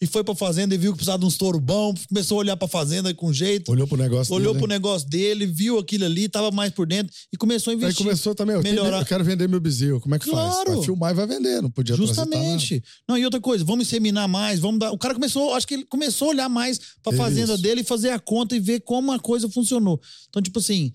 e 0.00 0.06
foi 0.06 0.22
pra 0.24 0.34
fazenda 0.34 0.74
e 0.74 0.78
viu 0.78 0.92
que 0.92 0.96
precisava 0.98 1.18
de 1.20 1.24
uns 1.26 1.36
touro 1.36 1.60
bom, 1.60 1.94
começou 2.08 2.36
a 2.36 2.40
olhar 2.40 2.56
pra 2.56 2.66
fazenda 2.68 3.12
com 3.14 3.32
jeito, 3.32 3.70
Olhou 3.70 3.86
pro 3.86 3.96
negócio 3.96 4.34
olhou 4.34 4.52
dele, 4.52 4.58
pro 4.60 4.68
né? 4.68 4.74
negócio 4.74 5.08
dele, 5.08 5.46
viu 5.46 5.78
aquilo 5.78 6.04
ali, 6.04 6.28
tava 6.28 6.50
mais 6.50 6.72
por 6.72 6.86
dentro 6.86 7.12
e 7.32 7.36
começou 7.36 7.70
a 7.70 7.74
Aí 7.74 7.78
investir. 7.78 8.04
começou 8.04 8.34
também, 8.34 8.56
eu, 8.56 8.62
tenho- 8.62 8.74
melhorar. 8.74 9.00
eu 9.00 9.06
quero 9.06 9.24
vender 9.24 9.48
meu 9.48 9.60
bezerro, 9.60 10.00
como 10.00 10.14
é 10.14 10.18
que 10.18 10.26
faz? 10.30 10.54
Claro. 10.54 10.74
Vai 10.76 10.84
filmar 10.84 11.12
e 11.12 11.14
vai 11.14 11.26
vender, 11.26 11.62
não 11.62 11.70
podia. 11.70 11.94
Justamente. 11.96 12.82
Não, 13.08 13.16
e 13.16 13.24
outra 13.24 13.40
coisa, 13.40 13.64
vamos 13.64 13.86
inseminar 13.86 14.28
mais, 14.28 14.58
vamos 14.60 14.80
dar. 14.80 14.90
O 14.92 14.98
cara 14.98 15.14
começou, 15.14 15.54
acho 15.54 15.66
que 15.66 15.74
ele 15.74 15.84
começou 15.84 16.28
a 16.28 16.30
olhar 16.30 16.48
mais 16.48 16.78
pra 17.02 17.12
Isso. 17.12 17.22
fazenda 17.22 17.56
dele 17.58 17.82
e 17.82 17.84
fazer 17.84 18.10
a 18.10 18.18
conta 18.18 18.56
e 18.56 18.60
ver 18.60 18.80
como 18.80 19.12
a 19.12 19.18
coisa 19.18 19.48
funcionou. 19.48 20.00
Então, 20.28 20.42
tipo 20.42 20.58
assim, 20.58 20.92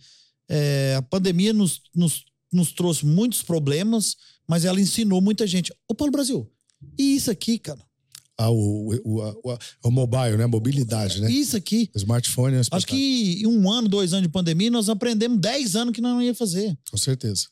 é, 0.49 0.95
a 0.97 1.01
pandemia 1.01 1.53
nos, 1.53 1.81
nos, 1.95 2.23
nos 2.51 2.71
trouxe 2.71 3.05
muitos 3.05 3.41
problemas, 3.41 4.15
mas 4.47 4.65
ela 4.65 4.79
ensinou 4.79 5.21
muita 5.21 5.45
gente. 5.47 5.73
Ô, 5.89 5.93
Paulo 5.95 6.11
Brasil, 6.11 6.49
e 6.97 7.15
isso 7.15 7.29
aqui, 7.31 7.57
cara? 7.59 7.79
Ah, 8.37 8.51
o, 8.51 8.93
o, 9.03 9.19
o, 9.43 9.57
o 9.85 9.91
mobile, 9.91 10.37
né? 10.37 10.43
A 10.43 10.47
mobilidade, 10.47 11.19
né? 11.19 11.31
Isso 11.31 11.57
aqui. 11.57 11.89
O 11.95 11.97
smartphone 11.97 12.55
é 12.55 12.59
um 12.59 12.63
Acho 12.71 12.85
que 12.85 13.41
em 13.41 13.47
um 13.47 13.69
ano, 13.71 13.89
dois 13.89 14.13
anos 14.13 14.27
de 14.27 14.31
pandemia, 14.31 14.69
nós 14.69 14.89
aprendemos 14.89 15.39
10 15.39 15.75
anos 15.75 15.93
que 15.93 16.01
nós 16.01 16.13
não 16.13 16.21
ia 16.21 16.35
fazer. 16.35 16.77
Com 16.91 16.97
certeza. 16.97 17.47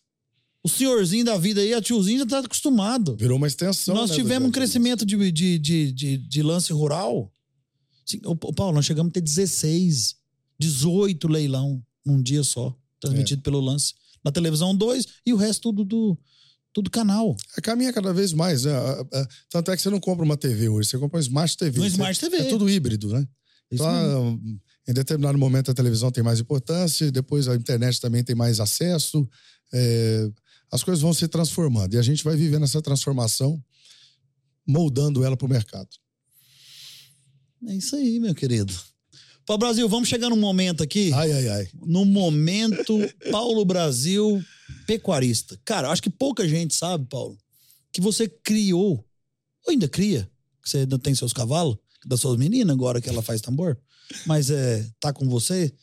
O 0.64 0.70
senhorzinho 0.70 1.26
da 1.26 1.38
vida 1.38 1.62
aí, 1.62 1.74
a 1.74 1.82
tiozinho 1.82 2.20
já 2.20 2.26
tá 2.26 2.40
acostumado. 2.40 3.16
Virou 3.18 3.38
uma 3.38 3.48
extensão. 3.48 3.96
Nós 3.96 4.12
né, 4.12 4.16
tivemos 4.16 4.50
um 4.50 4.52
crescimento 4.52 5.06
de, 5.06 5.32
de, 5.32 5.60
de, 5.60 5.92
de, 5.92 6.18
de 6.18 6.42
lance 6.44 6.72
rural. 6.72 7.32
Sim, 8.06 8.22
ô, 8.24 8.36
Paulo, 8.36 8.74
nós 8.74 8.86
chegamos 8.86 9.10
a 9.10 9.14
ter 9.14 9.22
16, 9.22 10.16
18 10.60 11.28
leilão 11.28 11.84
num 12.06 12.22
dia 12.22 12.44
só, 12.44 12.76
transmitido 13.00 13.42
pelo 13.42 13.60
lance. 13.60 13.94
Na 14.24 14.32
televisão, 14.32 14.76
dois, 14.76 15.06
e 15.26 15.34
o 15.34 15.36
resto 15.36 15.72
tudo 15.72 15.84
do 15.84 16.18
tudo 16.76 16.92
canal. 16.92 17.38
É, 17.58 17.62
caminha 17.62 17.94
cada 17.94 18.12
vez 18.14 18.34
mais, 18.34 18.66
né? 18.66 18.74
Tanto 19.50 19.72
é 19.72 19.78
que 19.78 19.82
você 19.82 19.90
não 19.90 20.00
compra 20.02 20.26
uma 20.26 20.36
TV 20.36 20.68
hoje, 20.68 20.90
você 20.90 20.98
compra 20.98 21.16
uma 21.18 21.22
Smart 21.22 21.56
TV. 21.58 21.80
Um 21.80 21.86
Smart 21.86 22.20
TV. 22.20 22.36
É 22.36 22.44
tudo 22.50 22.70
híbrido, 22.70 23.14
né? 23.14 23.26
Isso 23.72 23.82
Então, 23.82 24.32
mesmo. 24.34 24.60
em 24.90 24.94
determinado 24.94 25.38
momento 25.38 25.72
a 25.72 25.74
televisão 25.74 26.12
tem 26.12 26.22
mais 26.22 26.42
importância, 26.42 27.10
depois 27.14 27.48
a 27.48 27.56
internet 27.56 28.02
também 28.02 28.26
tem 28.26 28.36
mais 28.36 28.60
acesso. 28.60 29.26
é, 29.74 30.30
as 30.70 30.84
coisas 30.84 31.02
vão 31.02 31.14
se 31.14 31.28
transformando 31.30 31.94
e 31.94 31.98
a 31.98 32.02
gente 32.02 32.24
vai 32.26 32.36
vivendo 32.36 32.64
essa 32.66 32.82
transformação, 32.82 33.64
moldando 34.68 35.24
ela 35.24 35.38
para 35.38 35.46
o 35.46 35.50
mercado. 35.50 35.88
É 37.70 37.74
isso 37.74 37.96
aí, 37.96 38.20
meu 38.20 38.36
querido. 38.36 38.74
Paulo 39.46 39.60
Brasil, 39.60 39.88
vamos 39.88 40.10
chegar 40.10 40.30
num 40.30 40.36
momento 40.36 40.84
aqui. 40.84 41.14
Ai, 41.14 41.32
ai, 41.32 41.48
ai. 41.48 41.68
no 41.86 42.04
momento 42.04 42.98
Paulo 43.32 43.64
Brasil 43.64 44.44
pecuarista. 44.88 45.60
Cara, 45.66 45.90
acho 45.90 46.02
que 46.02 46.10
pouca 46.10 46.48
gente 46.48 46.74
sabe, 46.76 47.06
Paulo, 47.10 47.38
que 47.92 48.02
você 48.02 48.28
criou, 48.28 49.06
ou 49.66 49.72
ainda 49.72 49.88
cria, 49.88 50.30
que 50.64 50.70
você 50.70 50.80
ainda 50.80 50.98
tem 51.00 51.14
seus 51.16 51.34
cavalos, 51.34 51.78
das 52.06 52.20
suas 52.20 52.38
meninas 52.38 52.74
agora 52.74 53.02
que 53.02 53.10
ela 53.10 53.22
faz 53.22 53.42
tambor, 53.42 53.78
mas 54.28 54.50
é, 54.52 54.88
tá 55.00 55.12
com 55.12 55.28
você 55.28 55.74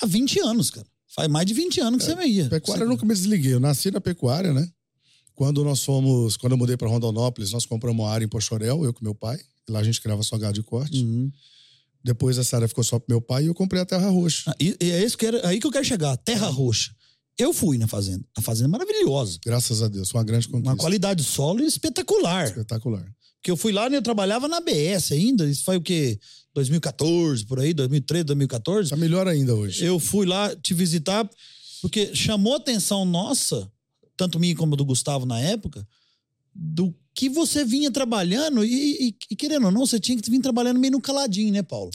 há 0.00 0.06
20 0.06 0.40
anos, 0.40 0.70
cara. 0.70 0.86
Faz 1.08 1.28
mais 1.28 1.46
de 1.46 1.54
20 1.54 1.80
anos 1.80 1.98
que 2.00 2.04
você 2.04 2.14
veio. 2.14 2.48
Pecuária 2.48 2.82
eu 2.82 2.86
Você- 2.86 2.92
nunca 2.92 3.06
me 3.06 3.14
desliguei. 3.14 3.52
Eu 3.54 3.60
nasci 3.60 3.90
na 3.90 4.00
pecuária, 4.00 4.52
né? 4.52 4.68
Quando 5.34 5.62
nós 5.64 5.82
fomos, 5.84 6.36
quando 6.36 6.52
eu 6.52 6.58
mudei 6.58 6.76
para 6.76 6.88
Rondonópolis, 6.88 7.52
nós 7.52 7.64
compramos 7.66 8.02
uma 8.04 8.10
área 8.10 8.24
em 8.24 8.28
Pochorel, 8.28 8.84
eu 8.84 8.92
com 8.92 9.04
meu 9.04 9.14
pai. 9.14 9.38
Lá 9.68 9.80
a 9.80 9.82
gente 9.84 10.00
criava 10.00 10.22
só 10.22 10.36
gado 10.38 10.54
de 10.54 10.62
corte. 10.62 10.98
Uhum. 11.02 11.30
Depois 12.02 12.38
essa 12.38 12.56
área 12.56 12.68
ficou 12.68 12.84
só 12.84 12.98
pro 12.98 13.06
meu 13.10 13.20
pai 13.20 13.44
e 13.44 13.46
eu 13.46 13.54
comprei 13.54 13.80
a 13.82 13.86
Terra 13.86 14.08
Roxa. 14.08 14.50
Ah, 14.50 14.54
e, 14.60 14.76
e 14.80 14.90
é 14.90 15.04
isso 15.04 15.18
que 15.18 15.26
era, 15.26 15.46
aí 15.46 15.58
que 15.60 15.66
eu 15.66 15.70
quero 15.70 15.84
chegar, 15.84 16.16
Terra 16.18 16.46
Roxa. 16.48 16.94
Eu 17.38 17.52
fui 17.52 17.76
na 17.78 17.86
fazenda. 17.86 18.24
A 18.36 18.40
fazenda 18.40 18.68
é 18.68 18.70
maravilhosa. 18.72 19.38
Graças 19.44 19.82
a 19.82 19.88
Deus, 19.88 20.10
foi 20.10 20.18
uma 20.20 20.24
grande 20.24 20.48
conquista. 20.48 20.70
Uma 20.70 20.76
qualidade 20.76 21.22
de 21.22 21.28
solo 21.28 21.62
espetacular. 21.62 22.46
Espetacular. 22.46 23.04
Porque 23.36 23.50
eu 23.50 23.56
fui 23.56 23.72
lá 23.72 23.88
e 23.88 23.94
eu 23.94 24.02
trabalhava 24.02 24.48
na 24.48 24.60
BS 24.60 25.12
ainda. 25.12 25.48
Isso 25.48 25.62
foi 25.64 25.76
o 25.76 25.80
quê? 25.82 26.18
2014, 26.54 27.44
por 27.44 27.60
aí, 27.60 27.74
2013, 27.74 28.24
2014. 28.24 28.90
Tá 28.90 28.96
melhor 28.96 29.28
ainda 29.28 29.54
hoje. 29.54 29.84
Eu 29.84 29.98
fui 30.00 30.24
lá 30.26 30.54
te 30.56 30.72
visitar 30.72 31.28
porque 31.82 32.14
chamou 32.14 32.54
a 32.54 32.56
atenção 32.56 33.04
nossa, 33.04 33.70
tanto 34.16 34.40
minha 34.40 34.56
como 34.56 34.74
do 34.74 34.84
Gustavo 34.84 35.26
na 35.26 35.38
época, 35.38 35.86
do 36.54 36.94
que 37.14 37.28
você 37.28 37.64
vinha 37.64 37.90
trabalhando 37.90 38.64
e, 38.64 39.08
e- 39.08 39.16
e, 39.30 39.36
querendo 39.36 39.66
ou 39.66 39.70
não, 39.70 39.86
você 39.86 40.00
tinha 40.00 40.18
que 40.20 40.30
vir 40.30 40.40
trabalhando 40.40 40.80
meio 40.80 40.92
no 40.92 41.00
caladinho, 41.00 41.52
né, 41.52 41.62
Paulo? 41.62 41.90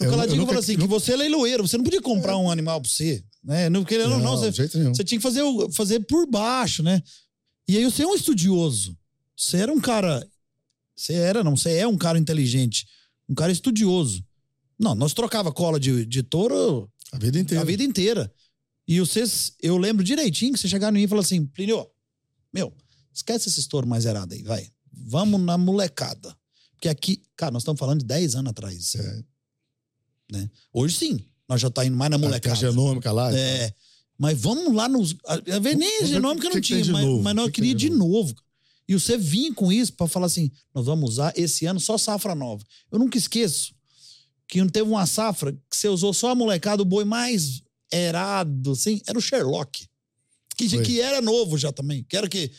No 0.00 0.06
Eu- 0.06 0.10
caladinho 0.10 0.40
eu 0.40 0.46
nunca- 0.46 0.58
assim, 0.58 0.76
que 0.78 0.86
você 0.86 1.12
é 1.12 1.16
leiloeiro, 1.16 1.66
você 1.68 1.76
não 1.76 1.84
podia 1.84 2.00
comprar 2.00 2.36
um 2.38 2.50
animal 2.50 2.80
pra 2.80 2.90
você, 2.90 3.22
né? 3.42 3.68
Não 3.68 3.84
querendo 3.84 4.10
não, 4.10 4.18
de 4.18 4.50
você, 4.50 4.68
você 4.68 5.04
tinha 5.04 5.18
que 5.18 5.22
fazer, 5.22 5.42
fazer 5.72 6.00
por 6.00 6.26
baixo, 6.26 6.82
né? 6.82 7.02
E 7.68 7.76
aí 7.76 7.84
você 7.84 8.02
é 8.02 8.06
um 8.06 8.14
estudioso. 8.14 8.96
Você 9.36 9.58
era 9.58 9.72
um 9.72 9.80
cara. 9.80 10.26
Você 10.94 11.14
era, 11.14 11.42
não, 11.42 11.56
você 11.56 11.76
é 11.76 11.86
um 11.86 11.96
cara 11.96 12.18
inteligente. 12.18 12.86
Um 13.28 13.34
cara 13.34 13.50
estudioso. 13.50 14.24
Não, 14.78 14.94
nós 14.94 15.14
trocava 15.14 15.52
cola 15.52 15.78
de, 15.78 16.04
de 16.06 16.22
touro 16.22 16.90
A 17.12 17.18
vida 17.18 17.38
inteira. 17.38 17.62
a 17.62 17.64
vida 17.64 17.82
inteira. 17.82 18.32
E 18.86 19.00
vocês, 19.00 19.52
eu 19.60 19.78
lembro 19.78 20.04
direitinho 20.04 20.52
que 20.52 20.58
você 20.58 20.68
chegaram 20.68 20.96
em 20.96 21.00
mim 21.00 21.04
e 21.04 21.08
falou 21.08 21.22
assim: 21.22 21.46
Plínio, 21.46 21.86
meu, 22.52 22.72
esquece 23.12 23.48
esse 23.48 23.60
estouro 23.60 23.86
mais 23.86 24.04
zerado 24.04 24.34
aí, 24.34 24.42
vai. 24.42 24.68
Vamos 24.92 25.40
na 25.40 25.56
molecada. 25.56 26.36
Porque 26.72 26.88
aqui, 26.88 27.22
cara, 27.36 27.52
nós 27.52 27.62
estamos 27.62 27.78
falando 27.78 28.00
de 28.00 28.06
10 28.06 28.34
anos 28.34 28.50
atrás. 28.50 28.94
É. 28.96 29.24
Né? 30.32 30.50
Hoje 30.72 30.96
sim, 30.96 31.26
nós 31.52 31.60
já 31.60 31.70
tá 31.70 31.84
indo 31.84 31.96
mais 31.96 32.10
na 32.10 32.16
A, 32.16 32.18
tem 32.18 32.26
a 32.26 32.30
molecada. 32.30 32.56
genômica 32.56 33.12
lá. 33.12 33.36
É. 33.36 33.72
Mas 34.18 34.40
vamos 34.40 34.74
lá 34.74 34.88
nos. 34.88 35.14
A 35.26 35.58
ver, 35.58 35.76
nem 35.76 36.02
a 36.02 36.06
genômica 36.06 36.48
que 36.48 36.54
não 36.54 36.60
que 36.60 36.66
tinha, 36.66 36.84
mas, 36.92 37.04
novo, 37.04 37.22
mas 37.22 37.34
nós 37.34 37.46
que 37.46 37.52
que 37.52 37.60
tem 37.60 37.70
queria 37.70 37.90
de 37.90 37.90
novo. 37.90 38.34
E 38.88 38.94
você 38.94 39.16
vinha 39.16 39.52
com 39.54 39.70
isso 39.70 39.92
pra 39.92 40.08
falar 40.08 40.26
assim: 40.26 40.50
nós 40.74 40.86
vamos 40.86 41.10
usar 41.10 41.32
esse 41.36 41.66
ano 41.66 41.78
só 41.78 41.98
safra 41.98 42.34
nova. 42.34 42.64
Eu 42.90 42.98
nunca 42.98 43.18
esqueço 43.18 43.74
que 44.48 44.60
não 44.60 44.68
teve 44.68 44.88
uma 44.88 45.06
safra 45.06 45.52
que 45.52 45.76
você 45.76 45.88
usou 45.88 46.12
só 46.12 46.30
a 46.30 46.34
molecada, 46.34 46.82
o 46.82 46.86
boi 46.86 47.04
mais 47.04 47.62
erado, 47.92 48.72
assim, 48.72 49.00
era 49.06 49.18
o 49.18 49.22
Sherlock. 49.22 49.86
Que, 50.56 50.68
Foi. 50.68 50.82
que 50.82 51.00
era 51.00 51.20
novo 51.20 51.56
já 51.58 51.72
também. 51.72 52.04
Que 52.04 52.16
era 52.16 52.28
que 52.28 52.50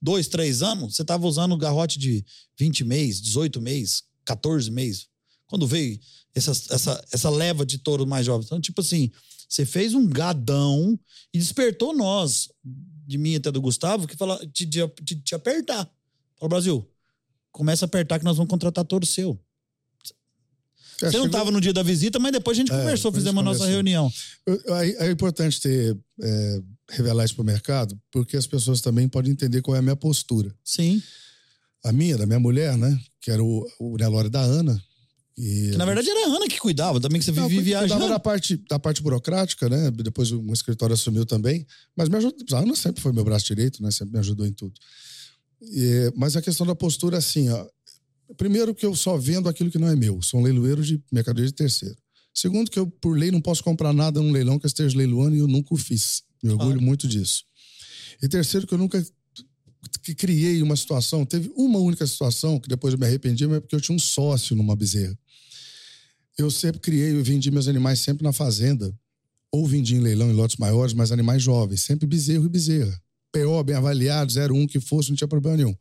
dois, 0.00 0.28
três 0.28 0.62
anos, 0.62 0.96
você 0.96 1.04
tava 1.04 1.26
usando 1.26 1.52
o 1.52 1.58
garrote 1.58 1.98
de 1.98 2.24
20 2.58 2.84
meses, 2.84 3.20
18 3.20 3.60
meses, 3.60 4.04
14 4.24 4.70
meses. 4.70 5.06
Quando 5.46 5.66
veio 5.66 5.98
essa, 6.34 6.50
essa, 6.74 7.04
essa 7.12 7.30
leva 7.30 7.64
de 7.64 7.78
touros 7.78 8.06
mais 8.06 8.26
jovens. 8.26 8.46
Então, 8.46 8.60
tipo 8.60 8.80
assim, 8.80 9.10
você 9.48 9.64
fez 9.64 9.94
um 9.94 10.06
gadão 10.06 10.98
e 11.32 11.38
despertou 11.38 11.94
nós, 11.94 12.48
de 13.06 13.18
mim 13.18 13.36
até 13.36 13.50
do 13.52 13.60
Gustavo, 13.60 14.06
que 14.06 14.16
fala 14.16 14.38
de, 14.52 14.64
de, 14.66 14.80
de, 15.02 15.14
de 15.16 15.34
apertar. 15.34 15.88
Fala, 16.38 16.48
Brasil, 16.48 16.88
começa 17.52 17.84
a 17.84 17.86
apertar 17.86 18.18
que 18.18 18.24
nós 18.24 18.36
vamos 18.36 18.50
contratar 18.50 18.84
touro 18.84 19.06
seu. 19.06 19.38
É, 20.96 20.98
Você 20.98 21.04
não 21.06 21.12
chegou- 21.12 21.26
estava 21.26 21.50
no 21.50 21.60
dia 21.60 21.72
da 21.72 21.82
visita, 21.82 22.18
mas 22.18 22.32
depois 22.32 22.56
a 22.56 22.60
gente 22.60 22.72
É, 22.72 22.78
conversou, 22.78 23.12
fizemos 23.12 23.40
a 23.40 23.44
nossa 23.44 23.58
conversou. 23.60 23.74
reunião. 23.74 24.12
É 25.00 25.10
importante 25.10 25.60
ter 25.60 25.96
é, 26.22 26.62
revelar 26.90 27.24
isso 27.24 27.34
para 27.34 27.42
o 27.42 27.46
mercado, 27.46 28.00
porque 28.12 28.36
as 28.36 28.46
pessoas 28.46 28.80
também 28.80 29.08
podem 29.08 29.32
entender 29.32 29.60
qual 29.60 29.74
é 29.74 29.80
a 29.80 29.82
minha 29.82 29.96
postura. 29.96 30.54
Sim. 30.64 31.02
A 31.84 31.92
minha, 31.92 32.16
da 32.16 32.24
minha 32.26 32.38
mulher, 32.40 32.78
né? 32.78 32.98
Que 33.20 33.30
era 33.30 33.42
o, 33.42 33.66
o 33.78 33.96
Nelore 33.96 34.30
da 34.30 34.40
Ana. 34.40 34.82
E 35.36 35.70
Que, 35.72 35.76
na 35.76 35.84
verdade 35.84 36.08
era 36.08 36.26
a 36.28 36.36
Ana 36.36 36.46
que 36.48 36.58
cuidava, 36.60 37.00
também 37.00 37.18
que 37.20 37.24
você 37.24 37.32
Não, 37.32 37.48
vivia 37.48 37.78
cuidava 37.80 37.86
viajando. 37.98 38.08
da 38.08 38.20
parte, 38.20 38.56
da 38.68 38.78
parte 38.78 39.02
burocrática, 39.02 39.68
né? 39.68 39.90
Depois 39.90 40.30
um 40.30 40.52
escritório 40.52 40.94
assumiu 40.94 41.26
também. 41.26 41.66
Mas 41.96 42.08
me 42.08 42.16
ajudou. 42.16 42.38
A 42.56 42.60
Ana 42.60 42.76
sempre 42.76 43.02
foi 43.02 43.12
meu 43.12 43.24
braço 43.24 43.46
direito, 43.46 43.82
né? 43.82 43.90
Sempre 43.90 44.12
me 44.14 44.18
ajudou 44.20 44.46
em 44.46 44.52
tudo. 44.52 44.74
E, 45.60 46.12
mas 46.16 46.36
a 46.36 46.42
questão 46.42 46.66
da 46.66 46.74
postura, 46.74 47.18
assim, 47.18 47.48
ó. 47.48 47.66
Primeiro 48.36 48.74
que 48.74 48.86
eu 48.86 48.94
só 48.96 49.16
vendo 49.16 49.48
aquilo 49.48 49.70
que 49.70 49.78
não 49.78 49.88
é 49.88 49.96
meu. 49.96 50.20
Sou 50.22 50.40
um 50.40 50.42
leiloeiro 50.42 50.82
de 50.82 51.02
mercadoria 51.12 51.46
de 51.48 51.54
terceiro. 51.54 51.96
Segundo 52.32 52.70
que 52.70 52.78
eu, 52.78 52.86
por 52.86 53.16
lei, 53.18 53.30
não 53.30 53.40
posso 53.40 53.62
comprar 53.62 53.92
nada 53.92 54.20
num 54.20 54.32
leilão 54.32 54.58
que 54.58 54.66
eu 54.66 54.68
esteja 54.68 54.96
leiloando 54.96 55.36
e 55.36 55.40
eu 55.40 55.46
nunca 55.48 55.74
o 55.74 55.76
fiz. 55.76 56.22
Me 56.42 56.50
orgulho 56.50 56.70
Claro. 56.72 56.82
muito 56.82 57.06
disso. 57.08 57.44
E 58.22 58.28
terceiro 58.28 58.66
que 58.66 58.74
eu 58.74 58.78
nunca 58.78 59.04
que 60.02 60.14
criei 60.14 60.62
uma 60.62 60.74
situação. 60.76 61.24
Teve 61.26 61.50
uma 61.54 61.78
única 61.78 62.06
situação 62.06 62.58
que 62.58 62.68
depois 62.68 62.94
eu 62.94 62.98
me 62.98 63.06
arrependi, 63.06 63.46
mas 63.46 63.58
é 63.58 63.60
porque 63.60 63.76
eu 63.76 63.80
tinha 63.80 63.94
um 63.94 63.98
sócio 63.98 64.56
numa 64.56 64.74
bezerra. 64.74 65.16
Eu 66.36 66.50
sempre 66.50 66.80
criei 66.80 67.10
e 67.10 67.22
vendi 67.22 67.50
meus 67.50 67.68
animais 67.68 68.00
sempre 68.00 68.24
na 68.24 68.32
fazenda. 68.32 68.92
Ou 69.52 69.66
vendi 69.66 69.94
em 69.94 70.00
leilão 70.00 70.30
em 70.30 70.34
lotes 70.34 70.56
maiores, 70.56 70.92
mas 70.92 71.12
animais 71.12 71.42
jovens. 71.42 71.82
Sempre 71.82 72.06
bezerro 72.06 72.46
e 72.46 72.48
bezerra. 72.48 73.00
PO 73.32 73.64
bem 73.64 73.76
avaliado, 73.76 74.32
01 74.32 74.66
que 74.66 74.80
fosse, 74.80 75.10
não 75.10 75.16
tinha 75.16 75.28
problema 75.28 75.56
nenhum. 75.56 75.74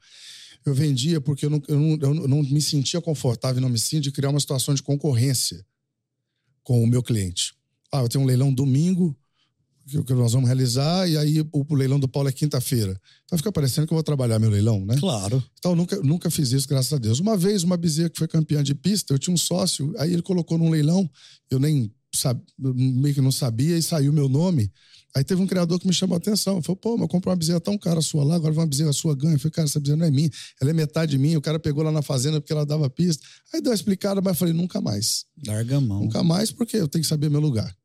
Eu 0.66 0.74
vendia 0.74 1.20
porque 1.20 1.46
eu 1.46 1.50
não, 1.50 1.62
eu 1.68 1.80
não, 1.80 2.22
eu 2.22 2.28
não 2.28 2.44
me 2.44 2.62
sentia 2.62 3.02
confortável, 3.02 3.62
não 3.62 3.70
me 3.70 3.80
sinto 3.80 4.04
de 4.04 4.12
criar 4.12 4.30
uma 4.30 4.40
situação 4.40 4.74
de 4.74 4.82
concorrência 4.82 5.66
com 6.64 6.84
o 6.84 6.88
meu 6.88 7.04
cliente. 7.04 7.54
Ah, 7.92 8.02
eu 8.02 8.10
tenho 8.10 8.24
um 8.24 8.28
leilão 8.28 8.54
domingo 8.54 9.16
que, 9.88 10.04
que 10.04 10.14
nós 10.14 10.34
vamos 10.34 10.48
realizar 10.48 11.08
e 11.10 11.18
aí 11.18 11.42
o, 11.42 11.48
o 11.52 11.76
leilão 11.76 12.00
do 12.00 12.08
Paulo 12.08 12.30
é 12.30 12.32
quinta-feira. 12.32 13.00
Então 13.26 13.38
fica 13.38 13.52
parecendo 13.52 13.88
que 13.88 13.94
eu 13.94 13.96
vou 13.96 14.04
trabalhar 14.04 14.40
meu 14.40 14.50
leilão, 14.50 14.86
né? 14.86 14.96
Claro. 15.00 15.44
Então, 15.60 15.72
eu 15.72 15.76
nunca, 15.76 15.96
nunca 16.02 16.30
fiz 16.30 16.52
isso, 16.52 16.68
graças 16.68 16.94
a 16.94 16.98
Deus. 16.98 17.20
Uma 17.20 17.36
vez, 17.38 17.64
uma 17.64 17.78
bezerra 17.78 18.10
que 18.10 18.18
foi 18.18 18.28
campeã 18.28 18.64
de 18.64 18.76
pista, 18.76 19.14
eu 19.14 19.20
tinha 19.20 19.34
um 19.34 19.38
sócio, 19.38 19.94
aí 19.98 20.14
ele 20.14 20.22
colocou 20.22 20.58
num 20.58 20.70
leilão, 20.70 21.10
eu 21.50 21.60
nem 21.60 21.92
sab... 22.14 22.40
meio 22.58 23.14
que 23.14 23.22
não 23.22 23.32
sabia, 23.32 23.78
e 23.78 23.82
saiu 23.82 24.14
meu 24.14 24.30
nome. 24.30 24.72
Aí 25.16 25.24
teve 25.24 25.42
um 25.42 25.48
criador 25.48 25.80
que 25.80 25.86
me 25.86 25.94
chamou 25.94 26.16
a 26.16 26.18
atenção. 26.18 26.62
Falou, 26.62 26.76
pô, 26.76 26.94
mas 26.94 27.02
eu 27.02 27.08
comprei 27.08 27.32
uma 27.32 27.38
bezerra 27.38 27.60
tão 27.60 27.78
cara 27.78 28.02
sua 28.02 28.24
lá, 28.24 28.36
agora 28.36 28.52
uma 28.52 28.66
bezerra 28.66 28.92
sua 28.92 29.16
ganha. 29.16 29.36
Eu 29.36 29.40
falei, 29.40 29.52
cara, 29.52 29.68
essa 29.68 29.80
bezerra 29.80 29.98
não 29.98 30.06
é 30.08 30.12
minha, 30.12 30.30
ela 30.60 30.72
é 30.72 30.74
metade 30.74 31.18
minha. 31.20 31.38
O 31.38 31.42
cara 31.42 31.60
pegou 31.60 31.84
lá 31.84 31.92
na 31.92 32.02
fazenda 32.02 32.42
porque 32.42 32.52
ela 32.52 32.66
dava 32.66 32.90
pista. 32.90 33.24
Aí 33.54 33.62
deu 33.62 33.72
uma 33.72 33.76
explicada, 33.76 34.22
mas 34.22 34.34
eu 34.34 34.40
falei, 34.40 34.54
nunca 34.54 34.82
mais. 34.82 35.26
Larga 35.46 35.78
a 35.78 35.82
mão. 35.82 36.02
Nunca 36.02 36.24
mais, 36.24 36.52
porque 36.52 36.78
eu 36.78 36.88
tenho 36.88 37.04
que 37.04 37.08
saber 37.08 37.30
meu 37.30 37.40
lugar. 37.40 37.76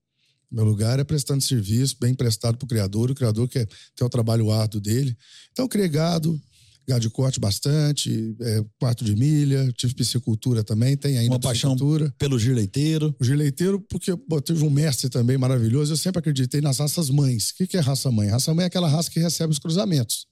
Meu 0.50 0.64
lugar 0.64 0.98
é 0.98 1.04
prestando 1.04 1.42
serviço, 1.42 1.96
bem 2.00 2.14
prestado 2.14 2.56
para 2.56 2.64
o 2.64 2.68
criador. 2.68 3.10
O 3.10 3.14
criador 3.14 3.48
quer 3.48 3.68
ter 3.94 4.04
o 4.04 4.08
trabalho 4.08 4.50
árduo 4.50 4.80
dele. 4.80 5.16
Então, 5.52 5.66
eu 5.66 5.68
criei 5.68 5.88
gado, 5.88 6.40
gado 6.88 7.00
de 7.00 7.10
corte 7.10 7.38
bastante, 7.38 8.34
é, 8.40 8.64
quarto 8.80 9.04
de 9.04 9.14
milha, 9.14 9.70
tive 9.76 9.94
piscicultura 9.94 10.64
também, 10.64 10.96
tem 10.96 11.18
ainda 11.18 11.34
Uma 11.34 11.40
paixão. 11.40 11.76
Pelo 12.18 12.38
giro 12.38 12.56
leiteiro. 12.56 13.14
O 13.20 13.24
gileiteiro, 13.24 13.78
porque 13.78 14.16
pô, 14.16 14.40
teve 14.40 14.64
um 14.64 14.70
mestre 14.70 15.10
também 15.10 15.36
maravilhoso, 15.36 15.92
eu 15.92 15.96
sempre 15.98 16.20
acreditei 16.20 16.62
nas 16.62 16.78
raças 16.78 17.10
mães. 17.10 17.50
O 17.50 17.56
que, 17.56 17.66
que 17.66 17.76
é 17.76 17.80
raça 17.80 18.10
mãe? 18.10 18.28
Raça 18.28 18.54
mãe 18.54 18.64
é 18.64 18.66
aquela 18.66 18.88
raça 18.88 19.10
que 19.10 19.20
recebe 19.20 19.52
os 19.52 19.58
cruzamentos. 19.58 20.26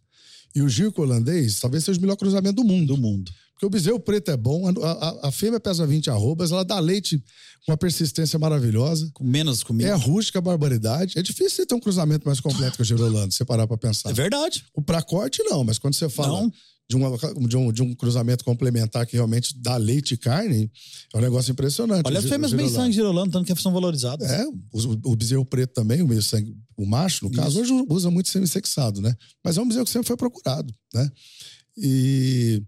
E 0.55 0.63
o 0.63 0.69
Gilco 0.71 1.03
holandês 1.03 1.61
talvez 1.61 1.85
seja 1.85 1.99
o 1.99 2.01
melhor 2.01 2.17
cruzamento 2.17 2.55
do 2.55 2.65
mundo. 2.65 2.95
Do 2.95 2.97
mundo. 2.97 3.31
Porque 3.57 3.65
o 3.67 3.71
bezerro 3.71 3.99
preto 3.99 4.31
é 4.31 4.37
bom, 4.37 4.69
a, 4.69 4.71
a- 4.93 5.29
a 5.29 5.33
fêmea 5.33 5.59
pesa 5.59 5.87
20 5.87 6.11
arrobas, 6.11 6.53
ela 6.53 6.63
dá 6.63 6.79
leite 6.79 7.17
com 7.65 7.73
uma 7.73 7.77
persistência 7.79 8.39
maravilhosa. 8.39 9.11
Com 9.15 9.25
menos 9.25 9.63
comida. 9.65 9.89
É 9.89 9.95
rústica, 9.95 10.41
barbaridade. 10.43 11.19
É 11.19 11.23
difícil 11.23 11.51
você 11.57 11.67
ter 11.67 11.75
um 11.75 11.81
cruzamento 11.81 12.27
mais 12.27 12.39
completo 12.39 12.77
que 12.77 12.83
o 12.83 12.85
Girolando, 12.85 13.33
se 13.33 13.39
você 13.39 13.45
parar 13.47 13.67
pra 13.67 13.79
pensar. 13.79 14.11
É 14.11 14.13
verdade. 14.13 14.63
O 14.75 14.83
pra 14.83 15.01
corte, 15.03 15.43
não, 15.45 15.65
mas 15.65 15.79
quando 15.79 15.95
você 15.95 16.07
fala 16.11 16.43
Não. 16.43 16.53
de, 16.89 16.97
uma- 16.97 17.17
de, 17.49 17.57
um, 17.57 17.73
de 17.73 17.83
um 17.83 17.95
cruzamento 17.95 18.45
complementar 18.45 19.07
que 19.07 19.17
realmente 19.17 19.55
dá 19.59 19.79
leite 19.79 20.13
e 20.13 20.17
carne, 20.19 20.71
é 21.15 21.17
um 21.17 21.23
negócio 21.23 21.51
impressionante. 21.51 22.07
Olha 22.07 22.19
as 22.19 22.27
fêmeas 22.27 22.53
bem 22.53 22.67
Girolando. 22.67 22.83
sangue 22.85 22.95
girolando, 22.95 23.31
tanto 23.33 23.55
que 23.55 23.63
são 23.63 23.73
valorizadas. 23.73 24.31
É, 24.31 24.45
o, 24.47 25.13
o 25.13 25.17
bezerro 25.17 25.47
preto 25.47 25.73
também, 25.73 26.03
o 26.03 26.07
meio 26.07 26.23
sangue, 26.23 26.55
o 26.77 26.85
macho, 26.85 27.25
no 27.25 27.31
caso, 27.31 27.59
hoje 27.59 27.73
usa 27.89 28.11
muito 28.11 28.29
semissexado, 28.29 29.01
né? 29.01 29.17
Mas 29.43 29.57
é 29.57 29.63
um 29.63 29.67
bezerro 29.67 29.87
que 29.87 29.91
sempre 29.91 30.07
foi 30.09 30.17
procurado, 30.19 30.73
né? 30.93 31.11
E 31.77 32.63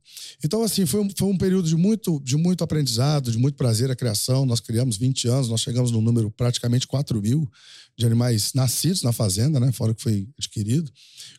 então, 0.44 0.62
assim, 0.62 0.84
foi 0.84 1.00
um, 1.00 1.08
foi 1.16 1.28
um 1.28 1.36
período 1.38 1.66
de 1.68 1.74
muito, 1.76 2.20
de 2.22 2.36
muito 2.36 2.62
aprendizado, 2.62 3.30
de 3.32 3.38
muito 3.38 3.54
prazer 3.56 3.90
a 3.90 3.96
criação. 3.96 4.44
Nós 4.44 4.60
criamos 4.60 4.96
20 4.96 5.26
anos, 5.28 5.48
nós 5.48 5.60
chegamos 5.62 5.90
no 5.90 6.00
número 6.00 6.30
praticamente 6.30 6.86
4 6.86 7.20
mil 7.20 7.50
de 7.96 8.06
animais 8.06 8.52
nascidos 8.54 9.02
na 9.02 9.12
fazenda, 9.12 9.58
né? 9.58 9.72
Fora 9.72 9.94
que 9.94 10.02
foi 10.02 10.28
adquirido. 10.38 10.90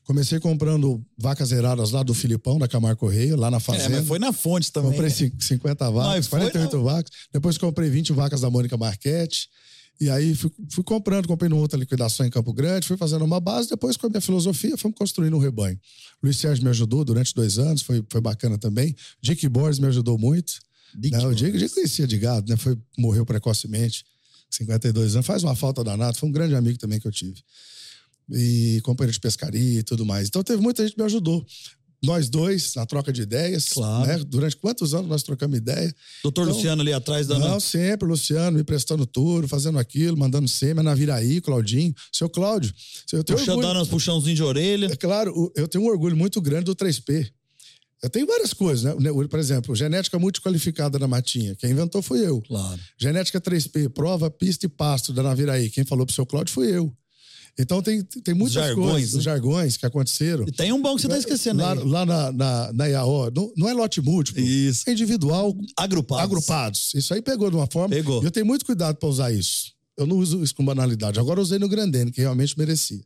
Comecei 0.03 0.39
comprando 0.39 1.01
vacas 1.17 1.49
zeradas 1.49 1.91
lá 1.91 2.01
do 2.03 2.13
Filipão, 2.13 2.57
da 2.59 2.67
Camargo 2.67 2.99
Correia, 2.99 3.37
lá 3.37 3.49
na 3.51 3.57
É, 3.57 3.59
fazenda. 3.61 3.97
mas 3.97 4.07
foi 4.07 4.19
na 4.19 4.33
fonte 4.33 4.71
também. 4.71 4.91
Comprei 4.91 5.09
cin- 5.11 5.31
50 5.39 5.89
vacas, 5.91 6.09
Mas 6.15 6.27
foi 6.27 6.39
48 6.39 6.83
vacas. 6.83 7.11
Depois 7.31 7.57
comprei 7.57 7.89
20 7.89 8.11
vacas 8.11 8.41
da 8.41 8.49
Mônica 8.49 8.75
Marchetti. 8.75 9.47
E 9.99 10.09
aí 10.09 10.33
fui, 10.33 10.49
fui 10.69 10.83
comprando, 10.83 11.27
comprei 11.27 11.49
numa 11.49 11.61
outra 11.61 11.77
liquidação 11.77 12.25
em 12.25 12.29
Campo 12.29 12.53
Grande, 12.53 12.87
fui 12.87 12.95
fazendo 12.95 13.25
uma 13.25 13.39
base, 13.39 13.69
depois 13.69 13.97
com 13.97 14.07
a 14.07 14.09
minha 14.09 14.21
filosofia, 14.21 14.77
fomos 14.77 14.97
construindo 14.97 15.35
um 15.35 15.39
rebanho. 15.39 15.77
Luiz 16.23 16.37
Sérgio 16.37 16.63
me 16.63 16.69
ajudou 16.69 17.03
durante 17.03 17.33
dois 17.35 17.57
anos, 17.57 17.81
foi, 17.81 18.03
foi 18.09 18.21
bacana 18.21 18.57
também. 18.57 18.95
Dick 19.21 19.47
Borges 19.49 19.79
me 19.79 19.87
ajudou 19.87 20.17
muito. 20.17 20.53
Dick 20.95 21.15
né? 21.15 21.25
O 21.25 21.35
Dick. 21.35 21.57
Dick 21.57 21.73
conhecia 21.73 22.07
de 22.07 22.17
gado, 22.17 22.49
né? 22.49 22.55
Foi, 22.55 22.77
morreu 22.97 23.25
precocemente, 23.25 24.05
52 24.49 25.15
anos. 25.15 25.27
Faz 25.27 25.43
uma 25.43 25.55
falta 25.55 25.83
danada, 25.83 26.13
foi 26.17 26.29
um 26.29 26.31
grande 26.31 26.55
amigo 26.55 26.77
também 26.79 26.99
que 26.99 27.07
eu 27.07 27.11
tive. 27.11 27.43
E 28.31 28.79
companheiro 28.83 29.11
de 29.11 29.19
pescaria 29.19 29.79
e 29.79 29.83
tudo 29.83 30.05
mais. 30.05 30.29
Então 30.29 30.43
teve 30.43 30.61
muita 30.61 30.83
gente 30.83 30.95
que 30.95 31.01
me 31.01 31.05
ajudou. 31.05 31.45
Nós 32.01 32.29
dois, 32.29 32.73
na 32.75 32.85
troca 32.85 33.11
de 33.11 33.23
ideias. 33.23 33.69
Claro. 33.69 34.07
né? 34.07 34.23
Durante 34.25 34.55
quantos 34.55 34.93
anos 34.93 35.09
nós 35.09 35.21
trocamos 35.21 35.57
ideia? 35.57 35.93
Doutor 36.23 36.43
Então- 36.43 36.55
Luciano 36.55 36.81
ali 36.81 36.93
atrás 36.93 37.27
da. 37.27 37.37
Não, 37.37 37.59
sempre, 37.59 38.07
Luciano, 38.07 38.57
me 38.57 38.63
prestando 38.63 39.05
tudo, 39.05 39.47
fazendo 39.47 39.77
aquilo, 39.77 40.17
mandando 40.17 40.47
sêmen, 40.47 40.83
Naviraí, 40.83 41.41
Claudinho. 41.41 41.93
Seu 42.11 42.29
Cláudio, 42.29 42.73
eu 43.11 43.23
tenho 43.23 43.37
Puxando, 43.37 43.57
orgulho. 43.57 43.67
dando 43.73 43.81
uns 43.83 43.89
puxãozinhos 43.89 44.37
de 44.37 44.43
orelha. 44.43 44.85
É 44.87 44.95
claro, 44.95 45.51
eu 45.55 45.67
tenho 45.67 45.83
um 45.83 45.87
orgulho 45.87 46.15
muito 46.15 46.39
grande 46.39 46.65
do 46.65 46.75
3P. 46.75 47.29
Eu 48.01 48.09
tenho 48.09 48.25
várias 48.25 48.53
coisas, 48.53 48.95
né? 48.97 49.11
Por 49.29 49.37
exemplo, 49.39 49.75
genética 49.75 50.17
multiqualificada 50.17 50.97
da 50.97 51.05
Matinha. 51.05 51.53
Quem 51.57 51.71
inventou 51.71 52.01
foi 52.01 52.25
eu. 52.25 52.41
Claro. 52.43 52.79
Genética 52.97 53.41
3P, 53.41 53.89
prova, 53.89 54.31
pista 54.31 54.65
e 54.65 54.69
pasto 54.69 55.11
da 55.11 55.21
Naviraí. 55.21 55.69
Quem 55.69 55.83
falou 55.83 56.05
pro 56.05 56.15
seu 56.15 56.25
Cláudio 56.25 56.53
foi 56.53 56.71
eu. 56.73 56.93
Então 57.61 57.81
tem, 57.81 58.01
tem 58.01 58.33
muitas 58.33 58.53
jargões, 58.53 58.91
coisas, 58.91 59.13
né? 59.13 59.17
os 59.17 59.23
jargões 59.25 59.75
que 59.77 59.85
aconteceram. 59.85 60.45
E 60.47 60.51
tem 60.51 60.71
um 60.71 60.81
bom 60.81 60.95
que 60.95 61.01
você 61.01 61.09
tá 61.09 61.17
esquecendo 61.17 61.61
lá, 61.61 61.73
aí. 61.73 61.83
lá 61.83 62.05
na, 62.05 62.31
na, 62.31 62.73
na 62.73 62.85
IAO, 62.87 63.29
não, 63.35 63.51
não 63.57 63.67
é 63.69 63.73
lote 63.73 63.99
múltiplo, 63.99 64.41
Isso. 64.41 64.89
é 64.89 64.93
individual, 64.93 65.53
Agrupados. 65.77 66.23
agrupados. 66.23 66.93
Isso 66.95 67.13
aí 67.13 67.21
pegou 67.21 67.49
de 67.49 67.57
uma 67.57 67.67
forma. 67.67 67.89
Pegou. 67.93 68.21
E 68.21 68.25
eu 68.25 68.31
tenho 68.31 68.45
muito 68.45 68.65
cuidado 68.65 68.95
para 68.95 69.09
usar 69.09 69.31
isso. 69.33 69.73
Eu 69.97 70.07
não 70.07 70.15
uso 70.17 70.41
isso 70.41 70.55
com 70.55 70.63
banalidade. 70.63 71.19
Agora 71.19 71.39
eu 71.39 71.43
usei 71.43 71.59
no 71.59 71.67
Grandene, 71.67 72.11
que 72.11 72.21
realmente 72.21 72.57
merecia. 72.57 73.03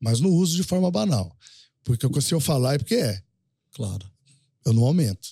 Mas 0.00 0.20
não 0.20 0.30
uso 0.30 0.54
de 0.56 0.62
forma 0.62 0.88
banal. 0.92 1.36
Porque 1.82 2.06
se 2.20 2.32
eu 2.32 2.38
falar 2.38 2.74
é 2.74 2.78
porque 2.78 2.94
é. 2.94 3.20
Claro. 3.74 4.06
Eu 4.64 4.72
não 4.72 4.84
aumento. 4.84 5.30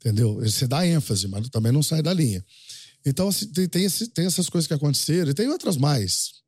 Entendeu? 0.00 0.36
Você 0.40 0.66
dá 0.66 0.84
ênfase, 0.84 1.28
mas 1.28 1.48
também 1.50 1.70
não 1.70 1.82
sai 1.82 2.02
da 2.02 2.12
linha. 2.12 2.44
Então, 3.06 3.28
assim, 3.28 3.46
tem, 3.52 3.68
tem, 3.68 3.84
esse- 3.84 4.08
tem 4.08 4.26
essas 4.26 4.48
coisas 4.48 4.66
que 4.66 4.74
aconteceram 4.74 5.30
e 5.30 5.34
tem 5.34 5.48
outras 5.48 5.76
mais. 5.76 6.40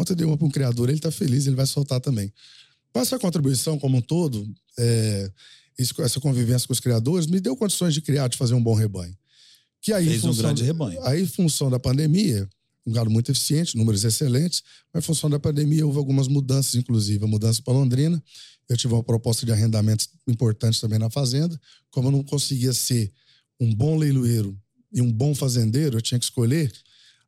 Ontem 0.00 0.12
eu 0.12 0.16
dei 0.16 0.26
uma 0.26 0.36
para 0.36 0.46
um 0.46 0.50
criador, 0.50 0.88
ele 0.88 0.98
está 0.98 1.10
feliz, 1.10 1.46
ele 1.46 1.56
vai 1.56 1.66
soltar 1.66 2.00
também. 2.00 2.32
Mas 2.94 3.08
essa 3.08 3.18
contribuição 3.18 3.78
como 3.78 3.98
um 3.98 4.00
todo, 4.00 4.48
é, 4.78 5.30
isso- 5.78 6.00
essa 6.02 6.18
convivência 6.20 6.66
com 6.66 6.72
os 6.72 6.80
criadores, 6.80 7.26
me 7.26 7.38
deu 7.40 7.54
condições 7.56 7.92
de 7.94 8.00
criar, 8.00 8.28
de 8.28 8.36
fazer 8.36 8.54
um 8.54 8.62
bom 8.62 8.74
rebanho. 8.74 9.16
Que 9.82 9.92
aí, 9.92 10.06
Fez 10.06 10.24
um 10.24 10.28
função 10.28 10.42
grande 10.44 10.62
do- 10.62 10.66
rebanho. 10.66 11.02
Aí, 11.04 11.22
em 11.22 11.26
função 11.26 11.70
da 11.70 11.78
pandemia, 11.78 12.48
um 12.86 12.92
gado 12.92 13.10
muito 13.10 13.30
eficiente, 13.30 13.76
números 13.76 14.04
excelentes, 14.04 14.62
mas 14.92 15.04
em 15.04 15.06
função 15.06 15.28
da 15.30 15.38
pandemia 15.38 15.86
houve 15.86 15.98
algumas 15.98 16.28
mudanças, 16.28 16.74
inclusive 16.74 17.22
a 17.24 17.28
mudança 17.28 17.62
para 17.62 17.74
Londrina. 17.74 18.22
Eu 18.68 18.76
tive 18.76 18.94
uma 18.94 19.02
proposta 19.04 19.44
de 19.44 19.52
arrendamentos 19.52 20.08
importantes 20.26 20.80
também 20.80 20.98
na 20.98 21.10
fazenda. 21.10 21.58
Como 21.90 22.08
eu 22.08 22.12
não 22.12 22.22
conseguia 22.24 22.72
ser 22.72 23.12
um 23.60 23.74
bom 23.74 23.96
leiloeiro 23.96 24.58
e 24.92 25.00
um 25.02 25.12
bom 25.12 25.34
fazendeiro, 25.34 25.98
eu 25.98 26.02
tinha 26.02 26.18
que 26.18 26.24
escolher. 26.24 26.72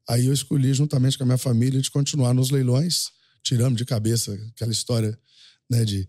Aí 0.08 0.26
eu 0.26 0.32
escolhi, 0.32 0.72
juntamente 0.74 1.16
com 1.16 1.24
a 1.24 1.26
minha 1.26 1.38
família, 1.38 1.80
de 1.80 1.90
continuar 1.90 2.34
nos 2.34 2.50
leilões. 2.50 3.04
Tiramos 3.42 3.76
de 3.76 3.84
cabeça 3.84 4.32
aquela 4.54 4.72
história 4.72 5.18
né, 5.70 5.84
de 5.84 6.08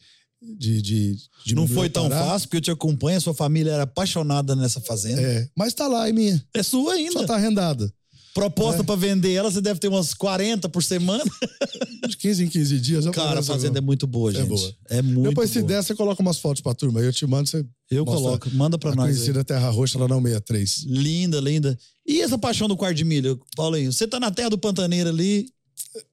de, 0.57 0.81
de, 0.81 1.17
de 1.45 1.55
Não 1.55 1.67
foi 1.67 1.89
tão 1.89 2.07
preparar. 2.07 2.31
fácil, 2.31 2.47
porque 2.49 2.57
eu 2.57 2.61
te 2.61 2.71
acompanho, 2.71 3.17
a 3.17 3.21
sua 3.21 3.33
família 3.33 3.71
era 3.71 3.83
apaixonada 3.83 4.55
nessa 4.55 4.81
fazenda. 4.81 5.21
É, 5.21 5.37
É, 5.37 5.49
mas 5.55 5.73
tá 5.73 5.87
lá, 5.87 6.09
é 6.09 6.11
minha. 6.11 6.43
sua 6.61 6.93
ainda. 6.95 7.13
Só 7.13 7.25
tá 7.25 7.35
arrendada. 7.35 7.91
Proposta 8.33 8.81
É. 8.81 8.83
pra 8.83 8.95
vender 8.95 9.31
ela, 9.33 9.51
você 9.51 9.61
deve 9.61 9.79
ter 9.79 9.87
umas 9.87 10.13
40 10.13 10.67
por 10.67 10.81
semana. 10.83 11.23
De 12.09 12.17
15 12.17 12.43
em 12.45 12.47
15 12.49 12.79
dias. 12.79 13.05
eu 13.05 13.11
Cara, 13.11 13.39
a 13.39 13.43
fazenda 13.43 13.77
é 13.77 13.81
muito 13.81 14.07
boa, 14.07 14.31
É 14.31 14.35
gente. 14.35 14.47
boa. 14.47 14.73
É 14.89 15.01
muito 15.01 15.29
Depois, 15.29 15.49
se 15.51 15.59
boa. 15.59 15.67
der, 15.67 15.83
você 15.83 15.93
coloca 15.95 16.21
umas 16.21 16.37
fotos 16.39 16.61
pra 16.61 16.73
turma. 16.73 16.99
Eu 16.99 17.13
te 17.13 17.25
mando, 17.27 17.47
você. 17.47 17.63
Eu 17.91 18.03
coloco. 18.05 18.49
Manda 18.51 18.77
pra 18.77 18.91
a 18.91 18.95
nós. 18.95 19.05
aí. 19.09 19.13
conhecida 19.13 19.43
Terra 19.43 19.69
Roxa, 19.69 19.99
lá 19.99 20.07
não 20.07 20.21
63. 20.21 20.83
Linda, 20.87 21.39
linda. 21.39 21.77
E 22.07 22.21
essa 22.21 22.37
paixão 22.37 22.67
do 22.67 22.75
quarto 22.75 22.97
de 22.97 23.05
milho, 23.05 23.39
Paulinho? 23.55 23.91
Você 23.93 24.07
tá 24.07 24.19
na 24.19 24.31
terra 24.31 24.49
do 24.49 24.57
Pantaneiro 24.57 25.09
ali. 25.09 25.45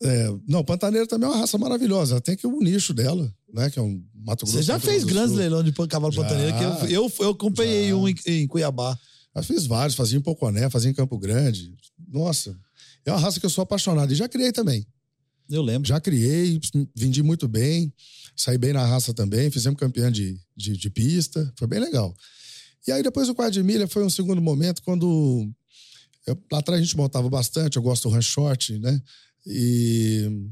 É, 0.02 0.30
não, 0.46 0.62
Pantaneira 0.62 1.06
também 1.06 1.26
é 1.28 1.32
uma 1.32 1.38
raça 1.40 1.56
maravilhosa. 1.56 2.14
Ela 2.14 2.20
tem 2.20 2.34
aqui 2.34 2.46
o 2.46 2.60
nicho 2.60 2.92
dela, 2.92 3.32
né? 3.52 3.70
Que 3.70 3.78
é 3.78 3.82
um 3.82 4.00
Mato 4.14 4.44
Grosso. 4.44 4.58
Você 4.58 4.62
já 4.62 4.74
Mato 4.74 4.84
fez 4.86 5.04
grandes 5.04 5.34
leilões 5.34 5.64
de 5.64 5.72
cavalo 5.88 6.12
Já. 6.12 6.22
pantaneiro, 6.22 6.56
que 6.58 6.64
eu, 6.94 7.04
eu, 7.04 7.12
eu 7.20 7.30
acompanhei 7.30 7.88
Já. 7.88 7.96
um 7.96 8.06
em, 8.08 8.14
em 8.26 8.46
Cuiabá. 8.46 8.98
Eu 9.34 9.42
fiz 9.42 9.66
vários, 9.66 9.94
fazia 9.96 10.18
em 10.18 10.22
Poconé, 10.22 10.68
fazia 10.68 10.90
em 10.90 10.94
Campo 10.94 11.16
Grande. 11.18 11.74
Nossa, 12.08 12.58
é 13.04 13.12
uma 13.12 13.20
raça 13.20 13.38
que 13.38 13.46
eu 13.46 13.50
sou 13.50 13.62
apaixonado. 13.62 14.12
E 14.12 14.16
já 14.16 14.28
criei 14.28 14.52
também. 14.52 14.86
Eu 15.48 15.62
lembro. 15.62 15.88
Já 15.88 16.00
criei, 16.00 16.60
vendi 16.94 17.22
muito 17.22 17.48
bem, 17.48 17.92
saí 18.36 18.56
bem 18.58 18.72
na 18.72 18.84
raça 18.84 19.12
também, 19.12 19.50
fizemos 19.50 19.78
campeão 19.78 20.10
de, 20.10 20.38
de, 20.56 20.76
de 20.76 20.90
pista, 20.90 21.52
foi 21.56 21.66
bem 21.66 21.80
legal. 21.80 22.14
E 22.86 22.92
aí 22.92 23.02
depois 23.02 23.28
o 23.28 23.34
quarto 23.34 23.52
de 23.54 23.62
milha 23.62 23.86
foi 23.86 24.04
um 24.04 24.10
segundo 24.10 24.40
momento 24.40 24.82
quando 24.82 25.50
eu- 26.26 26.38
lá 26.50 26.58
atrás 26.58 26.80
a 26.80 26.84
gente 26.84 26.96
montava 26.96 27.28
bastante, 27.28 27.76
eu 27.76 27.82
gosto 27.82 28.08
do 28.08 28.14
ranch 28.14 28.24
short, 28.30 28.78
né? 28.78 29.00
E 29.46 30.48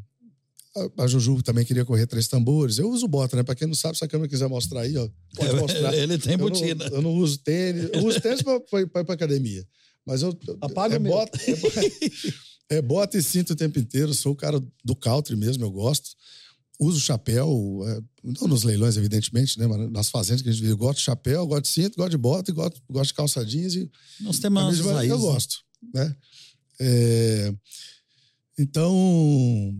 a, 0.76 1.04
a 1.04 1.06
Juju 1.06 1.42
também 1.42 1.64
queria 1.64 1.84
correr 1.84 2.06
três 2.06 2.28
tambores. 2.28 2.78
Eu 2.78 2.90
uso 2.90 3.06
bota, 3.08 3.36
né? 3.36 3.42
Pra 3.42 3.54
quem 3.54 3.66
não 3.66 3.74
sabe, 3.74 3.96
se 3.98 4.04
a 4.04 4.08
câmera 4.08 4.28
quiser 4.28 4.48
mostrar 4.48 4.82
aí, 4.82 4.96
ó, 4.96 5.08
pode 5.36 5.54
mostrar. 5.56 5.94
Ele 5.96 6.18
tem 6.18 6.32
Eu 6.32 6.38
botina. 6.38 6.88
não, 6.90 6.96
eu 6.96 7.02
não 7.02 7.12
uso 7.14 7.38
tênis. 7.38 7.88
Eu 7.92 8.06
uso 8.06 8.20
tênis 8.20 8.42
pra, 8.42 8.60
pra, 8.60 8.86
pra 8.86 9.00
ir 9.00 9.04
pra 9.04 9.14
academia. 9.14 9.66
Mas 10.06 10.22
eu. 10.22 10.36
Apaga 10.60 10.96
é 10.96 10.98
bota, 10.98 11.38
é, 11.50 11.56
bo- 11.56 11.72
é 12.70 12.82
bota 12.82 13.18
e 13.18 13.22
cinto 13.22 13.52
o 13.52 13.56
tempo 13.56 13.78
inteiro. 13.78 14.14
Sou 14.14 14.32
o 14.32 14.36
cara 14.36 14.62
do 14.84 14.94
country 14.96 15.36
mesmo, 15.36 15.64
eu 15.64 15.70
gosto. 15.70 16.10
Uso 16.80 17.00
chapéu, 17.00 17.80
é, 17.88 18.00
não 18.22 18.46
nos 18.46 18.62
leilões, 18.62 18.96
evidentemente, 18.96 19.58
né? 19.58 19.66
Mas 19.66 19.90
nas 19.90 20.10
fazendas 20.10 20.42
que 20.42 20.48
a 20.48 20.52
gente 20.52 20.60
vive. 20.60 20.72
Eu 20.74 20.76
gosto 20.78 20.98
de 20.98 21.04
chapéu, 21.04 21.44
gosto 21.46 21.62
de 21.64 21.68
cinto, 21.70 21.96
gosto 21.96 22.10
de 22.10 22.16
bota, 22.18 22.52
gosto, 22.52 22.80
gosto 22.88 23.08
de 23.08 23.14
calça 23.14 23.44
jeans 23.44 23.74
e 23.74 23.90
Nós 24.20 24.38
temos 24.38 24.78
eu 24.78 25.18
gosto, 25.18 25.56
né? 25.92 26.14
É, 26.80 27.52
então, 28.58 29.74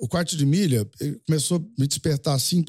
o 0.00 0.08
quarto 0.08 0.36
de 0.36 0.46
milha 0.46 0.88
ele 1.00 1.20
começou 1.26 1.58
a 1.58 1.80
me 1.80 1.86
despertar 1.86 2.34
assim, 2.34 2.64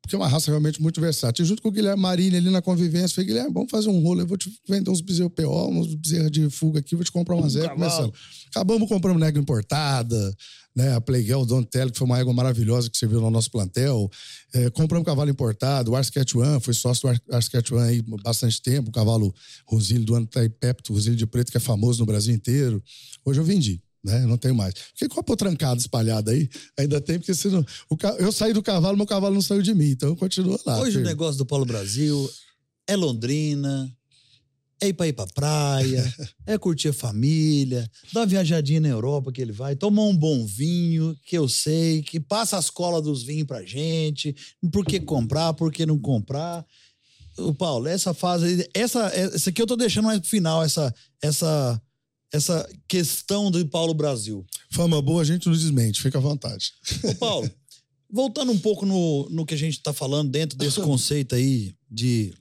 porque 0.00 0.16
é 0.16 0.18
uma 0.18 0.28
raça 0.28 0.50
realmente 0.50 0.80
muito 0.82 1.00
versátil. 1.00 1.44
E 1.44 1.48
junto 1.48 1.62
com 1.62 1.68
o 1.68 1.72
Guilherme 1.72 2.02
Marini 2.02 2.36
ali 2.36 2.50
na 2.50 2.62
convivência, 2.62 3.14
falei, 3.14 3.28
Guilherme, 3.28 3.52
vamos 3.52 3.70
fazer 3.70 3.88
um 3.88 4.00
rolo, 4.00 4.20
eu 4.20 4.26
vou 4.26 4.36
te 4.36 4.52
vender 4.68 4.90
uns 4.90 5.00
bezerros 5.00 5.32
PO, 5.32 5.68
uns 5.70 5.94
bezerros 5.94 6.30
de 6.30 6.50
fuga 6.50 6.80
aqui, 6.80 6.96
vou 6.96 7.04
te 7.04 7.12
comprar 7.12 7.36
uma 7.36 7.48
zero. 7.48 7.68
cavalo. 7.68 7.90
Começando. 7.90 8.14
Acabamos 8.50 8.88
comprando 8.88 9.18
nega 9.18 9.38
importada, 9.38 10.36
né? 10.74 10.94
A 10.94 11.00
Playgel 11.00 11.46
Don 11.46 11.62
Telly, 11.62 11.92
que 11.92 11.98
foi 11.98 12.04
uma 12.04 12.18
égua 12.18 12.32
maravilhosa 12.32 12.90
que 12.90 12.98
serviu 12.98 13.20
no 13.20 13.30
nosso 13.30 13.50
plantel. 13.50 14.10
É, 14.52 14.70
compramos 14.70 15.02
um 15.02 15.04
cavalo 15.04 15.30
importado, 15.30 15.92
o 15.92 15.96
Arsketchuan, 15.96 16.58
fui 16.58 16.74
sócio 16.74 17.08
do 17.08 17.34
Arsketchuan 17.34 17.84
aí 17.84 18.02
bastante 18.24 18.60
tempo, 18.60 18.88
o 18.88 18.92
cavalo 18.92 19.32
Rosílio 19.66 20.04
do 20.04 20.14
Antaipepto, 20.14 20.92
Rosílio 20.92 21.16
de 21.16 21.26
Preto, 21.26 21.50
que 21.50 21.58
é 21.58 21.60
famoso 21.60 22.00
no 22.00 22.06
Brasil 22.06 22.34
inteiro. 22.34 22.82
Hoje 23.24 23.40
eu 23.40 23.44
vendi. 23.44 23.80
Né? 24.04 24.26
Não 24.26 24.36
tenho 24.36 24.54
mais. 24.54 24.74
Porque 24.74 25.08
copo 25.08 25.36
trancado 25.36 25.80
espalhado 25.80 26.30
aí, 26.30 26.48
ainda 26.78 27.00
tem, 27.00 27.18
porque 27.18 27.34
se 27.34 27.48
não, 27.48 27.64
o 27.88 27.96
eu 28.18 28.32
saí 28.32 28.52
do 28.52 28.62
cavalo, 28.62 28.96
meu 28.96 29.06
cavalo 29.06 29.34
não 29.34 29.42
saiu 29.42 29.62
de 29.62 29.74
mim, 29.74 29.90
então 29.90 30.08
eu 30.08 30.16
continuo 30.16 30.58
lá. 30.66 30.80
Hoje 30.80 30.90
o 30.90 30.92
firme. 30.94 31.08
negócio 31.08 31.38
do 31.38 31.46
Polo 31.46 31.64
Brasil 31.64 32.28
é 32.88 32.96
Londrina, 32.96 33.88
é 34.80 34.88
ir 34.88 34.92
pra 34.94 35.06
ir 35.06 35.12
pra 35.12 35.26
praia, 35.28 36.14
é 36.44 36.58
curtir 36.58 36.88
a 36.88 36.92
família, 36.92 37.88
dar 38.12 38.20
uma 38.20 38.26
viajadinha 38.26 38.80
na 38.80 38.88
Europa 38.88 39.30
que 39.30 39.40
ele 39.40 39.52
vai, 39.52 39.76
tomar 39.76 40.02
um 40.02 40.16
bom 40.16 40.44
vinho, 40.44 41.16
que 41.24 41.38
eu 41.38 41.48
sei, 41.48 42.02
que 42.02 42.18
passa 42.18 42.58
as 42.58 42.68
colas 42.68 43.02
dos 43.04 43.22
vinhos 43.22 43.46
pra 43.46 43.62
gente, 43.62 44.34
por 44.72 44.84
que 44.84 44.98
comprar, 44.98 45.54
por 45.54 45.72
que 45.72 45.86
não 45.86 45.98
comprar. 45.98 46.66
O 47.38 47.54
Paulo, 47.54 47.86
essa 47.86 48.12
fase, 48.12 48.68
essa, 48.74 49.06
essa 49.14 49.48
aqui 49.48 49.62
eu 49.62 49.66
tô 49.66 49.76
deixando 49.76 50.06
mais 50.06 50.18
pro 50.18 50.28
final, 50.28 50.62
essa, 50.62 50.92
essa, 51.22 51.80
essa 52.32 52.68
questão 52.88 53.50
do 53.50 53.64
Paulo 53.68 53.92
Brasil. 53.92 54.44
Fama 54.70 55.00
boa, 55.02 55.20
a 55.20 55.24
gente 55.24 55.46
não 55.46 55.52
desmente, 55.52 56.00
fica 56.00 56.18
à 56.18 56.20
vontade. 56.20 56.72
Ô, 57.04 57.14
Paulo, 57.16 57.50
voltando 58.10 58.50
um 58.50 58.58
pouco 58.58 58.86
no, 58.86 59.28
no 59.28 59.44
que 59.44 59.54
a 59.54 59.58
gente 59.58 59.74
está 59.74 59.92
falando 59.92 60.30
dentro 60.30 60.56
desse 60.56 60.80
conceito 60.82 61.34
aí 61.34 61.74
de, 61.90 62.34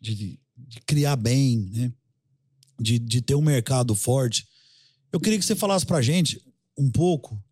de, 0.00 0.38
de 0.56 0.80
criar 0.86 1.16
bem, 1.16 1.68
né? 1.72 1.92
De, 2.80 2.98
de 2.98 3.20
ter 3.20 3.34
um 3.34 3.42
mercado 3.42 3.92
forte, 3.92 4.46
eu 5.12 5.18
queria 5.18 5.38
que 5.38 5.44
você 5.44 5.56
falasse 5.56 5.84
pra 5.84 6.00
gente 6.00 6.40
um 6.76 6.88
pouco 6.88 7.42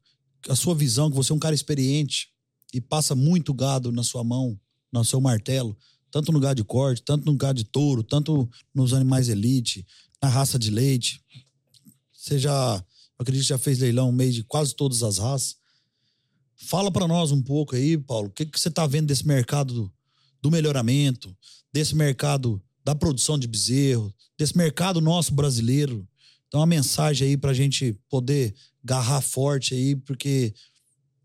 a 0.48 0.54
sua 0.54 0.72
visão, 0.74 1.10
que 1.10 1.16
você 1.16 1.32
é 1.32 1.34
um 1.34 1.38
cara 1.40 1.54
experiente 1.54 2.28
e 2.72 2.80
passa 2.80 3.14
muito 3.14 3.52
gado 3.52 3.90
na 3.90 4.04
sua 4.04 4.22
mão, 4.22 4.56
no 4.92 5.04
seu 5.04 5.20
martelo, 5.20 5.76
tanto 6.12 6.30
no 6.30 6.38
gado 6.38 6.56
de 6.56 6.64
corte, 6.64 7.02
tanto 7.02 7.26
no 7.26 7.36
gado 7.36 7.58
de 7.58 7.64
touro, 7.64 8.04
tanto 8.04 8.48
nos 8.72 8.92
animais 8.92 9.28
elite, 9.28 9.84
na 10.22 10.28
raça 10.28 10.58
de 10.58 10.70
leite. 10.70 11.20
Você 12.26 12.40
já, 12.40 12.84
acredito 13.16 13.46
já 13.46 13.56
fez 13.56 13.78
leilão 13.78 14.10
meio 14.10 14.32
de 14.32 14.42
quase 14.42 14.74
todas 14.74 15.04
as 15.04 15.18
raças. 15.18 15.54
Fala 16.56 16.90
pra 16.90 17.06
nós 17.06 17.30
um 17.30 17.40
pouco 17.40 17.76
aí, 17.76 17.96
Paulo, 17.96 18.28
o 18.28 18.32
que, 18.32 18.44
que 18.44 18.58
você 18.58 18.68
tá 18.68 18.84
vendo 18.84 19.06
desse 19.06 19.24
mercado 19.24 19.72
do, 19.72 19.92
do 20.42 20.50
melhoramento, 20.50 21.36
desse 21.72 21.94
mercado 21.94 22.60
da 22.84 22.96
produção 22.96 23.38
de 23.38 23.46
bezerro, 23.46 24.12
desse 24.36 24.56
mercado 24.56 25.00
nosso 25.00 25.32
brasileiro. 25.32 26.06
Então, 26.48 26.58
uma 26.58 26.66
mensagem 26.66 27.28
aí 27.28 27.36
pra 27.36 27.54
gente 27.54 27.96
poder 28.08 28.52
garrar 28.82 29.20
forte 29.20 29.74
aí, 29.74 29.94
porque 29.94 30.52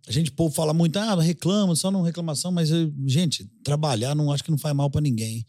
a 0.08 0.12
gente, 0.12 0.30
povo 0.30 0.54
fala 0.54 0.72
muito, 0.72 0.98
ah, 0.98 1.20
reclama, 1.20 1.76
só 1.76 1.90
não 1.90 2.04
reclamação, 2.04 2.52
mas, 2.52 2.70
gente, 3.08 3.50
trabalhar 3.64 4.14
não 4.14 4.32
acho 4.32 4.44
que 4.44 4.52
não 4.52 4.58
faz 4.58 4.76
mal 4.76 4.90
pra 4.92 5.02
ninguém. 5.02 5.44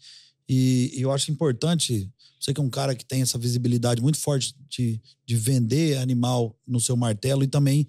E, 0.47 0.91
e 0.95 1.01
eu 1.01 1.11
acho 1.11 1.31
importante, 1.31 2.09
você 2.39 2.53
que 2.53 2.59
é 2.59 2.63
um 2.63 2.69
cara 2.69 2.95
que 2.95 3.05
tem 3.05 3.21
essa 3.21 3.37
visibilidade 3.37 4.01
muito 4.01 4.17
forte 4.17 4.55
de, 4.69 5.01
de 5.25 5.35
vender 5.35 5.97
animal 5.97 6.57
no 6.67 6.79
seu 6.79 6.95
martelo 6.95 7.43
e 7.43 7.47
também 7.47 7.87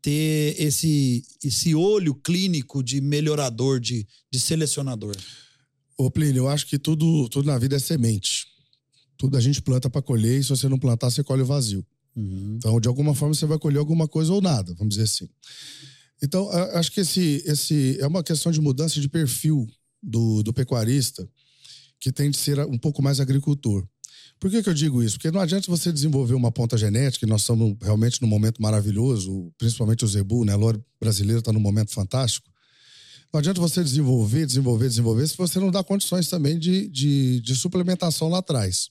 ter 0.00 0.54
esse, 0.58 1.24
esse 1.42 1.74
olho 1.74 2.14
clínico 2.14 2.82
de 2.82 3.00
melhorador, 3.00 3.80
de, 3.80 4.06
de 4.30 4.38
selecionador. 4.38 5.16
Ô, 5.96 6.10
Plínio, 6.10 6.42
eu 6.42 6.48
acho 6.48 6.66
que 6.66 6.78
tudo, 6.78 7.28
tudo 7.28 7.46
na 7.46 7.58
vida 7.58 7.76
é 7.76 7.80
semente. 7.80 8.46
Tudo 9.16 9.36
a 9.36 9.40
gente 9.40 9.60
planta 9.60 9.90
para 9.90 10.00
colher 10.00 10.38
e 10.38 10.42
se 10.44 10.50
você 10.50 10.68
não 10.68 10.78
plantar, 10.78 11.10
você 11.10 11.24
colhe 11.24 11.42
o 11.42 11.46
vazio. 11.46 11.84
Então, 12.56 12.80
de 12.80 12.88
alguma 12.88 13.14
forma, 13.14 13.34
você 13.34 13.46
vai 13.46 13.58
colher 13.58 13.78
alguma 13.78 14.08
coisa 14.08 14.32
ou 14.32 14.40
nada, 14.40 14.74
vamos 14.74 14.94
dizer 14.94 15.04
assim. 15.04 15.28
Então, 16.22 16.50
acho 16.74 16.90
que 16.90 17.00
esse, 17.00 17.42
esse 17.46 17.96
é 18.00 18.06
uma 18.06 18.24
questão 18.24 18.50
de 18.50 18.60
mudança 18.60 19.00
de 19.00 19.08
perfil 19.08 19.66
do, 20.02 20.42
do 20.42 20.52
pecuarista 20.52 21.28
que 22.00 22.12
tem 22.12 22.30
de 22.30 22.36
ser 22.36 22.60
um 22.60 22.78
pouco 22.78 23.02
mais 23.02 23.20
agricultor. 23.20 23.86
Por 24.40 24.50
que, 24.50 24.62
que 24.62 24.68
eu 24.68 24.74
digo 24.74 25.02
isso? 25.02 25.16
Porque 25.16 25.30
não 25.30 25.40
adianta 25.40 25.68
você 25.68 25.92
desenvolver 25.92 26.34
uma 26.34 26.52
ponta 26.52 26.78
genética, 26.78 27.26
e 27.26 27.28
nós 27.28 27.40
estamos 27.40 27.76
realmente 27.82 28.22
num 28.22 28.28
momento 28.28 28.62
maravilhoso, 28.62 29.52
principalmente 29.58 30.04
o 30.04 30.08
zebu, 30.08 30.44
né? 30.44 30.52
A 30.52 30.56
lore 30.56 30.80
brasileira 31.00 31.40
está 31.40 31.52
num 31.52 31.60
momento 31.60 31.92
fantástico. 31.92 32.48
Não 33.32 33.38
adianta 33.40 33.60
você 33.60 33.82
desenvolver, 33.82 34.46
desenvolver, 34.46 34.88
desenvolver, 34.88 35.28
se 35.28 35.36
você 35.36 35.58
não 35.58 35.70
dá 35.70 35.82
condições 35.82 36.28
também 36.28 36.58
de, 36.58 36.88
de, 36.88 37.40
de 37.40 37.54
suplementação 37.54 38.28
lá 38.28 38.38
atrás. 38.38 38.88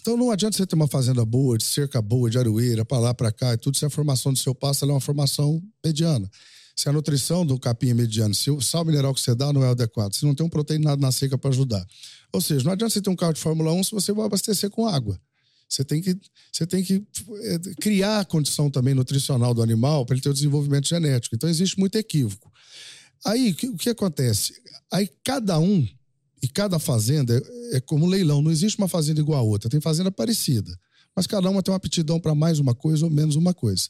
Então 0.00 0.16
não 0.16 0.30
adianta 0.30 0.56
você 0.56 0.64
ter 0.64 0.76
uma 0.76 0.86
fazenda 0.86 1.24
boa, 1.24 1.58
de 1.58 1.64
cerca 1.64 2.00
boa, 2.00 2.30
de 2.30 2.38
aroeira, 2.38 2.84
para 2.84 2.98
lá, 2.98 3.12
para 3.12 3.32
cá 3.32 3.54
e 3.54 3.56
tudo, 3.56 3.76
se 3.76 3.84
a 3.84 3.90
formação 3.90 4.32
do 4.32 4.38
seu 4.38 4.54
pasto 4.54 4.84
é 4.84 4.88
uma 4.88 5.00
formação 5.00 5.60
mediana. 5.84 6.30
Se 6.76 6.88
a 6.88 6.92
nutrição 6.92 7.44
do 7.44 7.58
capim 7.58 7.88
é 7.88 7.94
mediana, 7.94 8.32
se 8.32 8.50
o 8.50 8.60
sal 8.60 8.84
mineral 8.84 9.12
que 9.12 9.20
você 9.20 9.34
dá 9.34 9.52
não 9.52 9.64
é 9.64 9.68
adequado, 9.68 10.12
se 10.12 10.24
não 10.24 10.32
tem 10.32 10.46
um 10.46 10.48
proteinado 10.48 11.00
na 11.00 11.10
seca 11.10 11.36
para 11.36 11.50
ajudar. 11.50 11.84
Ou 12.32 12.40
seja, 12.40 12.64
não 12.64 12.72
adianta 12.72 12.92
você 12.92 13.00
ter 13.00 13.10
um 13.10 13.16
carro 13.16 13.32
de 13.32 13.40
Fórmula 13.40 13.72
1 13.72 13.84
se 13.84 13.90
você 13.92 14.12
vai 14.12 14.26
abastecer 14.26 14.70
com 14.70 14.86
água. 14.86 15.20
Você 15.68 15.84
tem 15.84 16.00
que, 16.00 16.16
você 16.52 16.66
tem 16.66 16.82
que 16.82 17.02
eh, 17.42 17.58
criar 17.80 18.20
a 18.20 18.24
condição 18.24 18.70
também 18.70 18.94
nutricional 18.94 19.52
do 19.52 19.62
animal 19.62 20.06
para 20.06 20.14
ele 20.14 20.22
ter 20.22 20.28
o 20.28 20.34
desenvolvimento 20.34 20.88
genético. 20.88 21.34
Então 21.34 21.50
existe 21.50 21.78
muito 21.78 21.96
equívoco. 21.96 22.52
Aí, 23.24 23.50
o 23.50 23.54
que, 23.54 23.68
o 23.68 23.76
que 23.76 23.90
acontece? 23.90 24.54
Aí 24.92 25.10
cada 25.24 25.58
um 25.58 25.86
e 26.42 26.48
cada 26.48 26.78
fazenda 26.78 27.36
é, 27.72 27.76
é 27.76 27.80
como 27.80 28.06
um 28.06 28.08
leilão. 28.08 28.40
Não 28.40 28.50
existe 28.50 28.78
uma 28.78 28.86
fazenda 28.86 29.20
igual 29.20 29.40
a 29.40 29.42
outra. 29.42 29.68
Tem 29.68 29.80
fazenda 29.80 30.10
parecida. 30.12 30.78
Mas 31.16 31.26
cada 31.26 31.48
uma 31.48 31.62
tem 31.62 31.72
uma 31.72 31.78
aptidão 31.78 32.20
para 32.20 32.34
mais 32.34 32.58
uma 32.58 32.74
coisa 32.74 33.06
ou 33.06 33.10
menos 33.10 33.36
uma 33.36 33.54
coisa. 33.54 33.88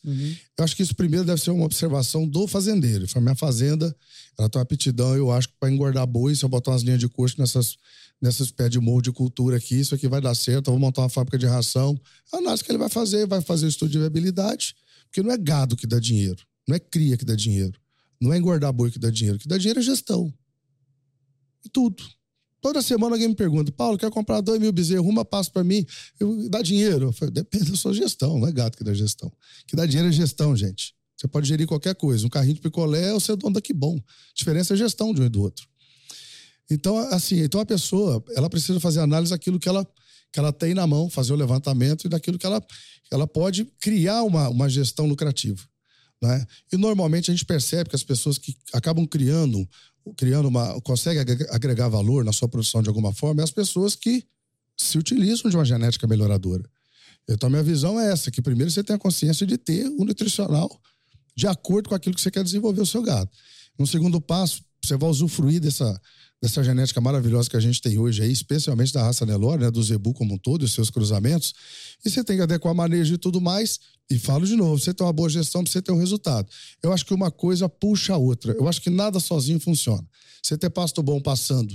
Eu 0.56 0.64
acho 0.64 0.76
que 0.76 0.82
isso 0.82 0.94
primeiro 0.94 1.24
deve 1.24 1.42
ser 1.42 1.50
uma 1.50 1.64
observação 1.64 2.26
do 2.26 2.46
fazendeiro. 2.46 3.04
Minha 3.20 3.34
fazenda, 3.34 3.94
ela 4.38 4.48
tem 4.48 4.60
uma 4.60 4.62
aptidão, 4.62 5.16
eu 5.16 5.32
acho 5.32 5.48
para 5.58 5.68
engordar 5.68 6.06
boi, 6.06 6.36
se 6.36 6.44
eu 6.44 6.48
botar 6.48 6.70
umas 6.70 6.82
linhas 6.82 7.00
de 7.00 7.08
coxo 7.08 7.34
nessas, 7.40 7.76
nessas 8.20 8.50
pés 8.50 8.70
de 8.70 8.80
morro 8.80 9.02
de 9.02 9.12
cultura 9.12 9.56
aqui, 9.56 9.76
isso 9.80 9.94
aqui 9.94 10.08
vai 10.08 10.20
dar 10.20 10.34
certo, 10.34 10.68
eu 10.68 10.72
vou 10.72 10.80
montar 10.80 11.02
uma 11.02 11.08
fábrica 11.08 11.38
de 11.38 11.46
ração. 11.46 11.98
A 12.32 12.38
análise 12.38 12.64
que 12.64 12.70
ele 12.70 12.78
vai 12.78 12.88
fazer, 12.88 13.26
vai 13.26 13.40
fazer 13.40 13.66
o 13.66 13.68
estudo 13.68 13.90
de 13.90 13.98
viabilidade, 13.98 14.74
porque 15.04 15.22
não 15.22 15.30
é 15.30 15.38
gado 15.38 15.76
que 15.76 15.86
dá 15.86 15.98
dinheiro, 15.98 16.42
não 16.66 16.76
é 16.76 16.78
cria 16.78 17.16
que 17.16 17.24
dá 17.24 17.34
dinheiro, 17.34 17.78
não 18.20 18.32
é 18.32 18.38
engordar 18.38 18.72
boi 18.72 18.90
que 18.90 18.98
dá 18.98 19.10
dinheiro, 19.10 19.36
o 19.36 19.40
que 19.40 19.48
dá 19.48 19.58
dinheiro 19.58 19.80
é 19.80 19.82
gestão. 19.82 20.32
E 21.64 21.68
tudo. 21.68 22.02
Toda 22.60 22.82
semana 22.82 23.14
alguém 23.14 23.28
me 23.28 23.34
pergunta, 23.34 23.70
Paulo, 23.70 23.96
quer 23.98 24.10
comprar 24.10 24.40
dois 24.40 24.60
mil 24.60 24.72
bezerros, 24.72 25.06
uma 25.06 25.24
passa 25.24 25.50
para 25.50 25.62
mim, 25.62 25.86
eu, 26.18 26.48
dá 26.48 26.62
dinheiro. 26.62 27.06
Eu 27.06 27.12
falei, 27.12 27.32
depende 27.32 27.70
da 27.70 27.76
sua 27.76 27.92
gestão, 27.92 28.38
não 28.38 28.48
é 28.48 28.52
gato 28.52 28.76
que 28.76 28.82
dá 28.82 28.92
gestão. 28.92 29.28
O 29.28 29.66
que 29.66 29.76
dá 29.76 29.86
dinheiro 29.86 30.08
é 30.08 30.12
gestão, 30.12 30.56
gente. 30.56 30.94
Você 31.16 31.28
pode 31.28 31.48
gerir 31.48 31.66
qualquer 31.66 31.94
coisa. 31.94 32.26
Um 32.26 32.28
carrinho 32.28 32.54
de 32.54 32.60
picolé 32.60 33.10
é 33.10 33.14
o 33.14 33.20
seu 33.20 33.36
dono 33.36 33.54
daqui 33.54 33.72
bom. 33.72 33.96
A 33.96 34.02
diferença 34.34 34.72
é 34.72 34.74
a 34.74 34.78
gestão 34.78 35.14
de 35.14 35.22
um 35.22 35.24
e 35.24 35.28
do 35.28 35.40
outro. 35.40 35.66
Então, 36.70 36.98
assim, 36.98 37.40
então 37.40 37.60
a 37.60 37.66
pessoa, 37.66 38.22
ela 38.34 38.50
precisa 38.50 38.80
fazer 38.80 39.00
análise 39.00 39.30
daquilo 39.30 39.58
que 39.58 39.68
ela, 39.68 39.86
que 40.32 40.38
ela 40.38 40.52
tem 40.52 40.74
na 40.74 40.86
mão, 40.86 41.08
fazer 41.08 41.32
o 41.32 41.36
levantamento 41.36 42.06
e 42.06 42.08
daquilo 42.08 42.38
que 42.38 42.46
ela, 42.46 42.64
ela 43.10 43.26
pode 43.26 43.64
criar 43.80 44.22
uma, 44.22 44.48
uma 44.48 44.68
gestão 44.68 45.06
lucrativa. 45.06 45.62
Né? 46.20 46.44
E 46.72 46.76
normalmente 46.76 47.30
a 47.30 47.34
gente 47.34 47.44
percebe 47.44 47.90
que 47.90 47.96
as 47.96 48.02
pessoas 48.02 48.38
que 48.38 48.56
acabam 48.72 49.06
criando, 49.06 49.68
criando 50.16 50.48
uma, 50.48 50.80
conseguem 50.80 51.22
agregar 51.50 51.88
valor 51.88 52.24
na 52.24 52.32
sua 52.32 52.48
produção 52.48 52.82
de 52.82 52.88
alguma 52.88 53.12
forma, 53.12 53.42
é 53.42 53.44
as 53.44 53.50
pessoas 53.50 53.94
que 53.94 54.24
se 54.76 54.98
utilizam 54.98 55.50
de 55.50 55.56
uma 55.56 55.64
genética 55.64 56.06
melhoradora. 56.06 56.68
Então, 57.28 57.48
a 57.48 57.50
minha 57.50 57.62
visão 57.62 57.98
é 57.98 58.12
essa: 58.12 58.30
que 58.30 58.40
primeiro 58.40 58.70
você 58.70 58.84
tem 58.84 58.94
a 58.94 58.98
consciência 58.98 59.46
de 59.46 59.56
ter 59.56 59.88
um 59.88 60.04
nutricional 60.04 60.80
de 61.36 61.46
acordo 61.46 61.88
com 61.88 61.94
aquilo 61.94 62.14
que 62.14 62.20
você 62.20 62.30
quer 62.30 62.42
desenvolver 62.42 62.80
o 62.80 62.86
seu 62.86 63.02
gado. 63.02 63.30
No 63.78 63.86
segundo 63.86 64.20
passo, 64.20 64.64
você 64.82 64.96
vai 64.96 65.10
usufruir 65.10 65.60
dessa, 65.60 66.00
dessa 66.42 66.62
genética 66.62 67.00
maravilhosa 67.00 67.48
que 67.48 67.56
a 67.56 67.60
gente 67.60 67.80
tem 67.80 67.98
hoje 67.98 68.22
aí, 68.22 68.30
especialmente 68.30 68.92
da 68.92 69.02
raça 69.02 69.24
Nelore, 69.24 69.62
né, 69.62 69.70
do 69.70 69.82
Zebu 69.82 70.12
como 70.12 70.34
um 70.34 70.38
todo, 70.38 70.64
e 70.64 70.68
seus 70.68 70.90
cruzamentos, 70.90 71.54
e 72.04 72.10
você 72.10 72.22
tem 72.22 72.36
que 72.36 72.42
adequar 72.42 72.74
manejo 72.74 73.14
e 73.14 73.18
tudo 73.18 73.40
mais, 73.40 73.80
e 74.10 74.18
falo 74.18 74.46
de 74.46 74.54
novo, 74.54 74.78
você 74.78 74.94
tem 74.94 75.04
uma 75.06 75.12
boa 75.12 75.28
gestão 75.28 75.64
para 75.64 75.72
você 75.72 75.82
ter 75.82 75.92
um 75.92 75.98
resultado. 75.98 76.48
Eu 76.82 76.92
acho 76.92 77.04
que 77.04 77.14
uma 77.14 77.30
coisa 77.30 77.68
puxa 77.68 78.14
a 78.14 78.16
outra. 78.16 78.52
Eu 78.52 78.68
acho 78.68 78.80
que 78.80 78.90
nada 78.90 79.18
sozinho 79.18 79.58
funciona. 79.58 80.06
Você 80.42 80.56
ter 80.56 80.70
pasto 80.70 81.02
bom 81.02 81.20
passando 81.20 81.74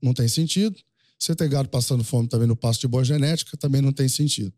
não 0.00 0.14
tem 0.14 0.28
sentido. 0.28 0.76
Você 1.18 1.34
ter 1.34 1.48
gado 1.48 1.68
passando 1.68 2.04
fome 2.04 2.28
também 2.28 2.46
no 2.46 2.56
pasto 2.56 2.82
de 2.82 2.88
boa 2.88 3.04
genética 3.04 3.56
também 3.56 3.80
não 3.80 3.92
tem 3.92 4.08
sentido. 4.08 4.52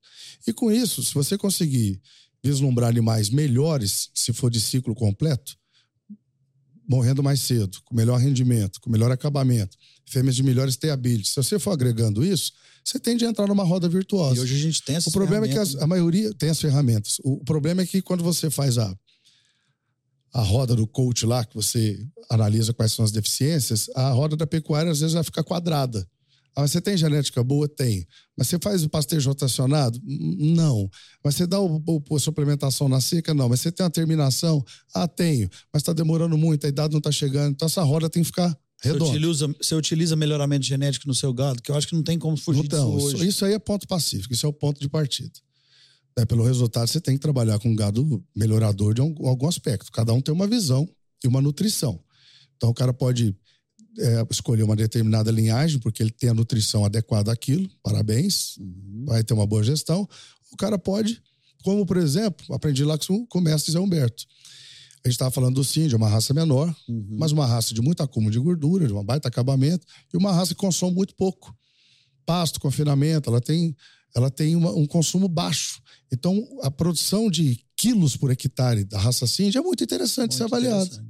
E 0.47 0.53
com 0.53 0.71
isso, 0.71 1.03
se 1.03 1.15
você 1.15 1.37
conseguir 1.39 2.01
vislumbrar 2.43 2.91
animais 2.91 3.31
melhores, 3.31 4.11
se 4.15 4.33
for 4.33 4.51
de 4.51 4.61
ciclo 4.61 4.95
completo, 4.95 5.57
morrendo 6.89 7.23
mais 7.23 7.41
cedo, 7.41 7.79
com 7.85 7.95
melhor 7.95 8.19
rendimento, 8.19 8.81
com 8.81 8.91
melhor 8.91 9.11
acabamento, 9.11 9.77
fêmeas 10.07 10.37
de 10.37 10.43
melhores 10.43 10.77
teability. 10.77 11.29
Se 11.29 11.37
você 11.37 11.59
for 11.59 11.73
agregando 11.73 12.25
isso, 12.25 12.53
você 12.85 12.99
tende 12.99 13.25
a 13.25 13.29
entrar 13.29 13.47
numa 13.47 13.65
roda 13.65 13.89
virtuosa. 13.89 14.37
E 14.37 14.41
hoje 14.41 14.55
a 14.55 14.59
gente 14.59 14.83
tem 14.83 14.97
essas 14.97 15.13
O 15.13 15.13
problema 15.13 15.47
é 15.47 15.49
que 15.49 15.59
as, 15.59 15.75
a 15.77 15.87
maioria 15.87 16.33
tem 16.35 16.51
as 16.51 16.61
ferramentas. 16.61 17.19
O 17.25 17.43
problema 17.45 17.83
é 17.83 17.87
que 17.87 18.03
quando 18.03 18.23
você 18.23 18.51
faz 18.51 18.77
a, 18.77 18.95
a 20.33 20.43
roda 20.43 20.77
do 20.77 20.87
coach 20.87 21.25
lá, 21.25 21.45
que 21.45 21.55
você 21.55 22.07
analisa 22.29 22.75
quais 22.75 22.93
são 22.93 23.05
as 23.05 23.11
deficiências, 23.13 23.89
a 23.95 24.11
roda 24.11 24.37
da 24.37 24.47
pecuária 24.47 24.91
às 24.91 25.01
vezes 25.01 25.15
vai 25.15 25.25
ficar 25.25 25.43
quadrada. 25.43 26.07
Ah, 26.57 26.67
você 26.67 26.81
tem 26.81 26.97
genética 26.97 27.43
boa? 27.43 27.69
Tem. 27.69 28.07
Mas 28.37 28.49
você 28.49 28.59
faz 28.61 28.85
o 28.85 28.89
pastejo 28.89 29.29
rotacionado? 29.29 30.01
Não. 30.05 30.89
Mas 31.23 31.35
você 31.35 31.47
dá 31.47 31.59
o, 31.59 31.83
o, 31.85 32.17
a 32.17 32.21
suplementação 32.21 32.89
na 32.89 33.01
seca? 33.01 33.35
Não. 33.35 33.49
Mas 33.49 33.61
você 33.61 33.73
tem 33.73 33.85
uma 33.85 33.91
terminação? 33.91 34.65
Ah, 34.95 35.09
tenho. 35.09 35.49
Mas 35.73 35.83
está 35.83 35.93
demorando 35.93 36.39
muito, 36.39 36.65
a 36.65 36.69
idade 36.69 36.93
não 36.93 36.99
está 36.99 37.11
chegando. 37.11 37.53
Então 37.53 37.67
essa 37.67 37.83
roda 37.83 38.09
tem 38.09 38.23
que 38.23 38.29
ficar 38.29 38.57
redonda. 38.83 39.05
Você 39.07 39.11
utiliza, 39.11 39.55
você 39.61 39.75
utiliza 39.75 40.17
melhoramento 40.17 40.65
genético 40.65 41.09
no 41.09 41.15
seu 41.15 41.33
gado, 41.33 41.61
que 41.61 41.71
eu 41.71 41.77
acho 41.77 41.89
que 41.89 41.95
não 41.95 42.03
tem 42.03 42.19
como 42.19 42.37
fugir 42.37 42.65
então, 42.65 42.95
disso 42.97 43.07
hoje. 43.07 43.29
Isso 43.29 43.45
aí 43.45 43.55
é 43.55 43.59
ponto 43.59 43.87
pacífico, 43.89 44.33
isso 44.33 44.47
é 44.47 44.49
o 44.49 44.53
ponto 44.53 44.81
de 44.81 44.89
partida. 44.89 45.33
É, 46.17 46.25
pelo 46.25 46.45
resultado, 46.45 46.87
você 46.87 47.01
tem 47.01 47.17
que 47.17 47.21
trabalhar 47.21 47.59
com 47.59 47.75
gado 47.75 48.25
melhorador 48.37 48.95
de 48.95 49.01
algum, 49.01 49.27
algum 49.27 49.49
aspecto. 49.49 49.91
Cada 49.91 50.13
um 50.13 50.21
tem 50.21 50.33
uma 50.33 50.47
visão 50.47 50.89
e 51.25 51.27
uma 51.27 51.41
nutrição. 51.41 51.99
Então 52.57 52.71
o 52.71 52.75
cara 52.75 52.93
pode 52.93 53.35
é, 53.99 54.27
escolher 54.31 54.63
uma 54.63 54.77
determinada 54.77 55.31
linhagem, 55.31 55.79
porque 55.79 56.03
ele 56.03 56.11
tem 56.11 56.31
a 56.31 56.35
nutrição 56.35 56.85
adequada 56.85 57.33
àquilo, 57.33 57.69
parabéns, 57.83 58.57
uhum. 58.59 59.05
vai 59.07 59.23
ter 59.23 59.35
uma 59.35 59.47
boa 59.47 59.63
gestão. 59.63 60.09
O 60.53 60.57
cara 60.57 60.79
pode, 60.79 61.23
como 61.63 61.85
por 61.87 61.97
exemplo, 61.97 62.55
aprendi 62.55 62.85
lá 62.85 62.99
com 62.99 63.39
o 63.39 63.41
mestre 63.41 63.73
Zé 63.73 63.79
Humberto. 63.79 64.25
A 65.05 65.09
gente 65.09 65.17
estava 65.17 65.31
falando 65.31 65.57
do 65.57 65.65
sim, 65.65 65.87
de 65.87 65.95
uma 65.95 66.09
raça 66.09 66.33
menor, 66.33 66.75
uhum. 66.89 67.17
mas 67.19 67.31
uma 67.31 67.47
raça 67.47 67.75
de 67.75 67.83
muito 67.83 68.03
acúmulo 68.03 68.33
de 68.33 68.39
gordura, 68.39 68.87
de 68.87 68.93
um 68.93 69.05
baita 69.05 69.29
acabamento, 69.29 69.87
e 70.13 70.17
uma 70.17 70.33
raça 70.33 70.55
que 70.55 70.61
consome 70.61 70.95
muito 70.95 71.15
pouco. 71.15 71.55
Pasto, 72.25 72.59
confinamento, 72.59 73.29
ela 73.29 73.41
tem, 73.41 73.77
ela 74.15 74.31
tem 74.31 74.57
uma, 74.57 74.71
um 74.71 74.87
consumo 74.87 75.29
baixo. 75.29 75.83
Então, 76.11 76.43
a 76.63 76.71
produção 76.71 77.31
de 77.31 77.61
quilos 77.77 78.17
por 78.17 78.31
hectare 78.31 78.85
da 78.85 78.99
raça 78.99 79.27
Cindy 79.27 79.59
é 79.59 79.61
muito 79.61 79.85
interessante 79.85 80.31
muito 80.31 80.37
ser 80.37 80.45
avaliada. 80.45 81.07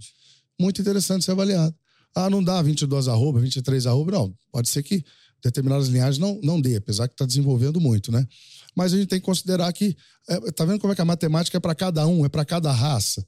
Muito 0.59 0.81
interessante 0.81 1.25
ser 1.25 1.31
avaliado. 1.31 1.75
Ah, 2.15 2.31
não 2.31 2.43
dá 2.43 2.61
22 2.63 3.09
arroba, 3.09 3.41
23 3.41 3.87
arroba. 3.87 4.13
Não, 4.13 4.35
pode 4.53 4.69
ser 4.69 4.83
que 4.83 5.05
determinadas 5.43 5.89
linhagens 5.89 6.19
não, 6.19 6.41
não 6.43 6.61
dê, 6.61 6.77
apesar 6.77 7.09
que 7.09 7.15
está 7.15 7.27
desenvolvendo 7.27 7.81
muito, 7.81 8.13
né? 8.13 8.27
Mas 8.75 8.93
a 8.93 8.97
gente 8.97 9.09
tem 9.09 9.21
que 9.21 9.27
considerar 9.27 9.73
que. 9.73 9.97
É, 10.29 10.53
tá 10.53 10.65
vendo 10.65 10.81
como 10.81 10.93
é 10.93 10.97
que 10.97 11.03
a 11.03 11.05
matemática 11.05 11.57
é 11.57 11.61
para 11.61 11.75
cada 11.75 12.07
um, 12.07 12.25
é 12.25 12.29
para 12.29 12.45
cada 12.45 12.73
raça? 12.73 13.25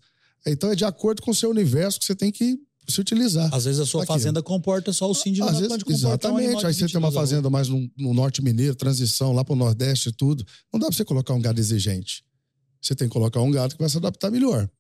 Então 0.46 0.70
é 0.70 0.74
de 0.74 0.84
acordo 0.84 1.22
com 1.22 1.30
o 1.30 1.34
seu 1.34 1.50
universo 1.50 1.98
que 1.98 2.04
você 2.04 2.14
tem 2.14 2.30
que 2.30 2.58
se 2.88 3.00
utilizar. 3.00 3.52
Às 3.52 3.64
vezes 3.64 3.80
a 3.80 3.86
sua 3.86 4.06
fazenda 4.06 4.42
comporta 4.42 4.92
só 4.92 5.10
o 5.10 5.14
síndico, 5.14 5.46
Às 5.46 5.58
vezes, 5.58 5.76
Exatamente. 5.88 6.64
Um 6.64 6.68
Aí 6.68 6.74
você 6.74 6.86
tem 6.86 6.98
uma 6.98 7.10
fazenda 7.10 7.50
mais 7.50 7.68
no, 7.68 7.90
no, 7.96 8.14
norte 8.14 8.42
mineiro, 8.42 8.74
transição 8.74 9.32
lá 9.32 9.44
para 9.44 9.54
o 9.54 9.56
nordeste 9.56 10.10
e 10.10 10.12
tudo. 10.12 10.44
Não 10.72 10.78
dá 10.78 10.86
para 10.86 10.96
você 10.96 11.04
colocar 11.04 11.34
um 11.34 11.40
gado 11.40 11.60
exigente. 11.60 12.24
Você 12.80 12.94
tem 12.94 13.08
que 13.08 13.12
colocar 13.12 13.40
um 13.40 13.50
gado 13.50 13.74
que 13.74 13.80
vai 13.80 13.88
se 13.88 13.96
adaptar 13.96 14.30
melhor. 14.30 14.70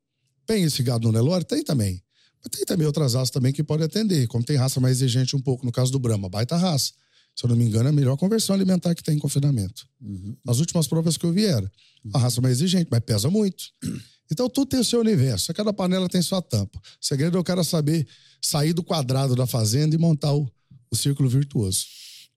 Tem 0.46 0.62
esse 0.62 0.82
gado 0.82 1.08
no 1.08 1.12
Nelore? 1.12 1.44
Tem 1.44 1.64
também. 1.64 2.00
Tem 2.50 2.64
também 2.64 2.86
outras 2.86 3.14
raças 3.14 3.30
também 3.30 3.52
que 3.52 3.62
podem 3.62 3.86
atender, 3.86 4.26
como 4.28 4.44
tem 4.44 4.56
raça 4.56 4.80
mais 4.80 4.98
exigente 4.98 5.34
um 5.34 5.40
pouco, 5.40 5.66
no 5.66 5.72
caso 5.72 5.90
do 5.90 5.98
Brahma, 5.98 6.28
baita 6.28 6.56
raça. 6.56 6.92
Se 7.34 7.44
eu 7.44 7.50
não 7.50 7.56
me 7.56 7.64
engano, 7.64 7.88
é 7.88 7.90
a 7.90 7.92
melhor 7.92 8.16
conversão 8.16 8.54
alimentar 8.54 8.94
que 8.94 9.02
tem 9.02 9.16
em 9.16 9.18
confinamento. 9.18 9.86
Uhum. 10.00 10.36
Nas 10.44 10.58
últimas 10.58 10.86
provas 10.86 11.16
que 11.16 11.26
eu 11.26 11.32
vi 11.32 11.44
era. 11.44 11.70
A 12.14 12.18
raça 12.18 12.40
mais 12.40 12.58
exigente, 12.58 12.88
mas 12.90 13.00
pesa 13.00 13.28
muito. 13.28 13.64
Então 14.30 14.48
tudo 14.48 14.68
tem 14.68 14.80
o 14.80 14.84
seu 14.84 15.00
universo. 15.00 15.52
Cada 15.52 15.72
panela 15.72 16.08
tem 16.08 16.20
sua 16.22 16.42
tampa. 16.42 16.78
O 16.78 17.06
segredo 17.06 17.36
é 17.36 17.40
o 17.40 17.44
cara 17.44 17.62
saber 17.62 18.06
sair 18.40 18.72
do 18.72 18.82
quadrado 18.82 19.36
da 19.36 19.46
fazenda 19.46 19.94
e 19.94 19.98
montar 19.98 20.32
o, 20.32 20.50
o 20.90 20.96
círculo 20.96 21.28
virtuoso. 21.28 21.84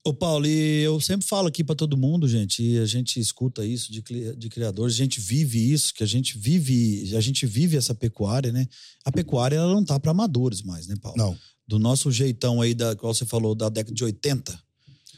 Ô, 0.06 0.14
Paulo, 0.14 0.46
e 0.46 0.82
eu 0.82 1.00
sempre 1.02 1.28
falo 1.28 1.48
aqui 1.48 1.64
para 1.64 1.76
todo 1.76 1.98
mundo, 1.98 2.28
gente, 2.28 2.64
e 2.64 2.80
a 2.80 2.86
gente 2.86 3.20
escuta 3.20 3.66
isso 3.66 3.92
de, 3.92 4.02
de 4.02 4.50
criadores, 4.50 4.96
a 4.96 4.98
gente 4.98 5.20
vive 5.20 5.72
isso, 5.72 5.94
que 5.94 6.04
a 6.04 6.08
gente 6.08 6.38
vive, 6.38 7.14
a 7.16 7.22
gente 7.22 7.46
vive 7.46 7.76
essa 7.76 7.94
pecuária, 7.94 8.52
né? 8.52 8.66
A 9.04 9.12
pecuária 9.12 9.58
ela 9.58 9.74
não 9.74 9.84
tá 9.84 10.00
para 10.00 10.12
amadores 10.12 10.62
mais, 10.62 10.88
né, 10.88 10.96
Paulo? 11.02 11.18
Não. 11.18 11.38
Do 11.68 11.78
nosso 11.78 12.12
jeitão 12.12 12.62
aí 12.62 12.74
da 12.74 12.96
qual 12.96 13.14
você 13.14 13.26
falou 13.26 13.54
da 13.54 13.68
década 13.68 13.94
de 13.94 14.04
80, 14.04 14.60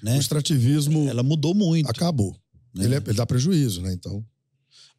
né? 0.02 0.18
O 0.18 0.20
extrativismo 0.20 1.08
ela 1.08 1.22
mudou 1.22 1.54
muito. 1.54 1.90
Acabou. 1.90 2.36
Né? 2.74 2.86
Ele, 2.86 2.96
é, 2.96 2.98
ele 2.98 3.14
dá 3.14 3.26
prejuízo, 3.26 3.84
né? 3.84 3.94
Então, 3.94 4.26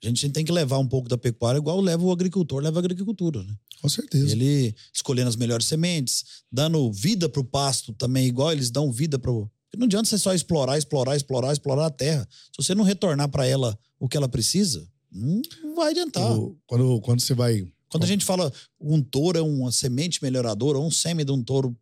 a 0.02 0.06
gente 0.06 0.28
tem 0.30 0.44
que 0.44 0.52
levar 0.52 0.78
um 0.78 0.86
pouco 0.86 1.08
da 1.08 1.18
pecuária 1.18 1.58
igual 1.58 1.80
leva 1.80 2.02
o 2.02 2.12
agricultor, 2.12 2.62
leva 2.62 2.78
a 2.78 2.84
agricultura, 2.84 3.42
né? 3.42 3.54
Com 3.80 3.88
certeza. 3.88 4.30
Ele 4.30 4.74
escolhendo 4.94 5.28
as 5.28 5.36
melhores 5.36 5.66
sementes, 5.66 6.24
dando 6.50 6.92
vida 6.92 7.28
para 7.28 7.40
o 7.40 7.44
pasto 7.44 7.92
também, 7.94 8.26
igual 8.26 8.52
eles 8.52 8.70
dão 8.70 8.92
vida 8.92 9.18
para 9.18 9.32
porque 9.72 9.78
não 9.78 9.86
adianta 9.86 10.06
você 10.06 10.18
só 10.18 10.34
explorar, 10.34 10.76
explorar, 10.76 11.16
explorar, 11.16 11.50
explorar 11.50 11.86
a 11.86 11.90
terra. 11.90 12.28
Se 12.30 12.62
você 12.62 12.74
não 12.74 12.84
retornar 12.84 13.26
para 13.30 13.46
ela 13.46 13.78
o 13.98 14.06
que 14.06 14.18
ela 14.18 14.28
precisa, 14.28 14.86
não 15.10 15.74
vai 15.74 15.92
adiantar. 15.92 16.36
Quando, 16.66 17.00
quando 17.00 17.20
você 17.20 17.32
vai. 17.32 17.66
Quando 17.88 18.04
a 18.04 18.06
gente 18.06 18.22
fala 18.22 18.52
um 18.78 19.02
touro 19.02 19.38
é 19.38 19.42
uma 19.42 19.72
semente 19.72 20.22
melhoradora, 20.22 20.78
ou 20.78 20.86
um 20.86 20.90
sêmen 20.90 21.24
de 21.24 21.32
um 21.32 21.42
touro 21.42 21.74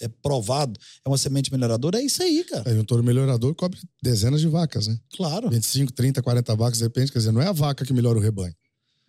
é 0.00 0.08
provado, 0.08 0.78
é 1.04 1.08
uma 1.08 1.16
semente 1.16 1.52
melhoradora, 1.52 2.00
é 2.00 2.02
isso 2.02 2.20
aí, 2.22 2.42
cara. 2.42 2.68
É, 2.68 2.74
um 2.74 2.84
touro 2.84 3.04
melhorador 3.04 3.54
cobre 3.54 3.78
dezenas 4.02 4.40
de 4.40 4.48
vacas, 4.48 4.88
né? 4.88 4.98
Claro. 5.16 5.48
25, 5.48 5.92
30, 5.92 6.20
40 6.20 6.56
vacas, 6.56 6.78
de 6.78 6.84
repente, 6.84 7.12
quer 7.12 7.18
dizer, 7.18 7.32
não 7.32 7.40
é 7.40 7.46
a 7.46 7.52
vaca 7.52 7.84
que 7.84 7.92
melhora 7.92 8.18
o 8.18 8.20
rebanho. 8.20 8.54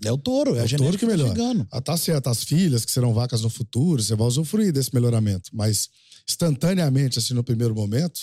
É 0.03 0.11
o 0.11 0.17
touro, 0.17 0.55
é, 0.55 0.61
é 0.61 0.63
o 0.63 0.77
touro 0.77 0.97
que 0.97 1.05
melhora. 1.05 1.33
Tá, 1.65 1.77
ah, 1.77 1.81
tá 1.81 1.97
certo, 1.97 2.27
as 2.27 2.43
filhas 2.43 2.85
que 2.85 2.91
serão 2.91 3.13
vacas 3.13 3.41
no 3.41 3.49
futuro, 3.49 4.01
você 4.01 4.15
vai 4.15 4.27
usufruir 4.27 4.71
desse 4.71 4.93
melhoramento, 4.93 5.49
mas 5.53 5.89
instantaneamente, 6.27 7.19
assim, 7.19 7.33
no 7.33 7.43
primeiro 7.43 7.75
momento, 7.75 8.19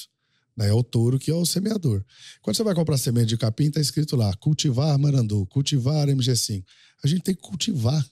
né, 0.57 0.69
é 0.69 0.73
o 0.73 0.82
touro 0.82 1.19
que 1.19 1.31
é 1.31 1.35
o 1.35 1.44
semeador. 1.44 2.03
Quando 2.40 2.57
você 2.57 2.62
vai 2.62 2.74
comprar 2.74 2.97
semente 2.97 3.27
de 3.27 3.36
capim, 3.36 3.70
tá 3.70 3.81
escrito 3.81 4.16
lá, 4.16 4.32
cultivar 4.36 4.98
marandu, 4.98 5.47
cultivar 5.47 6.09
MG5. 6.09 6.65
A 7.05 7.07
gente 7.07 7.23
tem 7.23 7.35
que 7.35 7.43
cultivar. 7.43 8.05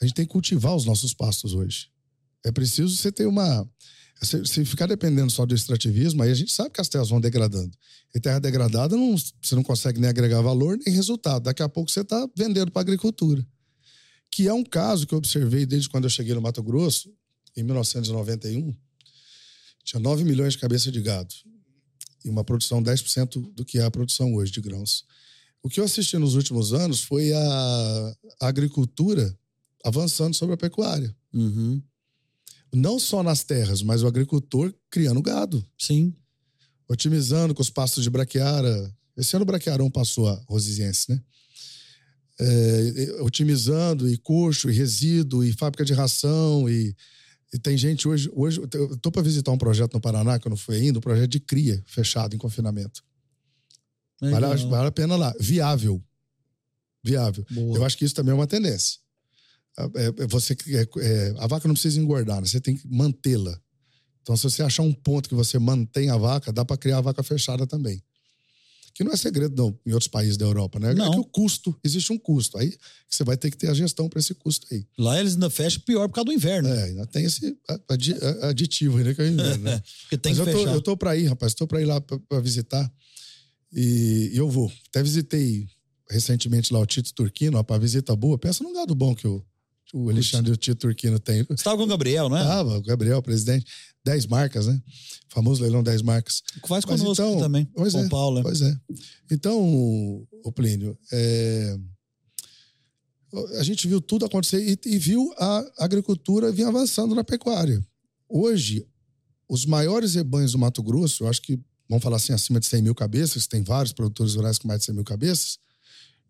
A 0.00 0.04
gente 0.04 0.14
tem 0.14 0.24
que 0.24 0.32
cultivar 0.32 0.74
os 0.74 0.86
nossos 0.86 1.12
pastos 1.12 1.52
hoje. 1.52 1.88
É 2.44 2.50
preciso 2.50 2.96
você 2.96 3.12
ter 3.12 3.26
uma... 3.26 3.68
Se 4.20 4.64
ficar 4.64 4.86
dependendo 4.86 5.30
só 5.30 5.46
do 5.46 5.54
extrativismo, 5.54 6.22
aí 6.22 6.30
a 6.30 6.34
gente 6.34 6.52
sabe 6.52 6.70
que 6.70 6.80
as 6.80 6.88
terras 6.88 7.08
vão 7.08 7.20
degradando. 7.20 7.70
E 8.14 8.18
terra 8.18 8.38
degradada, 8.38 8.96
não, 8.96 9.16
você 9.16 9.54
não 9.54 9.62
consegue 9.62 10.00
nem 10.00 10.10
agregar 10.10 10.40
valor, 10.40 10.76
nem 10.84 10.94
resultado. 10.94 11.44
Daqui 11.44 11.62
a 11.62 11.68
pouco 11.68 11.90
você 11.90 12.00
está 12.00 12.28
vendendo 12.36 12.72
para 12.72 12.80
a 12.80 12.82
agricultura. 12.82 13.46
Que 14.30 14.48
é 14.48 14.52
um 14.52 14.64
caso 14.64 15.06
que 15.06 15.14
eu 15.14 15.18
observei 15.18 15.64
desde 15.64 15.88
quando 15.88 16.04
eu 16.04 16.10
cheguei 16.10 16.34
no 16.34 16.40
Mato 16.40 16.62
Grosso, 16.62 17.12
em 17.56 17.62
1991, 17.62 18.74
tinha 19.84 20.00
9 20.00 20.24
milhões 20.24 20.52
de 20.52 20.58
cabeças 20.58 20.92
de 20.92 21.00
gado 21.00 21.34
e 22.24 22.30
uma 22.30 22.44
produção 22.44 22.82
10% 22.82 23.52
do 23.54 23.64
que 23.64 23.78
é 23.78 23.84
a 23.84 23.90
produção 23.90 24.34
hoje 24.34 24.52
de 24.52 24.60
grãos. 24.60 25.04
O 25.62 25.68
que 25.68 25.80
eu 25.80 25.84
assisti 25.84 26.16
nos 26.18 26.34
últimos 26.34 26.72
anos 26.72 27.02
foi 27.02 27.32
a, 27.32 28.16
agricultura 28.40 29.36
avançando 29.84 30.34
sobre 30.34 30.54
a 30.54 30.58
pecuária. 30.58 31.14
Uhum. 31.32 31.82
Não 32.74 32.98
só 32.98 33.22
nas 33.22 33.42
terras, 33.42 33.82
mas 33.82 34.02
o 34.02 34.06
agricultor 34.06 34.74
criando 34.90 35.22
gado. 35.22 35.64
Sim. 35.78 36.14
Otimizando 36.88 37.54
com 37.54 37.62
os 37.62 37.70
pastos 37.70 38.02
de 38.02 38.10
braquiara. 38.10 38.94
Esse 39.16 39.34
ano 39.34 39.42
o 39.42 39.46
braquiarão 39.46 39.90
passou 39.90 40.28
a 40.28 40.42
rosiziense, 40.46 41.10
né? 41.10 41.20
É, 42.40 43.16
otimizando 43.22 44.08
e 44.08 44.16
coxo, 44.16 44.70
e 44.70 44.72
resíduo, 44.72 45.42
e 45.42 45.52
fábrica 45.52 45.84
de 45.84 45.92
ração, 45.92 46.68
e, 46.68 46.94
e 47.52 47.58
tem 47.58 47.76
gente 47.76 48.06
hoje. 48.06 48.30
Hoje, 48.32 48.60
eu 48.60 48.96
tô 48.98 49.10
para 49.10 49.22
visitar 49.22 49.50
um 49.50 49.58
projeto 49.58 49.94
no 49.94 50.00
Paraná, 50.00 50.38
que 50.38 50.46
eu 50.46 50.50
não 50.50 50.56
fui 50.56 50.76
ainda, 50.76 50.98
um 50.98 51.02
projeto 51.02 51.30
de 51.30 51.40
cria 51.40 51.82
fechado 51.86 52.36
em 52.36 52.38
confinamento. 52.38 53.02
Vale, 54.20 54.66
vale, 54.66 54.88
a 54.88 54.92
pena 54.92 55.16
lá. 55.16 55.34
Viável. 55.40 56.02
Viável. 57.02 57.44
Boa. 57.50 57.78
Eu 57.78 57.84
acho 57.84 57.96
que 57.96 58.04
isso 58.04 58.14
também 58.14 58.32
é 58.32 58.34
uma 58.34 58.46
tendência. 58.46 58.98
É, 59.94 60.24
é, 60.24 60.26
você, 60.26 60.56
é, 60.68 60.88
é, 61.00 61.34
a 61.38 61.46
vaca 61.46 61.68
não 61.68 61.74
precisa 61.74 62.00
engordar, 62.00 62.40
né? 62.40 62.46
você 62.46 62.60
tem 62.60 62.76
que 62.76 62.86
mantê-la. 62.88 63.58
Então, 64.22 64.36
se 64.36 64.42
você 64.42 64.62
achar 64.62 64.82
um 64.82 64.92
ponto 64.92 65.28
que 65.28 65.34
você 65.34 65.58
mantém 65.58 66.10
a 66.10 66.16
vaca, 66.16 66.52
dá 66.52 66.64
para 66.64 66.76
criar 66.76 66.98
a 66.98 67.00
vaca 67.00 67.22
fechada 67.22 67.66
também. 67.66 68.02
Que 68.92 69.04
não 69.04 69.12
é 69.12 69.16
segredo, 69.16 69.54
não, 69.56 69.78
em 69.86 69.92
outros 69.92 70.08
países 70.08 70.36
da 70.36 70.44
Europa, 70.44 70.80
né? 70.80 70.92
Não. 70.92 71.06
É 71.06 71.10
que 71.12 71.20
o 71.20 71.24
custo, 71.24 71.78
existe 71.84 72.12
um 72.12 72.18
custo. 72.18 72.58
Aí 72.58 72.76
você 73.08 73.22
vai 73.22 73.36
ter 73.36 73.48
que 73.48 73.56
ter 73.56 73.68
a 73.68 73.74
gestão 73.74 74.08
para 74.08 74.18
esse 74.18 74.34
custo 74.34 74.66
aí. 74.72 74.84
Lá 74.98 75.20
eles 75.20 75.34
ainda 75.34 75.48
fecham 75.48 75.80
pior 75.82 76.08
por 76.08 76.14
causa 76.14 76.26
do 76.26 76.32
inverno. 76.32 76.68
É, 76.68 76.84
ainda 76.84 77.06
tem 77.06 77.24
esse 77.24 77.56
aditivo 78.42 78.98
aí, 78.98 79.04
né? 79.04 79.14
Que 79.14 79.22
é 79.22 79.24
o 79.24 79.28
inverno, 79.28 79.64
né? 79.64 79.82
Porque 80.02 80.18
tem 80.18 80.34
Mas 80.34 80.42
que 80.42 80.50
eu 80.50 80.52
tô, 80.52 80.68
eu 80.68 80.82
tô 80.82 80.96
para 80.96 81.16
ir, 81.16 81.26
rapaz, 81.26 81.52
estou 81.52 81.68
para 81.68 81.80
ir 81.80 81.84
lá 81.84 82.00
para 82.00 82.40
visitar. 82.40 82.92
E, 83.72 84.32
e 84.34 84.36
eu 84.36 84.50
vou. 84.50 84.70
Até 84.88 85.00
visitei 85.00 85.68
recentemente 86.10 86.72
lá 86.72 86.80
o 86.80 86.86
Tito 86.86 87.14
Turquino, 87.14 87.56
ó, 87.56 87.62
pra 87.62 87.78
visita 87.78 88.16
boa. 88.16 88.36
Pensa 88.36 88.64
num 88.64 88.74
gado 88.74 88.96
bom 88.96 89.14
que 89.14 89.28
o, 89.28 89.44
o 89.94 90.10
Alexandre 90.10 90.52
o 90.52 90.56
Tito 90.56 90.80
Turquino 90.80 91.18
têm. 91.18 91.42
Você 91.44 91.54
estava 91.54 91.76
com 91.76 91.84
o 91.84 91.86
Gabriel, 91.86 92.28
não 92.28 92.36
é? 92.36 92.44
Tava, 92.44 92.78
o 92.78 92.82
Gabriel, 92.82 93.22
presidente. 93.22 93.66
10 94.04 94.26
marcas, 94.26 94.66
né? 94.66 94.80
Famoso 95.28 95.62
leilão 95.62 95.82
10 95.82 96.02
marcas. 96.02 96.42
Faz 96.66 96.84
Mas 96.84 97.00
conosco 97.00 97.22
então, 97.22 97.38
também. 97.38 97.66
pois 97.74 97.92
São 97.92 98.04
é, 98.04 98.08
Paulo. 98.08 98.38
é. 98.38 98.42
Pois 98.42 98.62
é. 98.62 98.74
Então, 99.30 99.58
o 100.44 100.52
Plínio, 100.52 100.98
é, 101.12 101.76
a 103.58 103.62
gente 103.62 103.86
viu 103.86 104.00
tudo 104.00 104.24
acontecer 104.24 104.62
e, 104.62 104.78
e 104.88 104.98
viu 104.98 105.32
a 105.38 105.64
agricultura 105.78 106.50
vir 106.50 106.64
avançando 106.64 107.14
na 107.14 107.22
pecuária. 107.22 107.84
Hoje, 108.28 108.86
os 109.48 109.66
maiores 109.66 110.14
rebanhos 110.14 110.52
do 110.52 110.58
Mato 110.58 110.82
Grosso, 110.82 111.24
eu 111.24 111.28
acho 111.28 111.42
que, 111.42 111.60
vamos 111.88 112.02
falar 112.02 112.16
assim, 112.16 112.32
acima 112.32 112.60
de 112.60 112.66
100 112.66 112.82
mil 112.82 112.94
cabeças, 112.94 113.46
tem 113.46 113.62
vários 113.62 113.92
produtores 113.92 114.34
rurais 114.34 114.58
com 114.58 114.68
mais 114.68 114.80
de 114.80 114.86
100 114.86 114.94
mil 114.94 115.04
cabeças, 115.04 115.58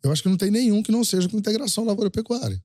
eu 0.02 0.12
acho 0.12 0.22
que 0.22 0.28
não 0.28 0.36
tem 0.36 0.50
nenhum 0.50 0.82
que 0.82 0.92
não 0.92 1.04
seja 1.04 1.28
com 1.28 1.38
integração 1.38 1.84
lavoura-pecuária. 1.84 2.62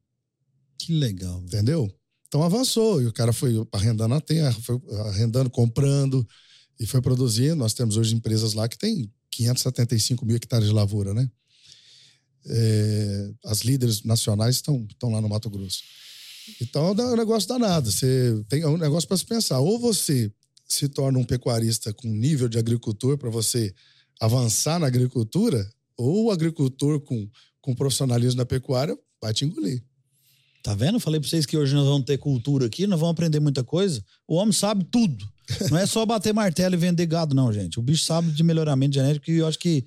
Que 0.86 0.94
legal. 0.94 1.42
Entendeu? 1.42 1.90
Então 2.28 2.44
avançou. 2.44 3.02
E 3.02 3.06
o 3.06 3.14
cara 3.14 3.32
foi 3.32 3.54
arrendando 3.72 4.14
a 4.16 4.22
terra, 4.22 4.52
foi 4.62 4.80
arrendando, 5.08 5.50
comprando 5.50 6.28
e 6.80 6.86
foi 6.86 7.02
produzindo. 7.02 7.56
Nós 7.56 7.74
temos 7.74 7.96
hoje 7.96 8.16
empresas 8.16 8.54
lá 8.54 8.68
que 8.68 8.78
tem 8.78 9.12
575 9.32 10.26
mil 10.26 10.36
hectares 10.36 10.68
de 10.68 10.74
lavoura, 10.74 11.14
né? 11.14 11.30
É, 12.46 13.32
as 13.46 13.62
líderes 13.62 14.04
nacionais 14.04 14.56
estão, 14.56 14.86
estão 14.90 15.10
lá 15.10 15.22
no 15.22 15.30
Mato 15.30 15.50
Grosso. 15.50 15.82
Então 16.62 16.88
é 16.88 17.14
um 17.14 17.16
negócio 17.16 17.48
danado. 17.48 17.90
Você 17.90 18.44
tem 18.50 18.62
é 18.62 18.68
um 18.68 18.78
negócio 18.78 19.08
para 19.08 19.18
se 19.18 19.26
pensar. 19.26 19.60
Ou 19.60 19.80
você 19.80 20.32
se 20.68 20.90
torna 20.90 21.20
um 21.20 21.24
pecuarista 21.24 21.94
com 21.94 22.08
nível 22.08 22.50
de 22.50 22.58
agricultor 22.58 23.18
para 23.18 23.30
você 23.30 23.74
avançar 24.20 24.80
na 24.80 24.88
agricultura, 24.88 25.70
ou 25.96 26.26
o 26.26 26.32
agricultor 26.32 27.00
com, 27.02 27.30
com 27.62 27.76
profissionalismo 27.76 28.38
na 28.38 28.46
pecuária 28.46 28.98
vai 29.22 29.34
te 29.34 29.46
engolir. 29.46 29.84
Tá 30.64 30.74
vendo? 30.74 30.98
Falei 30.98 31.20
pra 31.20 31.30
vocês 31.30 31.46
que 31.46 31.58
hoje 31.58 31.76
nós 31.76 31.86
vamos 31.86 32.06
ter 32.06 32.18
cultura 32.18 32.66
aqui, 32.68 32.88
nós 32.88 32.98
vamos 32.98 33.12
aprender 33.12 33.42
muita 33.42 33.66
coisa. 33.66 34.02
O 34.26 34.36
homem 34.36 34.54
sabe 34.54 34.86
tudo. 34.86 35.28
Não 35.70 35.78
é 35.78 35.86
só 35.86 36.06
bater 36.06 36.34
martelo 36.34 36.74
e 36.74 36.78
vender 36.78 37.06
gado, 37.06 37.36
não, 37.36 37.52
gente. 37.52 37.78
O 37.78 37.84
bicho 37.84 38.06
sabe 38.06 38.32
de 38.32 38.42
melhoramento 38.42 38.96
genético 38.96 39.30
e 39.30 39.40
eu 39.40 39.46
acho 39.46 39.60
que 39.60 39.86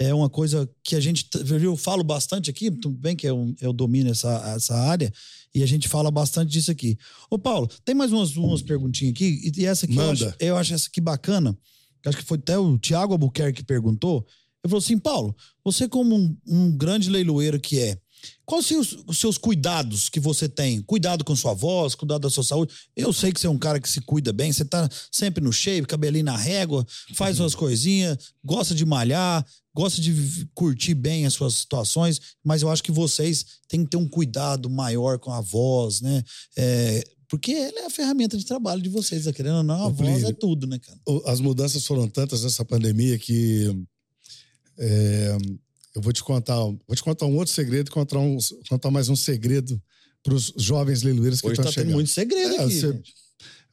é 0.00 0.12
uma 0.12 0.28
coisa 0.28 0.68
que 0.82 0.96
a 0.96 1.00
gente. 1.00 1.28
Eu 1.62 1.76
falo 1.76 2.02
bastante 2.02 2.50
aqui, 2.50 2.72
tudo 2.72 2.98
bem 2.98 3.14
que 3.14 3.26
eu, 3.26 3.54
eu 3.60 3.72
domino 3.72 4.10
essa, 4.10 4.52
essa 4.56 4.74
área, 4.74 5.12
e 5.54 5.62
a 5.62 5.66
gente 5.66 5.88
fala 5.88 6.10
bastante 6.10 6.50
disso 6.50 6.72
aqui. 6.72 6.98
Ô, 7.30 7.38
Paulo, 7.38 7.68
tem 7.84 7.94
mais 7.94 8.12
umas, 8.12 8.36
umas 8.36 8.62
perguntinhas 8.62 9.12
aqui, 9.12 9.52
e 9.56 9.64
essa 9.64 9.86
aqui 9.86 9.96
eu 9.96 10.04
Manda. 10.04 10.28
acho, 10.28 10.36
eu 10.40 10.56
acho 10.56 10.74
essa 10.74 10.88
aqui 10.88 11.00
bacana. 11.00 11.56
que 12.02 12.08
Acho 12.08 12.18
que 12.18 12.24
foi 12.24 12.36
até 12.36 12.58
o 12.58 12.76
Tiago 12.76 13.12
Albuquerque 13.12 13.60
que 13.60 13.64
perguntou. 13.64 14.26
Ele 14.62 14.70
falou 14.70 14.78
assim: 14.78 14.98
Paulo, 14.98 15.34
você, 15.64 15.88
como 15.88 16.14
um, 16.14 16.36
um 16.46 16.76
grande 16.76 17.08
leiloeiro 17.08 17.58
que 17.58 17.78
é, 17.78 17.98
Quais 18.46 18.64
são 18.64 18.80
os, 18.80 18.96
os 19.06 19.18
seus 19.18 19.36
cuidados 19.36 20.08
que 20.08 20.20
você 20.20 20.48
tem? 20.48 20.80
Cuidado 20.80 21.24
com 21.24 21.34
sua 21.34 21.52
voz, 21.52 21.96
cuidado 21.96 22.22
da 22.22 22.30
sua 22.30 22.44
saúde. 22.44 22.72
Eu 22.94 23.12
sei 23.12 23.32
que 23.32 23.40
você 23.40 23.48
é 23.48 23.50
um 23.50 23.58
cara 23.58 23.80
que 23.80 23.88
se 23.88 24.00
cuida 24.00 24.32
bem, 24.32 24.52
você 24.52 24.64
tá 24.64 24.88
sempre 25.10 25.42
no 25.42 25.52
shape, 25.52 25.88
cabelinho 25.88 26.24
na 26.24 26.36
régua, 26.36 26.86
faz 27.14 27.38
suas 27.38 27.56
coisinhas, 27.56 28.16
gosta 28.44 28.72
de 28.72 28.84
malhar, 28.84 29.44
gosta 29.74 30.00
de 30.00 30.48
curtir 30.54 30.94
bem 30.94 31.26
as 31.26 31.34
suas 31.34 31.54
situações, 31.54 32.20
mas 32.44 32.62
eu 32.62 32.70
acho 32.70 32.84
que 32.84 32.92
vocês 32.92 33.44
têm 33.68 33.82
que 33.82 33.90
ter 33.90 33.96
um 33.96 34.08
cuidado 34.08 34.70
maior 34.70 35.18
com 35.18 35.32
a 35.32 35.40
voz, 35.40 36.00
né? 36.00 36.22
É, 36.56 37.04
porque 37.28 37.50
ela 37.52 37.80
é 37.80 37.86
a 37.86 37.90
ferramenta 37.90 38.38
de 38.38 38.46
trabalho 38.46 38.80
de 38.80 38.88
vocês, 38.88 39.24
tá 39.24 39.32
querendo 39.32 39.56
ou 39.56 39.62
não? 39.64 39.86
A 39.86 39.88
voz 39.88 40.22
é 40.22 40.32
tudo, 40.32 40.68
né, 40.68 40.78
cara? 40.78 40.98
as 41.26 41.40
mudanças 41.40 41.84
foram 41.84 42.08
tantas 42.08 42.44
nessa 42.44 42.64
pandemia 42.64 43.18
que 43.18 43.68
é, 44.78 45.36
eu 45.96 46.02
vou 46.02 46.12
te 46.12 46.22
contar, 46.22 46.54
vou 46.56 46.94
te 46.94 47.02
contar 47.02 47.24
um 47.26 47.34
outro 47.36 47.52
segredo, 47.52 47.90
contar, 47.90 48.18
um, 48.18 48.36
contar 48.68 48.90
mais 48.90 49.08
um 49.08 49.16
segredo 49.16 49.82
para 50.22 50.34
os 50.34 50.52
jovens 50.58 51.02
leiloeiros 51.02 51.40
que 51.40 51.46
Hoje 51.46 51.54
estão 51.54 51.64
tá 51.66 51.72
chegando. 51.72 51.94
muito 51.94 52.10
segredo 52.10 52.54
É, 52.54 52.64
aqui. 52.64 52.78
você-. 52.80 53.02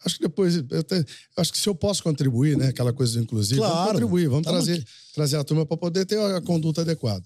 Acho 0.06 0.16
que 0.16 0.22
depois, 0.24 0.56
até- 0.58 1.06
acho 1.38 1.52
que 1.52 1.60
se 1.60 1.68
eu 1.68 1.76
posso 1.76 2.02
contribuir, 2.02 2.58
né, 2.58 2.68
aquela 2.68 2.94
coisa 2.94 3.14
do 3.18 3.24
inclusive, 3.24 3.58
Claro. 3.60 3.74
vamos 3.76 3.91
contribuir, 3.91 4.28
vamos 4.30 4.44
Tamo 4.45 4.58
trazer, 4.58 4.74
aqui. 4.82 4.86
trazer 5.14 5.38
a 5.38 5.44
turma 5.44 5.66
para 5.66 5.78
poder 5.78 6.06
ter 6.06 6.18
a 6.20 6.41
conduta 6.41 6.82
adequada. 6.82 7.24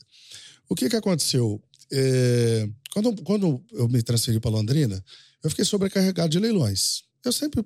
O 0.69 0.75
que 0.75 0.89
que 0.89 0.95
aconteceu? 0.95 1.61
É, 1.91 2.67
quando, 2.91 3.21
quando 3.23 3.63
eu 3.71 3.87
me 3.87 4.01
transferi 4.01 4.39
para 4.39 4.49
Londrina, 4.51 5.03
eu 5.43 5.49
fiquei 5.51 5.63
sobrecarregado 5.65 6.29
de 6.29 6.39
leilões. 6.39 7.03
Eu 7.23 7.31
sempre 7.31 7.63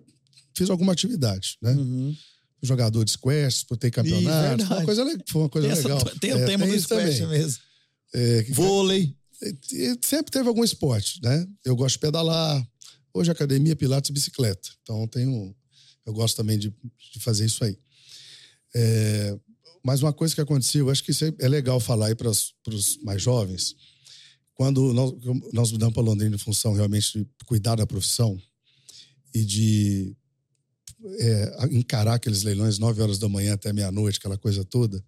fiz 0.56 0.70
alguma 0.70 0.92
atividade, 0.92 1.58
né? 1.62 1.72
Uhum. 1.72 2.16
Jogador 2.62 3.04
de 3.04 3.12
squash, 3.12 3.54
disputei 3.56 3.90
campeonato. 3.92 4.66
Foi 4.66 4.76
uma 4.78 4.86
coisa, 4.86 5.06
foi 5.28 5.42
uma 5.42 5.50
coisa 5.50 5.68
Tem, 5.68 5.78
essa- 5.78 5.88
legal. 5.88 6.14
tem 6.20 6.34
o 6.34 6.38
É, 6.40 6.46
tema 6.46 6.68
do 6.68 6.74
isso 6.76 6.86
squash 6.86 7.18
também. 7.20 7.40
mesmo. 7.40 7.60
É, 8.14 8.44
Vôlei. 8.52 9.16
e 9.72 9.98
sempre 10.04 10.32
teve 10.32 10.48
algum 10.48 10.64
esporte, 10.64 11.20
né? 11.24 11.48
Eu 11.66 11.76
gosto 11.76 11.96
de 11.96 12.00
pedalar. 12.00 12.68
Hoje 13.14 13.32
academia, 13.32 13.76
pilates 13.76 14.10
e 14.10 14.14
bicicleta. 14.14 14.70
Então 14.84 15.08
tenho, 15.08 15.56
eu 16.06 16.14
gosto 16.14 16.36
também 16.36 16.58
de, 16.60 16.70
de 17.14 17.20
fazer 17.20 17.46
isso 17.46 17.64
aí. 17.64 17.78
É, 18.76 19.38
mas 19.84 20.02
uma 20.02 20.14
coisa 20.14 20.34
que 20.36 20.42
aconteceu, 20.42 20.86
eu 20.86 20.92
acho 20.92 21.04
que 21.04 21.12
isso 21.12 21.26
é 21.40 21.48
legal 21.50 21.80
falar 21.80 22.08
aí 22.08 22.16
para 22.16 22.30
os 22.30 22.54
mais 23.04 23.22
jovens. 23.22 23.76
Quando 24.54 24.94
nós, 24.94 25.14
nós 25.52 25.72
mudamos 25.72 25.94
para 25.94 26.04
Londrina 26.04 26.36
em 26.36 26.40
função 26.40 26.74
realmente 26.74 27.18
de 27.20 27.28
cuidar 27.46 27.76
da 27.76 27.88
profissão 27.88 28.40
e 29.34 29.44
de 29.44 30.16
é, 31.20 31.68
encarar 31.72 32.16
aqueles 32.16 32.44
leilões 32.44 32.78
9 32.80 33.02
horas 33.02 33.20
da 33.20 33.30
manhã 33.30 33.54
até 33.54 33.72
meia-noite, 33.74 34.18
aquela 34.18 34.38
coisa 34.38 34.64
toda, 34.64 35.04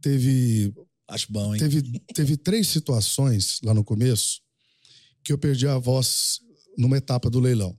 teve 0.00 0.74
Acho 1.06 1.30
bom, 1.30 1.54
hein? 1.54 1.60
Teve, 1.60 1.82
teve 2.14 2.36
três 2.36 2.68
situações 2.68 3.60
lá 3.62 3.74
no 3.74 3.84
começo 3.84 4.40
que 5.22 5.32
eu 5.32 5.38
perdi 5.38 5.66
a 5.66 5.78
voz 5.78 6.40
numa 6.78 6.96
etapa 6.96 7.28
do 7.28 7.40
leilão. 7.40 7.76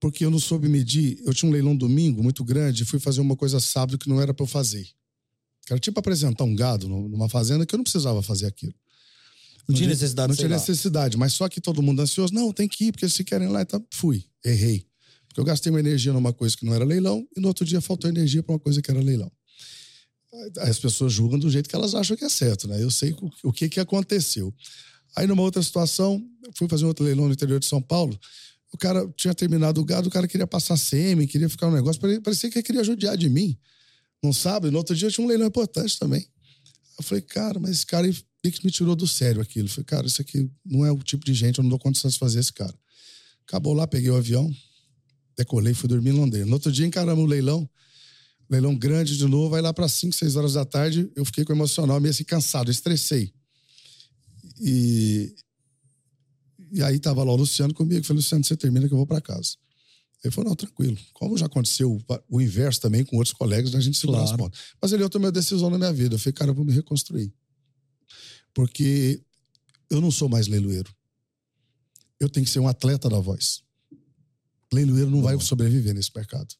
Porque 0.00 0.24
eu 0.24 0.30
não 0.30 0.38
soube 0.38 0.66
medir. 0.66 1.20
Eu 1.26 1.34
tinha 1.34 1.48
um 1.48 1.52
leilão 1.52 1.76
domingo 1.76 2.22
muito 2.22 2.42
grande 2.42 2.82
e 2.82 2.86
fui 2.86 2.98
fazer 2.98 3.20
uma 3.20 3.36
coisa 3.36 3.60
sábado 3.60 3.98
que 3.98 4.08
não 4.08 4.20
era 4.20 4.32
para 4.32 4.44
eu 4.44 4.48
fazer. 4.48 4.88
Era 5.68 5.78
tipo 5.78 6.00
apresentar 6.00 6.44
um 6.44 6.56
gado 6.56 6.88
numa 6.88 7.28
fazenda 7.28 7.66
que 7.66 7.74
eu 7.74 7.76
não 7.76 7.84
precisava 7.84 8.22
fazer 8.22 8.46
aquilo. 8.46 8.74
Não 9.68 9.76
tinha 9.76 9.88
necessidade 9.88 10.28
Não 10.28 10.34
de 10.34 10.38
tinha 10.38 10.48
sei 10.48 10.56
lá. 10.56 10.60
necessidade, 10.60 11.16
mas 11.16 11.34
só 11.34 11.48
que 11.48 11.60
todo 11.60 11.82
mundo 11.82 12.00
ansioso. 12.00 12.32
Não, 12.34 12.52
tem 12.52 12.66
que 12.66 12.86
ir, 12.86 12.92
porque 12.92 13.08
se 13.08 13.22
querem 13.22 13.46
ir 13.46 13.50
lá, 13.50 13.62
então 13.62 13.84
fui. 13.92 14.24
Errei. 14.44 14.89
Porque 15.30 15.40
eu 15.40 15.44
gastei 15.44 15.70
uma 15.70 15.78
energia 15.78 16.12
numa 16.12 16.32
coisa 16.32 16.56
que 16.56 16.66
não 16.66 16.74
era 16.74 16.84
leilão 16.84 17.24
e 17.36 17.40
no 17.40 17.46
outro 17.46 17.64
dia 17.64 17.80
faltou 17.80 18.10
energia 18.10 18.42
para 18.42 18.52
uma 18.52 18.58
coisa 18.58 18.82
que 18.82 18.90
era 18.90 19.00
leilão. 19.00 19.30
As 20.58 20.76
pessoas 20.76 21.12
julgam 21.12 21.38
do 21.38 21.48
jeito 21.48 21.68
que 21.68 21.76
elas 21.76 21.94
acham 21.94 22.16
que 22.16 22.24
é 22.24 22.28
certo, 22.28 22.66
né? 22.66 22.82
Eu 22.82 22.90
sei 22.90 23.14
o, 23.44 23.52
que, 23.52 23.68
que 23.68 23.78
aconteceu. 23.78 24.52
Aí, 25.16 25.28
numa 25.28 25.42
outra 25.42 25.62
situação, 25.62 26.20
fui 26.56 26.68
fazer 26.68 26.84
um 26.84 26.88
outro 26.88 27.04
leilão 27.04 27.26
no 27.26 27.32
interior 27.32 27.60
de 27.60 27.66
São 27.66 27.80
Paulo. 27.80 28.18
O 28.72 28.76
cara 28.78 29.08
tinha 29.16 29.32
terminado 29.32 29.80
o 29.80 29.84
gado, 29.84 30.08
o 30.08 30.10
cara 30.10 30.26
queria 30.26 30.46
passar 30.48 30.76
sêmen, 30.76 31.28
queria 31.28 31.48
ficar 31.48 31.68
um 31.68 31.72
negócio, 31.72 32.00
pare- 32.00 32.20
parecia 32.20 32.50
que 32.50 32.58
ele 32.58 32.62
queria 32.64 32.82
judiar 32.82 33.16
de 33.16 33.28
mim. 33.28 33.56
Não 34.22 34.32
sabe? 34.32 34.68
No 34.68 34.78
outro 34.78 34.96
dia 34.96 35.10
tinha 35.10 35.24
um 35.24 35.28
leilão 35.28 35.46
importante 35.46 35.96
também. 35.98 36.26
Eu 36.98 37.04
falei, 37.04 37.22
cara, 37.22 37.58
mas 37.58 37.70
esse 37.70 37.86
cara 37.86 38.10
que 38.12 38.64
me 38.64 38.70
tirou 38.70 38.96
do 38.96 39.06
sério 39.06 39.40
aquilo. 39.40 39.66
Eu 39.66 39.70
falei, 39.70 39.84
cara, 39.84 40.06
isso 40.06 40.20
aqui 40.20 40.50
não 40.64 40.84
é 40.84 40.92
o 40.92 40.98
tipo 40.98 41.24
de 41.24 41.34
gente, 41.34 41.58
eu 41.58 41.62
não 41.62 41.70
dou 41.70 41.78
condições 41.78 42.14
de 42.14 42.18
fazer 42.18 42.40
esse 42.40 42.52
cara. 42.52 42.74
Acabou 43.46 43.74
lá, 43.74 43.86
peguei 43.86 44.10
o 44.10 44.16
avião, 44.16 44.50
decolei, 45.40 45.74
fui 45.74 45.88
dormir 45.88 46.10
em 46.10 46.18
Londrina. 46.20 46.46
No 46.46 46.54
outro 46.54 46.70
dia 46.70 46.86
encaramos 46.86 47.24
o 47.24 47.26
leilão, 47.26 47.68
leilão 48.48 48.76
grande 48.76 49.16
de 49.16 49.26
novo, 49.26 49.50
vai 49.50 49.62
lá 49.62 49.72
para 49.72 49.88
5, 49.88 50.14
6 50.14 50.36
horas 50.36 50.52
da 50.54 50.64
tarde, 50.64 51.10
eu 51.16 51.24
fiquei 51.24 51.44
com 51.44 51.52
emocional 51.52 52.00
meio 52.00 52.10
assim 52.10 52.24
cansado, 52.24 52.70
estressei. 52.70 53.32
E, 54.60 55.34
E 56.72 56.82
aí 56.82 56.98
tava 57.00 57.24
lá 57.24 57.32
o 57.32 57.36
Luciano 57.36 57.74
comigo, 57.74 58.04
falei, 58.04 58.18
Luciano, 58.18 58.44
você 58.44 58.56
termina 58.56 58.86
que 58.86 58.94
eu 58.94 58.98
vou 58.98 59.06
para 59.06 59.20
casa. 59.20 59.56
Ele 60.22 60.32
falou, 60.32 60.50
não, 60.50 60.56
tranquilo. 60.56 60.96
Como 61.14 61.36
já 61.36 61.46
aconteceu 61.46 61.98
o 62.28 62.40
inverso 62.40 62.80
também 62.80 63.04
com 63.04 63.16
outros 63.16 63.32
colegas, 63.32 63.74
a 63.74 63.80
gente 63.80 63.96
segura 63.96 64.22
claro. 64.36 64.52
Mas 64.80 64.92
ele, 64.92 65.02
eu 65.02 65.08
tomei 65.08 65.26
uma 65.26 65.32
decisão 65.32 65.70
na 65.70 65.78
minha 65.78 65.92
vida. 65.92 66.14
Eu 66.14 66.18
falei, 66.18 66.34
cara, 66.34 66.50
eu 66.50 66.54
vou 66.54 66.64
me 66.64 66.72
reconstruir. 66.72 67.32
Porque 68.52 69.22
eu 69.88 70.00
não 70.00 70.10
sou 70.10 70.28
mais 70.28 70.46
leiloeiro. 70.46 70.94
Eu 72.20 72.28
tenho 72.28 72.44
que 72.44 72.52
ser 72.52 72.60
um 72.60 72.68
atleta 72.68 73.08
da 73.08 73.18
voz. 73.18 73.62
Leiloeiro 74.72 75.10
não 75.10 75.22
vai 75.22 75.38
sobreviver 75.40 75.94
nesse 75.94 76.10
mercado. 76.14 76.54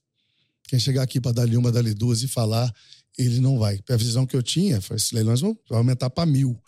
Quem 0.65 0.79
chegar 0.79 1.03
aqui 1.03 1.21
para 1.21 1.33
dar-lhe 1.33 1.57
uma, 1.57 1.73
dar-lhe 1.73 1.95
duas 1.95 2.23
e 2.23 2.29
falar, 2.29 2.73
ele 3.19 3.41
não 3.41 3.59
vai. 3.59 3.81
A 3.89 3.97
visão 3.97 4.27
que 4.27 4.37
eu 4.37 4.43
tinha 4.43 4.81
foi: 4.81 4.97
esses 4.97 5.13
leilões 5.13 5.41
vão 5.41 5.59
aumentar 5.71 6.11
para 6.11 6.27
mil. 6.27 6.61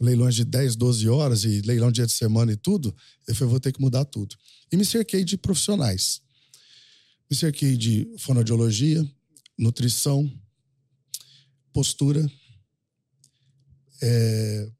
Leilões 0.00 0.34
de 0.34 0.44
10, 0.44 0.76
12 0.76 1.08
horas 1.08 1.44
e 1.44 1.60
leilão 1.60 1.92
dia 1.92 2.06
de 2.06 2.12
semana 2.12 2.52
e 2.52 2.56
tudo. 2.56 2.94
Eu 3.26 3.34
falei: 3.34 3.50
vou 3.50 3.60
ter 3.60 3.72
que 3.72 3.80
mudar 3.80 4.04
tudo. 4.04 4.36
E 4.72 4.76
me 4.76 4.84
cerquei 4.84 5.24
de 5.24 5.36
profissionais. 5.36 6.20
Me 7.30 7.36
cerquei 7.36 7.76
de 7.76 8.08
fonoaudiologia, 8.18 9.06
nutrição, 9.58 10.30
postura, 11.72 12.28
é, 14.02 14.70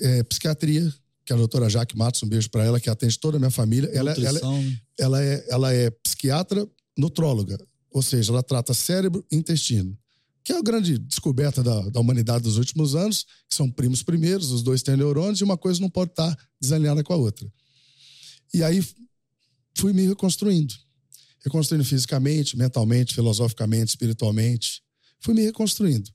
é, 0.00 0.22
psiquiatria, 0.24 0.92
que 1.24 1.32
é 1.32 1.34
a 1.34 1.38
doutora 1.38 1.68
Jaque 1.68 1.96
Matos, 1.96 2.22
um 2.22 2.28
beijo 2.28 2.50
para 2.50 2.64
ela, 2.64 2.80
que 2.80 2.90
atende 2.90 3.18
toda 3.18 3.36
a 3.36 3.40
minha 3.40 3.50
família. 3.50 3.88
Ela, 3.92 4.12
ela, 4.12 4.40
né? 4.40 4.80
ela, 4.98 5.22
é, 5.22 5.46
ela 5.48 5.72
é 5.72 5.90
psiquiatra, 5.90 6.68
nutróloga, 6.96 7.58
ou 7.90 8.02
seja, 8.02 8.32
ela 8.32 8.42
trata 8.42 8.74
cérebro 8.74 9.24
e 9.30 9.36
intestino, 9.36 9.96
que 10.44 10.52
é 10.52 10.58
a 10.58 10.62
grande 10.62 10.98
descoberta 10.98 11.62
da, 11.62 11.88
da 11.90 12.00
humanidade 12.00 12.44
dos 12.44 12.56
últimos 12.56 12.94
anos, 12.94 13.24
que 13.48 13.54
são 13.54 13.70
primos 13.70 14.02
primeiros, 14.02 14.50
os 14.50 14.62
dois 14.62 14.82
têm 14.82 14.96
neurônios 14.96 15.40
e 15.40 15.44
uma 15.44 15.56
coisa 15.56 15.80
não 15.80 15.90
pode 15.90 16.10
estar 16.10 16.36
desalinhada 16.60 17.02
com 17.02 17.12
a 17.12 17.16
outra. 17.16 17.46
E 18.52 18.62
aí 18.62 18.84
fui 19.74 19.92
me 19.92 20.06
reconstruindo 20.06 20.74
reconstruindo 21.44 21.84
fisicamente, 21.84 22.56
mentalmente, 22.56 23.14
filosoficamente, 23.14 23.90
espiritualmente. 23.90 24.82
Fui 25.20 25.34
me 25.34 25.42
reconstruindo. 25.42 26.10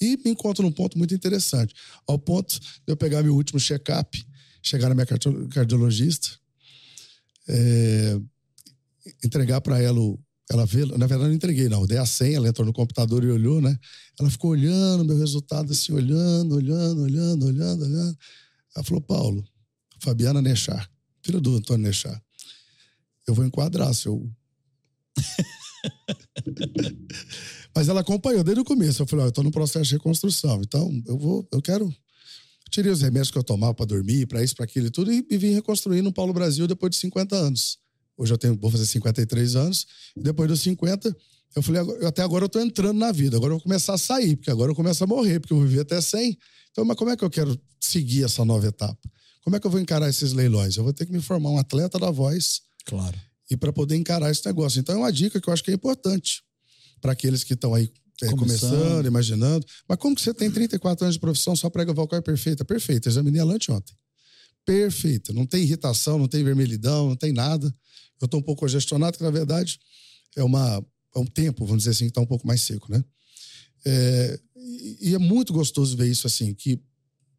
E 0.00 0.16
me 0.24 0.30
encontro 0.30 0.62
num 0.62 0.72
ponto 0.72 0.96
muito 0.96 1.14
interessante. 1.14 1.74
Ao 2.06 2.18
ponto 2.18 2.58
de 2.58 2.68
eu 2.86 2.96
pegar 2.96 3.22
meu 3.22 3.34
último 3.34 3.60
check-up, 3.60 4.26
chegar 4.62 4.88
na 4.88 4.94
minha 4.94 5.06
cardiologista, 5.50 6.28
é, 7.48 8.20
entregar 9.24 9.60
para 9.60 9.80
ela. 9.80 10.00
Ela 10.50 10.66
vê, 10.66 10.84
na 10.84 11.06
verdade, 11.06 11.28
não 11.28 11.32
entreguei, 11.32 11.68
não. 11.68 11.86
Dei 11.86 11.98
a 11.98 12.04
senha, 12.04 12.36
ela 12.36 12.48
entrou 12.48 12.66
no 12.66 12.72
computador 12.72 13.22
e 13.22 13.30
olhou, 13.30 13.60
né? 13.60 13.78
Ela 14.18 14.28
ficou 14.28 14.50
olhando 14.50 15.04
meu 15.04 15.16
resultado, 15.16 15.70
assim, 15.70 15.92
olhando, 15.92 16.56
olhando, 16.56 17.02
olhando, 17.02 17.46
olhando, 17.46 17.84
olhando. 17.84 18.18
Ela 18.74 18.84
falou: 18.84 19.00
Paulo, 19.00 19.44
Fabiana 20.00 20.42
Nechar, 20.42 20.90
filha 21.22 21.40
do 21.40 21.56
Antônio 21.56 21.86
Nechar, 21.86 22.20
eu 23.28 23.34
vou 23.34 23.44
enquadrar 23.44 23.94
seu, 23.94 24.28
Mas 27.74 27.88
ela 27.88 28.00
acompanhou 28.00 28.44
desde 28.44 28.60
o 28.60 28.64
começo. 28.64 29.02
Eu 29.02 29.06
falei, 29.06 29.26
ó, 29.26 29.28
eu 29.28 29.32
tô 29.32 29.42
no 29.42 29.50
processo 29.50 29.86
de 29.86 29.94
reconstrução, 29.94 30.60
então 30.62 30.90
eu 31.06 31.18
vou, 31.18 31.46
eu 31.52 31.62
quero. 31.62 31.92
Tirei 32.70 32.90
os 32.92 33.02
remédios 33.02 33.30
que 33.30 33.38
eu 33.38 33.42
tomava 33.42 33.74
para 33.74 33.86
dormir, 33.86 34.26
para 34.26 34.42
isso, 34.42 34.54
para 34.54 34.64
aquilo 34.64 34.86
e 34.86 34.90
tudo, 34.90 35.12
e, 35.12 35.26
e 35.30 35.36
vim 35.36 35.52
reconstruindo 35.52 36.08
o 36.08 36.12
Paulo 36.12 36.32
Brasil 36.32 36.66
depois 36.66 36.90
de 36.90 36.96
50 36.98 37.34
anos. 37.36 37.78
Hoje 38.16 38.32
eu 38.32 38.38
tenho, 38.38 38.56
vou 38.56 38.70
fazer 38.70 38.86
53 38.86 39.56
anos, 39.56 39.86
e 40.16 40.22
depois 40.22 40.48
dos 40.48 40.60
50, 40.60 41.16
eu 41.56 41.62
falei, 41.62 41.82
até 42.06 42.22
agora 42.22 42.44
eu 42.44 42.48
tô 42.48 42.60
entrando 42.60 42.98
na 42.98 43.10
vida, 43.12 43.36
agora 43.36 43.52
eu 43.52 43.56
vou 43.56 43.62
começar 43.62 43.94
a 43.94 43.98
sair, 43.98 44.36
porque 44.36 44.50
agora 44.50 44.70
eu 44.70 44.74
começo 44.74 45.02
a 45.02 45.06
morrer, 45.06 45.40
porque 45.40 45.52
eu 45.52 45.60
viver 45.60 45.80
até 45.80 46.00
100. 46.00 46.38
Então, 46.70 46.84
mas 46.84 46.96
como 46.96 47.10
é 47.10 47.16
que 47.16 47.24
eu 47.24 47.30
quero 47.30 47.58
seguir 47.80 48.24
essa 48.24 48.44
nova 48.44 48.66
etapa? 48.66 49.10
Como 49.42 49.56
é 49.56 49.60
que 49.60 49.66
eu 49.66 49.70
vou 49.70 49.80
encarar 49.80 50.08
esses 50.08 50.32
leilões? 50.32 50.76
Eu 50.76 50.84
vou 50.84 50.92
ter 50.92 51.06
que 51.06 51.12
me 51.12 51.20
formar 51.20 51.50
um 51.50 51.58
atleta 51.58 51.98
da 51.98 52.10
voz. 52.10 52.60
Claro 52.84 53.18
e 53.50 53.56
para 53.56 53.72
poder 53.72 53.96
encarar 53.96 54.30
esse 54.30 54.46
negócio. 54.46 54.78
Então 54.78 54.94
é 54.94 54.98
uma 54.98 55.12
dica 55.12 55.40
que 55.40 55.48
eu 55.48 55.52
acho 55.52 55.64
que 55.64 55.72
é 55.72 55.74
importante 55.74 56.42
para 57.00 57.12
aqueles 57.12 57.42
que 57.42 57.54
estão 57.54 57.74
aí 57.74 57.92
é, 58.22 58.30
começando. 58.30 58.70
começando. 58.70 59.06
imaginando. 59.06 59.66
Mas 59.88 59.98
como 59.98 60.14
que 60.14 60.22
você 60.22 60.34
tem 60.34 60.50
34 60.50 61.04
anos 61.04 61.14
de 61.14 61.20
profissão, 61.20 61.54
sua 61.56 61.70
prega 61.70 61.92
vocal 61.92 62.18
é 62.18 62.22
perfeita? 62.22 62.64
Perfeita, 62.64 63.08
examinei 63.08 63.40
ela 63.40 63.54
anteontem. 63.54 63.94
Perfeita, 64.64 65.32
não 65.32 65.46
tem 65.46 65.62
irritação, 65.62 66.18
não 66.18 66.28
tem 66.28 66.44
vermelhidão, 66.44 67.08
não 67.08 67.16
tem 67.16 67.32
nada. 67.32 67.66
Eu 68.20 68.26
estou 68.26 68.40
um 68.40 68.42
pouco 68.42 68.60
congestionado, 68.60 69.16
que 69.16 69.24
na 69.24 69.30
verdade 69.30 69.78
é, 70.36 70.44
uma, 70.44 70.84
é 71.14 71.18
um 71.18 71.26
tempo, 71.26 71.64
vamos 71.64 71.82
dizer 71.82 71.90
assim, 71.92 72.04
que 72.04 72.10
está 72.10 72.20
um 72.20 72.26
pouco 72.26 72.46
mais 72.46 72.62
seco, 72.62 72.90
né? 72.90 73.02
É, 73.84 74.40
e 75.00 75.14
é 75.14 75.18
muito 75.18 75.52
gostoso 75.52 75.96
ver 75.96 76.08
isso 76.08 76.26
assim, 76.26 76.54
que 76.54 76.78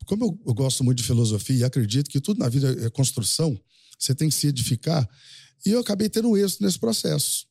como 0.05 0.25
eu, 0.25 0.41
eu 0.47 0.53
gosto 0.53 0.83
muito 0.83 0.97
de 0.97 1.03
filosofia 1.03 1.57
e 1.57 1.63
acredito 1.63 2.09
que 2.09 2.19
tudo 2.19 2.39
na 2.39 2.49
vida 2.49 2.85
é 2.85 2.89
construção, 2.89 3.59
você 3.97 4.15
tem 4.15 4.29
que 4.29 4.35
se 4.35 4.47
edificar. 4.47 5.07
E 5.65 5.69
eu 5.69 5.79
acabei 5.79 6.09
tendo 6.09 6.29
um 6.29 6.35
êxito 6.35 6.63
nesse 6.63 6.79
processo. 6.79 7.45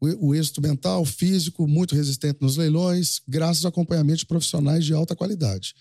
O, 0.00 0.34
êxito 0.34 0.62
mental, 0.62 1.04
físico, 1.04 1.68
muito 1.68 1.94
resistente 1.94 2.38
nos 2.40 2.56
leilões, 2.56 3.20
graças 3.28 3.66
a 3.66 3.68
acompanhamento 3.68 4.20
de 4.20 4.26
profissionais 4.26 4.84
de 4.84 4.94
alta 4.94 5.14
qualidade. 5.14 5.74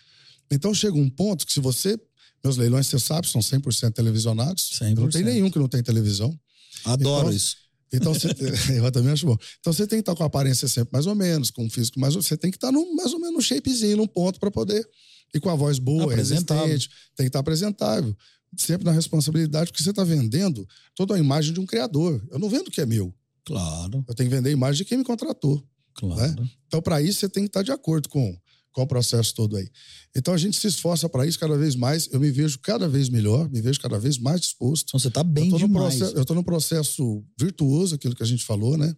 Então 0.51 0.73
chega 0.73 0.97
um 0.97 1.09
ponto 1.09 1.45
que 1.45 1.53
se 1.53 1.59
você. 1.59 1.97
Meus 2.43 2.57
leilões, 2.57 2.87
você 2.87 2.99
sabe, 2.99 3.27
são 3.27 3.41
100% 3.41 3.93
televisionados. 3.93 4.71
100%. 4.81 4.95
Não 4.95 5.09
tem 5.09 5.23
nenhum 5.23 5.49
que 5.49 5.59
não 5.59 5.67
tem 5.67 5.83
televisão. 5.83 6.37
Adoro 6.85 7.27
então, 7.27 7.33
isso. 7.33 7.55
Então, 7.91 8.13
você, 8.15 8.27
eu 8.77 8.91
também 8.91 9.11
acho 9.11 9.25
bom. 9.25 9.37
Então, 9.59 9.73
você 9.73 9.85
tem 9.85 9.97
que 9.99 10.01
estar 10.01 10.15
com 10.15 10.23
a 10.23 10.27
aparência 10.27 10.67
sempre 10.67 10.91
mais 10.93 11.05
ou 11.05 11.15
menos, 11.15 11.51
com 11.51 11.65
o 11.65 11.69
físico 11.69 11.99
mais 11.99 12.15
Você 12.15 12.37
tem 12.37 12.49
que 12.49 12.57
estar 12.57 12.71
num, 12.71 12.95
mais 12.95 13.13
ou 13.13 13.19
menos 13.19 13.35
no 13.35 13.41
shapezinho, 13.41 13.97
num 13.97 14.07
ponto 14.07 14.39
para 14.39 14.49
poder. 14.51 14.87
E 15.33 15.39
com 15.39 15.49
a 15.49 15.55
voz 15.55 15.79
boa, 15.79 16.13
resistente. 16.13 16.89
Tem 17.15 17.25
que 17.25 17.29
estar 17.29 17.39
apresentável 17.39 18.15
sempre 18.57 18.85
na 18.85 18.91
responsabilidade, 18.91 19.71
porque 19.71 19.83
você 19.83 19.91
está 19.91 20.03
vendendo 20.03 20.67
toda 20.95 21.15
a 21.15 21.19
imagem 21.19 21.53
de 21.53 21.59
um 21.59 21.65
criador. 21.65 22.25
Eu 22.31 22.39
não 22.39 22.49
vendo 22.49 22.67
o 22.67 22.71
que 22.71 22.81
é 22.81 22.85
meu. 22.85 23.13
Claro. 23.49 24.05
Eu 24.07 24.13
tenho 24.13 24.29
que 24.29 24.35
vender 24.35 24.49
a 24.49 24.53
imagem 24.53 24.83
de 24.83 24.85
quem 24.85 24.99
me 24.99 25.03
contratou. 25.03 25.63
Claro. 25.95 26.41
Né? 26.41 26.49
Então, 26.67 26.81
para 26.81 27.01
isso, 27.01 27.19
você 27.19 27.29
tem 27.29 27.43
que 27.43 27.49
estar 27.49 27.63
de 27.63 27.71
acordo 27.71 28.07
com, 28.07 28.37
com 28.71 28.83
o 28.83 28.87
processo 28.87 29.33
todo 29.33 29.57
aí. 29.57 29.67
Então, 30.15 30.35
a 30.35 30.37
gente 30.37 30.55
se 30.57 30.67
esforça 30.67 31.09
para 31.09 31.25
isso 31.25 31.39
cada 31.39 31.57
vez 31.57 31.75
mais. 31.75 32.07
Eu 32.11 32.19
me 32.19 32.29
vejo 32.29 32.59
cada 32.59 32.87
vez 32.87 33.09
melhor, 33.09 33.49
me 33.49 33.59
vejo 33.59 33.79
cada 33.79 33.97
vez 33.97 34.19
mais 34.19 34.39
disposto. 34.41 34.89
Então, 34.89 34.99
você 34.99 35.07
está 35.07 35.23
bem 35.23 35.51
eu 35.51 35.57
demais. 35.57 35.95
Processo, 35.95 36.15
eu 36.15 36.21
estou 36.21 36.35
num 36.35 36.43
processo 36.43 37.25
virtuoso, 37.39 37.95
aquilo 37.95 38.15
que 38.15 38.23
a 38.23 38.27
gente 38.27 38.45
falou, 38.45 38.77
né? 38.77 38.95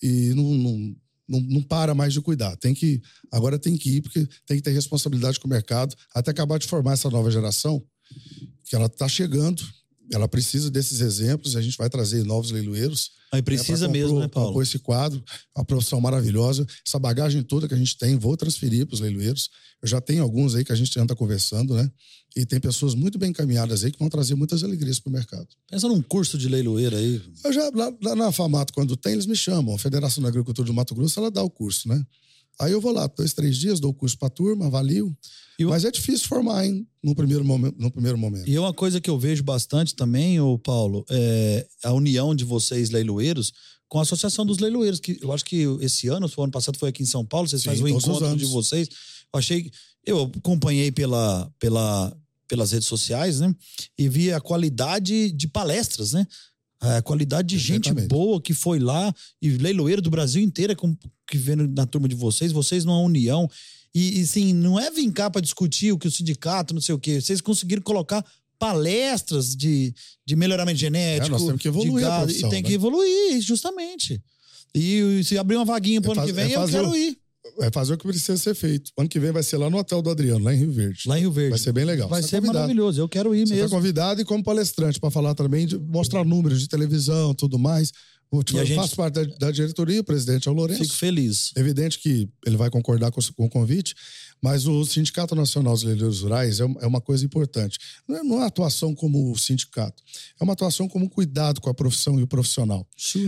E 0.00 0.32
não, 0.34 0.54
não, 0.54 0.96
não, 1.28 1.40
não, 1.40 1.62
para 1.62 1.92
mais 1.92 2.12
de 2.12 2.20
cuidar. 2.20 2.56
Tem 2.58 2.72
que 2.72 3.02
agora 3.32 3.58
tem 3.58 3.76
que 3.76 3.96
ir 3.96 4.02
porque 4.02 4.24
tem 4.46 4.56
que 4.56 4.62
ter 4.62 4.70
responsabilidade 4.70 5.40
com 5.40 5.48
o 5.48 5.50
mercado 5.50 5.96
até 6.14 6.30
acabar 6.30 6.58
de 6.58 6.66
formar 6.66 6.92
essa 6.92 7.10
nova 7.10 7.30
geração 7.30 7.84
que 8.64 8.74
ela 8.74 8.86
está 8.86 9.08
chegando, 9.08 9.62
ela 10.12 10.28
precisa 10.28 10.70
desses 10.70 11.00
exemplos, 11.00 11.56
a 11.56 11.62
gente 11.62 11.76
vai 11.76 11.88
trazer 11.88 12.24
novos 12.24 12.50
leiloeiros. 12.50 13.12
Aí 13.32 13.40
precisa 13.40 13.86
né, 13.86 13.92
mesmo, 13.92 14.18
né, 14.18 14.28
Paulo? 14.28 14.52
Com 14.52 14.62
esse 14.62 14.78
quadro, 14.78 15.22
uma 15.56 15.64
profissão 15.64 16.00
maravilhosa. 16.00 16.66
Essa 16.86 16.98
bagagem 16.98 17.42
toda 17.42 17.68
que 17.68 17.74
a 17.74 17.76
gente 17.76 17.96
tem, 17.96 18.16
vou 18.16 18.36
transferir 18.36 18.86
para 18.86 18.94
os 18.94 19.00
leiloeiros. 19.00 19.48
Eu 19.80 19.88
já 19.88 20.00
tenho 20.00 20.22
alguns 20.22 20.54
aí 20.54 20.64
que 20.64 20.72
a 20.72 20.76
gente 20.76 20.98
anda 20.98 21.14
conversando, 21.14 21.74
né? 21.74 21.90
E 22.36 22.44
tem 22.44 22.60
pessoas 22.60 22.94
muito 22.94 23.18
bem 23.18 23.30
encaminhadas 23.30 23.82
aí 23.84 23.90
que 23.90 23.98
vão 23.98 24.08
trazer 24.08 24.34
muitas 24.34 24.62
alegrias 24.62 25.00
para 25.00 25.10
o 25.10 25.12
mercado. 25.12 25.48
Pensa 25.68 25.88
num 25.88 26.02
curso 26.02 26.38
de 26.38 26.48
leiloeiro 26.48 26.96
aí. 26.96 27.20
Eu 27.44 27.52
já, 27.52 27.70
lá, 27.74 27.92
lá 28.02 28.16
na 28.16 28.32
FAMATO, 28.32 28.72
quando 28.72 28.96
tem, 28.96 29.12
eles 29.12 29.26
me 29.26 29.36
chamam. 29.36 29.74
A 29.74 29.78
Federação 29.78 30.22
da 30.22 30.28
Agricultura 30.28 30.66
do 30.66 30.74
Mato 30.74 30.94
Grosso, 30.94 31.18
ela 31.18 31.30
dá 31.30 31.42
o 31.42 31.50
curso, 31.50 31.88
né? 31.88 32.04
Aí 32.60 32.72
eu 32.72 32.80
vou 32.80 32.92
lá, 32.92 33.06
dois, 33.06 33.32
três 33.32 33.56
dias, 33.56 33.80
dou 33.80 33.90
o 33.90 33.94
curso 33.94 34.18
para 34.18 34.28
a 34.28 34.30
turma, 34.30 34.66
avalio. 34.66 35.16
Eu... 35.58 35.70
Mas 35.70 35.84
é 35.84 35.90
difícil 35.90 36.28
formar, 36.28 36.66
hein, 36.66 36.86
no 37.02 37.14
primeiro, 37.14 37.44
momento, 37.44 37.76
no 37.78 37.90
primeiro 37.90 38.18
momento. 38.18 38.48
E 38.48 38.54
é 38.54 38.60
uma 38.60 38.74
coisa 38.74 39.00
que 39.00 39.08
eu 39.08 39.18
vejo 39.18 39.42
bastante 39.42 39.94
também, 39.94 40.40
ô 40.40 40.58
Paulo, 40.58 41.04
é 41.10 41.66
a 41.84 41.92
união 41.92 42.34
de 42.34 42.44
vocês 42.44 42.90
leiloeiros 42.90 43.52
com 43.90 43.98
a 43.98 44.02
Associação 44.02 44.46
dos 44.46 44.58
Leiloeiros, 44.58 45.00
que 45.00 45.18
eu 45.20 45.32
acho 45.32 45.44
que 45.44 45.66
esse 45.80 46.06
ano, 46.06 46.30
o 46.34 46.42
ano 46.42 46.52
passado 46.52 46.78
foi 46.78 46.88
aqui 46.88 47.02
em 47.02 47.06
São 47.06 47.26
Paulo, 47.26 47.48
vocês 47.48 47.64
fazem 47.64 47.82
um 47.82 47.88
encontro 47.88 48.36
de 48.36 48.44
vocês. 48.46 48.88
Eu 48.88 49.38
achei. 49.38 49.70
Eu 50.06 50.32
acompanhei 50.38 50.92
pela, 50.92 51.52
pela, 51.58 52.16
pelas 52.46 52.70
redes 52.70 52.86
sociais, 52.86 53.40
né? 53.40 53.52
E 53.98 54.08
vi 54.08 54.32
a 54.32 54.40
qualidade 54.40 55.32
de 55.32 55.48
palestras, 55.48 56.12
né? 56.12 56.24
A 56.80 57.02
qualidade 57.02 57.48
de 57.48 57.58
gente 57.58 57.92
boa 57.92 58.40
que 58.40 58.54
foi 58.54 58.78
lá 58.78 59.14
e 59.40 59.50
leiloeiro 59.50 60.00
do 60.00 60.08
Brasil 60.08 60.42
inteiro 60.42 60.74
que 61.26 61.36
vem 61.36 61.56
na 61.56 61.84
turma 61.84 62.08
de 62.08 62.14
vocês, 62.14 62.52
vocês 62.52 62.84
numa 62.84 63.00
união. 63.00 63.48
E, 63.94 64.20
e 64.20 64.26
sim, 64.26 64.54
não 64.54 64.80
é 64.80 64.90
vir 64.90 65.10
cá 65.12 65.28
para 65.28 65.42
discutir 65.42 65.92
o 65.92 65.98
que 65.98 66.08
o 66.08 66.10
sindicato, 66.10 66.72
não 66.72 66.80
sei 66.80 66.94
o 66.94 66.98
quê. 66.98 67.20
Vocês 67.20 67.40
conseguiram 67.40 67.82
colocar 67.82 68.24
palestras 68.58 69.54
de, 69.54 69.94
de 70.24 70.36
melhoramento 70.36 70.78
genético. 70.78 71.26
É, 71.26 71.30
nós 71.30 71.44
temos 71.44 71.60
que 71.60 71.68
evoluir. 71.68 72.06
Gado, 72.06 72.30
e 72.30 72.40
tem 72.40 72.50
né? 72.50 72.62
que 72.62 72.72
evoluir, 72.72 73.40
justamente. 73.42 74.22
E 74.74 75.22
se 75.24 75.36
abrir 75.36 75.56
uma 75.56 75.64
vaguinha 75.64 76.00
pro 76.00 76.12
é 76.12 76.16
ano 76.16 76.26
que 76.26 76.32
vem, 76.32 76.52
é 76.52 76.56
eu 76.56 76.68
quero 76.68 76.96
ir 76.96 77.19
é 77.60 77.70
fazer 77.70 77.94
o 77.94 77.98
que 77.98 78.06
precisa 78.06 78.36
ser 78.36 78.54
feito. 78.54 78.90
Ano 78.96 79.08
que 79.08 79.18
vem 79.18 79.32
vai 79.32 79.42
ser 79.42 79.56
lá 79.56 79.68
no 79.68 79.78
Hotel 79.78 80.02
do 80.02 80.10
Adriano, 80.10 80.44
lá 80.44 80.54
em 80.54 80.58
Rio 80.58 80.72
Verde. 80.72 81.02
Lá 81.06 81.18
em 81.18 81.22
Rio 81.22 81.32
Verde. 81.32 81.50
Vai 81.50 81.58
ser 81.58 81.72
bem 81.72 81.84
legal. 81.84 82.08
Vai 82.08 82.22
tá 82.22 82.28
ser 82.28 82.36
convidado. 82.36 82.58
maravilhoso. 82.58 83.00
Eu 83.00 83.08
quero 83.08 83.34
ir 83.34 83.46
Você 83.46 83.54
tá 83.54 83.54
mesmo. 83.54 83.68
Você 83.68 83.74
convidado 83.74 84.20
e 84.20 84.24
como 84.24 84.42
palestrante 84.42 85.00
para 85.00 85.10
falar 85.10 85.34
também, 85.34 85.66
de 85.66 85.78
mostrar 85.78 86.24
números 86.24 86.60
de 86.60 86.68
televisão, 86.68 87.34
tudo 87.34 87.58
mais. 87.58 87.92
Eu 88.32 88.44
tipo, 88.44 88.64
gente... 88.64 88.76
faço 88.76 88.94
parte 88.94 89.14
da, 89.14 89.24
da, 89.24 89.50
diretoria, 89.50 90.00
o 90.00 90.04
presidente 90.04 90.48
é 90.48 90.50
o 90.50 90.54
Lourenço. 90.54 90.84
Fico 90.84 90.96
feliz. 90.96 91.50
Evidente 91.56 91.98
que 91.98 92.28
ele 92.46 92.56
vai 92.56 92.70
concordar 92.70 93.10
com, 93.10 93.20
com 93.36 93.46
o 93.46 93.50
convite, 93.50 93.94
Mas 94.42 94.66
o 94.66 94.84
Sindicato 94.84 95.34
Nacional 95.34 95.74
dos 95.74 95.82
Leileiros 95.82 96.22
Rurais 96.22 96.58
é 96.58 96.70
é 96.80 96.86
uma 96.86 97.00
coisa 97.00 97.24
importante. 97.24 97.78
Não 98.06 98.16
é, 98.16 98.22
não 98.22 98.34
é 98.36 98.38
uma 98.38 98.46
atuação 98.46 98.94
como 98.94 99.36
sindicato, 99.36 100.02
é 100.38 100.44
uma 100.44 100.52
atuação 100.52 100.88
como 100.88 101.08
cuidado 101.08 101.60
com 101.60 101.70
a 101.70 101.74
profissão 101.74 102.18
e 102.18 102.22
o 102.22 102.26
profissional. 102.26 102.86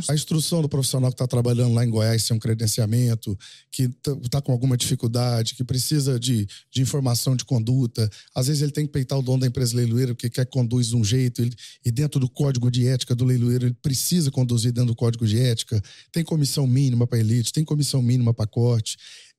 A 0.08 0.14
instrução 0.14 0.62
do 0.62 0.68
profissional 0.68 1.10
que 1.10 1.14
está 1.14 1.26
trabalhando 1.26 1.74
lá 1.74 1.84
em 1.84 1.90
Goiás 1.90 2.24
sem 2.24 2.36
um 2.36 2.40
credenciamento, 2.40 3.38
que 3.70 3.90
está 4.24 4.40
com 4.40 4.52
alguma 4.52 4.76
dificuldade, 4.76 5.54
que 5.54 5.64
precisa 5.64 6.18
de, 6.18 6.46
de 6.70 6.82
informação 6.82 7.36
de 7.36 7.44
conduta. 7.44 8.08
Às 8.34 8.46
vezes 8.46 8.62
ele 8.62 8.72
tem 8.72 8.86
que 8.86 8.92
peitar 8.92 9.18
o 9.18 9.22
dono 9.22 9.40
da 9.40 9.46
empresa 9.46 9.76
leiloeira 9.76 10.14
porque 10.14 10.30
quer 10.30 10.46
conduz 10.46 10.88
de 10.88 10.96
um 10.96 11.04
jeito, 11.04 11.42
ele, 11.42 11.54
e 11.84 11.90
dentro 11.90 12.20
do 12.20 12.28
código 12.28 12.70
de 12.70 12.86
ética 12.86 13.14
do 13.14 13.24
leiloeiro 13.24 13.66
ele 13.66 13.76
precisa 13.82 14.30
conduzir 14.30 14.72
dentro 14.72 14.88
do 14.88 14.96
código 14.96 15.26
de 15.26 15.38
ética. 15.38 15.80
Tem 16.10 16.24
comissão 16.24 16.66
mínima 16.66 17.06
para 17.06 17.18
elite, 17.18 17.52
tem 17.52 17.64
comissão 17.64 18.02
mínima 18.02 18.32
para 18.32 18.46
corte. 18.46 18.96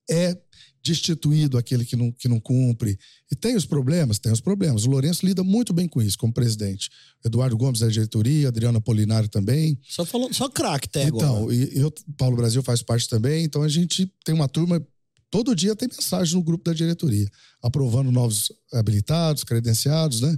É 0.09 0.37
destituído 0.83 1.57
aquele 1.57 1.85
que 1.85 1.95
não, 1.95 2.11
que 2.11 2.27
não 2.27 2.39
cumpre. 2.39 2.99
E 3.31 3.35
tem 3.35 3.55
os 3.55 3.65
problemas? 3.65 4.19
Tem 4.19 4.31
os 4.31 4.41
problemas. 4.41 4.83
O 4.83 4.89
Lourenço 4.89 5.25
lida 5.25 5.43
muito 5.43 5.71
bem 5.71 5.87
com 5.87 6.01
isso, 6.01 6.17
como 6.17 6.33
presidente. 6.33 6.89
Eduardo 7.25 7.55
Gomes 7.57 7.79
da 7.79 7.87
diretoria, 7.87 8.49
Adriana 8.49 8.81
Polinari 8.81 9.29
também. 9.29 9.79
Só, 9.87 10.03
falou, 10.03 10.31
só 10.33 10.49
craque 10.49 10.87
até 10.87 11.05
então, 11.05 11.37
agora. 11.37 11.55
E 11.55 11.77
eu, 11.77 11.91
Paulo 12.17 12.35
Brasil 12.35 12.61
faz 12.61 12.81
parte 12.81 13.07
também, 13.07 13.45
então 13.45 13.63
a 13.63 13.69
gente 13.69 14.11
tem 14.25 14.35
uma 14.35 14.49
turma. 14.49 14.85
Todo 15.31 15.55
dia 15.55 15.75
tem 15.75 15.87
mensagem 15.87 16.35
no 16.35 16.43
grupo 16.43 16.65
da 16.65 16.73
diretoria, 16.73 17.27
aprovando 17.61 18.11
novos 18.11 18.51
habilitados, 18.73 19.43
credenciados, 19.43 20.19
né? 20.19 20.37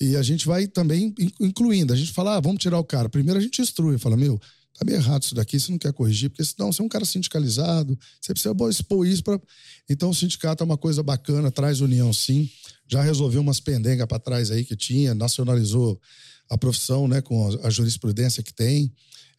E 0.00 0.14
a 0.16 0.22
gente 0.22 0.46
vai 0.46 0.66
também 0.66 1.14
incluindo. 1.40 1.92
A 1.92 1.96
gente 1.96 2.12
fala, 2.12 2.36
ah, 2.36 2.40
vamos 2.40 2.60
tirar 2.60 2.78
o 2.78 2.84
cara. 2.84 3.08
Primeiro 3.08 3.38
a 3.38 3.42
gente 3.42 3.62
instrui, 3.62 3.96
fala, 3.96 4.16
meu, 4.16 4.38
tá 4.78 4.84
meio 4.84 4.98
errado 4.98 5.22
isso 5.22 5.34
daqui, 5.34 5.58
você 5.58 5.70
não 5.70 5.78
quer 5.78 5.92
corrigir, 5.92 6.30
porque 6.30 6.44
senão 6.44 6.72
você 6.72 6.82
é 6.82 6.84
um 6.84 6.88
cara 6.88 7.04
sindicalizado, 7.04 7.98
você 8.20 8.32
precisa 8.32 8.54
expor 8.68 9.06
isso 9.06 9.22
para. 9.22 9.40
Então 9.88 10.10
o 10.10 10.14
sindicato 10.14 10.62
é 10.62 10.66
uma 10.66 10.76
coisa 10.76 11.02
bacana, 11.02 11.50
traz 11.50 11.80
união 11.80 12.12
sim. 12.12 12.48
Já 12.86 13.02
resolveu 13.02 13.40
umas 13.40 13.58
pendengas 13.58 14.06
para 14.06 14.18
trás 14.18 14.50
aí 14.50 14.64
que 14.64 14.76
tinha, 14.76 15.14
nacionalizou 15.14 16.00
a 16.48 16.56
profissão, 16.56 17.08
né, 17.08 17.20
com 17.20 17.48
a 17.62 17.70
jurisprudência 17.70 18.42
que 18.42 18.52
tem. 18.52 18.92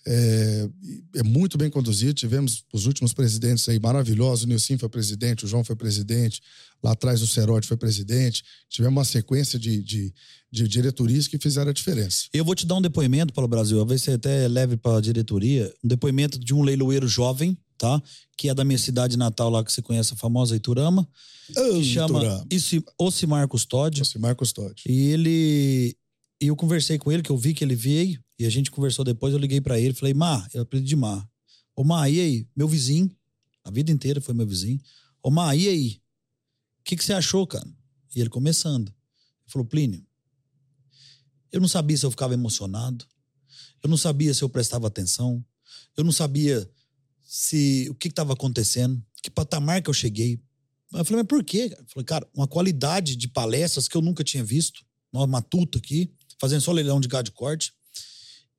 É, 0.10 0.70
é, 1.16 1.24
muito 1.24 1.58
bem 1.58 1.70
conduzido. 1.70 2.14
Tivemos 2.14 2.64
os 2.72 2.86
últimos 2.86 3.14
presidentes 3.14 3.68
aí 3.68 3.78
maravilhosos. 3.78 4.46
O 4.46 4.48
Nilson 4.48 4.78
foi 4.78 4.88
presidente, 4.88 5.44
o 5.44 5.48
João 5.50 5.66
foi 5.66 5.76
presidente, 5.76 6.42
lá 6.82 6.94
atrás 6.94 7.22
o 7.22 7.28
Cerote 7.28 7.68
foi 7.68 7.76
presidente. 7.76 8.42
Tivemos 8.70 8.96
uma 8.96 9.04
sequência 9.04 9.60
de, 9.60 9.84
de, 9.84 10.14
de 10.50 10.66
diretorias 10.66 11.28
que 11.28 11.38
fizeram 11.38 11.72
a 11.72 11.74
diferença. 11.74 12.28
Eu 12.32 12.46
vou 12.46 12.56
te 12.56 12.66
dar 12.66 12.76
um 12.76 12.82
depoimento 12.82 13.34
para 13.34 13.44
o 13.44 13.48
Brasil, 13.50 13.78
talvez 13.78 14.02
você 14.02 14.12
até 14.12 14.48
leve 14.48 14.78
para 14.78 14.98
a 14.98 15.02
diretoria, 15.02 15.74
um 15.84 15.90
depoimento 15.90 16.40
de 16.40 16.54
um 16.54 16.64
leiloeiro 16.64 17.06
jovem, 17.06 17.58
tá? 17.78 18.02
Que 18.38 18.48
é 18.48 18.54
da 18.54 18.64
minha 18.64 18.80
cidade 18.80 19.18
natal 19.18 19.50
lá, 19.50 19.62
que 19.62 19.74
você 19.74 19.82
conhece, 19.82 20.14
a 20.14 20.16
famosa 20.16 20.56
Iturama. 20.56 21.06
Oh, 21.50 21.74
que 21.74 21.84
chama 21.84 22.46
Ocimar 22.98 23.46
Custódio. 23.50 24.04
Ocimar 24.04 24.36
Custódio. 24.38 24.86
E 24.88 25.10
ele... 25.10 25.98
E 26.40 26.48
eu 26.48 26.56
conversei 26.56 26.98
com 26.98 27.12
ele, 27.12 27.24
que 27.24 27.32
eu 27.32 27.38
vi 27.38 27.54
que 27.54 27.64
ele 27.64 27.76
veio, 27.76 28.22
e 28.40 28.46
a 28.46 28.50
gente 28.50 28.70
conversou 28.70 29.04
depois, 29.04 29.34
eu 29.34 29.40
liguei 29.40 29.60
para 29.60 29.80
ele, 29.80 29.94
falei, 29.94 30.14
Mar, 30.14 30.48
eu 30.54 30.62
apelido 30.62 30.88
de 30.88 30.96
Mar. 30.96 31.28
Ô 31.76 31.84
Mar, 31.84 32.12
e 32.12 32.20
aí? 32.20 32.48
Meu 32.56 32.68
vizinho, 32.68 33.10
a 33.64 33.72
vida 33.72 33.92
inteira 33.92 34.22
foi 34.22 34.34
meu 34.34 34.46
vizinho. 34.46 34.80
Ô 35.22 35.30
Mar, 35.30 35.58
e 35.58 35.68
aí? 35.68 36.02
O 36.80 36.84
que, 36.84 36.96
que 36.96 37.04
você 37.04 37.14
achou, 37.14 37.46
cara? 37.46 37.68
E 38.16 38.22
ele 38.22 38.30
começando. 38.30 38.88
Ele 38.88 39.52
falou, 39.52 39.68
Plínio, 39.68 40.06
eu 41.52 41.60
não 41.60 41.68
sabia 41.68 41.98
se 41.98 42.06
eu 42.06 42.12
ficava 42.12 42.34
emocionado, 42.34 43.06
eu 43.84 43.90
não 43.90 43.98
sabia 43.98 44.34
se 44.34 44.44
eu 44.44 44.50
prestava 44.50 44.88
atenção, 44.88 45.44
eu 45.96 46.04
não 46.04 46.12
sabia 46.12 46.70
se 47.24 47.88
o 47.90 47.96
que 47.96 48.08
estava 48.08 48.34
acontecendo, 48.34 49.04
que 49.22 49.30
patamar 49.30 49.82
que 49.82 49.90
eu 49.90 49.94
cheguei. 49.94 50.42
Eu 50.94 51.04
falei, 51.04 51.24
mas 51.24 51.28
por 51.28 51.44
quê? 51.44 51.76
Eu 51.78 51.86
falei, 51.88 52.06
cara, 52.06 52.30
uma 52.34 52.48
qualidade 52.48 53.16
de 53.16 53.28
palestras 53.28 53.88
que 53.88 53.98
eu 53.98 54.02
nunca 54.02 54.24
tinha 54.24 54.44
visto, 54.44 54.86
numa 55.12 55.28
matuta 55.28 55.78
aqui, 55.78 56.14
fazendo 56.40 56.62
só 56.62 56.72
leilão 56.72 57.00
de 57.00 57.08
gado 57.08 57.26
de 57.26 57.32
corte. 57.32 57.74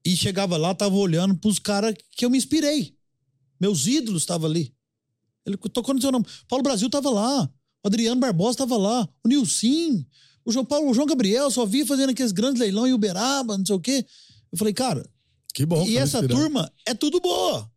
E 0.09 0.17
chegava 0.17 0.57
lá, 0.57 0.75
tava 0.75 0.95
olhando 0.95 1.37
pros 1.37 1.59
caras 1.59 1.95
que 2.13 2.25
eu 2.25 2.31
me 2.31 2.39
inspirei. 2.39 2.97
Meus 3.61 3.87
ídolos 3.87 4.23
estavam 4.23 4.49
ali. 4.49 4.75
Ele 5.45 5.55
tocou 5.59 5.95
no 5.95 6.01
seu 6.01 6.11
nome. 6.11 6.25
Paulo 6.49 6.63
Brasil 6.63 6.89
tava 6.89 7.11
lá. 7.11 7.45
O 7.85 7.89
Adriano 7.89 8.19
Barbosa 8.19 8.57
tava 8.57 8.79
lá. 8.79 9.07
O 9.23 9.29
Nilson. 9.29 10.03
O 10.47 10.51
João 10.51 10.65
Paulo, 10.65 10.91
o 10.91 10.95
João 10.95 11.07
Gabriel, 11.07 11.51
só 11.51 11.67
via 11.67 11.85
fazendo 11.85 12.09
aqueles 12.09 12.33
grandes 12.33 12.59
leilão 12.59 12.87
em 12.87 12.95
Uberaba, 12.95 13.59
não 13.59 13.67
sei 13.67 13.77
o 13.77 13.81
quê. 13.81 14.07
Eu 14.51 14.57
falei, 14.57 14.73
cara. 14.73 15.07
Que 15.53 15.67
bom. 15.67 15.87
E 15.87 15.99
essa 15.99 16.21
inspirando. 16.21 16.41
turma 16.41 16.73
é 16.87 16.95
tudo 16.95 17.21
boa. 17.21 17.71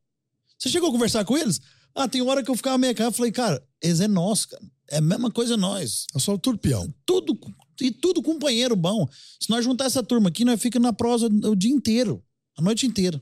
Você 0.58 0.70
chegou 0.70 0.88
a 0.88 0.92
conversar 0.94 1.26
com 1.26 1.38
eles? 1.38 1.60
Ah, 1.94 2.08
tem 2.08 2.22
hora 2.22 2.42
que 2.42 2.50
eu 2.50 2.56
ficava 2.56 2.78
meio 2.78 2.96
cara. 2.96 3.10
Eu 3.10 3.14
falei, 3.14 3.34
cara, 3.34 3.62
eles 3.82 4.00
é 4.00 4.08
nosso, 4.08 4.48
cara. 4.48 4.64
É 4.90 5.00
a 5.00 5.02
mesma 5.02 5.30
coisa 5.30 5.58
nós. 5.58 6.06
É 6.16 6.20
só 6.20 6.34
o 6.34 6.40
turpião. 6.40 6.88
Tudo, 7.06 7.38
e 7.82 7.92
tudo 7.92 8.22
companheiro 8.22 8.76
bom. 8.76 9.08
Se 9.40 9.50
nós 9.50 9.64
juntar 9.64 9.86
essa 9.86 10.04
turma 10.04 10.30
aqui, 10.30 10.46
nós 10.46 10.62
fica 10.62 10.80
na 10.80 10.94
prosa 10.94 11.28
o 11.28 11.56
dia 11.56 11.72
inteiro. 11.72 12.24
A 12.58 12.62
noite 12.62 12.86
inteira. 12.86 13.22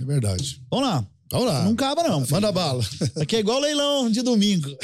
É 0.00 0.04
verdade. 0.04 0.62
Vamos 0.70 0.88
lá. 0.88 1.06
Vamos 1.30 1.46
lá. 1.46 1.64
Não 1.64 1.72
acaba, 1.72 2.02
não. 2.02 2.20
Filho. 2.22 2.32
Manda 2.32 2.52
bala. 2.52 2.82
Aqui 3.20 3.36
é 3.36 3.40
igual 3.40 3.60
leilão 3.60 4.10
de 4.10 4.22
domingo. 4.22 4.74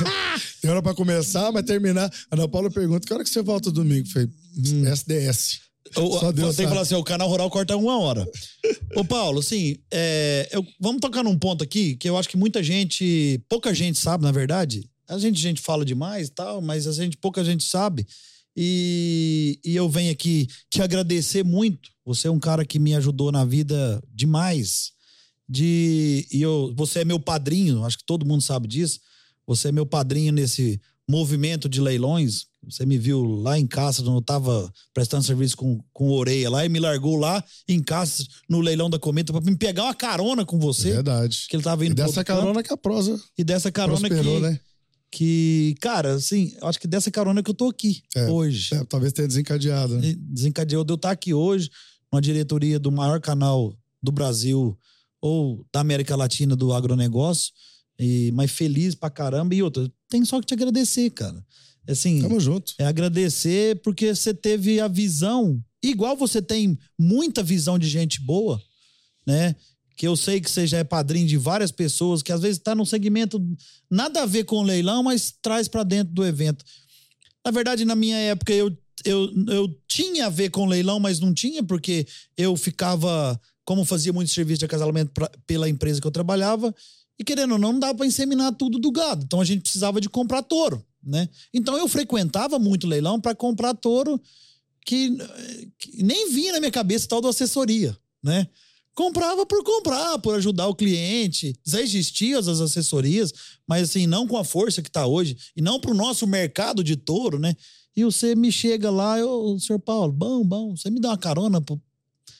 Tem 0.62 0.70
hora 0.70 0.82
pra 0.82 0.94
começar, 0.94 1.52
mas 1.52 1.64
terminar. 1.64 2.10
Ana 2.30 2.48
Paula 2.48 2.70
pergunta: 2.70 3.06
que 3.06 3.12
hora 3.12 3.22
que 3.22 3.30
você 3.30 3.42
volta 3.42 3.70
domingo? 3.70 4.06
Eu 4.06 4.12
falei, 4.12 4.28
hum. 4.56 4.86
SDS. 4.86 5.60
O, 5.96 6.18
Só 6.18 6.30
Deus 6.30 6.56
tem 6.56 6.66
que 6.66 6.70
falar 6.70 6.82
assim: 6.82 6.94
o 6.94 7.04
canal 7.04 7.28
rural 7.28 7.50
corta 7.50 7.76
uma 7.76 7.98
hora. 7.98 8.26
Ô, 8.94 9.04
Paulo, 9.04 9.40
assim, 9.40 9.76
é, 9.90 10.48
eu, 10.52 10.64
vamos 10.78 11.00
tocar 11.00 11.22
num 11.22 11.36
ponto 11.36 11.64
aqui 11.64 11.96
que 11.96 12.08
eu 12.08 12.16
acho 12.16 12.28
que 12.28 12.36
muita 12.36 12.62
gente, 12.62 13.42
pouca 13.48 13.74
gente 13.74 13.98
sabe, 13.98 14.24
na 14.24 14.32
verdade. 14.32 14.88
A 15.08 15.18
gente, 15.18 15.38
a 15.38 15.48
gente 15.48 15.60
fala 15.60 15.84
demais 15.84 16.28
e 16.28 16.30
tal, 16.30 16.62
mas 16.62 16.86
a 16.86 16.92
gente, 16.92 17.16
pouca 17.16 17.44
gente 17.44 17.64
sabe. 17.64 18.06
E, 18.62 19.58
e 19.64 19.74
eu 19.74 19.88
venho 19.88 20.12
aqui 20.12 20.46
te 20.68 20.82
agradecer 20.82 21.42
muito. 21.42 21.88
Você 22.04 22.28
é 22.28 22.30
um 22.30 22.38
cara 22.38 22.62
que 22.62 22.78
me 22.78 22.94
ajudou 22.94 23.32
na 23.32 23.42
vida 23.42 24.02
demais. 24.12 24.92
De, 25.48 26.28
e 26.30 26.42
eu, 26.42 26.70
você 26.76 26.98
é 26.98 27.04
meu 27.06 27.18
padrinho, 27.18 27.86
acho 27.86 27.96
que 27.96 28.04
todo 28.04 28.26
mundo 28.26 28.42
sabe 28.42 28.68
disso. 28.68 29.00
Você 29.46 29.68
é 29.68 29.72
meu 29.72 29.86
padrinho 29.86 30.30
nesse 30.30 30.78
movimento 31.08 31.70
de 31.70 31.80
leilões. 31.80 32.50
Você 32.62 32.84
me 32.84 32.98
viu 32.98 33.24
lá 33.24 33.58
em 33.58 33.66
casa, 33.66 34.02
quando 34.02 34.16
eu 34.16 34.18
estava 34.18 34.70
prestando 34.92 35.24
serviço 35.24 35.56
com, 35.56 35.80
com 35.90 36.10
Oreia 36.10 36.50
lá, 36.50 36.62
e 36.62 36.68
me 36.68 36.78
largou 36.78 37.16
lá 37.16 37.42
em 37.66 37.82
casa, 37.82 38.22
no 38.46 38.60
leilão 38.60 38.90
da 38.90 38.98
Cometa, 38.98 39.32
para 39.32 39.40
me 39.40 39.56
pegar 39.56 39.84
uma 39.84 39.94
carona 39.94 40.44
com 40.44 40.58
você. 40.58 40.90
É 40.90 40.94
verdade. 40.96 41.46
Que 41.48 41.56
ele 41.56 41.62
tava 41.62 41.86
indo 41.86 41.92
e 41.92 41.94
dessa 41.94 42.22
carona 42.22 42.52
canto, 42.56 42.66
que 42.66 42.74
a 42.74 42.76
prosa. 42.76 43.18
E 43.38 43.42
dessa 43.42 43.72
carona 43.72 44.06
que. 44.06 44.14
Né? 44.14 44.60
Que, 45.10 45.74
cara, 45.80 46.14
assim, 46.14 46.54
eu 46.60 46.68
acho 46.68 46.78
que 46.78 46.86
dessa 46.86 47.10
carona 47.10 47.42
que 47.42 47.50
eu 47.50 47.54
tô 47.54 47.68
aqui 47.68 48.02
é, 48.14 48.30
hoje. 48.30 48.74
É, 48.74 48.84
talvez 48.84 49.12
tenha 49.12 49.26
desencadeado. 49.26 49.98
Né? 49.98 50.14
Desencadeou 50.16 50.84
de 50.84 50.92
eu 50.92 50.96
estar 50.96 51.10
aqui 51.10 51.34
hoje, 51.34 51.70
uma 52.12 52.20
diretoria 52.20 52.78
do 52.78 52.92
maior 52.92 53.20
canal 53.20 53.74
do 54.02 54.12
Brasil 54.12 54.78
ou 55.20 55.66
da 55.72 55.80
América 55.80 56.16
Latina 56.16 56.54
do 56.54 56.72
agronegócio, 56.72 57.52
e, 57.98 58.30
mas 58.32 58.50
feliz 58.52 58.94
pra 58.94 59.10
caramba. 59.10 59.54
E 59.54 59.62
outra, 59.62 59.90
tem 60.08 60.24
só 60.24 60.40
que 60.40 60.46
te 60.46 60.54
agradecer, 60.54 61.10
cara. 61.10 61.44
Assim, 61.88 62.22
Tamo 62.22 62.38
junto. 62.38 62.74
É 62.78 62.86
agradecer 62.86 63.80
porque 63.82 64.14
você 64.14 64.32
teve 64.32 64.80
a 64.80 64.86
visão, 64.86 65.62
igual 65.82 66.16
você 66.16 66.40
tem 66.40 66.78
muita 66.98 67.42
visão 67.42 67.78
de 67.78 67.88
gente 67.88 68.20
boa, 68.20 68.62
né? 69.26 69.56
Que 70.00 70.08
eu 70.08 70.16
sei 70.16 70.40
que 70.40 70.50
você 70.50 70.66
já 70.66 70.78
é 70.78 70.82
padrinho 70.82 71.26
de 71.26 71.36
várias 71.36 71.70
pessoas, 71.70 72.22
que 72.22 72.32
às 72.32 72.40
vezes 72.40 72.56
está 72.56 72.74
num 72.74 72.86
segmento 72.86 73.38
nada 73.90 74.22
a 74.22 74.26
ver 74.26 74.44
com 74.44 74.56
o 74.56 74.62
leilão, 74.62 75.02
mas 75.02 75.30
traz 75.42 75.68
para 75.68 75.82
dentro 75.82 76.14
do 76.14 76.24
evento. 76.24 76.64
Na 77.44 77.50
verdade, 77.50 77.84
na 77.84 77.94
minha 77.94 78.16
época, 78.16 78.50
eu, 78.50 78.74
eu, 79.04 79.30
eu 79.48 79.68
tinha 79.86 80.24
a 80.24 80.30
ver 80.30 80.48
com 80.48 80.64
leilão, 80.64 80.98
mas 80.98 81.20
não 81.20 81.34
tinha, 81.34 81.62
porque 81.62 82.06
eu 82.34 82.56
ficava, 82.56 83.38
como 83.62 83.84
fazia 83.84 84.10
muito 84.10 84.32
serviço 84.32 84.60
de 84.60 84.64
acasalamento 84.64 85.12
pra, 85.12 85.30
pela 85.46 85.68
empresa 85.68 86.00
que 86.00 86.06
eu 86.06 86.10
trabalhava, 86.10 86.74
e 87.18 87.22
querendo 87.22 87.52
ou 87.52 87.58
não, 87.58 87.74
não 87.74 87.78
dava 87.78 87.98
para 87.98 88.06
inseminar 88.06 88.54
tudo 88.54 88.78
do 88.78 88.90
gado. 88.90 89.22
Então 89.26 89.38
a 89.38 89.44
gente 89.44 89.60
precisava 89.60 90.00
de 90.00 90.08
comprar 90.08 90.42
touro, 90.42 90.82
né? 91.04 91.28
Então 91.52 91.76
eu 91.76 91.86
frequentava 91.86 92.58
muito 92.58 92.86
leilão 92.86 93.20
para 93.20 93.34
comprar 93.34 93.74
touro 93.74 94.18
que, 94.86 95.14
que 95.78 96.02
nem 96.02 96.32
vinha 96.32 96.54
na 96.54 96.60
minha 96.60 96.72
cabeça 96.72 97.06
tal 97.06 97.20
da 97.20 97.28
assessoria, 97.28 97.94
né? 98.22 98.48
Comprava 98.94 99.46
por 99.46 99.62
comprar, 99.62 100.18
por 100.18 100.34
ajudar 100.34 100.66
o 100.68 100.74
cliente. 100.74 101.54
Já 101.66 101.80
existiam 101.80 102.38
as 102.38 102.48
assessorias, 102.48 103.32
mas 103.66 103.90
assim, 103.90 104.06
não 104.06 104.26
com 104.26 104.36
a 104.36 104.44
força 104.44 104.82
que 104.82 104.88
está 104.88 105.06
hoje, 105.06 105.36
e 105.56 105.62
não 105.62 105.80
para 105.80 105.90
o 105.90 105.94
nosso 105.94 106.26
mercado 106.26 106.82
de 106.84 106.96
touro, 106.96 107.38
né? 107.38 107.54
E 107.96 108.04
você 108.04 108.34
me 108.34 108.52
chega 108.52 108.90
lá, 108.90 109.18
eu, 109.18 109.58
senhor 109.58 109.78
Paulo, 109.78 110.12
bom, 110.12 110.44
bom, 110.44 110.76
você 110.76 110.90
me 110.90 111.00
dá 111.00 111.10
uma 111.10 111.18
carona 111.18 111.60
pro, 111.60 111.80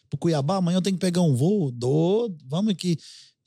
pro 0.09 0.19
Cuiabá, 0.19 0.57
amanhã 0.57 0.79
eu 0.79 0.83
tenho 0.83 0.97
que 0.97 1.01
pegar 1.01 1.23
um 1.23 1.35
voo, 1.35 1.71
dou, 1.71 2.35
vamos 2.47 2.73
aqui. 2.73 2.99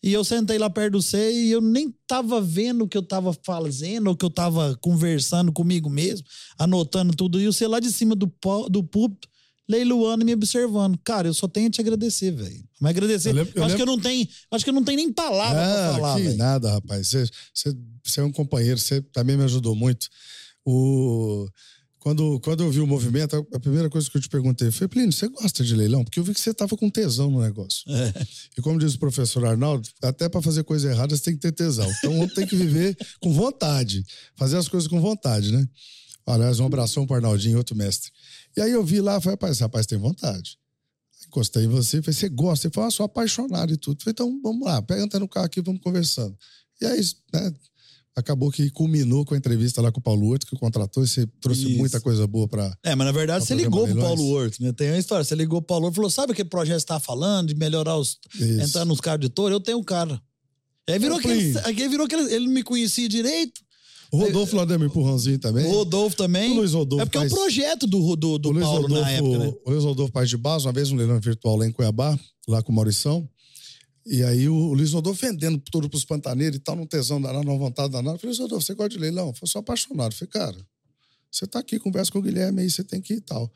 E 0.04 0.12
eu 0.12 0.22
sentei 0.22 0.58
lá 0.58 0.70
perto 0.70 0.94
do 0.94 1.02
você 1.02 1.32
e 1.32 1.50
eu 1.50 1.62
nem 1.62 1.96
tava 2.06 2.42
vendo 2.42 2.84
o 2.84 2.88
que 2.90 2.98
eu 2.98 3.02
tava 3.02 3.34
fazendo, 3.42 4.08
ou 4.08 4.18
que 4.18 4.26
eu 4.26 4.30
tava 4.30 4.78
conversando 4.82 5.50
comigo 5.50 5.90
mesmo, 5.90 6.28
anotando 6.58 7.16
tudo. 7.16 7.40
E 7.40 7.46
você 7.46 7.66
lá 7.66 7.80
de 7.80 7.90
cima 7.90 8.14
do, 8.14 8.30
do 8.70 8.84
púlpito, 8.84 9.30
leiloando 9.70 10.24
e 10.24 10.26
me 10.26 10.34
observando. 10.34 10.98
Cara, 11.04 11.28
eu 11.28 11.34
só 11.34 11.48
tenho 11.48 11.68
a 11.68 11.72
te 11.72 11.80
agradecer, 11.82 12.32
velho. 12.32 12.64
Mas 12.82 12.90
agradecer. 12.92 13.30
Eu 13.30 13.34
lembro- 13.36 13.54
eu 13.56 13.64
acho, 13.64 13.72
lembro- 13.72 13.76
que 13.78 13.82
eu 13.82 13.96
não 13.96 14.02
tenho, 14.02 14.28
acho 14.52 14.64
que 14.64 14.70
eu 14.70 14.74
não 14.74 14.84
tenho 14.84 14.98
nem 14.98 15.12
palavra 15.12 15.54
pra 15.62 15.90
Ah, 15.90 15.94
falar, 15.94 16.22
que 16.22 16.30
nada, 16.36 16.72
rapaz. 16.72 17.08
Você, 17.10 17.26
você, 17.54 17.74
você 18.04 18.20
é 18.20 18.24
um 18.24 18.32
companheiro, 18.32 18.78
você 18.80 19.02
também 19.02 19.38
me 19.38 19.44
ajudou 19.44 19.76
muito. 19.76 20.08
O, 20.66 21.48
quando, 22.00 22.40
quando 22.42 22.64
eu 22.64 22.70
vi 22.72 22.82
o 22.82 22.88
movimento, 22.88 23.48
a, 23.54 23.60
primeira 23.60 23.90
coisa 23.90 24.10
que 24.10 24.18
eu 24.18 24.22
te 24.22 24.28
perguntei 24.28 24.70
foi, 24.72 24.88
Plínio, 24.90 25.12
você 25.14 25.28
gosta 25.30 25.64
de 25.64 25.74
leilão? 25.76 26.04
Porque 26.04 26.20
eu 26.20 26.24
vi 26.24 26.34
que 26.34 26.40
você 26.42 26.50
estava 26.50 26.76
com 26.76 26.90
tesão 26.90 27.32
no 27.32 27.42
negócio. 27.42 27.84
É. 27.90 28.14
E 28.58 28.62
como 28.62 28.78
diz 28.78 28.96
o 28.96 29.00
professor 29.00 29.46
Arnaldo, 29.46 29.88
até 30.02 30.28
para 30.28 30.42
fazer 30.42 30.64
coisa 30.66 30.90
errada 30.92 31.16
você 31.16 31.24
tem 31.24 31.34
que 31.36 31.40
ter 31.40 31.54
tesão. 31.54 31.90
Então 32.00 32.20
um 32.20 32.28
tem 32.28 32.46
que 32.46 32.56
viver 32.58 32.98
com 33.22 33.32
vontade, 33.34 34.04
fazer 34.36 34.58
as 34.58 34.68
coisas 34.68 34.88
com 34.90 35.00
vontade, 35.00 35.52
né? 35.54 35.66
Aliás, 36.26 36.60
um 36.60 36.66
abração 36.66 37.06
para 37.06 37.18
Arnaldinho, 37.18 37.58
outro 37.58 37.76
mestre. 37.76 38.10
E 38.56 38.62
aí 38.62 38.72
eu 38.72 38.84
vi 38.84 39.02
lá, 39.02 39.20
falei, 39.20 39.34
rapaz, 39.34 39.54
esse 39.54 39.62
rapaz 39.62 39.86
tem 39.86 39.98
vontade. 39.98 40.58
Encostei 41.28 41.66
em 41.66 41.68
você, 41.68 42.02
falei, 42.02 42.14
você 42.14 42.30
gosta? 42.30 42.68
Ele 42.68 42.74
falou, 42.74 42.88
ah, 42.88 42.92
sou 42.92 43.06
apaixonado 43.06 43.74
e 43.74 43.78
tudo. 43.78 44.02
Falei, 44.04 44.12
então 44.12 44.40
vamos 44.42 44.66
lá, 44.66 44.82
pega 44.82 45.20
no 45.20 45.28
carro 45.28 45.46
aqui, 45.46 45.62
vamos 45.62 45.82
conversando. 45.82 46.38
E 46.80 46.86
aí, 46.86 47.02
né, 47.34 47.54
acabou 48.16 48.52
que 48.52 48.70
culminou 48.70 49.26
com 49.26 49.34
a 49.34 49.38
entrevista 49.38 49.82
lá 49.82 49.92
com 49.92 50.00
o 50.00 50.04
Paulo 50.04 50.28
Horto, 50.28 50.46
que 50.46 50.56
contratou, 50.56 51.04
e 51.04 51.08
você 51.08 51.26
trouxe 51.42 51.68
Isso. 51.68 51.78
muita 51.78 52.00
coisa 52.00 52.26
boa 52.28 52.48
para. 52.48 52.78
É, 52.84 52.96
mas 52.96 53.06
na 53.06 53.12
verdade 53.12 53.46
você 53.46 53.56
ligou 53.56 53.88
pro. 53.88 54.00
Paulo 54.00 54.26
Horto, 54.30 54.62
né? 54.62 54.72
Tem 54.72 54.92
uma 54.92 55.00
história. 55.00 55.24
Você 55.24 55.36
ligou 55.36 55.62
pro 55.62 55.68
Paulo 55.68 55.86
Horto 55.86 55.94
e 55.94 55.98
falou: 55.98 56.10
sabe 56.10 56.46
projeto 56.46 56.76
que 56.76 56.82
você 56.82 56.88
tá 56.88 57.00
falando 57.00 57.48
de 57.48 57.56
melhorar 57.56 57.98
os. 57.98 58.20
entrar 58.62 58.86
nos 58.86 59.02
carros 59.02 59.22
de 59.22 59.30
touro? 59.30 59.56
Eu 59.56 59.60
tenho 59.60 59.80
um 59.80 59.84
cara. 59.84 60.22
Aí 60.88 61.00
virou 61.00 61.18
Ô, 61.18 61.20
aquele. 61.20 61.60
Aí 61.64 61.88
virou 61.88 62.06
aquele. 62.06 62.34
Ele 62.34 62.46
não 62.46 62.54
me 62.54 62.64
conhecia 62.64 63.08
direito. 63.10 63.62
O 64.14 64.18
Rodolfo 64.18 64.56
lá 64.56 64.64
deu 64.64 64.80
um 64.80 64.86
empurrãozinho 64.86 65.40
também. 65.40 65.66
O 65.66 65.72
Rodolfo 65.72 66.16
também. 66.16 66.52
O 66.52 66.56
Luiz 66.58 66.72
Rodolfo 66.74 67.02
é 67.02 67.06
porque 67.06 67.18
é 67.18 67.22
um 67.22 67.30
faz- 67.30 67.34
projeto 67.34 67.88
do, 67.88 68.16
do, 68.16 68.38
do 68.38 68.50
o 68.50 68.52
Luiz 68.52 68.64
Paulo 68.64 68.82
Rodolfo, 68.84 69.04
na 69.04 69.12
época, 69.12 69.38
né? 69.40 69.54
o 69.66 69.72
Luiz 69.72 69.84
Rodolfo 69.84 70.14
Paz 70.14 70.30
de 70.30 70.38
Base, 70.38 70.68
uma 70.68 70.72
vez 70.72 70.92
um 70.92 70.96
leilão 70.96 71.20
virtual 71.20 71.58
lá 71.58 71.66
em 71.66 71.72
Cuiabá, 71.72 72.18
lá 72.48 72.62
com 72.62 72.72
o 72.72 72.76
Maurição. 72.76 73.28
E 74.06 74.22
aí 74.22 74.48
o, 74.48 74.54
o 74.54 74.74
Luiz 74.76 74.94
Rodolfo 74.94 75.20
vendendo 75.26 75.58
tudo 75.72 75.90
pros 75.90 76.06
pantaneiros 76.06 76.58
e 76.58 76.60
tal, 76.60 76.76
num 76.76 76.86
tesão 76.86 77.20
danado, 77.20 77.44
numa 77.44 77.58
vontade 77.58 77.92
danada. 77.92 78.16
Eu 78.16 78.20
falei, 78.20 78.32
Luiz 78.36 78.40
Rodolfo, 78.40 78.66
você 78.66 78.76
gosta 78.76 78.90
de 78.90 79.00
leilão? 79.00 79.30
Eu 79.30 79.34
falei, 79.34 79.52
sou 79.52 79.60
apaixonado. 79.62 80.12
Eu 80.12 80.18
falei, 80.18 80.30
cara, 80.32 80.68
você 81.32 81.48
tá 81.48 81.58
aqui, 81.58 81.80
conversa 81.80 82.12
com 82.12 82.20
o 82.20 82.22
Guilherme 82.22 82.62
aí, 82.62 82.70
você 82.70 82.84
tem 82.84 83.02
que 83.02 83.14
ir 83.14 83.18
e 83.18 83.22
tal. 83.22 83.52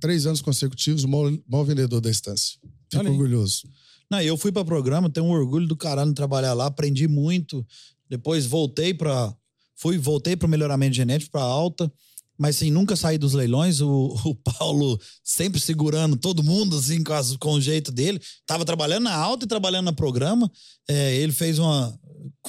Três 0.00 0.26
anos 0.26 0.42
consecutivos, 0.42 1.04
o 1.04 1.08
maior, 1.08 1.32
maior 1.48 1.64
vendedor 1.64 2.02
da 2.02 2.10
estância. 2.10 2.58
Fico 2.90 3.06
orgulhoso. 3.08 3.62
Não, 4.10 4.20
eu 4.20 4.36
fui 4.36 4.52
para 4.52 4.64
programa, 4.66 5.08
tenho 5.08 5.24
um 5.24 5.30
orgulho 5.30 5.66
do 5.66 5.74
caralho 5.74 6.10
de 6.10 6.14
trabalhar 6.14 6.52
lá, 6.52 6.66
aprendi 6.66 7.08
muito. 7.08 7.66
Depois 8.10 8.44
voltei 8.44 8.92
para 8.92 9.34
fui 9.76 9.98
voltei 9.98 10.36
para 10.36 10.46
o 10.46 10.50
melhoramento 10.50 10.94
genético 10.96 11.32
para 11.32 11.42
alta, 11.42 11.90
mas 12.38 12.56
assim, 12.56 12.70
nunca 12.70 12.96
saí 12.96 13.16
dos 13.16 13.32
leilões. 13.32 13.80
O, 13.80 14.14
o 14.24 14.34
Paulo 14.34 15.00
sempre 15.22 15.60
segurando 15.60 16.16
todo 16.16 16.42
mundo 16.42 16.76
assim 16.76 17.02
com, 17.04 17.12
as- 17.12 17.36
com 17.36 17.52
o 17.54 17.60
jeito 17.60 17.92
dele. 17.92 18.20
Tava 18.46 18.64
trabalhando 18.64 19.04
na 19.04 19.14
alta 19.14 19.44
e 19.44 19.48
trabalhando 19.48 19.86
no 19.86 19.94
programa. 19.94 20.50
É, 20.88 21.14
ele 21.16 21.32
fez 21.32 21.58
uma 21.58 21.96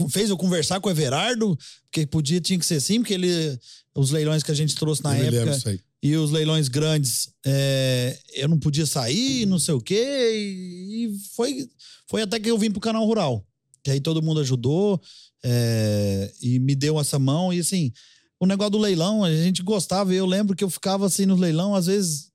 fez 0.09 0.29
eu 0.29 0.37
conversar 0.37 0.79
com 0.79 0.87
o 0.87 0.91
Everardo, 0.91 1.57
porque 1.91 2.05
podia 2.07 2.39
tinha 2.39 2.57
que 2.57 2.65
ser 2.65 2.75
assim, 2.75 2.99
porque 2.99 3.13
ele 3.13 3.59
os 3.93 4.09
leilões 4.11 4.41
que 4.43 4.51
a 4.51 4.55
gente 4.55 4.75
trouxe 4.75 5.03
na 5.03 5.17
eu 5.17 5.25
época 5.25 5.69
aí. 5.69 5.79
e 6.03 6.15
os 6.17 6.31
leilões 6.31 6.67
grandes, 6.67 7.29
é, 7.45 8.17
eu 8.33 8.47
não 8.49 8.57
podia 8.59 8.85
sair, 8.85 9.45
não 9.45 9.59
sei 9.59 9.73
o 9.73 9.79
quê. 9.81 10.31
E, 10.33 11.05
e 11.05 11.17
foi, 11.35 11.67
foi 12.07 12.21
até 12.21 12.39
que 12.39 12.49
eu 12.49 12.57
vim 12.57 12.71
pro 12.71 12.81
canal 12.81 13.05
rural. 13.05 13.45
Que 13.83 13.91
aí 13.91 13.99
todo 13.99 14.21
mundo 14.21 14.39
ajudou 14.39 14.99
é, 15.47 16.33
e 16.41 16.57
me 16.57 16.73
deu 16.75 16.99
essa 16.99 17.19
mão. 17.19 17.53
E 17.53 17.59
assim, 17.59 17.93
o 18.39 18.47
negócio 18.47 18.71
do 18.71 18.79
leilão, 18.79 19.23
a 19.23 19.31
gente 19.31 19.61
gostava. 19.61 20.11
Eu 20.11 20.25
lembro 20.25 20.55
que 20.55 20.63
eu 20.63 20.69
ficava 20.69 21.05
assim 21.05 21.27
no 21.27 21.35
leilão, 21.35 21.75
às 21.75 21.85
vezes. 21.85 22.31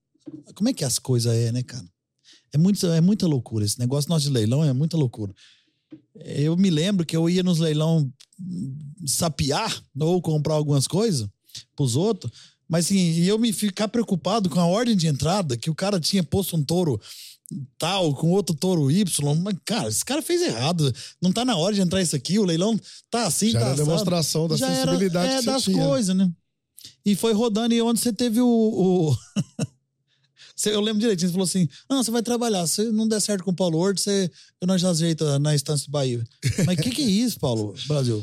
Como 0.54 0.68
é 0.68 0.72
que 0.72 0.84
as 0.84 0.98
coisas 0.98 1.34
é, 1.34 1.50
né, 1.50 1.62
cara? 1.64 1.84
É, 2.52 2.58
muito, 2.58 2.86
é 2.86 3.00
muita 3.00 3.26
loucura. 3.26 3.64
Esse 3.64 3.80
negócio 3.80 4.08
nosso 4.08 4.26
de 4.26 4.32
leilão 4.32 4.64
é 4.64 4.72
muita 4.72 4.96
loucura. 4.96 5.34
Eu 6.14 6.56
me 6.56 6.70
lembro 6.70 7.04
que 7.04 7.16
eu 7.16 7.28
ia 7.28 7.42
nos 7.42 7.58
leilão 7.58 8.12
sapiar 9.04 9.82
ou 9.98 10.22
comprar 10.22 10.54
algumas 10.54 10.86
coisas 10.86 11.28
pros 11.74 11.96
outros. 11.96 12.32
Mas 12.68 12.84
assim, 12.84 13.24
eu 13.24 13.36
me 13.38 13.52
ficar 13.52 13.88
preocupado 13.88 14.48
com 14.48 14.60
a 14.60 14.66
ordem 14.66 14.96
de 14.96 15.08
entrada, 15.08 15.56
que 15.56 15.68
o 15.68 15.74
cara 15.74 15.98
tinha 15.98 16.22
posto 16.22 16.56
um 16.56 16.62
touro 16.62 17.00
tal, 17.78 18.14
com 18.14 18.30
outro 18.30 18.54
touro 18.54 18.90
Y. 18.90 19.04
Mas, 19.42 19.54
cara, 19.64 19.88
esse 19.88 20.04
cara 20.04 20.22
fez 20.22 20.42
errado. 20.42 20.92
Não 21.20 21.32
tá 21.32 21.44
na 21.44 21.56
hora 21.56 21.74
de 21.74 21.80
entrar 21.80 22.00
isso 22.02 22.14
aqui, 22.16 22.38
o 22.38 22.44
leilão 22.44 22.78
tá 23.10 23.26
assim, 23.26 23.50
Já 23.50 23.58
tá 23.60 23.64
era 23.66 23.74
assado. 23.74 23.88
demonstração 23.88 24.48
da 24.48 24.56
Já 24.56 24.68
era, 24.68 24.76
sensibilidade 24.92 25.32
é, 25.32 25.36
que 25.38 25.42
você 25.44 25.50
das 25.50 25.62
tinha. 25.64 25.86
coisas, 25.86 26.16
né? 26.16 26.30
E 27.04 27.14
foi 27.16 27.32
rodando, 27.32 27.74
e 27.74 27.80
onde 27.82 28.00
você 28.00 28.12
teve 28.12 28.40
o. 28.40 28.46
o- 28.46 29.16
Eu 30.66 30.80
lembro 30.82 31.00
direitinho, 31.00 31.28
você 31.28 31.32
falou 31.32 31.44
assim: 31.46 31.66
não, 31.88 32.02
você 32.04 32.10
vai 32.10 32.22
trabalhar. 32.22 32.66
Se 32.66 32.90
não 32.92 33.08
der 33.08 33.20
certo 33.20 33.42
com 33.44 33.50
o 33.50 33.56
Paulo 33.56 33.78
Horto, 33.78 33.98
você, 34.00 34.30
eu 34.60 34.66
nós 34.66 34.78
já 34.80 34.90
ajeita 34.90 35.38
na 35.38 35.54
Estância 35.54 35.86
do 35.86 35.90
Bahia. 35.90 36.22
Mas 36.66 36.78
o 36.78 36.82
que, 36.82 36.90
que 36.90 37.00
é 37.02 37.06
isso, 37.06 37.40
Paulo, 37.40 37.74
Brasil? 37.86 38.22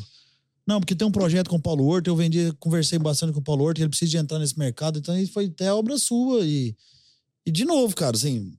Não, 0.66 0.80
porque 0.80 0.94
tem 0.94 1.08
um 1.08 1.12
projeto 1.12 1.50
com 1.50 1.56
o 1.56 1.62
Paulo 1.62 1.86
Horto, 1.86 2.10
eu 2.10 2.16
vendi, 2.16 2.54
conversei 2.60 3.00
bastante 3.00 3.34
com 3.34 3.40
o 3.40 3.44
Paulo 3.44 3.64
Horto, 3.64 3.82
ele 3.82 3.90
precisa 3.90 4.12
de 4.12 4.18
entrar 4.18 4.38
nesse 4.38 4.60
mercado, 4.60 5.00
então 5.00 5.16
foi 5.28 5.46
até 5.46 5.74
obra 5.74 5.98
sua. 5.98 6.46
E, 6.46 6.76
e 7.46 7.52
de 7.52 7.66
novo, 7.66 7.96
cara, 7.96 8.16
assim, 8.16 8.54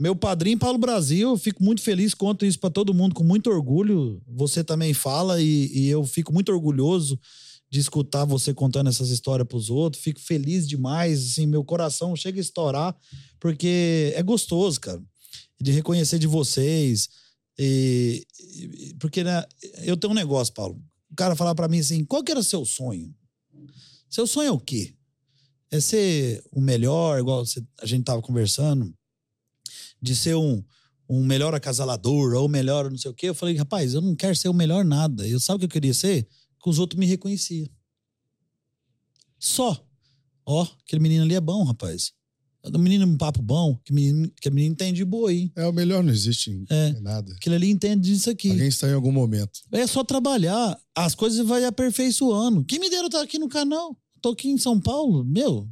meu 0.00 0.16
padrinho 0.16 0.58
Paulo 0.58 0.78
Brasil, 0.78 1.28
eu 1.28 1.36
fico 1.36 1.62
muito 1.62 1.82
feliz, 1.82 2.14
conto 2.14 2.46
isso 2.46 2.58
pra 2.58 2.70
todo 2.70 2.94
mundo 2.94 3.14
com 3.14 3.22
muito 3.22 3.50
orgulho. 3.50 4.22
Você 4.26 4.64
também 4.64 4.94
fala 4.94 5.42
e, 5.42 5.70
e 5.74 5.88
eu 5.88 6.06
fico 6.06 6.32
muito 6.32 6.50
orgulhoso 6.50 7.20
de 7.68 7.80
escutar 7.80 8.24
você 8.24 8.54
contando 8.54 8.88
essas 8.88 9.10
histórias 9.10 9.46
pros 9.46 9.68
outros. 9.68 10.02
Fico 10.02 10.18
feliz 10.18 10.66
demais, 10.66 11.32
assim, 11.32 11.44
meu 11.44 11.62
coração 11.62 12.16
chega 12.16 12.40
a 12.40 12.40
estourar, 12.40 12.96
porque 13.38 14.14
é 14.16 14.22
gostoso, 14.22 14.80
cara, 14.80 15.02
de 15.60 15.70
reconhecer 15.70 16.18
de 16.18 16.26
vocês. 16.26 17.10
E, 17.58 18.26
porque 18.98 19.22
né, 19.22 19.44
eu 19.82 19.98
tenho 19.98 20.12
um 20.12 20.16
negócio, 20.16 20.54
Paulo. 20.54 20.82
O 21.10 21.14
cara 21.14 21.36
falar 21.36 21.54
pra 21.54 21.68
mim 21.68 21.80
assim: 21.80 22.06
qual 22.06 22.24
que 22.24 22.32
era 22.32 22.42
seu 22.42 22.64
sonho? 22.64 23.14
Seu 24.08 24.26
sonho 24.26 24.48
é 24.48 24.52
o 24.52 24.58
quê? 24.58 24.94
É 25.70 25.78
ser 25.78 26.42
o 26.50 26.58
melhor, 26.58 27.18
igual 27.18 27.44
a 27.82 27.86
gente 27.86 28.04
tava 28.04 28.22
conversando, 28.22 28.92
de 30.02 30.14
ser 30.16 30.34
um, 30.36 30.62
um 31.08 31.24
melhor 31.24 31.54
acasalador 31.54 32.34
ou 32.34 32.48
melhor 32.48 32.90
não 32.90 32.98
sei 32.98 33.10
o 33.10 33.14
quê. 33.14 33.28
Eu 33.28 33.34
falei, 33.34 33.56
rapaz, 33.56 33.94
eu 33.94 34.00
não 34.00 34.14
quero 34.14 34.34
ser 34.36 34.48
o 34.48 34.54
melhor 34.54 34.84
nada. 34.84 35.26
Eu 35.26 35.40
sabe 35.40 35.56
o 35.56 35.58
que 35.60 35.64
eu 35.66 35.70
queria 35.70 35.94
ser? 35.94 36.26
Que 36.62 36.68
os 36.70 36.78
outros 36.78 36.98
me 36.98 37.06
reconheciam. 37.06 37.68
Só. 39.38 39.84
Ó, 40.46 40.66
aquele 40.84 41.00
menino 41.02 41.24
ali 41.24 41.34
é 41.34 41.40
bom, 41.40 41.64
rapaz. 41.64 42.12
O 42.62 42.78
menino 42.78 43.06
um 43.06 43.16
papo 43.16 43.40
bom, 43.40 43.78
que 43.84 43.92
menino, 43.92 44.30
que 44.38 44.50
menino 44.50 44.72
entende 44.74 44.98
de 44.98 45.04
boa 45.04 45.30
aí. 45.30 45.50
É, 45.56 45.66
o 45.66 45.72
melhor 45.72 46.02
não 46.04 46.12
existe 46.12 46.50
em 46.50 46.66
É. 46.68 46.88
em 46.90 47.00
nada. 47.00 47.32
Aquele 47.34 47.54
ali 47.54 47.70
entende 47.70 48.10
disso 48.10 48.28
aqui. 48.28 48.50
Alguém 48.50 48.68
está 48.68 48.86
em 48.86 48.92
algum 48.92 49.10
momento. 49.12 49.60
É 49.72 49.86
só 49.86 50.04
trabalhar. 50.04 50.78
As 50.94 51.14
coisas 51.14 51.46
vai 51.46 51.64
aperfeiçoando. 51.64 52.62
Quem 52.64 52.78
me 52.78 52.90
dera 52.90 53.06
estar 53.06 53.22
aqui 53.22 53.38
no 53.38 53.48
canal? 53.48 53.96
Tô 54.20 54.30
aqui 54.30 54.48
em 54.50 54.58
São 54.58 54.78
Paulo, 54.78 55.24
meu. 55.24 55.66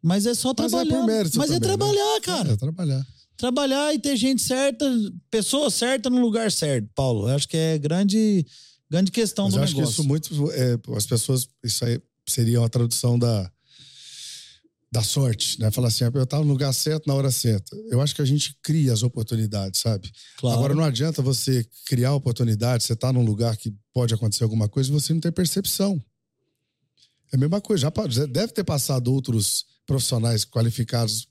Mas 0.00 0.26
é 0.26 0.34
só 0.34 0.54
Mas 0.56 0.72
é 0.72 0.76
trabalhar. 0.84 1.06
mérito 1.06 1.38
Mas 1.38 1.50
é 1.50 1.54
também, 1.54 1.70
né? 1.70 1.76
trabalhar, 1.76 2.20
cara. 2.20 2.52
É 2.52 2.56
trabalhar. 2.56 3.06
Trabalhar 3.36 3.94
e 3.94 3.98
ter 3.98 4.16
gente 4.16 4.42
certa, 4.42 4.90
pessoa 5.30 5.70
certa 5.70 6.08
no 6.08 6.20
lugar 6.20 6.50
certo, 6.50 6.88
Paulo. 6.94 7.28
Eu 7.28 7.34
acho 7.34 7.48
que 7.48 7.56
é 7.56 7.78
grande, 7.78 8.46
grande 8.90 9.10
questão 9.10 9.44
Mas 9.46 9.54
do 9.54 9.60
eu 9.60 9.64
acho 9.64 9.74
negócio. 9.76 9.94
que 9.94 10.00
isso 10.00 10.08
muito. 10.08 10.52
é, 10.52 10.78
as 10.96 11.06
pessoas. 11.06 11.48
Isso 11.62 11.84
aí 11.84 12.00
seria 12.28 12.60
uma 12.60 12.68
tradução 12.68 13.18
da, 13.18 13.50
da 14.90 15.02
sorte, 15.02 15.60
né? 15.60 15.70
Falar 15.70 15.88
assim, 15.88 16.04
eu 16.04 16.22
estava 16.22 16.42
no 16.44 16.50
lugar 16.50 16.72
certo 16.72 17.06
na 17.06 17.14
hora 17.14 17.30
certa. 17.30 17.76
Eu 17.90 18.00
acho 18.00 18.14
que 18.14 18.22
a 18.22 18.24
gente 18.24 18.56
cria 18.62 18.92
as 18.92 19.02
oportunidades, 19.02 19.80
sabe? 19.80 20.10
Claro. 20.38 20.56
Agora 20.58 20.74
não 20.74 20.84
adianta 20.84 21.20
você 21.20 21.66
criar 21.86 22.14
oportunidade, 22.14 22.84
você 22.84 22.96
tá 22.96 23.12
num 23.12 23.24
lugar 23.24 23.56
que 23.56 23.74
pode 23.92 24.14
acontecer 24.14 24.44
alguma 24.44 24.68
coisa 24.68 24.88
e 24.88 24.92
você 24.92 25.12
não 25.12 25.20
tem 25.20 25.30
percepção. 25.30 26.02
É 27.32 27.36
a 27.36 27.38
mesma 27.38 27.60
coisa. 27.60 27.92
Já 28.08 28.26
deve 28.26 28.52
ter 28.52 28.64
passado 28.64 29.12
outros 29.12 29.66
profissionais 29.86 30.44
qualificados, 30.44 31.28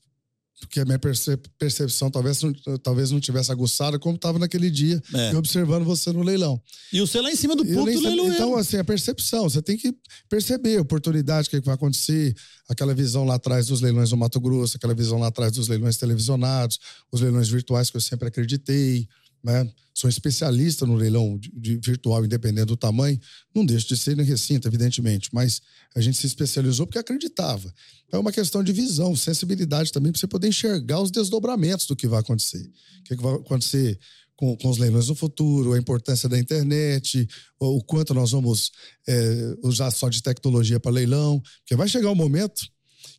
porque 0.59 0.79
a 0.79 0.85
minha 0.85 0.97
perce- 0.97 1.37
percepção 1.59 2.09
talvez 2.09 2.41
não, 2.41 2.53
talvez 2.81 3.11
não 3.11 3.19
tivesse 3.19 3.51
aguçada 3.51 3.99
como 3.99 4.15
estava 4.15 4.39
naquele 4.39 4.69
dia, 4.71 5.01
É. 5.13 5.35
observando 5.35 5.83
você 5.83 6.11
no 6.11 6.23
leilão. 6.23 6.61
E 6.93 7.01
o 7.01 7.07
lá 7.21 7.31
em 7.31 7.35
cima 7.35 7.55
do 7.55 7.65
ponto 7.65 7.91
do 7.91 7.99
leiloeiro. 8.01 8.33
Então, 8.33 8.55
assim, 8.55 8.77
a 8.77 8.83
percepção. 8.83 9.49
Você 9.49 9.61
tem 9.61 9.77
que 9.77 9.93
perceber 10.29 10.77
a 10.77 10.81
oportunidade, 10.81 11.47
o 11.47 11.49
que, 11.51 11.57
é 11.57 11.59
que 11.59 11.65
vai 11.65 11.75
acontecer, 11.75 12.33
aquela 12.69 12.93
visão 12.93 13.25
lá 13.25 13.35
atrás 13.35 13.67
dos 13.67 13.81
leilões 13.81 14.09
do 14.09 14.17
Mato 14.17 14.39
Grosso, 14.39 14.77
aquela 14.77 14.93
visão 14.95 15.19
lá 15.19 15.27
atrás 15.27 15.51
dos 15.51 15.67
leilões 15.67 15.97
televisionados, 15.97 16.79
os 17.11 17.21
leilões 17.21 17.49
virtuais 17.49 17.89
que 17.89 17.97
eu 17.97 18.01
sempre 18.01 18.27
acreditei. 18.27 19.07
Né? 19.45 19.71
Sou 19.93 20.09
especialista 20.09 20.87
no 20.87 20.95
leilão 20.95 21.37
de, 21.37 21.51
de 21.51 21.77
virtual, 21.77 22.25
independente 22.25 22.65
do 22.65 22.75
tamanho. 22.75 23.19
Não 23.53 23.63
deixo 23.63 23.87
de 23.87 23.95
ser 23.95 24.17
no 24.17 24.23
recinto, 24.23 24.67
evidentemente, 24.67 25.29
mas 25.31 25.61
a 25.95 26.01
gente 26.01 26.17
se 26.17 26.25
especializou 26.25 26.87
porque 26.87 26.97
acreditava. 26.97 27.71
É 28.11 28.17
uma 28.17 28.31
questão 28.31 28.63
de 28.63 28.73
visão, 28.73 29.15
sensibilidade 29.15 29.91
também, 29.91 30.11
para 30.11 30.19
você 30.19 30.25
poder 30.25 30.47
enxergar 30.47 30.99
os 30.99 31.11
desdobramentos 31.11 31.85
do 31.85 31.95
que 31.95 32.07
vai 32.07 32.21
acontecer. 32.21 32.67
O 33.01 33.03
que, 33.03 33.13
é 33.13 33.15
que 33.17 33.21
vai 33.21 33.35
acontecer 33.35 33.99
com, 34.35 34.57
com 34.57 34.67
os 34.67 34.79
leilões 34.79 35.09
no 35.09 35.15
futuro, 35.15 35.73
a 35.73 35.77
importância 35.77 36.27
da 36.27 36.39
internet, 36.39 37.27
o, 37.59 37.77
o 37.77 37.83
quanto 37.83 38.15
nós 38.15 38.31
vamos 38.31 38.71
é, 39.07 39.55
usar 39.61 39.91
só 39.91 40.09
de 40.09 40.23
tecnologia 40.23 40.79
para 40.79 40.89
leilão. 40.89 41.39
Porque 41.59 41.75
vai 41.75 41.87
chegar 41.87 42.09
um 42.09 42.15
momento 42.15 42.67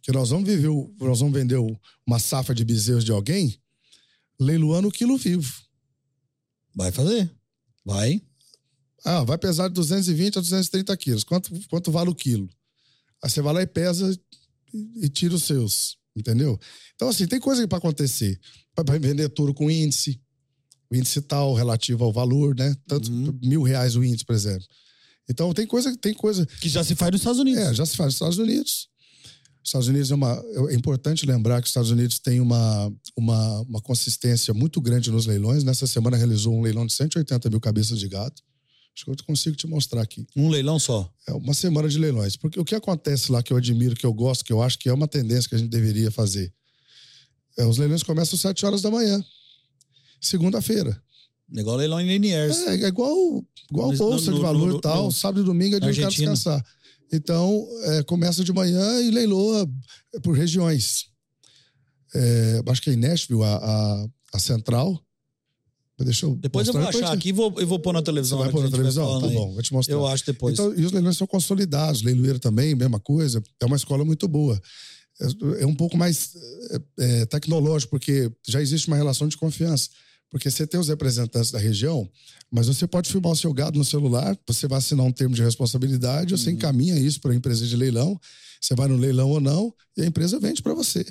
que 0.03 0.11
nós 0.11 0.31
vamos 0.31 0.48
viver, 0.48 0.70
nós 1.01 1.20
vamos 1.20 1.35
vender 1.35 1.59
uma 2.05 2.19
safra 2.19 2.53
de 2.53 2.65
bezerros 2.65 3.05
de 3.05 3.12
alguém, 3.12 3.57
leiloando 4.40 4.89
o 4.89 4.93
quilo 4.93 5.16
vivo. 5.16 5.65
Vai 6.77 6.93
fazer. 6.93 7.31
Vai. 7.85 8.20
Ah, 9.05 9.24
vai 9.24 9.39
pesar 9.39 9.69
de 9.69 9.74
220 9.74 10.39
a 10.39 10.40
230 10.40 10.97
quilos. 10.97 11.24
Quanto, 11.24 11.51
quanto 11.69 11.90
vale 11.90 12.11
o 12.11 12.15
quilo? 12.15 12.48
Aí 13.23 13.31
você 13.31 13.40
vai 13.40 13.55
lá 13.55 13.62
e 13.62 13.66
pesa 13.66 14.12
e, 14.74 15.05
e 15.05 15.09
tira 15.09 15.35
os 15.35 15.44
seus, 15.44 15.97
entendeu? 16.15 16.59
Então, 16.94 17.09
assim, 17.09 17.27
tem 17.27 17.40
coisa 17.40 17.66
para 17.66 17.78
acontecer. 17.78 18.39
Vai 18.86 18.98
vender 18.98 19.28
touro 19.31 19.55
com 19.55 19.70
índice, 19.70 20.20
o 20.90 20.94
índice 20.97 21.20
tal 21.23 21.55
relativo 21.55 22.05
ao 22.05 22.12
valor, 22.12 22.55
né? 22.55 22.77
Tanto 22.86 23.11
Uhum. 23.11 23.39
mil 23.43 23.62
reais 23.62 23.97
o 23.97 24.05
índice, 24.05 24.24
por 24.24 24.35
exemplo. 24.35 24.66
Então, 25.28 25.53
tem 25.55 25.66
coisa, 25.66 25.97
tem 25.97 26.12
coisa. 26.15 26.44
Que 26.47 26.69
já 26.69 26.85
se 26.85 26.94
faz 26.94 27.11
nos 27.12 27.20
Estados 27.20 27.40
Unidos. 27.40 27.61
É, 27.62 27.74
já 27.74 27.86
se 27.86 27.97
faz 27.97 28.07
nos 28.09 28.15
Estados 28.15 28.39
Unidos. 28.39 28.89
Os 29.66 29.70
Estados 29.70 29.88
Unidos 29.88 30.12
é 30.12 30.14
uma. 30.14 30.44
É 30.70 30.74
importante 30.76 31.26
lembrar 31.26 31.60
que 31.60 31.64
os 31.64 31.70
Estados 31.70 31.90
Unidos 31.90 32.20
tem 32.20 32.38
uma, 32.40 32.88
uma, 33.16 33.60
uma 33.62 33.80
consistência 33.80 34.55
muito 34.55 34.80
grande 34.80 35.10
nos 35.10 35.26
leilões. 35.26 35.64
Nessa 35.64 35.88
semana 35.88 36.16
realizou 36.16 36.55
um 36.55 36.62
leilão 36.62 36.86
de 36.86 36.93
180 36.93 37.51
mil 37.51 37.60
cabeças 37.60 37.98
de 37.98 38.06
gado. 38.09 38.32
Acho 38.94 39.05
que 39.05 39.10
eu 39.10 39.16
consigo 39.26 39.56
te 39.56 39.66
mostrar 39.66 40.02
aqui. 40.02 40.24
Um 40.36 40.48
leilão 40.48 40.78
só. 40.78 41.12
É 41.26 41.32
uma 41.32 41.52
semana 41.52 41.88
de 41.88 41.98
leilões. 41.98 42.36
Porque 42.36 42.60
o 42.60 42.64
que 42.64 42.76
acontece 42.76 43.32
lá 43.32 43.43
que 43.43 43.52
eu 43.52 43.56
admiro, 43.56 43.97
que 43.97 44.06
eu 44.06 44.12
gosto, 44.14 44.44
que 44.44 44.52
eu 44.52 44.62
acho 44.62 44.78
que 44.78 44.88
é 44.88 44.93
uma 44.94 45.09
tendência 45.09 45.48
que 45.48 45.56
a 45.56 45.59
gente 45.59 45.68
deveria 45.68 46.12
fazer. 46.12 46.55
É, 47.59 47.66
os 47.66 47.76
leilões 47.76 48.05
começam 48.05 48.36
às 48.36 48.40
7 48.43 48.64
horas 48.64 48.82
da 48.82 48.90
manhã. 48.90 49.20
Segunda-feira. 50.20 51.02
Igual 51.52 51.76
leilão 51.76 52.01
em 52.01 52.06
Liniers. 52.06 52.56
É, 52.68 52.84
é 52.84 52.86
igual, 52.86 53.44
igual 53.68 53.90
No- 53.90 53.98
bolsa 53.98 54.30
no- 54.30 54.36
de 54.36 54.43
valor 54.43 54.68
no- 54.68 54.78
e 54.78 54.80
tal. 54.80 55.10
sábado 55.10 55.40
e 55.40 55.44
domingo 55.44 55.74
é 55.74 55.80
de 55.80 55.86
cara 55.86 55.90
Argentina. 56.06 56.30
descansar. 56.32 56.64
Então, 57.12 57.66
é, 57.84 58.02
começa 58.02 58.42
de 58.42 58.52
manhã 58.52 59.00
e 59.00 59.10
leiloa 59.10 59.68
por 60.22 60.36
regiões. 60.36 61.06
É, 62.14 62.62
acho 62.68 62.82
que 62.82 62.90
é 62.90 62.92
em 62.94 62.96
Nashville, 62.96 63.42
a, 63.42 63.56
a, 63.56 64.06
a 64.34 64.38
central. 64.38 65.00
Deixa 65.98 66.26
eu 66.26 66.36
Depois 66.36 66.66
eu 66.66 66.74
vou 66.74 66.82
mostrar, 66.82 67.06
achar 67.06 67.14
aqui 67.14 67.30
e 67.30 67.32
vou, 67.32 67.54
eu 67.58 67.66
vou 67.66 67.78
pôr 67.78 67.92
na 67.92 68.00
Você 68.00 68.04
televisão. 68.04 68.38
vai 68.38 68.48
a 68.48 68.52
pôr 68.52 68.58
na 68.58 68.68
vai 68.68 68.70
televisão? 68.72 69.20
Tá 69.20 69.28
bom, 69.28 69.54
vou 69.54 69.62
te 69.62 69.72
mostrar. 69.72 69.94
Eu 69.94 70.06
acho 70.06 70.26
depois. 70.26 70.52
Então, 70.52 70.74
e 70.74 70.84
os 70.84 70.92
leilões 70.92 71.16
são 71.16 71.26
consolidados, 71.26 72.02
leiloeiro 72.02 72.38
também, 72.38 72.74
mesma 72.74 73.00
coisa. 73.00 73.42
É 73.60 73.64
uma 73.64 73.76
escola 73.76 74.04
muito 74.04 74.28
boa. 74.28 74.60
É, 75.20 75.62
é 75.62 75.66
um 75.66 75.74
pouco 75.74 75.96
mais 75.96 76.32
é, 76.70 76.80
é, 76.98 77.26
tecnológico, 77.26 77.90
porque 77.90 78.30
já 78.46 78.60
existe 78.60 78.88
uma 78.88 78.96
relação 78.96 79.26
de 79.26 79.38
confiança. 79.38 79.88
Porque 80.31 80.51
você 80.51 80.66
tem 80.66 80.78
os 80.78 80.89
representantes 80.89 81.51
da 81.51 81.59
região, 81.59 82.09
mas 82.51 82.66
você 82.66 82.86
pode 82.86 83.11
filmar 83.11 83.32
o 83.32 83.36
seu 83.36 83.53
gado 83.53 83.78
no 83.78 83.85
celular, 83.85 84.36
você 84.47 84.66
vai 84.66 84.78
assinar 84.78 85.07
um 85.07 85.12
termo 85.12 85.35
de 85.35 85.43
responsabilidade, 85.43 86.36
você 86.36 86.51
encaminha 86.51 86.98
isso 86.98 87.20
para 87.20 87.32
a 87.32 87.35
empresa 87.35 87.66
de 87.66 87.77
leilão, 87.77 88.19
você 88.61 88.74
vai 88.74 88.89
no 88.89 88.97
leilão 88.97 89.31
ou 89.31 89.40
não, 89.40 89.73
e 89.97 90.03
a 90.03 90.07
empresa 90.07 90.40
vende 90.40 90.62
para 90.62 90.74
você. 90.74 91.05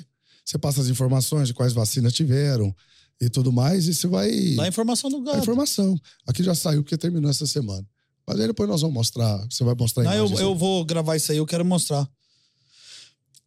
Você 0.44 0.58
passa 0.58 0.80
as 0.80 0.88
informações 0.88 1.48
de 1.48 1.54
quais 1.54 1.72
vacinas 1.72 2.12
tiveram 2.12 2.74
e 3.20 3.28
tudo 3.28 3.50
mais, 3.50 3.88
e 3.88 3.94
você 3.94 4.06
vai. 4.06 4.30
Dá 4.54 4.64
a 4.64 4.68
informação 4.68 5.10
do 5.10 5.16
A 5.16 5.24
gado. 5.24 5.38
informação. 5.38 5.98
Aqui 6.26 6.42
já 6.42 6.54
saiu 6.54 6.82
porque 6.82 6.96
terminou 6.96 7.30
essa 7.30 7.46
semana. 7.46 7.84
Mas 8.26 8.40
aí 8.40 8.46
depois 8.46 8.68
nós 8.68 8.80
vamos 8.80 8.94
mostrar. 8.94 9.38
Você 9.50 9.64
vai 9.64 9.74
mostrar 9.78 10.04
Não, 10.04 10.12
eu, 10.12 10.26
imagens 10.26 10.40
eu 10.40 10.54
vou 10.54 10.84
gravar 10.84 11.16
isso 11.16 11.32
aí, 11.32 11.38
eu 11.38 11.46
quero 11.46 11.64
mostrar. 11.64 12.08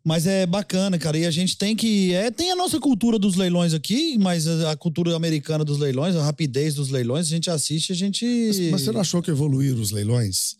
Mas 0.03 0.26
é 0.26 0.45
bacana, 0.45 0.97
cara. 0.97 1.17
E 1.17 1.26
a 1.26 1.31
gente 1.31 1.57
tem 1.57 1.76
que. 1.76 2.13
É, 2.13 2.31
tem 2.31 2.51
a 2.51 2.55
nossa 2.55 2.80
cultura 2.80 3.19
dos 3.19 3.35
leilões 3.35 3.73
aqui, 3.73 4.17
mas 4.17 4.47
a 4.47 4.76
cultura 4.76 5.15
americana 5.15 5.65
dos 5.65 5.77
leilões, 5.77 6.15
a 6.15 6.23
rapidez 6.23 6.73
dos 6.73 6.89
leilões, 6.89 7.27
a 7.27 7.30
gente 7.30 7.49
assiste, 7.49 7.91
a 7.91 7.95
gente. 7.95 8.26
Mas, 8.26 8.59
mas 8.71 8.81
você 8.81 8.91
não 8.91 9.01
achou 9.01 9.21
que 9.21 9.30
evoluíram 9.30 9.81
os 9.81 9.91
leilões? 9.91 10.55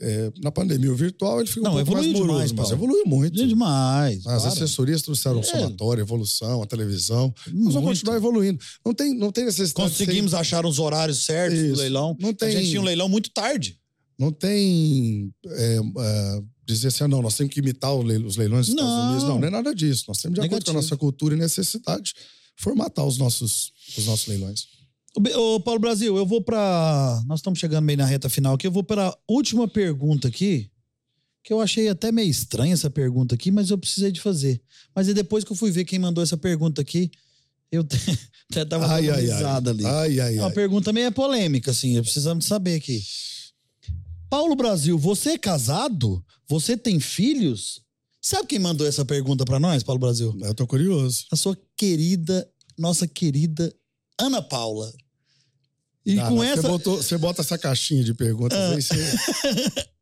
É, 0.00 0.30
na 0.40 0.52
pandemia, 0.52 0.92
o 0.92 0.94
virtual 0.94 1.40
ele 1.40 1.48
ficou 1.48 1.64
Não, 1.64 1.72
um 1.72 1.76
pouco 1.78 1.92
mais 1.94 2.06
evoluiu 2.06 2.26
moroso, 2.28 2.46
demais, 2.48 2.68
mas 2.68 2.70
evoluiu 2.78 3.04
muito. 3.04 3.34
Demais. 3.48 4.24
As 4.26 4.42
para. 4.42 4.52
assessorias 4.52 5.02
trouxeram 5.02 5.40
É. 5.40 5.42
somatório, 5.42 6.00
evolução, 6.02 6.62
a 6.62 6.66
televisão. 6.66 7.34
Nós 7.48 7.54
vamos 7.54 7.74
Muito. 7.74 7.84
continuar 7.86 8.16
evoluindo. 8.16 8.60
Não 8.86 8.94
tem, 8.94 9.12
não 9.12 9.32
tem 9.32 9.44
necessidade. 9.46 9.90
Conseguimos 9.90 10.34
achar 10.34 10.64
os 10.64 10.78
horários 10.78 11.24
certos 11.24 11.58
do 11.58 11.66
Isso. 11.72 11.80
leilão. 11.80 12.16
Não 12.20 12.32
tem- 12.32 12.46
A 12.48 12.50
gente 12.52 12.68
tinha 12.68 12.80
um 12.80 12.84
leilão 12.84 13.08
muito 13.08 13.30
tarde. 13.30 13.76
Não 14.16 14.30
tem 14.30 15.32
é, 15.46 15.78
é, 15.98 16.42
dizer 16.74 16.88
assim, 16.88 17.04
ah, 17.04 17.08
não, 17.08 17.22
nós 17.22 17.34
temos 17.36 17.52
que 17.52 17.60
imitar 17.60 17.94
os 17.94 18.04
leilões 18.36 18.66
dos 18.66 18.74
Estados 18.74 18.76
Não. 18.76 19.06
Unidos. 19.10 19.22
Não, 19.28 19.38
não 19.40 19.46
é 19.48 19.50
nada 19.50 19.74
disso. 19.74 20.04
Nós 20.08 20.18
temos 20.18 20.34
de 20.38 20.40
acordo 20.40 20.64
com 20.64 20.70
a 20.70 20.74
Negativo. 20.74 20.74
nossa 20.74 20.96
cultura 20.96 21.34
e 21.34 21.38
necessidade 21.38 22.14
formatar 22.56 23.06
os 23.06 23.18
nossos, 23.18 23.72
os 23.96 24.06
nossos 24.06 24.26
leilões. 24.26 24.66
Ô, 25.36 25.60
Paulo 25.60 25.80
Brasil, 25.80 26.16
eu 26.16 26.26
vou 26.26 26.40
pra. 26.42 27.22
Nós 27.26 27.40
estamos 27.40 27.58
chegando 27.58 27.84
meio 27.84 27.96
na 27.98 28.04
reta 28.04 28.28
final 28.28 28.54
aqui. 28.54 28.66
Eu 28.66 28.70
vou 28.72 28.84
para 28.84 29.08
a 29.08 29.18
última 29.28 29.66
pergunta 29.66 30.28
aqui, 30.28 30.70
que 31.42 31.52
eu 31.52 31.60
achei 31.60 31.88
até 31.88 32.12
meio 32.12 32.28
estranha 32.30 32.74
essa 32.74 32.90
pergunta 32.90 33.34
aqui, 33.34 33.50
mas 33.50 33.70
eu 33.70 33.78
precisei 33.78 34.12
de 34.12 34.20
fazer. 34.20 34.60
Mas 34.94 35.08
é 35.08 35.14
depois 35.14 35.42
que 35.44 35.50
eu 35.52 35.56
fui 35.56 35.70
ver 35.70 35.84
quem 35.84 35.98
mandou 35.98 36.22
essa 36.22 36.36
pergunta 36.36 36.82
aqui, 36.82 37.10
eu 37.72 37.84
até 38.50 38.64
tava 38.64 38.86
Ai, 38.86 39.08
ai, 39.10 39.30
ali. 39.30 39.84
Ai, 39.84 40.20
ai, 40.20 40.36
É 40.36 40.40
uma 40.40 40.48
ai. 40.48 40.52
pergunta 40.54 40.92
meio 40.92 41.10
polêmica, 41.12 41.70
assim, 41.70 42.00
precisamos 42.02 42.44
saber 42.44 42.74
aqui. 42.76 43.02
Paulo 44.30 44.54
Brasil, 44.54 44.98
você 44.98 45.30
é 45.30 45.38
casado? 45.38 46.24
Você 46.48 46.76
tem 46.76 47.00
filhos? 47.00 47.80
Sabe 48.20 48.46
quem 48.48 48.58
mandou 48.58 48.86
essa 48.86 49.04
pergunta 49.04 49.44
pra 49.44 49.58
nós, 49.60 49.82
Paulo 49.82 49.98
Brasil? 50.00 50.36
Eu 50.40 50.54
tô 50.54 50.66
curioso. 50.66 51.24
A 51.30 51.36
sua 51.36 51.56
querida, 51.76 52.48
nossa 52.76 53.06
querida 53.06 53.74
Ana 54.20 54.42
Paula. 54.42 54.92
E 56.04 56.16
com 56.16 56.42
essa. 56.42 56.62
Você, 56.62 56.68
botou- 56.68 56.96
você 56.96 57.18
bota 57.18 57.42
essa 57.42 57.58
caixinha 57.58 58.02
de 58.02 58.14
perguntas 58.14 58.58
Ah. 58.58 58.74
aí, 58.74 58.82
você... 58.82 58.94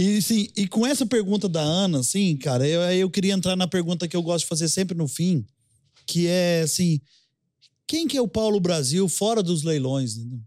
E, 0.00 0.22
sim, 0.22 0.46
e 0.56 0.68
com 0.68 0.86
essa 0.86 1.04
pergunta 1.04 1.48
da 1.48 1.60
Ana, 1.60 1.98
assim, 1.98 2.36
cara, 2.36 2.64
eu, 2.68 2.80
eu 2.82 3.10
queria 3.10 3.32
entrar 3.34 3.56
na 3.56 3.66
pergunta 3.66 4.06
que 4.06 4.16
eu 4.16 4.22
gosto 4.22 4.44
de 4.44 4.48
fazer 4.48 4.68
sempre 4.68 4.96
no 4.96 5.08
fim, 5.08 5.44
que 6.06 6.28
é 6.28 6.60
assim: 6.60 7.00
quem 7.84 8.06
que 8.06 8.16
é 8.16 8.20
o 8.22 8.28
Paulo 8.28 8.60
Brasil 8.60 9.08
fora 9.08 9.42
dos 9.42 9.64
leilões? 9.64 10.16
entendeu? 10.16 10.38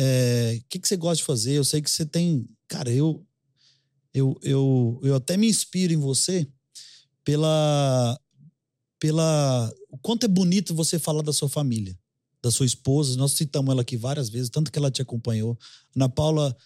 É, 0.00 0.60
que, 0.68 0.78
que 0.78 0.86
você 0.86 0.96
gosta 0.96 1.16
de 1.16 1.24
fazer? 1.24 1.54
Eu 1.54 1.64
sei 1.64 1.82
que 1.82 1.90
você 1.90 2.06
tem. 2.06 2.48
Cara, 2.68 2.88
eu, 2.88 3.26
eu, 4.14 4.38
eu, 4.42 5.00
eu 5.02 5.16
até 5.16 5.36
me 5.36 5.48
inspiro 5.48 5.92
em 5.92 5.96
você 5.96 6.46
pela. 7.24 8.16
pela 9.00 9.74
o 9.90 9.98
quanto 9.98 10.24
é 10.24 10.28
bonito 10.28 10.72
você 10.72 11.00
falar 11.00 11.22
da 11.22 11.32
sua 11.32 11.48
família, 11.48 11.98
da 12.40 12.48
sua 12.48 12.64
esposa. 12.64 13.16
Nós 13.16 13.32
citamos 13.32 13.72
ela 13.72 13.82
aqui 13.82 13.96
várias 13.96 14.28
vezes, 14.28 14.48
tanto 14.48 14.70
que 14.70 14.78
ela 14.78 14.88
te 14.88 15.02
acompanhou. 15.02 15.58
Ana 15.96 16.08
Paula 16.08 16.56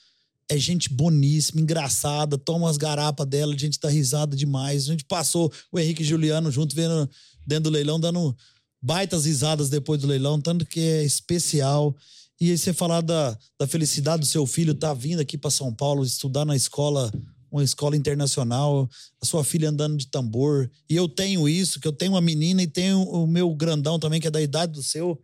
é 0.47 0.59
gente 0.59 0.93
boníssima, 0.93 1.63
engraçada, 1.63 2.37
toma 2.37 2.69
as 2.69 2.77
garapas 2.77 3.27
dela, 3.27 3.55
a 3.55 3.59
gente 3.59 3.81
dá 3.81 3.89
risada 3.89 4.37
demais. 4.37 4.83
A 4.83 4.93
gente 4.93 5.07
passou 5.07 5.51
o 5.73 5.79
Henrique 5.79 6.03
e 6.03 6.07
Juliano 6.07 6.51
junto, 6.51 6.77
vendo 6.77 7.09
dentro 7.47 7.65
do 7.65 7.71
leilão, 7.71 7.99
dando 7.99 8.37
baitas 8.83 9.25
risadas 9.25 9.71
depois 9.71 9.99
do 10.03 10.07
leilão, 10.07 10.39
tanto 10.39 10.67
que 10.67 10.81
é 10.81 11.03
especial. 11.03 11.97
E 12.43 12.51
aí 12.51 12.59
você 12.59 12.73
falar 12.73 13.03
da, 13.03 13.39
da 13.57 13.69
felicidade 13.69 14.19
do 14.19 14.27
seu 14.27 14.45
filho 14.47 14.75
tá 14.75 14.93
vindo 14.93 15.21
aqui 15.21 15.39
para 15.39 15.49
São 15.49 15.73
Paulo 15.73 16.03
estudar 16.03 16.45
na 16.45 16.57
escola, 16.57 17.09
uma 17.49 17.63
escola 17.63 17.97
internacional, 17.97 18.91
a 19.21 19.25
sua 19.25 19.45
filha 19.45 19.69
andando 19.69 19.97
de 19.97 20.09
tambor. 20.09 20.69
E 20.91 20.97
eu 20.97 21.09
tenho 21.09 21.49
isso, 21.49 21.79
que 21.79 21.87
eu 21.87 21.93
tenho 21.93 22.15
uma 22.15 22.21
menina 22.21 22.61
e 22.61 22.67
tenho 22.67 23.01
o 23.01 23.29
meu 23.29 23.55
grandão 23.55 23.97
também, 23.97 24.21
que 24.21 24.27
é 24.27 24.31
da 24.31 24.43
idade 24.43 24.73
do 24.73 24.83
seu. 24.83 25.23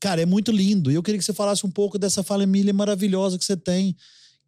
Cara, 0.00 0.20
é 0.20 0.26
muito 0.26 0.50
lindo. 0.50 0.90
E 0.90 0.96
eu 0.96 1.02
queria 1.04 1.16
que 1.16 1.24
você 1.24 1.32
falasse 1.32 1.64
um 1.64 1.70
pouco 1.70 1.96
dessa 1.96 2.24
família 2.24 2.74
maravilhosa 2.74 3.38
que 3.38 3.44
você 3.44 3.56
tem, 3.56 3.94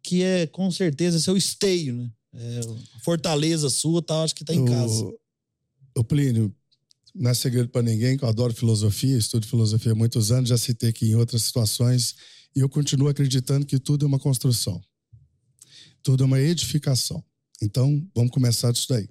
que 0.03 0.21
é 0.21 0.47
com 0.47 0.69
certeza 0.69 1.17
seu 1.17 1.37
esteio, 1.37 1.95
né? 1.95 2.11
É, 2.33 2.59
fortaleza 3.05 3.69
sua, 3.69 4.01
tá? 4.01 4.21
Acho 4.21 4.35
que 4.35 4.43
tá 4.43 4.53
em 4.53 4.65
casa. 4.65 5.05
O, 5.05 5.17
o 5.99 6.03
Plínio, 6.03 6.53
não 7.15 7.31
é 7.31 7.33
segredo 7.33 7.69
para 7.69 7.81
ninguém 7.81 8.17
que 8.17 8.23
eu 8.23 8.29
adoro 8.29 8.53
filosofia, 8.53 9.17
estudo 9.17 9.47
filosofia 9.47 9.93
há 9.93 9.95
muitos 9.95 10.31
anos, 10.31 10.49
já 10.49 10.57
citei 10.57 10.89
aqui 10.89 11.07
em 11.07 11.15
outras 11.15 11.43
situações, 11.43 12.15
e 12.55 12.59
eu 12.59 12.67
continuo 12.67 13.07
acreditando 13.07 13.65
que 13.65 13.79
tudo 13.79 14.05
é 14.05 14.07
uma 14.07 14.19
construção. 14.19 14.81
Tudo 16.03 16.23
é 16.23 16.25
uma 16.25 16.39
edificação. 16.39 17.23
Então, 17.61 18.05
vamos 18.13 18.31
começar 18.31 18.71
disso 18.71 18.87
daí. 18.89 19.07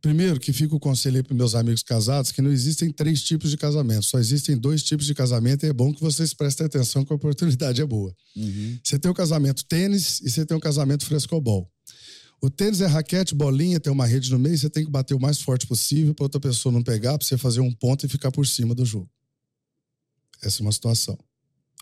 Primeiro, 0.00 0.38
que 0.38 0.52
fica 0.52 0.74
o 0.74 0.80
conselho 0.80 1.16
aí 1.16 1.22
para 1.22 1.34
meus 1.34 1.54
amigos 1.54 1.82
casados, 1.82 2.30
que 2.30 2.42
não 2.42 2.52
existem 2.52 2.90
três 2.90 3.22
tipos 3.22 3.50
de 3.50 3.56
casamento, 3.56 4.04
só 4.04 4.18
existem 4.18 4.54
dois 4.54 4.82
tipos 4.82 5.06
de 5.06 5.14
casamento 5.14 5.64
e 5.64 5.68
é 5.70 5.72
bom 5.72 5.94
que 5.94 6.00
vocês 6.00 6.34
prestem 6.34 6.66
atenção 6.66 7.04
que 7.04 7.12
a 7.12 7.16
oportunidade 7.16 7.80
é 7.80 7.86
boa. 7.86 8.14
Uhum. 8.36 8.78
Você 8.84 8.98
tem 8.98 9.10
o 9.10 9.14
casamento 9.14 9.64
tênis 9.64 10.20
e 10.20 10.28
você 10.28 10.44
tem 10.44 10.54
o 10.54 10.60
casamento 10.60 11.06
frescobol. 11.06 11.70
O 12.44 12.50
tênis 12.50 12.82
é 12.82 12.86
raquete, 12.86 13.34
bolinha, 13.34 13.80
tem 13.80 13.90
uma 13.90 14.04
rede 14.04 14.30
no 14.30 14.38
meio, 14.38 14.58
você 14.58 14.68
tem 14.68 14.84
que 14.84 14.90
bater 14.90 15.14
o 15.14 15.18
mais 15.18 15.40
forte 15.40 15.66
possível 15.66 16.14
para 16.14 16.26
outra 16.26 16.38
pessoa 16.38 16.70
não 16.70 16.82
pegar, 16.82 17.16
para 17.16 17.26
você 17.26 17.38
fazer 17.38 17.60
um 17.60 17.72
ponto 17.72 18.04
e 18.04 18.08
ficar 18.08 18.30
por 18.30 18.46
cima 18.46 18.74
do 18.74 18.84
jogo. 18.84 19.10
Essa 20.42 20.60
é 20.60 20.62
uma 20.62 20.70
situação. 20.70 21.18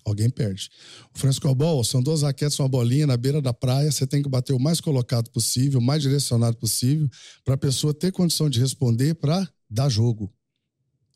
Alguém 0.04 0.30
perde. 0.30 0.70
O 1.12 1.18
frescobol 1.18 1.82
são 1.82 2.00
duas 2.00 2.22
raquetes, 2.22 2.56
uma 2.60 2.68
bolinha 2.68 3.08
na 3.08 3.16
beira 3.16 3.42
da 3.42 3.52
praia, 3.52 3.90
você 3.90 4.06
tem 4.06 4.22
que 4.22 4.28
bater 4.28 4.52
o 4.52 4.60
mais 4.60 4.80
colocado 4.80 5.30
possível, 5.30 5.80
o 5.80 5.82
mais 5.82 6.00
direcionado 6.00 6.56
possível, 6.56 7.10
para 7.44 7.54
a 7.54 7.58
pessoa 7.58 7.92
ter 7.92 8.12
condição 8.12 8.48
de 8.48 8.60
responder 8.60 9.14
para 9.14 9.52
dar 9.68 9.88
jogo. 9.88 10.32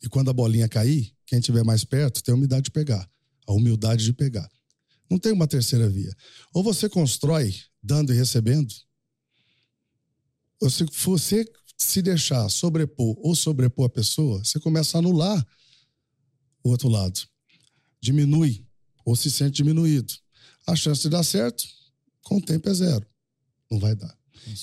E 0.03 0.09
quando 0.09 0.29
a 0.29 0.33
bolinha 0.33 0.67
cair, 0.67 1.13
quem 1.25 1.39
estiver 1.39 1.63
mais 1.63 1.85
perto 1.85 2.21
tem 2.21 2.33
a 2.33 2.35
humildade 2.35 2.63
de 2.63 2.71
pegar, 2.71 3.09
a 3.47 3.53
humildade 3.53 4.03
de 4.03 4.11
pegar. 4.11 4.51
Não 5.09 5.17
tem 5.17 5.31
uma 5.31 5.47
terceira 5.47 5.87
via. 5.87 6.13
Ou 6.53 6.61
você 6.61 6.89
constrói 6.89 7.55
dando 7.81 8.13
e 8.13 8.17
recebendo, 8.17 8.67
se 10.69 10.85
você 11.03 11.45
se 11.77 12.01
deixar 12.01 12.49
sobrepor 12.49 13.15
ou 13.19 13.35
sobrepor 13.35 13.85
a 13.85 13.89
pessoa, 13.89 14.43
você 14.43 14.59
começa 14.59 14.97
a 14.97 14.99
anular 14.99 15.45
o 16.63 16.69
outro 16.69 16.89
lado. 16.89 17.19
Diminui 18.01 18.65
ou 19.05 19.15
se 19.15 19.29
sente 19.29 19.57
diminuído. 19.57 20.13
A 20.65 20.75
chance 20.75 21.01
de 21.01 21.09
dar 21.09 21.23
certo, 21.23 21.63
com 22.23 22.37
o 22.37 22.41
tempo, 22.41 22.67
é 22.67 22.73
zero. 22.73 23.05
Não 23.71 23.79
vai 23.79 23.95
dar. 23.95 24.17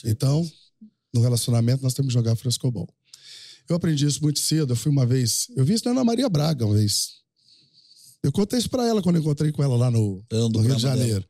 Então, 0.05 0.51
no 1.13 1.21
relacionamento, 1.21 1.83
nós 1.83 1.95
temos 1.95 2.13
que 2.13 2.19
jogar 2.19 2.37
frescobol. 2.37 2.89
Eu 3.69 3.77
aprendi 3.77 4.07
isso 4.07 4.21
muito 4.23 4.41
cedo. 4.41 4.73
Eu 4.73 4.77
fui 4.77 4.91
uma 4.91 5.07
vez. 5.07 5.47
Eu 5.57 5.65
vi 5.65 5.75
isso 5.75 5.85
na 5.87 5.93
Ana 5.93 6.05
Maria 6.05 6.29
Braga 6.29 6.67
uma 6.67 6.75
vez. 6.75 7.23
Eu 8.23 8.33
contei 8.33 8.59
isso 8.59 8.69
pra 8.69 8.87
ela 8.87 9.03
quando 9.03 9.17
eu 9.17 9.23
encontrei 9.23 9.53
com 9.53 9.63
ela 9.63 9.77
lá 9.77 9.91
no, 9.91 10.25
no 10.31 10.61
Rio 10.61 10.77
de 10.77 10.83
Janeiro. 10.83 11.21
Dela. 11.21 11.29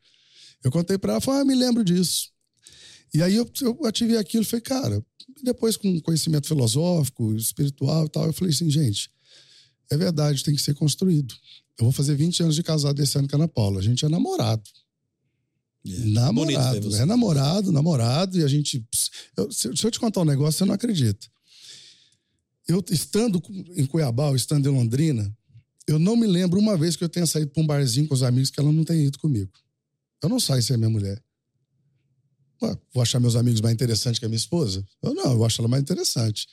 Eu 0.64 0.70
contei 0.70 0.96
pra 0.96 1.12
ela, 1.12 1.20
falei, 1.20 1.42
ah, 1.42 1.44
me 1.44 1.54
lembro 1.54 1.84
disso. 1.84 2.30
E 3.14 3.22
aí 3.22 3.36
eu, 3.36 3.48
eu 3.62 3.86
ativei 3.86 4.16
aquilo, 4.16 4.44
falei, 4.44 4.60
cara, 4.60 5.06
depois 5.42 5.76
com 5.76 6.00
conhecimento 6.00 6.48
filosófico, 6.48 7.32
espiritual 7.34 8.06
e 8.06 8.08
tal, 8.08 8.26
eu 8.26 8.32
falei 8.32 8.52
assim, 8.52 8.68
gente, 8.68 9.08
é 9.88 9.96
verdade, 9.96 10.42
tem 10.42 10.54
que 10.54 10.60
ser 10.60 10.74
construído. 10.74 11.32
Eu 11.78 11.84
vou 11.84 11.92
fazer 11.92 12.16
20 12.16 12.42
anos 12.42 12.54
de 12.56 12.62
casado 12.62 13.00
esse 13.00 13.16
ano 13.16 13.28
com 13.28 13.36
a 13.36 13.38
Ana 13.38 13.48
Paula. 13.48 13.78
A 13.78 13.82
gente 13.82 14.04
é 14.04 14.08
namorado. 14.08 14.62
Yeah. 15.86 16.10
Namorado. 16.10 16.80
Bonito, 16.80 16.96
é 16.96 17.04
namorado, 17.04 17.72
namorado, 17.72 18.38
e 18.38 18.42
a 18.44 18.48
gente. 18.48 18.84
Eu, 19.36 19.52
se, 19.52 19.68
eu 19.68 19.90
te 19.90 20.00
contar 20.00 20.22
um 20.22 20.24
negócio, 20.24 20.58
você 20.58 20.64
não 20.64 20.74
acredita. 20.74 21.26
Eu, 22.66 22.82
estando 22.90 23.42
em 23.76 23.84
Cuiabá, 23.84 24.34
estando 24.34 24.66
em 24.66 24.72
Londrina, 24.72 25.30
eu 25.86 25.98
não 25.98 26.16
me 26.16 26.26
lembro 26.26 26.58
uma 26.58 26.76
vez 26.76 26.96
que 26.96 27.04
eu 27.04 27.08
tenha 27.08 27.26
saído 27.26 27.50
para 27.50 27.62
um 27.62 27.66
barzinho 27.66 28.08
com 28.08 28.14
os 28.14 28.22
amigos 28.22 28.50
que 28.50 28.58
ela 28.58 28.72
não 28.72 28.82
tenha 28.82 29.04
ido 29.04 29.18
comigo. 29.18 29.52
Eu 30.22 30.28
não 30.30 30.40
saio 30.40 30.62
sem 30.62 30.74
a 30.74 30.78
minha 30.78 30.88
mulher. 30.88 31.22
Ué, 32.62 32.76
vou 32.92 33.02
achar 33.02 33.20
meus 33.20 33.36
amigos 33.36 33.60
mais 33.60 33.74
interessantes 33.74 34.18
que 34.18 34.24
a 34.24 34.28
minha 34.28 34.36
esposa? 34.36 34.84
Eu 35.02 35.14
não, 35.14 35.32
eu 35.32 35.44
acho 35.44 35.60
ela 35.60 35.68
mais 35.68 35.82
interessante. 35.82 36.46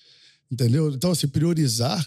Entendeu? 0.52 0.92
Então, 0.94 1.12
assim, 1.12 1.28
priorizar 1.28 2.06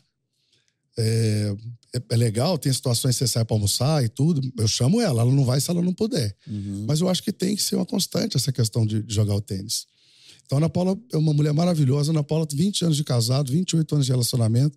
é, 0.97 1.57
é, 1.95 2.03
é, 2.11 2.17
legal, 2.17 2.57
tem 2.57 2.73
situações 2.73 3.17
que 3.17 3.19
você 3.25 3.29
sai 3.29 3.45
para 3.45 3.57
almoçar 3.57 4.05
e 4.05 4.09
tudo. 4.09 4.41
Eu 4.59 4.69
chamo 4.69 5.01
ela, 5.01 5.23
ela 5.23 5.33
não 5.33 5.45
vai 5.45 5.61
se 5.61 5.71
ela 5.71 5.83
não 5.83 5.93
puder. 5.93 6.37
Uhum. 6.47 6.85
Mas 6.87 7.01
eu 7.01 7.09
acho 7.09 7.23
que 7.23 7.33
tem 7.33 7.57
que 7.57 7.63
ser 7.63 7.77
uma 7.77 7.87
constante 7.87 8.37
essa 8.37 8.53
questão 8.53 8.87
de, 8.87 9.03
de 9.03 9.15
jogar 9.15 9.35
o 9.35 9.41
tênis. 9.41 9.87
Então, 10.45 10.59
a 10.59 10.61
Ana 10.61 10.69
Paula 10.69 10.97
é 11.13 11.17
uma 11.17 11.33
mulher 11.33 11.53
maravilhosa. 11.53 12.11
A 12.11 12.13
Ana 12.13 12.23
Paula 12.23 12.47
tem 12.47 12.59
20 12.59 12.85
anos 12.85 12.97
de 12.97 13.05
casado, 13.05 13.51
28 13.51 13.95
anos 13.95 14.07
de 14.07 14.13
relacionamento, 14.13 14.77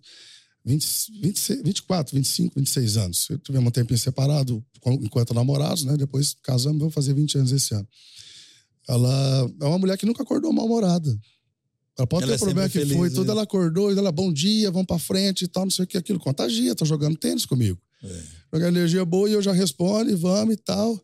20, 0.64 0.86
26, 1.22 1.62
24, 1.62 2.16
25, 2.16 2.54
26 2.58 2.96
anos. 2.96 3.28
Tivemos 3.44 3.68
um 3.68 3.70
tempinho 3.70 3.98
separado 3.98 4.64
enquanto 5.00 5.34
namorados, 5.34 5.84
né? 5.84 5.96
Depois 5.96 6.34
casamos, 6.42 6.78
vamos 6.78 6.94
fazer 6.94 7.14
20 7.14 7.38
anos 7.38 7.52
esse 7.52 7.74
ano. 7.74 7.86
Ela 8.88 9.50
é 9.60 9.64
uma 9.66 9.78
mulher 9.78 9.98
que 9.98 10.06
nunca 10.06 10.22
acordou 10.22 10.52
mal-humorada. 10.52 11.18
Ela 11.96 12.06
pode 12.06 12.24
ela 12.24 12.32
ter 12.32 12.36
é 12.36 12.38
problema 12.38 12.68
que 12.68 12.78
feliz, 12.78 12.96
foi, 12.96 13.10
tudo, 13.10 13.26
né? 13.26 13.32
ela 13.32 13.42
acordou, 13.42 13.90
ela, 13.90 14.12
bom 14.12 14.32
dia, 14.32 14.70
vamos 14.70 14.86
pra 14.86 14.98
frente 14.98 15.44
e 15.44 15.48
tal, 15.48 15.64
não 15.64 15.70
sei 15.70 15.84
o 15.84 15.88
que, 15.88 15.98
aquilo. 15.98 16.18
Contagia, 16.18 16.74
tá 16.74 16.84
jogando 16.84 17.16
tênis 17.16 17.44
comigo. 17.44 17.78
É. 18.02 18.22
Jogar 18.54 18.68
energia 18.68 19.04
boa 19.04 19.28
e 19.28 19.32
eu 19.32 19.42
já 19.42 19.52
respondo 19.52 20.10
e 20.10 20.14
vamos 20.14 20.54
e 20.54 20.56
tal. 20.56 21.00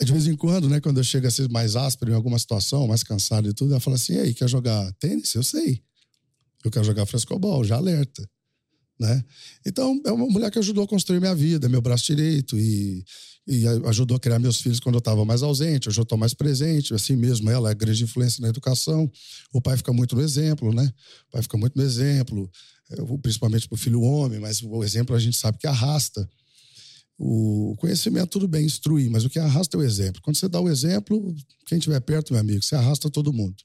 De 0.00 0.12
vez 0.12 0.28
em 0.28 0.36
quando, 0.36 0.68
né, 0.68 0.80
quando 0.80 0.98
eu 0.98 1.04
chego 1.04 1.26
a 1.26 1.30
ser 1.30 1.48
mais 1.50 1.74
áspero 1.74 2.12
em 2.12 2.14
alguma 2.14 2.38
situação, 2.38 2.86
mais 2.86 3.02
cansado 3.02 3.48
e 3.48 3.52
tudo, 3.52 3.72
ela 3.72 3.80
fala 3.80 3.96
assim: 3.96 4.14
e 4.14 4.20
aí, 4.20 4.34
quer 4.34 4.48
jogar 4.48 4.92
tênis? 4.94 5.34
Eu 5.34 5.42
sei. 5.42 5.82
Eu 6.64 6.70
quero 6.70 6.84
jogar 6.84 7.04
frescobol, 7.04 7.64
já 7.64 7.76
alerta. 7.76 8.28
Né? 8.98 9.24
Então, 9.66 10.00
é 10.04 10.12
uma 10.12 10.26
mulher 10.26 10.50
que 10.50 10.58
ajudou 10.58 10.84
a 10.84 10.88
construir 10.88 11.20
minha 11.20 11.34
vida, 11.34 11.68
meu 11.68 11.80
braço 11.80 12.06
direito, 12.06 12.56
e, 12.58 13.04
e 13.48 13.66
ajudou 13.86 14.18
a 14.18 14.20
criar 14.20 14.38
meus 14.38 14.60
filhos 14.60 14.78
quando 14.78 14.96
eu 14.96 14.98
estava 15.00 15.24
mais 15.24 15.42
ausente. 15.42 15.88
Hoje 15.88 15.98
eu 15.98 16.02
estou 16.02 16.18
mais 16.18 16.34
presente, 16.34 16.92
assim 16.92 17.16
mesmo. 17.16 17.48
Ela 17.48 17.70
é 17.70 17.74
grande 17.74 18.04
influência 18.04 18.42
na 18.42 18.48
educação. 18.48 19.10
O 19.50 19.58
pai 19.58 19.74
fica 19.78 19.90
muito 19.90 20.14
no 20.14 20.20
exemplo, 20.20 20.70
né? 20.70 20.92
O 21.28 21.32
pai 21.32 21.42
fica 21.42 21.56
muito 21.56 21.74
no 21.74 21.82
exemplo, 21.82 22.50
principalmente 23.22 23.66
para 23.66 23.74
o 23.74 23.78
filho 23.78 24.02
homem, 24.02 24.38
mas 24.38 24.62
o 24.62 24.84
exemplo 24.84 25.16
a 25.16 25.18
gente 25.18 25.38
sabe 25.38 25.56
que 25.56 25.66
arrasta. 25.66 26.28
O 27.16 27.74
conhecimento, 27.78 28.28
tudo 28.28 28.46
bem, 28.46 28.66
instruir, 28.66 29.10
mas 29.10 29.24
o 29.24 29.30
que 29.30 29.38
arrasta 29.38 29.78
é 29.78 29.80
o 29.80 29.82
exemplo. 29.82 30.20
Quando 30.20 30.36
você 30.36 30.46
dá 30.46 30.60
o 30.60 30.68
exemplo, 30.68 31.34
quem 31.66 31.78
estiver 31.78 32.00
perto, 32.00 32.34
meu 32.34 32.40
amigo, 32.40 32.62
você 32.62 32.74
arrasta 32.74 33.08
todo 33.08 33.32
mundo. 33.32 33.56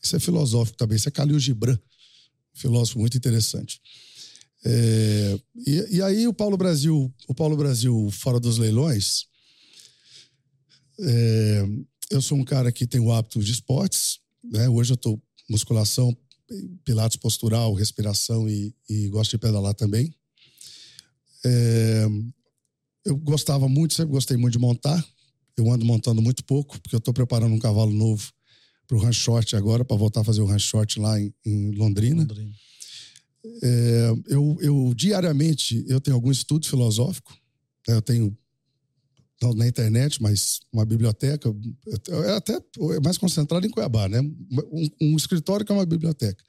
Isso 0.00 0.14
é 0.14 0.20
filosófico 0.20 0.78
também. 0.78 0.96
Isso 0.96 1.08
é 1.08 1.12
Khalil 1.12 1.38
Gibran, 1.40 1.76
filósofo 2.54 3.00
muito 3.00 3.16
interessante. 3.16 3.80
É, 4.64 5.38
e, 5.66 5.96
e, 5.96 6.02
aí 6.02 6.28
o 6.28 6.32
Paulo 6.32 6.56
Brasil, 6.56 7.12
o 7.26 7.34
Paulo 7.34 7.56
Brasil 7.56 8.08
fora 8.12 8.38
dos 8.38 8.58
leilões, 8.58 9.26
é, 10.98 11.66
eu 12.10 12.20
sou 12.20 12.38
um 12.38 12.44
cara 12.44 12.70
que 12.70 12.86
tem 12.86 13.00
o 13.00 13.12
hábito 13.12 13.42
de 13.42 13.52
esportes, 13.52 14.20
né? 14.44 14.68
Hoje 14.68 14.92
eu 14.92 14.96
estou 14.96 15.22
musculação, 15.48 16.16
pilates 16.84 17.16
postural, 17.16 17.74
respiração 17.74 18.48
e, 18.48 18.74
e, 18.88 19.08
gosto 19.08 19.32
de 19.32 19.38
pedalar 19.38 19.74
também. 19.74 20.14
É, 21.44 22.06
eu 23.04 23.16
gostava 23.16 23.68
muito, 23.68 23.94
sempre 23.94 24.12
gostei 24.12 24.36
muito 24.36 24.52
de 24.52 24.58
montar. 24.58 25.04
Eu 25.56 25.70
ando 25.70 25.84
montando 25.84 26.22
muito 26.22 26.44
pouco, 26.44 26.80
porque 26.80 26.94
eu 26.94 26.98
estou 26.98 27.12
preparando 27.12 27.54
um 27.54 27.58
cavalo 27.58 27.92
novo 27.92 28.32
para 28.86 28.96
o 28.96 29.00
Run 29.00 29.12
Short 29.12 29.54
agora, 29.56 29.84
para 29.84 29.96
voltar 29.96 30.20
a 30.20 30.24
fazer 30.24 30.40
o 30.40 30.46
Run 30.46 30.58
Short 30.58 30.98
lá 30.98 31.20
em, 31.20 31.32
em 31.44 31.72
Londrina. 31.72 32.22
Londrina. 32.22 32.52
É, 33.62 34.12
eu, 34.28 34.56
eu, 34.60 34.94
diariamente, 34.94 35.84
eu 35.88 36.00
tenho 36.00 36.14
algum 36.14 36.30
estudo 36.30 36.66
filosófico. 36.66 37.36
Né? 37.88 37.94
Eu 37.94 38.02
tenho 38.02 38.36
não 39.42 39.54
na 39.54 39.66
internet, 39.66 40.22
mas 40.22 40.60
uma 40.72 40.84
biblioteca, 40.84 41.52
é 42.08 42.30
até 42.32 42.54
é 42.54 43.00
mais 43.02 43.18
concentrado 43.18 43.66
em 43.66 43.70
Cuiabá, 43.70 44.08
né? 44.08 44.20
Um, 44.20 44.88
um, 45.00 45.16
escritório 45.16 45.66
que 45.66 45.72
é 45.72 45.74
uma 45.74 45.86
biblioteca. 45.86 46.42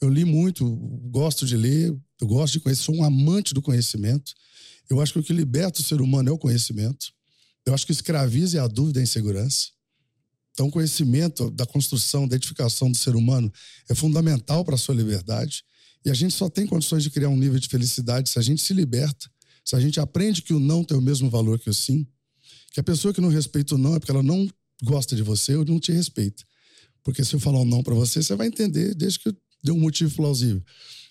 Eu 0.00 0.08
li 0.08 0.24
muito, 0.24 0.64
gosto 1.10 1.46
de 1.46 1.56
ler, 1.56 1.96
eu 2.20 2.26
gosto 2.26 2.54
de 2.54 2.60
conhecer, 2.60 2.82
sou 2.82 2.96
um 2.96 3.04
amante 3.04 3.54
do 3.54 3.62
conhecimento. 3.62 4.32
Eu 4.88 5.00
acho 5.00 5.12
que 5.12 5.18
o 5.18 5.22
que 5.22 5.32
liberta 5.32 5.80
o 5.80 5.84
ser 5.84 6.00
humano 6.00 6.28
é 6.28 6.32
o 6.32 6.38
conhecimento. 6.38 7.06
Eu 7.64 7.74
acho 7.74 7.86
que 7.86 7.92
escraviza 7.92 8.58
é 8.58 8.60
a 8.60 8.68
dúvida 8.68 8.98
e 8.98 9.00
a 9.00 9.04
insegurança. 9.04 9.68
Então, 10.52 10.68
o 10.68 10.70
conhecimento 10.70 11.50
da 11.50 11.66
construção, 11.66 12.26
da 12.26 12.36
edificação 12.36 12.90
do 12.90 12.96
ser 12.96 13.14
humano 13.14 13.52
é 13.90 13.94
fundamental 13.94 14.64
para 14.64 14.74
a 14.74 14.78
sua 14.78 14.94
liberdade. 14.94 15.64
E 16.04 16.10
a 16.10 16.14
gente 16.14 16.34
só 16.34 16.48
tem 16.48 16.66
condições 16.66 17.02
de 17.02 17.10
criar 17.10 17.28
um 17.28 17.36
nível 17.36 17.58
de 17.58 17.68
felicidade 17.68 18.30
se 18.30 18.38
a 18.38 18.42
gente 18.42 18.62
se 18.62 18.72
liberta, 18.72 19.28
se 19.64 19.74
a 19.74 19.80
gente 19.80 19.98
aprende 19.98 20.40
que 20.40 20.54
o 20.54 20.60
não 20.60 20.84
tem 20.84 20.96
o 20.96 21.00
mesmo 21.02 21.28
valor 21.28 21.58
que 21.58 21.68
o 21.68 21.74
sim, 21.74 22.06
que 22.76 22.80
a 22.80 22.84
pessoa 22.84 23.14
que 23.14 23.22
não 23.22 23.30
respeita 23.30 23.74
o 23.74 23.78
não 23.78 23.94
é 23.94 23.98
porque 23.98 24.12
ela 24.12 24.22
não 24.22 24.46
gosta 24.82 25.16
de 25.16 25.22
você 25.22 25.56
ou 25.56 25.64
não 25.64 25.80
te 25.80 25.92
respeita. 25.92 26.44
Porque 27.02 27.24
se 27.24 27.34
eu 27.34 27.40
falar 27.40 27.60
um 27.60 27.64
não 27.64 27.82
para 27.82 27.94
você, 27.94 28.22
você 28.22 28.34
vai 28.34 28.48
entender 28.48 28.94
desde 28.94 29.18
que 29.18 29.34
deu 29.64 29.74
um 29.74 29.80
motivo 29.80 30.14
plausível. 30.14 30.62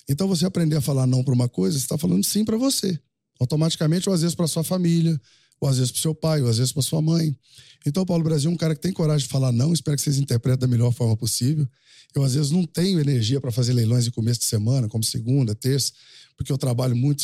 Então, 0.07 0.27
você 0.27 0.45
aprender 0.45 0.75
a 0.75 0.81
falar 0.81 1.07
não 1.07 1.23
para 1.23 1.33
uma 1.33 1.49
coisa, 1.49 1.75
você 1.75 1.83
está 1.83 1.97
falando 1.97 2.23
sim 2.23 2.45
para 2.45 2.55
você. 2.55 2.99
Automaticamente, 3.39 4.07
ou 4.07 4.13
às 4.13 4.21
vezes 4.21 4.35
para 4.35 4.45
sua 4.45 4.63
família, 4.63 5.19
ou 5.59 5.67
às 5.67 5.79
vezes 5.79 5.91
para 5.91 6.01
seu 6.03 6.13
pai, 6.13 6.39
ou 6.43 6.49
às 6.49 6.59
vezes 6.59 6.71
para 6.71 6.83
sua 6.83 7.01
mãe. 7.01 7.35
Então, 7.83 8.05
Paulo 8.05 8.23
Brasil 8.23 8.51
é 8.51 8.53
um 8.53 8.57
cara 8.57 8.75
que 8.75 8.81
tem 8.81 8.93
coragem 8.93 9.25
de 9.25 9.31
falar 9.31 9.51
não, 9.51 9.73
espero 9.73 9.97
que 9.97 10.03
vocês 10.03 10.19
interpretem 10.19 10.59
da 10.59 10.67
melhor 10.67 10.93
forma 10.93 11.17
possível. 11.17 11.67
Eu, 12.13 12.21
às 12.21 12.35
vezes, 12.35 12.51
não 12.51 12.63
tenho 12.63 12.99
energia 12.99 13.41
para 13.41 13.51
fazer 13.51 13.73
leilões 13.73 14.05
em 14.05 14.11
começo 14.11 14.41
de 14.41 14.45
semana, 14.45 14.87
como 14.87 15.03
segunda, 15.03 15.55
terça, 15.55 15.91
porque 16.37 16.51
eu 16.51 16.59
trabalho 16.59 16.95
muito 16.95 17.23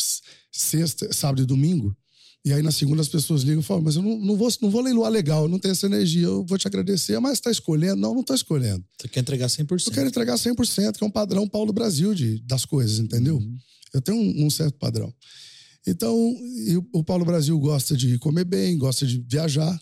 sexta, 0.51 1.13
sábado 1.13 1.43
e 1.43 1.45
domingo. 1.45 1.95
E 2.43 2.51
aí 2.51 2.63
na 2.63 2.71
segunda 2.71 3.01
as 3.01 3.07
pessoas 3.07 3.43
ligam 3.43 3.59
e 3.59 3.63
falam, 3.63 3.83
mas 3.83 3.95
eu 3.95 4.01
não, 4.01 4.17
não, 4.17 4.35
vou, 4.35 4.49
não 4.61 4.71
vou 4.71 4.81
leiloar 4.81 5.11
legal, 5.11 5.43
eu 5.43 5.47
não 5.47 5.59
tenho 5.59 5.73
essa 5.73 5.85
energia, 5.85 6.23
eu 6.23 6.43
vou 6.43 6.57
te 6.57 6.67
agradecer, 6.67 7.19
mas 7.19 7.33
está 7.33 7.51
escolhendo? 7.51 7.97
Não, 7.97 8.13
não 8.13 8.21
estou 8.21 8.35
escolhendo. 8.35 8.83
Você 8.99 9.07
quer 9.07 9.19
entregar 9.19 9.47
100%? 9.47 9.87
Eu 9.87 9.93
quero 9.93 10.07
entregar 10.09 10.35
100%, 10.35 10.97
que 10.97 11.03
é 11.03 11.07
um 11.07 11.11
padrão 11.11 11.47
Paulo 11.47 11.71
Brasil 11.71 12.15
de, 12.15 12.39
das 12.39 12.65
coisas, 12.65 12.97
entendeu? 12.97 13.37
Uhum. 13.37 13.57
Eu 13.93 14.01
tenho 14.01 14.17
um, 14.17 14.45
um, 14.45 14.49
certo 14.49 14.77
padrão. 14.79 15.13
Então, 15.85 16.15
o 16.93 17.03
Paulo 17.03 17.25
Brasil 17.25 17.57
gosta 17.59 17.95
de 17.95 18.17
comer 18.17 18.45
bem, 18.45 18.77
gosta 18.77 19.05
de 19.05 19.23
viajar. 19.29 19.79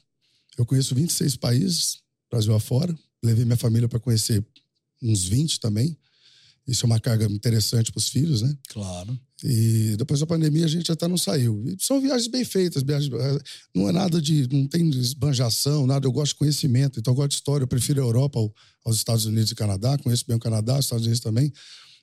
Eu 0.58 0.66
conheço 0.66 0.94
26 0.96 1.38
países, 1.38 2.00
Brasil 2.30 2.54
afora. 2.54 2.94
Levei 3.24 3.46
minha 3.46 3.58
família 3.58 3.88
para 3.88 4.00
conhecer 4.00 4.46
uns 5.02 5.26
20 5.26 5.60
também. 5.60 5.98
Isso 6.70 6.86
é 6.86 6.88
uma 6.88 7.00
carga 7.00 7.26
interessante 7.26 7.92
para 7.92 7.98
os 7.98 8.10
filhos, 8.10 8.44
né? 8.44 8.56
Claro. 8.68 9.20
E 9.44 9.96
depois 9.98 10.20
da 10.20 10.28
pandemia 10.28 10.66
a 10.66 10.68
gente 10.68 10.92
até 10.92 11.08
não 11.08 11.18
saiu. 11.18 11.64
E 11.66 11.76
são 11.80 12.00
viagens 12.00 12.28
bem 12.28 12.46
feitas, 12.46 12.84
viagens, 12.84 13.12
eh, 13.12 13.40
não 13.74 13.90
é 13.90 13.92
nada 13.92 14.22
de. 14.22 14.48
não 14.54 14.68
tem 14.68 14.88
esbanjação, 14.92 15.88
nada. 15.88 16.06
Eu 16.06 16.12
gosto 16.12 16.34
de 16.34 16.36
conhecimento, 16.36 17.00
então 17.00 17.12
eu 17.12 17.16
gosto 17.16 17.30
de 17.30 17.36
história. 17.36 17.64
Eu 17.64 17.68
prefiro 17.68 18.00
a 18.02 18.06
Europa 18.06 18.40
aos 18.86 18.98
Estados 18.98 19.26
Unidos 19.26 19.52
e 19.52 19.56
Canadá, 19.56 19.98
conheço 19.98 20.26
bem 20.28 20.38
o 20.38 20.40
Canadá, 20.40 20.78
os 20.78 20.86
Estados 20.86 21.06
Unidos 21.06 21.22
também. 21.22 21.52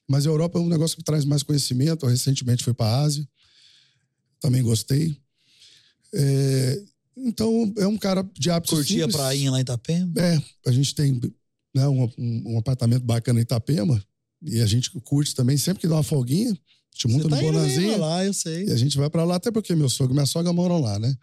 Mas 0.09 0.27
a 0.27 0.31
Europa 0.31 0.59
é 0.59 0.63
um 0.63 0.69
negócio 0.69 0.97
que 0.97 1.05
traz 1.05 1.25
mais 1.25 1.45
conhecimento. 1.45 2.05
Eu 2.05 2.11
recentemente 2.11 2.65
fui 2.65 2.75
para 2.75 2.87
a 2.87 3.03
Ásia, 3.03 3.29
também 4.41 4.63
gostei. 4.65 5.17
É, 6.13 6.83
então 7.17 7.73
é 7.79 7.87
um 7.87 7.97
cara 7.97 8.29
de 8.37 8.51
hábitos. 8.51 8.79
Curtia 8.79 9.05
simples. 9.05 9.15
a 9.15 9.19
prainha 9.19 9.51
lá 9.53 9.59
em 9.59 9.63
Itapema? 9.63 10.13
É, 10.17 10.43
a 10.67 10.73
gente 10.73 10.93
tem 10.93 11.21
né, 11.73 11.87
um, 11.87 12.11
um 12.19 12.59
apartamento 12.59 13.05
bacana 13.05 13.39
em 13.39 13.43
Itapema 13.43 14.03
e 14.43 14.61
a 14.61 14.67
gente 14.67 14.91
curte 14.91 15.35
também, 15.35 15.57
sempre 15.57 15.81
que 15.81 15.89
dá 15.89 15.95
uma 15.95 16.03
folguinha, 16.03 16.51
a 16.51 16.55
gente 16.95 17.09
monta 17.09 17.25
no 17.25 17.31
tá 17.31 17.43
Bonazinha. 17.43 17.97
lá, 17.97 18.25
eu 18.25 18.33
sei. 18.33 18.67
E 18.67 18.73
a 18.73 18.77
gente 18.77 18.97
vai 18.97 19.11
para 19.11 19.25
lá, 19.25 19.37
até 19.37 19.51
porque 19.51 19.75
meu 19.75 19.89
sogro 19.89 20.13
e 20.13 20.17
minha 20.17 20.27
sogra 20.27 20.53
moram 20.53 20.81
lá, 20.81 20.99
né? 20.99 21.15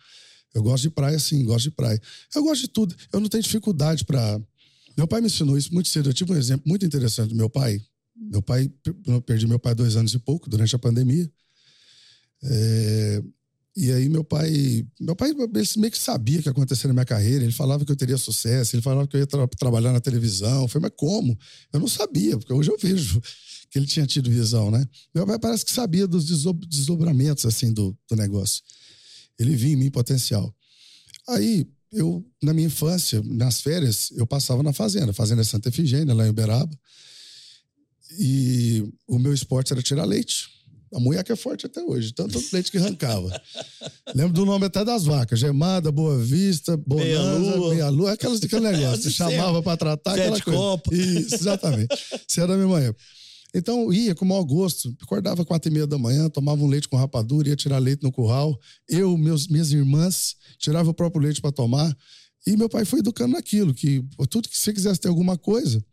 Eu 0.53 0.61
gosto 0.61 0.84
de 0.84 0.90
praia, 0.91 1.18
sim, 1.18 1.44
gosto 1.44 1.65
de 1.65 1.72
praia. 1.72 1.99
Eu 2.35 2.44
gosto 2.44 2.61
de 2.61 2.68
tudo. 2.68 2.95
Eu 3.11 3.19
não 3.19 3.27
tenho 3.27 3.41
dificuldade 3.41 4.06
para. 4.06 4.40
Meu 4.95 5.07
pai 5.07 5.19
me 5.19 5.27
ensinou 5.27 5.57
isso 5.57 5.73
muito 5.73 5.90
cedo. 5.90 6.10
Eu 6.10 6.14
tive 6.14 6.31
um 6.31 6.38
exemplo 6.38 6.64
muito 6.68 6.85
interessante 6.85 7.30
do 7.30 7.35
meu 7.35 7.49
pai. 7.49 7.81
Meu 8.15 8.41
pai, 8.41 8.72
eu 9.07 9.22
perdi 9.22 9.48
meu 9.48 9.57
pai 9.57 9.73
dois 9.73 9.95
anos 9.95 10.14
e 10.14 10.19
pouco 10.19 10.48
durante 10.48 10.76
a 10.76 10.80
pandemia. 10.80 11.30
É, 12.44 13.23
e 13.76 13.91
aí 13.91 14.08
meu 14.08 14.24
pai, 14.24 14.86
meu 15.00 15.16
pai 15.16 15.32
meio 15.34 15.91
que 15.91 15.98
sabia 15.98 16.40
o 16.40 16.44
que 16.44 16.48
ia 16.48 16.52
acontecer 16.52 16.88
na 16.88 16.94
minha 16.94 17.06
carreira. 17.06 17.44
Ele 17.44 17.52
falava 17.52 17.84
que 17.84 17.91
eu 17.91 17.95
teria 17.95 18.18
sucesso, 18.18 18.76
ele 18.76 18.84
falava 18.84 19.08
que 19.08 19.16
eu 19.16 19.22
ia 19.22 19.28
tra 19.28 19.48
trabalhar 19.48 19.91
na 19.91 20.00
televisão. 20.00 20.68
Falei, 20.68 20.90
mas 20.90 20.94
como? 20.95 21.38
Eu 21.72 21.80
não 21.80 21.88
sabia, 21.88 22.38
porque 22.38 22.54
hoje 22.54 22.70
eu 22.70 22.78
vejo 22.78 23.20
que 23.72 23.80
ele 23.80 23.88
tinha 23.88 24.06
tido 24.06 24.30
visão, 24.30 24.70
né? 24.70 24.88
Meu 25.14 25.26
pai 25.26 25.40
parece 25.40 25.66
que 25.66 25.72
sabia 25.72 26.06
dos 26.06 26.26
desdobramentos 26.68 27.45
assim 27.48 27.74
do, 27.74 27.98
do 28.08 28.16
negócio. 28.16 28.62
Ele 29.40 29.56
via 29.56 29.74
em 29.74 29.78
mim 29.78 29.90
potencial. 29.90 30.56
Aí 31.28 31.68
eu 31.91 32.24
na 32.44 32.54
minha 32.54 32.68
infância, 32.68 33.24
nas 33.26 33.62
férias, 33.62 34.12
eu 34.12 34.28
passava 34.28 34.62
na 34.62 34.74
fazenda, 34.74 35.14
fazenda 35.14 35.44
Santa 35.44 35.70
Efigênia 35.70 36.14
lá 36.14 36.28
em 36.28 36.30
Uberaba. 36.30 36.78
E 38.20 38.88
o 39.08 39.18
meu 39.18 39.34
esporte 39.34 39.74
era 39.74 39.82
tirar 39.82 40.06
leite. 40.06 40.48
A 40.94 40.99
mulher 40.99 41.24
que 41.24 41.32
é 41.32 41.36
forte 41.36 41.65
até 41.65 41.82
hoje, 41.82 42.14
tanto 42.14 42.40
leite 42.53 42.72
que 42.72 42.78
arrancava. 42.78 43.41
Lembro 44.14 44.34
do 44.34 44.45
nome 44.45 44.65
até 44.65 44.86
das 44.86 45.06
vacas: 45.06 45.40
Gemada, 45.40 45.91
Boa 45.91 46.18
Vista, 46.18 46.78
Bonanza, 46.78 47.70
Meia 47.70 47.90
Lua, 47.90 48.11
aquelas 48.11 48.40
daquele 48.40 48.72
negócio. 48.72 49.10
chamava 49.11 49.64
para 49.64 49.78
tratar 49.78 50.14
aquela 50.14 50.40
coisa. 50.40 50.60
Copo. 50.60 50.94
Isso, 50.94 51.36
exatamente. 51.36 51.94
Isso 52.28 52.40
era 52.40 52.48
da 52.48 52.57
mesma 52.57 52.80
época. 52.80 53.03
Então 53.56 53.94
ia 53.94 54.15
com 54.15 54.26
o 54.26 54.28
maior 54.28 54.44
gosto, 54.44 54.95
acordava 55.02 55.45
quatro 55.45 55.70
e 55.70 55.74
meia 55.74 55.86
da 55.86 55.98
manhã, 55.98 56.28
tomava 56.30 56.64
um 56.64 56.68
leite 56.68 56.88
com 56.88 56.98
rapadura, 56.98 57.49
ia 57.49 57.56
tirar 57.56 57.78
leite 57.78 58.02
no 58.02 58.11
curral. 58.11 58.60
Eu, 58.90 59.15
meus, 59.15 59.48
minhas 59.48 59.72
irmãs, 59.72 60.36
tirava 60.57 60.90
o 60.90 60.94
próprio 60.94 61.22
leite 61.22 61.40
para 61.40 61.52
tomar. 61.52 61.95
E 62.45 62.57
meu 62.57 62.68
pai 62.68 62.84
foi 62.84 62.99
educando 62.99 63.34
naquilo, 63.34 63.74
que 63.74 64.03
tudo 64.30 64.49
que 64.49 64.57
você 64.57 64.74
quisesse 64.74 64.99
ter 64.99 65.07
alguma 65.07 65.38
coisa, 65.38 65.84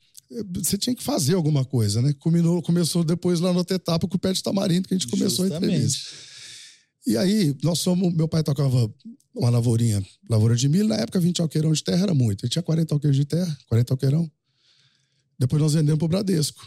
você 0.54 0.78
tinha 0.78 0.94
que 0.94 1.02
fazer 1.02 1.34
alguma 1.34 1.64
coisa, 1.64 2.00
né? 2.00 2.12
Começou, 2.18 2.62
começou 2.62 3.04
depois 3.04 3.40
lá 3.40 3.52
na 3.52 3.58
outra 3.58 3.76
etapa 3.76 4.06
com 4.06 4.16
o 4.16 4.18
pé 4.18 4.32
de 4.32 4.42
tamarindo, 4.42 4.86
que 4.86 4.94
a 4.94 4.98
gente 4.98 5.08
começou 5.08 5.44
Justamente. 5.46 5.72
a 5.72 5.76
entrevista. 5.76 6.10
E 7.06 7.16
aí, 7.16 7.56
nós 7.62 7.80
somos. 7.80 8.12
Meu 8.14 8.28
pai 8.28 8.42
tocava 8.42 8.92
uma 9.34 9.50
lavourinha, 9.50 10.04
lavoura 10.28 10.54
de 10.54 10.68
milho. 10.68 10.88
Na 10.88 10.96
época, 10.96 11.18
20 11.18 11.40
alqueirão 11.40 11.72
de 11.72 11.82
terra 11.82 12.02
era 12.02 12.14
muito. 12.14 12.44
Ele 12.44 12.50
tinha 12.50 12.62
40 12.62 12.94
alqueiros 12.94 13.16
de 13.16 13.24
terra, 13.24 13.58
40 13.68 13.94
alqueirão. 13.94 14.30
Depois 15.38 15.60
nós 15.60 15.72
vendemos 15.72 15.98
para 15.98 16.04
o 16.04 16.08
Bradesco, 16.08 16.64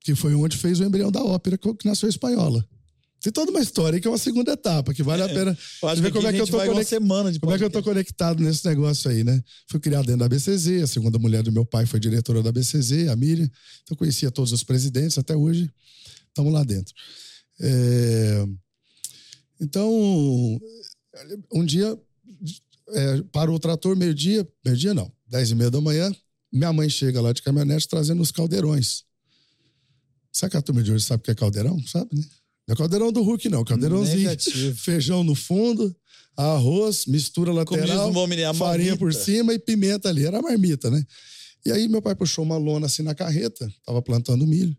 que 0.00 0.14
foi 0.14 0.34
onde 0.34 0.56
fez 0.56 0.80
o 0.80 0.84
embrião 0.84 1.10
da 1.10 1.22
ópera 1.22 1.56
que 1.56 1.86
nasceu 1.86 2.08
espanhola. 2.08 2.66
Tem 3.28 3.32
toda 3.32 3.50
uma 3.50 3.60
história 3.60 4.00
que 4.00 4.08
é 4.08 4.10
uma 4.10 4.16
segunda 4.16 4.52
etapa, 4.52 4.94
que 4.94 5.02
vale 5.02 5.22
a 5.22 5.26
é, 5.26 5.34
pena 5.34 5.50
é, 5.84 5.94
ver 5.96 6.10
como 6.10 6.26
é 6.26 6.32
que 6.32 6.40
eu 6.40 6.46
tô 6.46 6.56
conect... 6.56 6.86
semana 6.86 7.30
de 7.30 7.38
como 7.38 7.52
é 7.52 7.58
que 7.58 7.64
eu 7.64 7.68
tô 7.68 7.82
conectado 7.82 8.42
nesse 8.42 8.66
negócio 8.66 9.10
aí, 9.10 9.22
né? 9.22 9.44
Fui 9.66 9.78
criado 9.78 10.06
dentro 10.06 10.20
da 10.20 10.28
BCZ, 10.30 10.82
a 10.82 10.86
segunda 10.86 11.18
mulher 11.18 11.42
do 11.42 11.52
meu 11.52 11.62
pai 11.66 11.84
foi 11.84 12.00
diretora 12.00 12.42
da 12.42 12.50
BCZ, 12.50 13.08
a 13.08 13.16
Miriam. 13.16 13.46
Então 13.82 13.94
conhecia 13.98 14.30
todos 14.30 14.50
os 14.50 14.64
presidentes, 14.64 15.18
até 15.18 15.36
hoje 15.36 15.70
estamos 16.28 16.50
lá 16.50 16.64
dentro. 16.64 16.94
É... 17.60 18.46
Então, 19.60 19.92
um 21.52 21.66
dia 21.66 21.98
é, 22.94 23.22
parou 23.30 23.56
o 23.56 23.60
trator, 23.60 23.94
meio-dia, 23.94 24.48
meio-dia 24.64 24.94
não, 24.94 25.12
dez 25.26 25.50
e 25.50 25.54
meia 25.54 25.70
da 25.70 25.82
manhã, 25.82 26.10
minha 26.50 26.72
mãe 26.72 26.88
chega 26.88 27.20
lá 27.20 27.34
de 27.34 27.42
caminhonete 27.42 27.86
trazendo 27.88 28.22
os 28.22 28.30
caldeirões. 28.30 29.04
Sabe 30.32 30.52
que 30.52 30.56
a 30.56 30.62
turma 30.62 30.82
de 30.82 30.92
hoje 30.92 31.04
sabe 31.04 31.20
o 31.20 31.24
que 31.24 31.30
é 31.30 31.34
caldeirão? 31.34 31.78
Sabe, 31.86 32.08
né? 32.16 32.24
Não 32.68 32.74
é 32.74 32.76
caldeirão 32.76 33.10
do 33.10 33.22
Hulk, 33.22 33.48
não. 33.48 33.64
Caldeirãozinho. 33.64 34.18
Negativo. 34.18 34.76
Feijão 34.76 35.24
no 35.24 35.34
fundo, 35.34 35.96
arroz, 36.36 37.06
mistura 37.06 37.50
lateral, 37.50 38.12
farinha 38.54 38.94
por 38.94 39.12
cima 39.14 39.54
e 39.54 39.58
pimenta 39.58 40.10
ali. 40.10 40.26
Era 40.26 40.38
a 40.38 40.42
marmita, 40.42 40.90
né? 40.90 41.02
E 41.64 41.72
aí 41.72 41.88
meu 41.88 42.02
pai 42.02 42.14
puxou 42.14 42.44
uma 42.44 42.58
lona 42.58 42.86
assim 42.86 43.02
na 43.02 43.14
carreta, 43.14 43.72
tava 43.86 44.02
plantando 44.02 44.46
milho. 44.46 44.76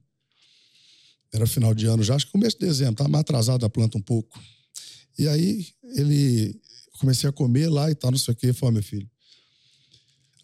Era 1.34 1.48
final 1.48 1.74
de 1.74 1.88
ano 1.88 2.04
já, 2.04 2.16
acho 2.16 2.28
que 2.28 2.32
começo 2.32 2.60
de 2.60 2.66
dezembro, 2.66 2.96
tava 2.96 3.10
mais 3.10 3.22
atrasado 3.22 3.66
a 3.66 3.70
planta 3.70 3.98
um 3.98 4.02
pouco. 4.02 4.40
E 5.18 5.28
aí 5.28 5.68
ele 5.96 6.60
comecei 7.00 7.28
a 7.28 7.34
comer 7.34 7.70
lá 7.70 7.90
e 7.90 7.96
tal, 7.96 8.12
não 8.12 8.18
sei 8.20 8.34
o 8.34 8.38
que, 8.38 8.54
falou, 8.54 8.74
meu 8.74 8.84
filho. 8.84 9.10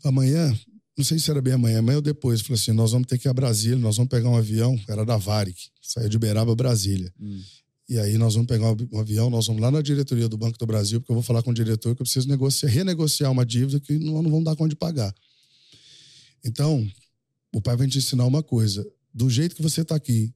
Amanhã 0.03 0.55
não 0.97 1.03
sei 1.03 1.19
se 1.19 1.29
era 1.29 1.41
bem 1.41 1.53
amanhã, 1.53 1.79
amanhã 1.79 1.97
ou 1.97 2.01
depois, 2.01 2.41
falou 2.41 2.55
assim: 2.55 2.71
nós 2.71 2.91
vamos 2.91 3.07
ter 3.07 3.17
que 3.17 3.27
ir 3.27 3.29
a 3.29 3.33
Brasília, 3.33 3.77
nós 3.77 3.97
vamos 3.97 4.09
pegar 4.09 4.29
um 4.29 4.37
avião, 4.37 4.79
era 4.87 5.05
da 5.05 5.17
Varig, 5.17 5.57
saía 5.81 6.07
de 6.07 6.15
Uberaba, 6.15 6.55
Brasília. 6.55 7.13
Hum. 7.19 7.41
E 7.87 7.99
aí 7.99 8.17
nós 8.17 8.33
vamos 8.33 8.47
pegar 8.47 8.75
um 8.91 8.99
avião, 8.99 9.29
nós 9.29 9.45
vamos 9.45 9.61
lá 9.61 9.69
na 9.69 9.81
diretoria 9.81 10.27
do 10.27 10.37
Banco 10.37 10.57
do 10.57 10.65
Brasil, 10.65 10.99
porque 10.99 11.11
eu 11.11 11.15
vou 11.15 11.23
falar 11.23 11.43
com 11.43 11.51
o 11.51 11.53
diretor 11.53 11.95
que 11.95 12.01
eu 12.01 12.05
preciso 12.05 12.27
negociar, 12.27 12.69
renegociar 12.69 13.31
uma 13.31 13.45
dívida 13.45 13.79
que 13.79 13.93
nós 13.99 14.23
não 14.23 14.31
vamos 14.31 14.45
dar 14.45 14.55
conta 14.55 14.69
de 14.69 14.75
pagar. 14.75 15.13
Então, 16.43 16.89
o 17.53 17.61
pai 17.61 17.75
vai 17.75 17.87
te 17.87 17.97
ensinar 17.97 18.25
uma 18.25 18.41
coisa: 18.41 18.85
do 19.13 19.29
jeito 19.29 19.55
que 19.55 19.61
você 19.61 19.81
está 19.81 19.95
aqui 19.95 20.33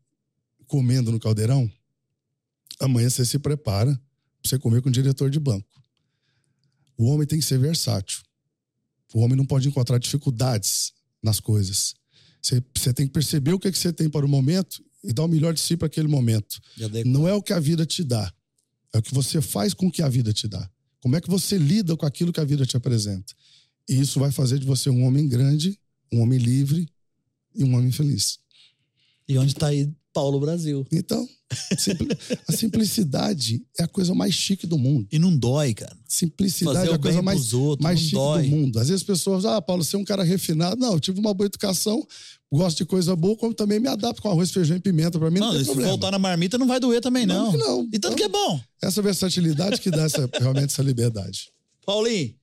comendo 0.67 1.11
no 1.11 1.19
caldeirão, 1.19 1.71
amanhã 2.79 3.09
você 3.09 3.25
se 3.25 3.39
prepara 3.39 3.93
para 3.93 4.49
você 4.49 4.59
comer 4.59 4.81
com 4.81 4.89
o 4.89 4.91
diretor 4.91 5.29
de 5.29 5.39
banco. 5.39 5.67
O 6.97 7.05
homem 7.05 7.25
tem 7.25 7.39
que 7.39 7.45
ser 7.45 7.57
versátil. 7.57 8.21
O 9.13 9.21
homem 9.21 9.35
não 9.35 9.45
pode 9.45 9.67
encontrar 9.67 9.97
dificuldades 9.97 10.93
nas 11.21 11.39
coisas. 11.39 11.95
Você, 12.41 12.63
você 12.75 12.93
tem 12.93 13.07
que 13.07 13.13
perceber 13.13 13.53
o 13.53 13.59
que, 13.59 13.67
é 13.67 13.71
que 13.71 13.77
você 13.77 13.91
tem 13.91 14.09
para 14.09 14.25
o 14.25 14.29
momento 14.29 14.83
e 15.03 15.11
dar 15.13 15.23
o 15.23 15.27
melhor 15.27 15.53
de 15.53 15.59
si 15.59 15.75
para 15.75 15.87
aquele 15.87 16.07
momento. 16.07 16.59
Não 17.05 17.27
é 17.27 17.33
o 17.33 17.41
que 17.41 17.53
a 17.53 17.59
vida 17.59 17.85
te 17.85 18.03
dá, 18.03 18.31
é 18.93 18.97
o 18.99 19.01
que 19.01 19.13
você 19.13 19.41
faz 19.41 19.73
com 19.73 19.87
o 19.87 19.91
que 19.91 20.01
a 20.01 20.09
vida 20.09 20.33
te 20.33 20.47
dá. 20.47 20.69
Como 21.01 21.15
é 21.15 21.21
que 21.21 21.29
você 21.29 21.57
lida 21.57 21.95
com 21.95 22.05
aquilo 22.05 22.33
que 22.33 22.39
a 22.39 22.45
vida 22.45 22.65
te 22.65 22.75
apresenta? 22.75 23.33
E 23.87 23.99
isso 23.99 24.19
vai 24.19 24.31
fazer 24.31 24.59
de 24.59 24.65
você 24.65 24.89
um 24.89 25.03
homem 25.03 25.27
grande, 25.27 25.79
um 26.11 26.21
homem 26.21 26.37
livre 26.37 26.87
e 27.55 27.63
um 27.63 27.75
homem 27.75 27.91
feliz. 27.91 28.39
E 29.27 29.37
onde 29.37 29.53
está 29.53 29.67
aí 29.67 29.91
Paulo 30.13 30.39
Brasil? 30.39 30.85
Então, 30.91 31.27
a 32.47 32.51
simplicidade 32.51 33.61
é 33.77 33.83
a 33.83 33.87
coisa 33.87 34.13
mais 34.13 34.33
chique 34.33 34.67
do 34.67 34.77
mundo. 34.77 35.07
E 35.11 35.17
não 35.17 35.35
dói, 35.35 35.73
cara. 35.73 35.95
Simplicidade 36.07 36.77
Fazer 36.77 36.91
é 36.91 36.95
a 36.95 36.99
coisa 36.99 37.21
mais, 37.21 37.53
outros, 37.53 37.83
mais 37.83 37.99
chique 37.99 38.15
dói. 38.15 38.43
do 38.43 38.49
mundo. 38.49 38.79
Às 38.79 38.87
vezes 38.87 39.01
as 39.01 39.05
pessoas, 39.05 39.45
ah, 39.45 39.61
Paulo, 39.61 39.83
você 39.83 39.95
é 39.95 39.99
um 39.99 40.03
cara 40.03 40.23
refinado. 40.23 40.79
Não, 40.79 40.93
eu 40.93 40.99
tive 40.99 41.19
uma 41.19 41.33
boa 41.33 41.47
educação, 41.47 42.05
gosto 42.51 42.77
de 42.77 42.85
coisa 42.85 43.15
boa, 43.15 43.35
como 43.35 43.53
também 43.53 43.79
me 43.79 43.87
adapto 43.87 44.21
com 44.21 44.29
arroz, 44.29 44.51
feijão 44.51 44.77
e 44.77 44.79
pimenta. 44.79 45.17
Pra 45.17 45.31
mim 45.31 45.39
não, 45.39 45.47
não 45.47 45.53
tem 45.55 45.63
se 45.63 45.67
problema. 45.67 45.89
voltar 45.91 46.11
na 46.11 46.19
marmita 46.19 46.57
não 46.57 46.67
vai 46.67 46.79
doer 46.79 47.01
também, 47.01 47.25
não. 47.25 47.51
Não, 47.51 47.59
não. 47.59 47.89
E 47.91 47.99
tanto 47.99 48.13
então, 48.13 48.15
que 48.15 48.23
é 48.23 48.29
bom. 48.29 48.61
Essa 48.81 49.01
versatilidade 49.01 49.81
que 49.81 49.89
dá 49.89 50.03
essa, 50.03 50.29
realmente 50.39 50.71
essa 50.71 50.83
liberdade. 50.83 51.51
Paulinho, 51.85 52.35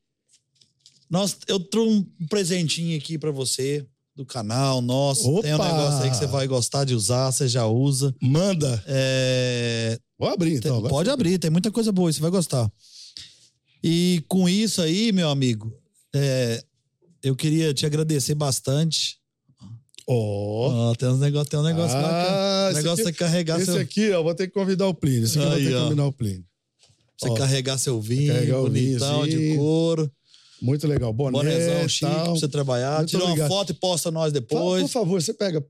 nós, 1.08 1.36
eu 1.46 1.60
trouxe 1.60 2.06
um 2.20 2.26
presentinho 2.26 2.96
aqui 2.98 3.16
para 3.16 3.30
você 3.30 3.86
do 4.16 4.24
canal 4.24 4.80
nosso. 4.80 5.30
Opa! 5.30 5.42
Tem 5.42 5.54
um 5.54 5.58
negócio 5.58 6.02
aí 6.02 6.10
que 6.10 6.16
você 6.16 6.26
vai 6.26 6.48
gostar 6.48 6.84
de 6.84 6.94
usar, 6.94 7.30
você 7.30 7.46
já 7.46 7.66
usa. 7.66 8.14
Manda. 8.20 8.82
É... 8.86 9.98
Vou 10.18 10.30
abrir, 10.30 10.54
então. 10.54 10.80
Tem, 10.80 10.90
pode 10.90 11.10
abrir, 11.10 11.38
tem 11.38 11.50
muita 11.50 11.70
coisa 11.70 11.92
boa, 11.92 12.10
você 12.10 12.20
vai 12.20 12.30
gostar. 12.30 12.70
E 13.84 14.24
com 14.26 14.48
isso 14.48 14.80
aí, 14.80 15.12
meu 15.12 15.28
amigo, 15.28 15.70
é... 16.14 16.64
eu 17.22 17.36
queria 17.36 17.74
te 17.74 17.84
agradecer 17.84 18.34
bastante. 18.34 19.18
Ó. 20.08 20.14
Oh. 20.14 20.90
oh. 20.90 20.96
tem 20.96 21.08
uns 21.10 21.20
negócios, 21.20 21.50
tem 21.50 21.60
um 21.60 21.64
negócio 21.64 21.96
ah, 21.98 22.70
negócio 22.72 23.06
aqui, 23.06 23.18
carregar 23.18 23.56
esse 23.60 23.72
seu... 23.72 23.80
aqui, 23.80 24.12
ó, 24.12 24.22
vou 24.22 24.34
ter 24.34 24.46
que 24.46 24.54
convidar 24.54 24.86
o 24.86 24.94
Plínio. 24.94 25.24
Esse 25.24 25.38
aqui 25.38 25.46
aí, 25.46 25.52
vou 25.52 25.58
ter 25.58 25.74
que 25.74 25.82
convidar 25.82 26.06
o 26.06 26.12
Plínio. 26.12 26.44
Você 27.18 27.28
ó, 27.28 27.34
carregar 27.34 27.76
seu 27.76 28.00
vinho, 28.00 28.62
bonitão, 28.62 29.26
de 29.26 29.56
couro. 29.56 30.10
Muito 30.60 30.86
legal. 30.86 31.12
Boné, 31.12 31.32
Bonézão 31.32 31.88
chique 31.88 32.10
pra 32.10 32.30
você 32.30 32.48
trabalhar. 32.48 32.98
Muito 32.98 33.10
Tira 33.10 33.24
obrigado. 33.24 33.50
uma 33.50 33.56
foto 33.56 33.72
e 33.72 33.74
posta 33.74 34.10
nós 34.10 34.32
depois. 34.32 34.82
Por 34.82 34.90
favor, 34.90 35.20
você 35.20 35.34
pega. 35.34 35.64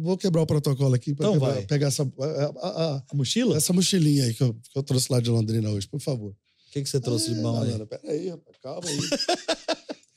Vou 0.00 0.16
quebrar 0.16 0.42
o 0.42 0.46
protocolo 0.46 0.94
aqui 0.94 1.14
para 1.14 1.28
então 1.28 1.66
pegar 1.66 1.88
essa. 1.88 2.02
A, 2.02 2.66
a, 2.66 3.02
a, 3.10 3.14
mochila? 3.14 3.56
Essa 3.56 3.72
mochilinha 3.72 4.24
aí 4.24 4.34
que 4.34 4.42
eu, 4.42 4.54
que 4.54 4.78
eu, 4.78 4.82
trouxe 4.82 5.10
lá 5.10 5.20
de 5.20 5.30
Londrina 5.30 5.70
hoje, 5.70 5.88
por 5.88 6.00
favor. 6.00 6.30
O 6.30 6.70
que, 6.70 6.82
que 6.82 6.88
você 6.88 7.00
trouxe 7.00 7.34
de 7.34 7.40
bom 7.40 7.62
aí? 7.62 7.86
Pera 7.86 8.02
aí, 8.04 8.28
rapaz. 8.28 8.56
Calma 8.62 8.88
aí. 8.88 8.98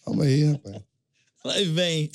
Calma 0.03 0.23
aí, 0.25 0.43
rapaz. 0.43 0.81
Aí 1.45 1.65
vem. 1.65 2.11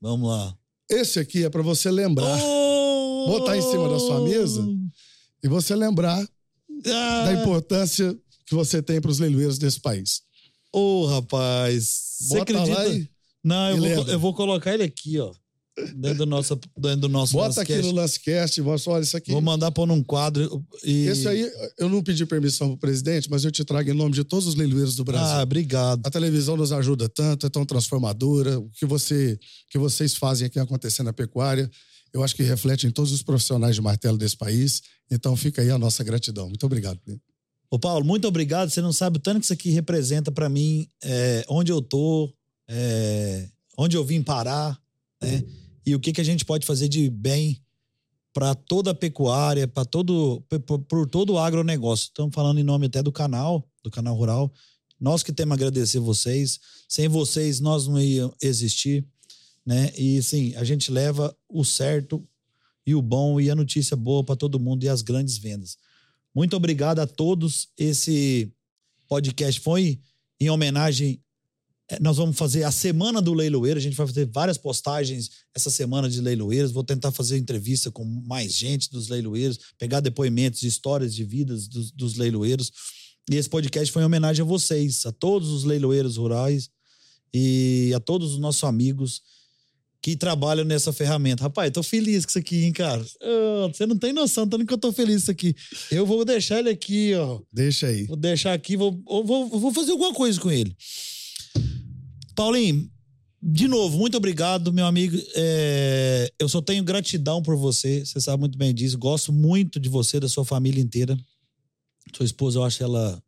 Vamos 0.00 0.28
lá. 0.28 0.56
Esse 0.88 1.18
aqui 1.18 1.44
é 1.44 1.50
para 1.50 1.62
você 1.62 1.90
lembrar. 1.90 2.38
Oh! 2.40 3.26
Botar 3.26 3.56
em 3.56 3.62
cima 3.62 3.88
da 3.88 3.98
sua 3.98 4.20
mesa 4.20 4.64
e 5.42 5.48
você 5.48 5.74
lembrar 5.74 6.24
ah. 6.86 7.24
da 7.24 7.32
importância 7.34 8.16
que 8.46 8.54
você 8.54 8.82
tem 8.82 9.00
para 9.00 9.10
os 9.10 9.18
leiloeiros 9.18 9.58
desse 9.58 9.80
país. 9.80 10.22
Ô, 10.72 11.02
oh, 11.02 11.06
rapaz. 11.06 12.16
Você 12.20 12.38
acredita? 12.38 12.88
E... 12.88 13.08
Não, 13.42 13.70
eu 13.70 13.76
vou, 13.76 14.08
eu 14.08 14.18
vou 14.18 14.34
colocar 14.34 14.74
ele 14.74 14.82
aqui, 14.82 15.18
ó. 15.18 15.32
Dentro 15.94 16.18
do 16.18 16.26
nosso, 16.26 16.58
dentro 16.78 17.00
do 17.02 17.08
nosso 17.08 17.34
Bota 17.34 17.60
aqui 17.60 17.76
no 17.76 17.92
Lancecast, 17.92 18.62
mostra, 18.62 18.92
olha 18.92 19.02
isso 19.02 19.14
aqui. 19.14 19.30
Vou 19.30 19.42
mandar 19.42 19.70
pôr 19.70 19.86
num 19.86 20.02
quadro. 20.02 20.64
E... 20.82 21.06
Esse 21.06 21.28
aí, 21.28 21.50
eu 21.78 21.90
não 21.90 22.02
pedi 22.02 22.24
permissão 22.24 22.68
pro 22.68 22.78
presidente, 22.78 23.28
mas 23.30 23.44
eu 23.44 23.52
te 23.52 23.62
trago 23.62 23.90
em 23.90 23.92
nome 23.92 24.12
de 24.12 24.24
todos 24.24 24.46
os 24.46 24.54
leiloeiros 24.54 24.96
do 24.96 25.04
Brasil. 25.04 25.36
Ah, 25.36 25.42
obrigado. 25.42 26.00
A 26.06 26.10
televisão 26.10 26.56
nos 26.56 26.72
ajuda 26.72 27.10
tanto, 27.10 27.46
é 27.46 27.50
tão 27.50 27.66
transformadora. 27.66 28.58
O 28.58 28.70
que, 28.70 28.86
você, 28.86 29.38
que 29.70 29.78
vocês 29.78 30.14
fazem 30.14 30.46
aqui 30.46 30.58
acontecer 30.58 31.02
na 31.02 31.12
pecuária 31.12 31.70
eu 32.16 32.24
acho 32.24 32.34
que 32.34 32.42
reflete 32.42 32.86
em 32.86 32.90
todos 32.90 33.12
os 33.12 33.22
profissionais 33.22 33.74
de 33.74 33.82
martelo 33.82 34.16
desse 34.16 34.36
país. 34.36 34.82
Então 35.10 35.36
fica 35.36 35.60
aí 35.60 35.70
a 35.70 35.78
nossa 35.78 36.02
gratidão. 36.02 36.48
Muito 36.48 36.64
obrigado. 36.64 36.98
Ô 37.70 37.78
Paulo, 37.78 38.06
muito 38.06 38.26
obrigado. 38.26 38.70
Você 38.70 38.80
não 38.80 38.92
sabe 38.92 39.18
o 39.18 39.20
tanto 39.20 39.40
que 39.40 39.44
isso 39.44 39.52
aqui 39.52 39.70
representa 39.70 40.32
para 40.32 40.48
mim, 40.48 40.88
é, 41.04 41.44
onde 41.46 41.70
eu 41.70 41.82
tô, 41.82 42.32
é, 42.66 43.48
onde 43.76 43.98
eu 43.98 44.04
vim 44.04 44.22
parar, 44.22 44.80
né? 45.22 45.44
E 45.84 45.94
o 45.94 46.00
que, 46.00 46.12
que 46.12 46.20
a 46.20 46.24
gente 46.24 46.44
pode 46.44 46.66
fazer 46.66 46.88
de 46.88 47.10
bem 47.10 47.62
para 48.32 48.54
toda 48.54 48.92
a 48.92 48.94
pecuária, 48.94 49.68
para 49.68 49.84
todo, 49.84 50.42
por 50.88 51.06
todo 51.08 51.34
o 51.34 51.38
agronegócio. 51.38 52.04
Estamos 52.06 52.34
falando 52.34 52.58
em 52.58 52.64
nome 52.64 52.86
até 52.86 53.02
do 53.02 53.12
canal, 53.12 53.68
do 53.84 53.90
canal 53.90 54.16
rural. 54.16 54.52
Nós 54.98 55.22
que 55.22 55.32
temos 55.32 55.52
a 55.52 55.54
agradecer 55.54 56.00
vocês. 56.00 56.58
Sem 56.88 57.08
vocês, 57.08 57.60
nós 57.60 57.86
não 57.86 58.00
ia 58.00 58.30
existir, 58.42 59.06
né? 59.66 59.92
E 59.98 60.22
sim, 60.22 60.54
a 60.54 60.62
gente 60.62 60.92
leva 60.92 61.36
o 61.48 61.64
certo 61.64 62.26
e 62.86 62.94
o 62.94 63.02
bom 63.02 63.40
e 63.40 63.50
a 63.50 63.54
notícia 63.54 63.96
boa 63.96 64.22
para 64.22 64.36
todo 64.36 64.60
mundo 64.60 64.84
e 64.84 64.88
as 64.88 65.02
grandes 65.02 65.36
vendas. 65.36 65.76
Muito 66.32 66.56
obrigado 66.56 67.00
a 67.00 67.06
todos. 67.06 67.68
Esse 67.76 68.52
podcast 69.08 69.60
foi 69.60 69.98
em 70.38 70.48
homenagem 70.48 71.20
é, 71.88 72.00
nós 72.00 72.16
vamos 72.16 72.36
fazer 72.36 72.64
a 72.64 72.70
semana 72.70 73.22
do 73.22 73.32
leiloeiro. 73.32 73.78
A 73.78 73.82
gente 73.82 73.96
vai 73.96 74.06
fazer 74.06 74.26
várias 74.26 74.58
postagens 74.58 75.30
essa 75.54 75.70
semana 75.70 76.10
de 76.10 76.20
leiloeiros. 76.20 76.72
Vou 76.72 76.82
tentar 76.82 77.12
fazer 77.12 77.38
entrevista 77.38 77.90
com 77.90 78.04
mais 78.04 78.52
gente 78.52 78.90
dos 78.90 79.08
leiloeiros, 79.08 79.58
pegar 79.78 80.00
depoimentos, 80.00 80.62
histórias 80.62 81.14
de 81.14 81.24
vidas 81.24 81.68
dos, 81.68 81.92
dos 81.92 82.16
leiloeiros. 82.16 82.72
E 83.30 83.36
esse 83.36 83.48
podcast 83.48 83.92
foi 83.92 84.02
em 84.02 84.04
homenagem 84.04 84.42
a 84.42 84.46
vocês, 84.46 85.06
a 85.06 85.12
todos 85.12 85.50
os 85.50 85.64
leiloeiros 85.64 86.16
rurais 86.16 86.68
e 87.32 87.92
a 87.94 88.00
todos 88.00 88.32
os 88.32 88.38
nossos 88.38 88.64
amigos 88.64 89.22
que 90.02 90.16
trabalham 90.16 90.64
nessa 90.64 90.92
ferramenta. 90.92 91.44
Rapaz, 91.44 91.70
tô 91.70 91.82
feliz 91.82 92.24
com 92.24 92.30
isso 92.30 92.38
aqui, 92.38 92.64
hein, 92.64 92.72
cara? 92.72 93.04
Oh, 93.20 93.68
você 93.68 93.86
não 93.86 93.96
tem 93.96 94.12
noção 94.12 94.48
tanto 94.48 94.64
que 94.64 94.72
eu 94.72 94.78
tô 94.78 94.92
feliz 94.92 95.14
com 95.14 95.22
isso 95.22 95.30
aqui. 95.30 95.56
Eu 95.90 96.06
vou 96.06 96.24
deixar 96.24 96.60
ele 96.60 96.70
aqui, 96.70 97.14
ó. 97.14 97.40
Deixa 97.52 97.88
aí. 97.88 98.04
Vou 98.04 98.16
deixar 98.16 98.52
aqui, 98.52 98.76
vou, 98.76 99.00
vou, 99.06 99.48
vou 99.48 99.72
fazer 99.72 99.92
alguma 99.92 100.14
coisa 100.14 100.40
com 100.40 100.50
ele. 100.50 100.76
Paulinho, 102.34 102.90
de 103.42 103.68
novo, 103.68 103.96
muito 103.98 104.16
obrigado, 104.16 104.72
meu 104.72 104.86
amigo. 104.86 105.16
É, 105.34 106.32
eu 106.38 106.48
só 106.48 106.60
tenho 106.60 106.82
gratidão 106.82 107.42
por 107.42 107.56
você. 107.56 108.04
Você 108.04 108.20
sabe 108.20 108.40
muito 108.40 108.58
bem 108.58 108.74
disso. 108.74 108.98
Gosto 108.98 109.32
muito 109.32 109.78
de 109.78 109.88
você, 109.88 110.18
da 110.18 110.28
sua 110.28 110.44
família 110.44 110.82
inteira. 110.82 111.16
Sua 112.14 112.26
esposa, 112.26 112.58
eu 112.58 112.64
acho 112.64 112.82
ela 112.82 113.22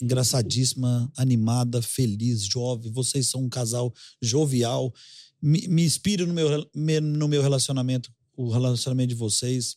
engraçadíssima, 0.00 1.10
animada, 1.16 1.82
feliz, 1.82 2.44
jovem. 2.44 2.90
Vocês 2.92 3.26
são 3.26 3.42
um 3.42 3.48
casal 3.48 3.92
jovial. 4.22 4.92
Me, 5.40 5.66
me 5.68 5.88
no 6.26 6.34
meu, 6.34 6.70
no 7.00 7.28
meu 7.28 7.42
relacionamento, 7.42 8.12
o 8.36 8.50
relacionamento 8.50 9.08
de 9.08 9.14
vocês. 9.14 9.76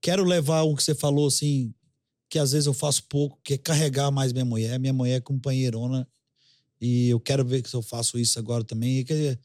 Quero 0.00 0.24
levar 0.24 0.62
o 0.62 0.74
que 0.74 0.82
você 0.82 0.94
falou, 0.94 1.26
assim, 1.26 1.72
que 2.28 2.38
às 2.38 2.52
vezes 2.52 2.66
eu 2.66 2.74
faço 2.74 3.04
pouco, 3.08 3.38
que 3.44 3.54
é 3.54 3.58
carregar 3.58 4.10
mais 4.10 4.32
minha 4.32 4.44
mulher. 4.44 4.78
Minha 4.78 4.92
mulher 4.92 5.16
é 5.16 5.20
companheirona 5.20 6.06
e 6.80 7.08
eu 7.08 7.20
quero 7.20 7.44
ver 7.44 7.66
se 7.66 7.74
eu 7.74 7.82
faço 7.82 8.18
isso 8.18 8.38
agora 8.38 8.64
também. 8.64 9.04
que 9.04 9.38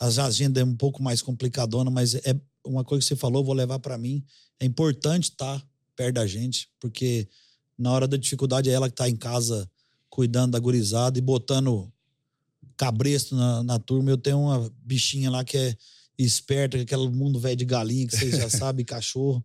a 0.00 0.06
agenda 0.06 0.60
é 0.60 0.64
um 0.64 0.76
pouco 0.76 1.02
mais 1.02 1.20
complicadona, 1.20 1.90
mas 1.90 2.14
é 2.14 2.40
uma 2.64 2.84
coisa 2.84 3.02
que 3.02 3.08
você 3.08 3.16
falou, 3.16 3.44
vou 3.44 3.54
levar 3.54 3.78
para 3.78 3.98
mim. 3.98 4.24
É 4.58 4.64
importante 4.64 5.24
estar 5.24 5.60
tá 5.60 5.66
perto 5.94 6.14
da 6.14 6.26
gente, 6.26 6.68
porque 6.80 7.28
na 7.76 7.92
hora 7.92 8.08
da 8.08 8.16
dificuldade 8.16 8.70
é 8.70 8.72
ela 8.72 8.88
que 8.88 8.94
está 8.94 9.08
em 9.08 9.16
casa 9.16 9.70
cuidando 10.08 10.52
da 10.52 10.58
gurizada 10.58 11.18
e 11.18 11.22
botando 11.22 11.92
cabresto 12.78 13.34
na, 13.34 13.62
na 13.62 13.78
turma. 13.78 14.10
Eu 14.10 14.16
tenho 14.16 14.40
uma 14.40 14.72
bichinha 14.82 15.30
lá 15.30 15.44
que 15.44 15.58
é 15.58 15.76
esperta, 16.18 16.78
é 16.78 16.80
aquele 16.80 17.08
mundo 17.08 17.38
velho 17.38 17.56
de 17.56 17.64
galinha 17.64 18.06
que 18.06 18.16
vocês 18.16 18.36
já 18.36 18.48
sabem, 18.48 18.84
cachorro. 18.84 19.44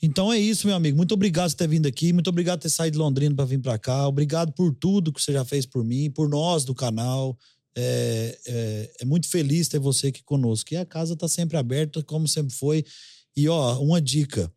Então 0.00 0.32
é 0.32 0.38
isso, 0.38 0.66
meu 0.66 0.76
amigo. 0.76 0.96
Muito 0.96 1.14
obrigado 1.14 1.50
por 1.50 1.56
ter 1.56 1.68
vindo 1.68 1.86
aqui. 1.86 2.12
Muito 2.12 2.28
obrigado 2.28 2.58
por 2.58 2.64
ter 2.64 2.70
saído 2.70 2.94
de 2.94 2.98
Londrina 2.98 3.34
para 3.34 3.44
vir 3.46 3.58
para 3.58 3.78
cá. 3.78 4.06
Obrigado 4.06 4.52
por 4.52 4.74
tudo 4.74 5.12
que 5.12 5.22
você 5.22 5.32
já 5.32 5.44
fez 5.44 5.64
por 5.64 5.82
mim, 5.82 6.10
por 6.10 6.28
nós 6.28 6.64
do 6.64 6.74
canal. 6.74 7.38
É, 7.74 8.38
é, 8.46 8.92
é 9.00 9.04
muito 9.04 9.28
feliz 9.28 9.66
ter 9.66 9.78
você 9.78 10.08
aqui 10.08 10.22
conosco. 10.22 10.74
E 10.74 10.76
a 10.76 10.84
casa 10.84 11.14
está 11.14 11.26
sempre 11.26 11.56
aberta, 11.56 12.02
como 12.02 12.28
sempre 12.28 12.54
foi. 12.54 12.84
E 13.34 13.48
ó, 13.48 13.78
uma 13.80 14.00
dica: 14.00 14.52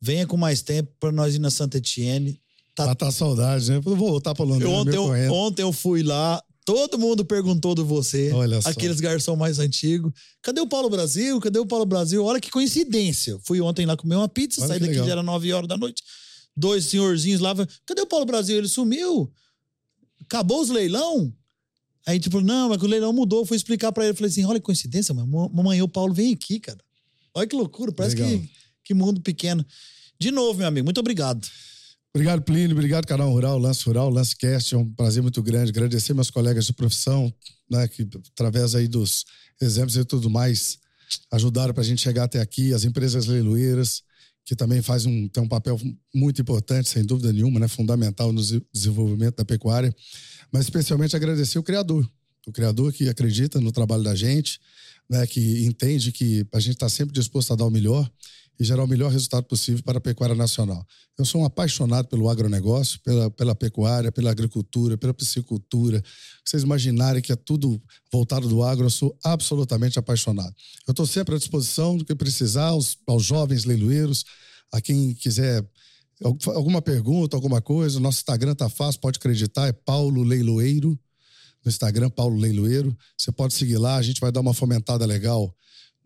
venha 0.00 0.26
com 0.26 0.36
mais 0.36 0.60
tempo 0.60 0.92
para 0.98 1.12
nós 1.12 1.34
ir 1.36 1.38
na 1.38 1.50
Santa 1.50 1.78
Etienne. 1.78 2.40
Tá, 2.74 2.94
tá 2.94 3.10
saudade, 3.10 3.70
né? 3.70 3.80
Vou 3.80 3.96
voltar 3.96 4.34
para 4.34 4.44
Londrina. 4.44 4.70
Ontem 4.70 4.96
eu, 4.96 5.32
ontem 5.32 5.62
eu 5.62 5.72
fui 5.72 6.02
lá, 6.02 6.42
Todo 6.66 6.98
mundo 6.98 7.24
perguntou 7.24 7.76
de 7.76 7.82
você. 7.82 8.32
Olha 8.32 8.60
só. 8.60 8.68
Aqueles 8.70 8.98
garçom 8.98 9.36
mais 9.36 9.60
antigos. 9.60 10.12
Cadê 10.42 10.60
o 10.60 10.66
Paulo 10.66 10.90
Brasil? 10.90 11.40
Cadê 11.40 11.60
o 11.60 11.64
Paulo 11.64 11.86
Brasil? 11.86 12.24
Olha 12.24 12.40
que 12.40 12.50
coincidência. 12.50 13.38
Fui 13.44 13.60
ontem 13.60 13.86
lá 13.86 13.96
comer 13.96 14.16
uma 14.16 14.28
pizza, 14.28 14.60
Olha 14.62 14.68
saí 14.70 14.80
daqui 14.80 14.90
legal. 14.90 15.06
já 15.06 15.12
era 15.12 15.22
9 15.22 15.52
horas 15.52 15.68
da 15.68 15.76
noite. 15.76 16.02
Dois 16.56 16.86
senhorzinhos 16.86 17.40
lá. 17.40 17.54
Cadê 17.86 18.02
o 18.02 18.06
Paulo 18.06 18.26
Brasil? 18.26 18.58
Ele 18.58 18.66
sumiu. 18.66 19.32
Acabou 20.22 20.60
os 20.60 20.68
leilão? 20.68 21.32
Aí, 22.04 22.18
tipo, 22.18 22.40
não, 22.40 22.70
mas 22.70 22.82
o 22.82 22.86
leilão 22.88 23.12
mudou. 23.12 23.42
Eu 23.42 23.46
fui 23.46 23.56
explicar 23.56 23.92
para 23.92 24.04
ele. 24.04 24.14
Falei 24.14 24.30
assim: 24.30 24.44
olha 24.44 24.58
que 24.58 24.66
coincidência, 24.66 25.14
mano. 25.14 25.48
Mamãe, 25.54 25.80
o 25.82 25.88
Paulo 25.88 26.12
vem 26.12 26.32
aqui, 26.34 26.58
cara. 26.58 26.80
Olha 27.32 27.46
que 27.46 27.54
loucura. 27.54 27.92
Parece 27.92 28.16
que, 28.16 28.50
que 28.82 28.92
mundo 28.92 29.20
pequeno. 29.20 29.64
De 30.18 30.32
novo, 30.32 30.58
meu 30.58 30.66
amigo, 30.66 30.84
muito 30.84 30.98
obrigado. 30.98 31.46
Obrigado, 32.16 32.40
Plínio. 32.40 32.72
Obrigado, 32.72 33.06
Canal 33.06 33.30
Rural, 33.30 33.58
Lance 33.58 33.84
Rural, 33.84 34.08
Lance 34.08 34.34
Cast. 34.34 34.74
É 34.74 34.78
um 34.78 34.90
prazer 34.90 35.22
muito 35.22 35.42
grande. 35.42 35.68
Agradecer 35.68 36.14
meus 36.14 36.30
colegas 36.30 36.64
de 36.64 36.72
profissão, 36.72 37.30
né, 37.70 37.86
que 37.86 38.08
através 38.32 38.74
aí 38.74 38.88
dos 38.88 39.26
exemplos 39.60 39.98
e 39.98 40.02
tudo 40.02 40.30
mais, 40.30 40.78
ajudaram 41.30 41.74
para 41.74 41.82
a 41.82 41.84
gente 41.84 42.00
chegar 42.00 42.24
até 42.24 42.40
aqui. 42.40 42.72
As 42.72 42.84
empresas 42.84 43.26
leiloeiras, 43.26 44.02
que 44.46 44.56
também 44.56 44.80
faz 44.80 45.04
um, 45.04 45.28
tem 45.28 45.42
um 45.42 45.48
papel 45.48 45.78
muito 46.14 46.40
importante, 46.40 46.88
sem 46.88 47.04
dúvida 47.04 47.30
nenhuma, 47.34 47.60
né, 47.60 47.68
fundamental 47.68 48.32
no 48.32 48.40
desenvolvimento 48.72 49.36
da 49.36 49.44
pecuária. 49.44 49.94
Mas 50.50 50.64
especialmente 50.64 51.14
agradecer 51.14 51.58
o 51.58 51.62
Criador. 51.62 52.10
O 52.46 52.52
Criador 52.52 52.94
que 52.94 53.10
acredita 53.10 53.60
no 53.60 53.70
trabalho 53.70 54.02
da 54.02 54.14
gente, 54.14 54.58
né, 55.06 55.26
que 55.26 55.66
entende 55.66 56.10
que 56.12 56.46
a 56.50 56.60
gente 56.60 56.76
está 56.76 56.88
sempre 56.88 57.12
disposto 57.12 57.52
a 57.52 57.56
dar 57.56 57.66
o 57.66 57.70
melhor 57.70 58.10
e 58.58 58.64
gerar 58.64 58.84
o 58.84 58.86
melhor 58.86 59.10
resultado 59.10 59.44
possível 59.44 59.82
para 59.82 59.98
a 59.98 60.00
pecuária 60.00 60.34
nacional. 60.34 60.86
Eu 61.18 61.24
sou 61.24 61.42
um 61.42 61.44
apaixonado 61.44 62.08
pelo 62.08 62.28
agronegócio, 62.28 63.00
pela, 63.00 63.30
pela 63.30 63.54
pecuária, 63.54 64.10
pela 64.10 64.30
agricultura, 64.30 64.96
pela 64.96 65.12
piscicultura. 65.12 66.02
Vocês 66.44 66.62
imaginarem 66.62 67.22
que 67.22 67.32
é 67.32 67.36
tudo 67.36 67.80
voltado 68.10 68.48
do 68.48 68.62
agro, 68.62 68.86
eu 68.86 68.90
sou 68.90 69.16
absolutamente 69.24 69.98
apaixonado. 69.98 70.54
Eu 70.86 70.92
estou 70.92 71.06
sempre 71.06 71.34
à 71.34 71.38
disposição 71.38 71.96
do 71.96 72.04
que 72.04 72.14
precisar, 72.14 72.68
aos, 72.68 72.96
aos 73.06 73.24
jovens 73.24 73.64
leiloeiros, 73.64 74.24
a 74.72 74.80
quem 74.80 75.14
quiser 75.14 75.64
alguma 76.22 76.80
pergunta, 76.80 77.36
alguma 77.36 77.60
coisa, 77.60 78.00
nosso 78.00 78.18
Instagram 78.18 78.54
tá 78.54 78.68
fácil, 78.68 79.00
pode 79.00 79.18
acreditar, 79.18 79.68
é 79.68 79.72
Paulo 79.72 80.22
Leiloeiro, 80.22 80.98
no 81.64 81.68
Instagram, 81.68 82.08
Paulo 82.08 82.36
Leiloeiro. 82.38 82.96
Você 83.16 83.30
pode 83.30 83.54
seguir 83.54 83.76
lá, 83.76 83.96
a 83.96 84.02
gente 84.02 84.20
vai 84.20 84.32
dar 84.32 84.40
uma 84.40 84.54
fomentada 84.54 85.04
legal 85.04 85.54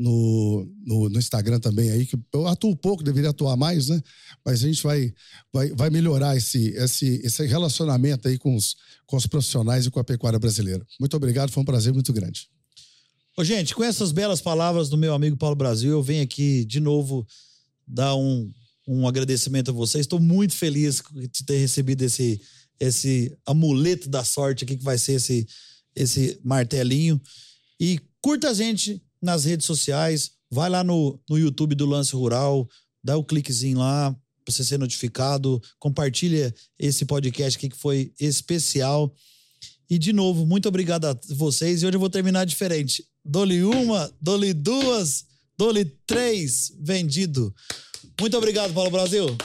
no, 0.00 0.66
no, 0.86 1.10
no, 1.10 1.18
Instagram 1.18 1.60
também 1.60 1.90
aí, 1.90 2.06
que 2.06 2.18
eu 2.32 2.46
atuo 2.46 2.74
pouco, 2.74 3.04
deveria 3.04 3.28
atuar 3.28 3.54
mais, 3.54 3.88
né? 3.88 4.00
Mas 4.42 4.64
a 4.64 4.66
gente 4.66 4.82
vai, 4.82 5.12
vai, 5.52 5.68
vai 5.74 5.90
melhorar 5.90 6.34
esse, 6.34 6.68
esse, 6.68 7.20
esse 7.22 7.46
relacionamento 7.46 8.26
aí 8.26 8.38
com 8.38 8.56
os, 8.56 8.76
com 9.04 9.18
os 9.18 9.26
profissionais 9.26 9.84
e 9.84 9.90
com 9.90 10.00
a 10.00 10.04
pecuária 10.04 10.38
brasileira. 10.38 10.86
Muito 10.98 11.14
obrigado, 11.14 11.52
foi 11.52 11.62
um 11.62 11.66
prazer 11.66 11.92
muito 11.92 12.14
grande. 12.14 12.48
Ô, 13.36 13.44
gente, 13.44 13.74
com 13.74 13.84
essas 13.84 14.10
belas 14.10 14.40
palavras 14.40 14.88
do 14.88 14.96
meu 14.96 15.12
amigo 15.12 15.36
Paulo 15.36 15.54
Brasil, 15.54 15.90
eu 15.90 16.02
venho 16.02 16.22
aqui 16.22 16.64
de 16.64 16.80
novo 16.80 17.26
dar 17.86 18.16
um, 18.16 18.50
um 18.88 19.06
agradecimento 19.06 19.70
a 19.70 19.74
vocês. 19.74 20.06
Estou 20.06 20.18
muito 20.18 20.54
feliz 20.54 21.02
de 21.30 21.44
ter 21.44 21.58
recebido 21.58 22.00
esse, 22.02 22.40
esse 22.80 23.36
amuleto 23.44 24.08
da 24.08 24.24
sorte 24.24 24.64
aqui, 24.64 24.78
que 24.78 24.84
vai 24.84 24.96
ser 24.96 25.12
esse, 25.12 25.46
esse 25.94 26.40
martelinho. 26.42 27.20
E 27.78 28.00
curta 28.22 28.48
a 28.48 28.54
gente 28.54 29.02
nas 29.22 29.44
redes 29.44 29.66
sociais, 29.66 30.32
vai 30.50 30.68
lá 30.68 30.82
no, 30.82 31.20
no 31.28 31.38
YouTube 31.38 31.74
do 31.74 31.86
Lance 31.86 32.14
Rural, 32.14 32.68
dá 33.02 33.16
o 33.16 33.20
um 33.20 33.24
cliquezinho 33.24 33.78
lá 33.78 34.14
para 34.44 34.54
você 34.54 34.64
ser 34.64 34.78
notificado, 34.78 35.60
compartilha 35.78 36.54
esse 36.78 37.04
podcast 37.04 37.56
aqui 37.58 37.68
que 37.68 37.76
foi 37.76 38.12
especial. 38.18 39.14
E 39.88 39.98
de 39.98 40.12
novo, 40.12 40.46
muito 40.46 40.68
obrigado 40.68 41.06
a 41.06 41.18
vocês. 41.30 41.82
E 41.82 41.86
hoje 41.86 41.96
eu 41.96 42.00
vou 42.00 42.10
terminar 42.10 42.44
diferente. 42.44 43.04
Dole 43.24 43.62
uma, 43.62 44.10
dole 44.20 44.54
duas, 44.54 45.24
dole 45.58 45.84
três, 46.06 46.72
vendido. 46.80 47.54
Muito 48.20 48.36
obrigado, 48.36 48.72
Paulo 48.72 48.90
Brasil. 48.90 49.36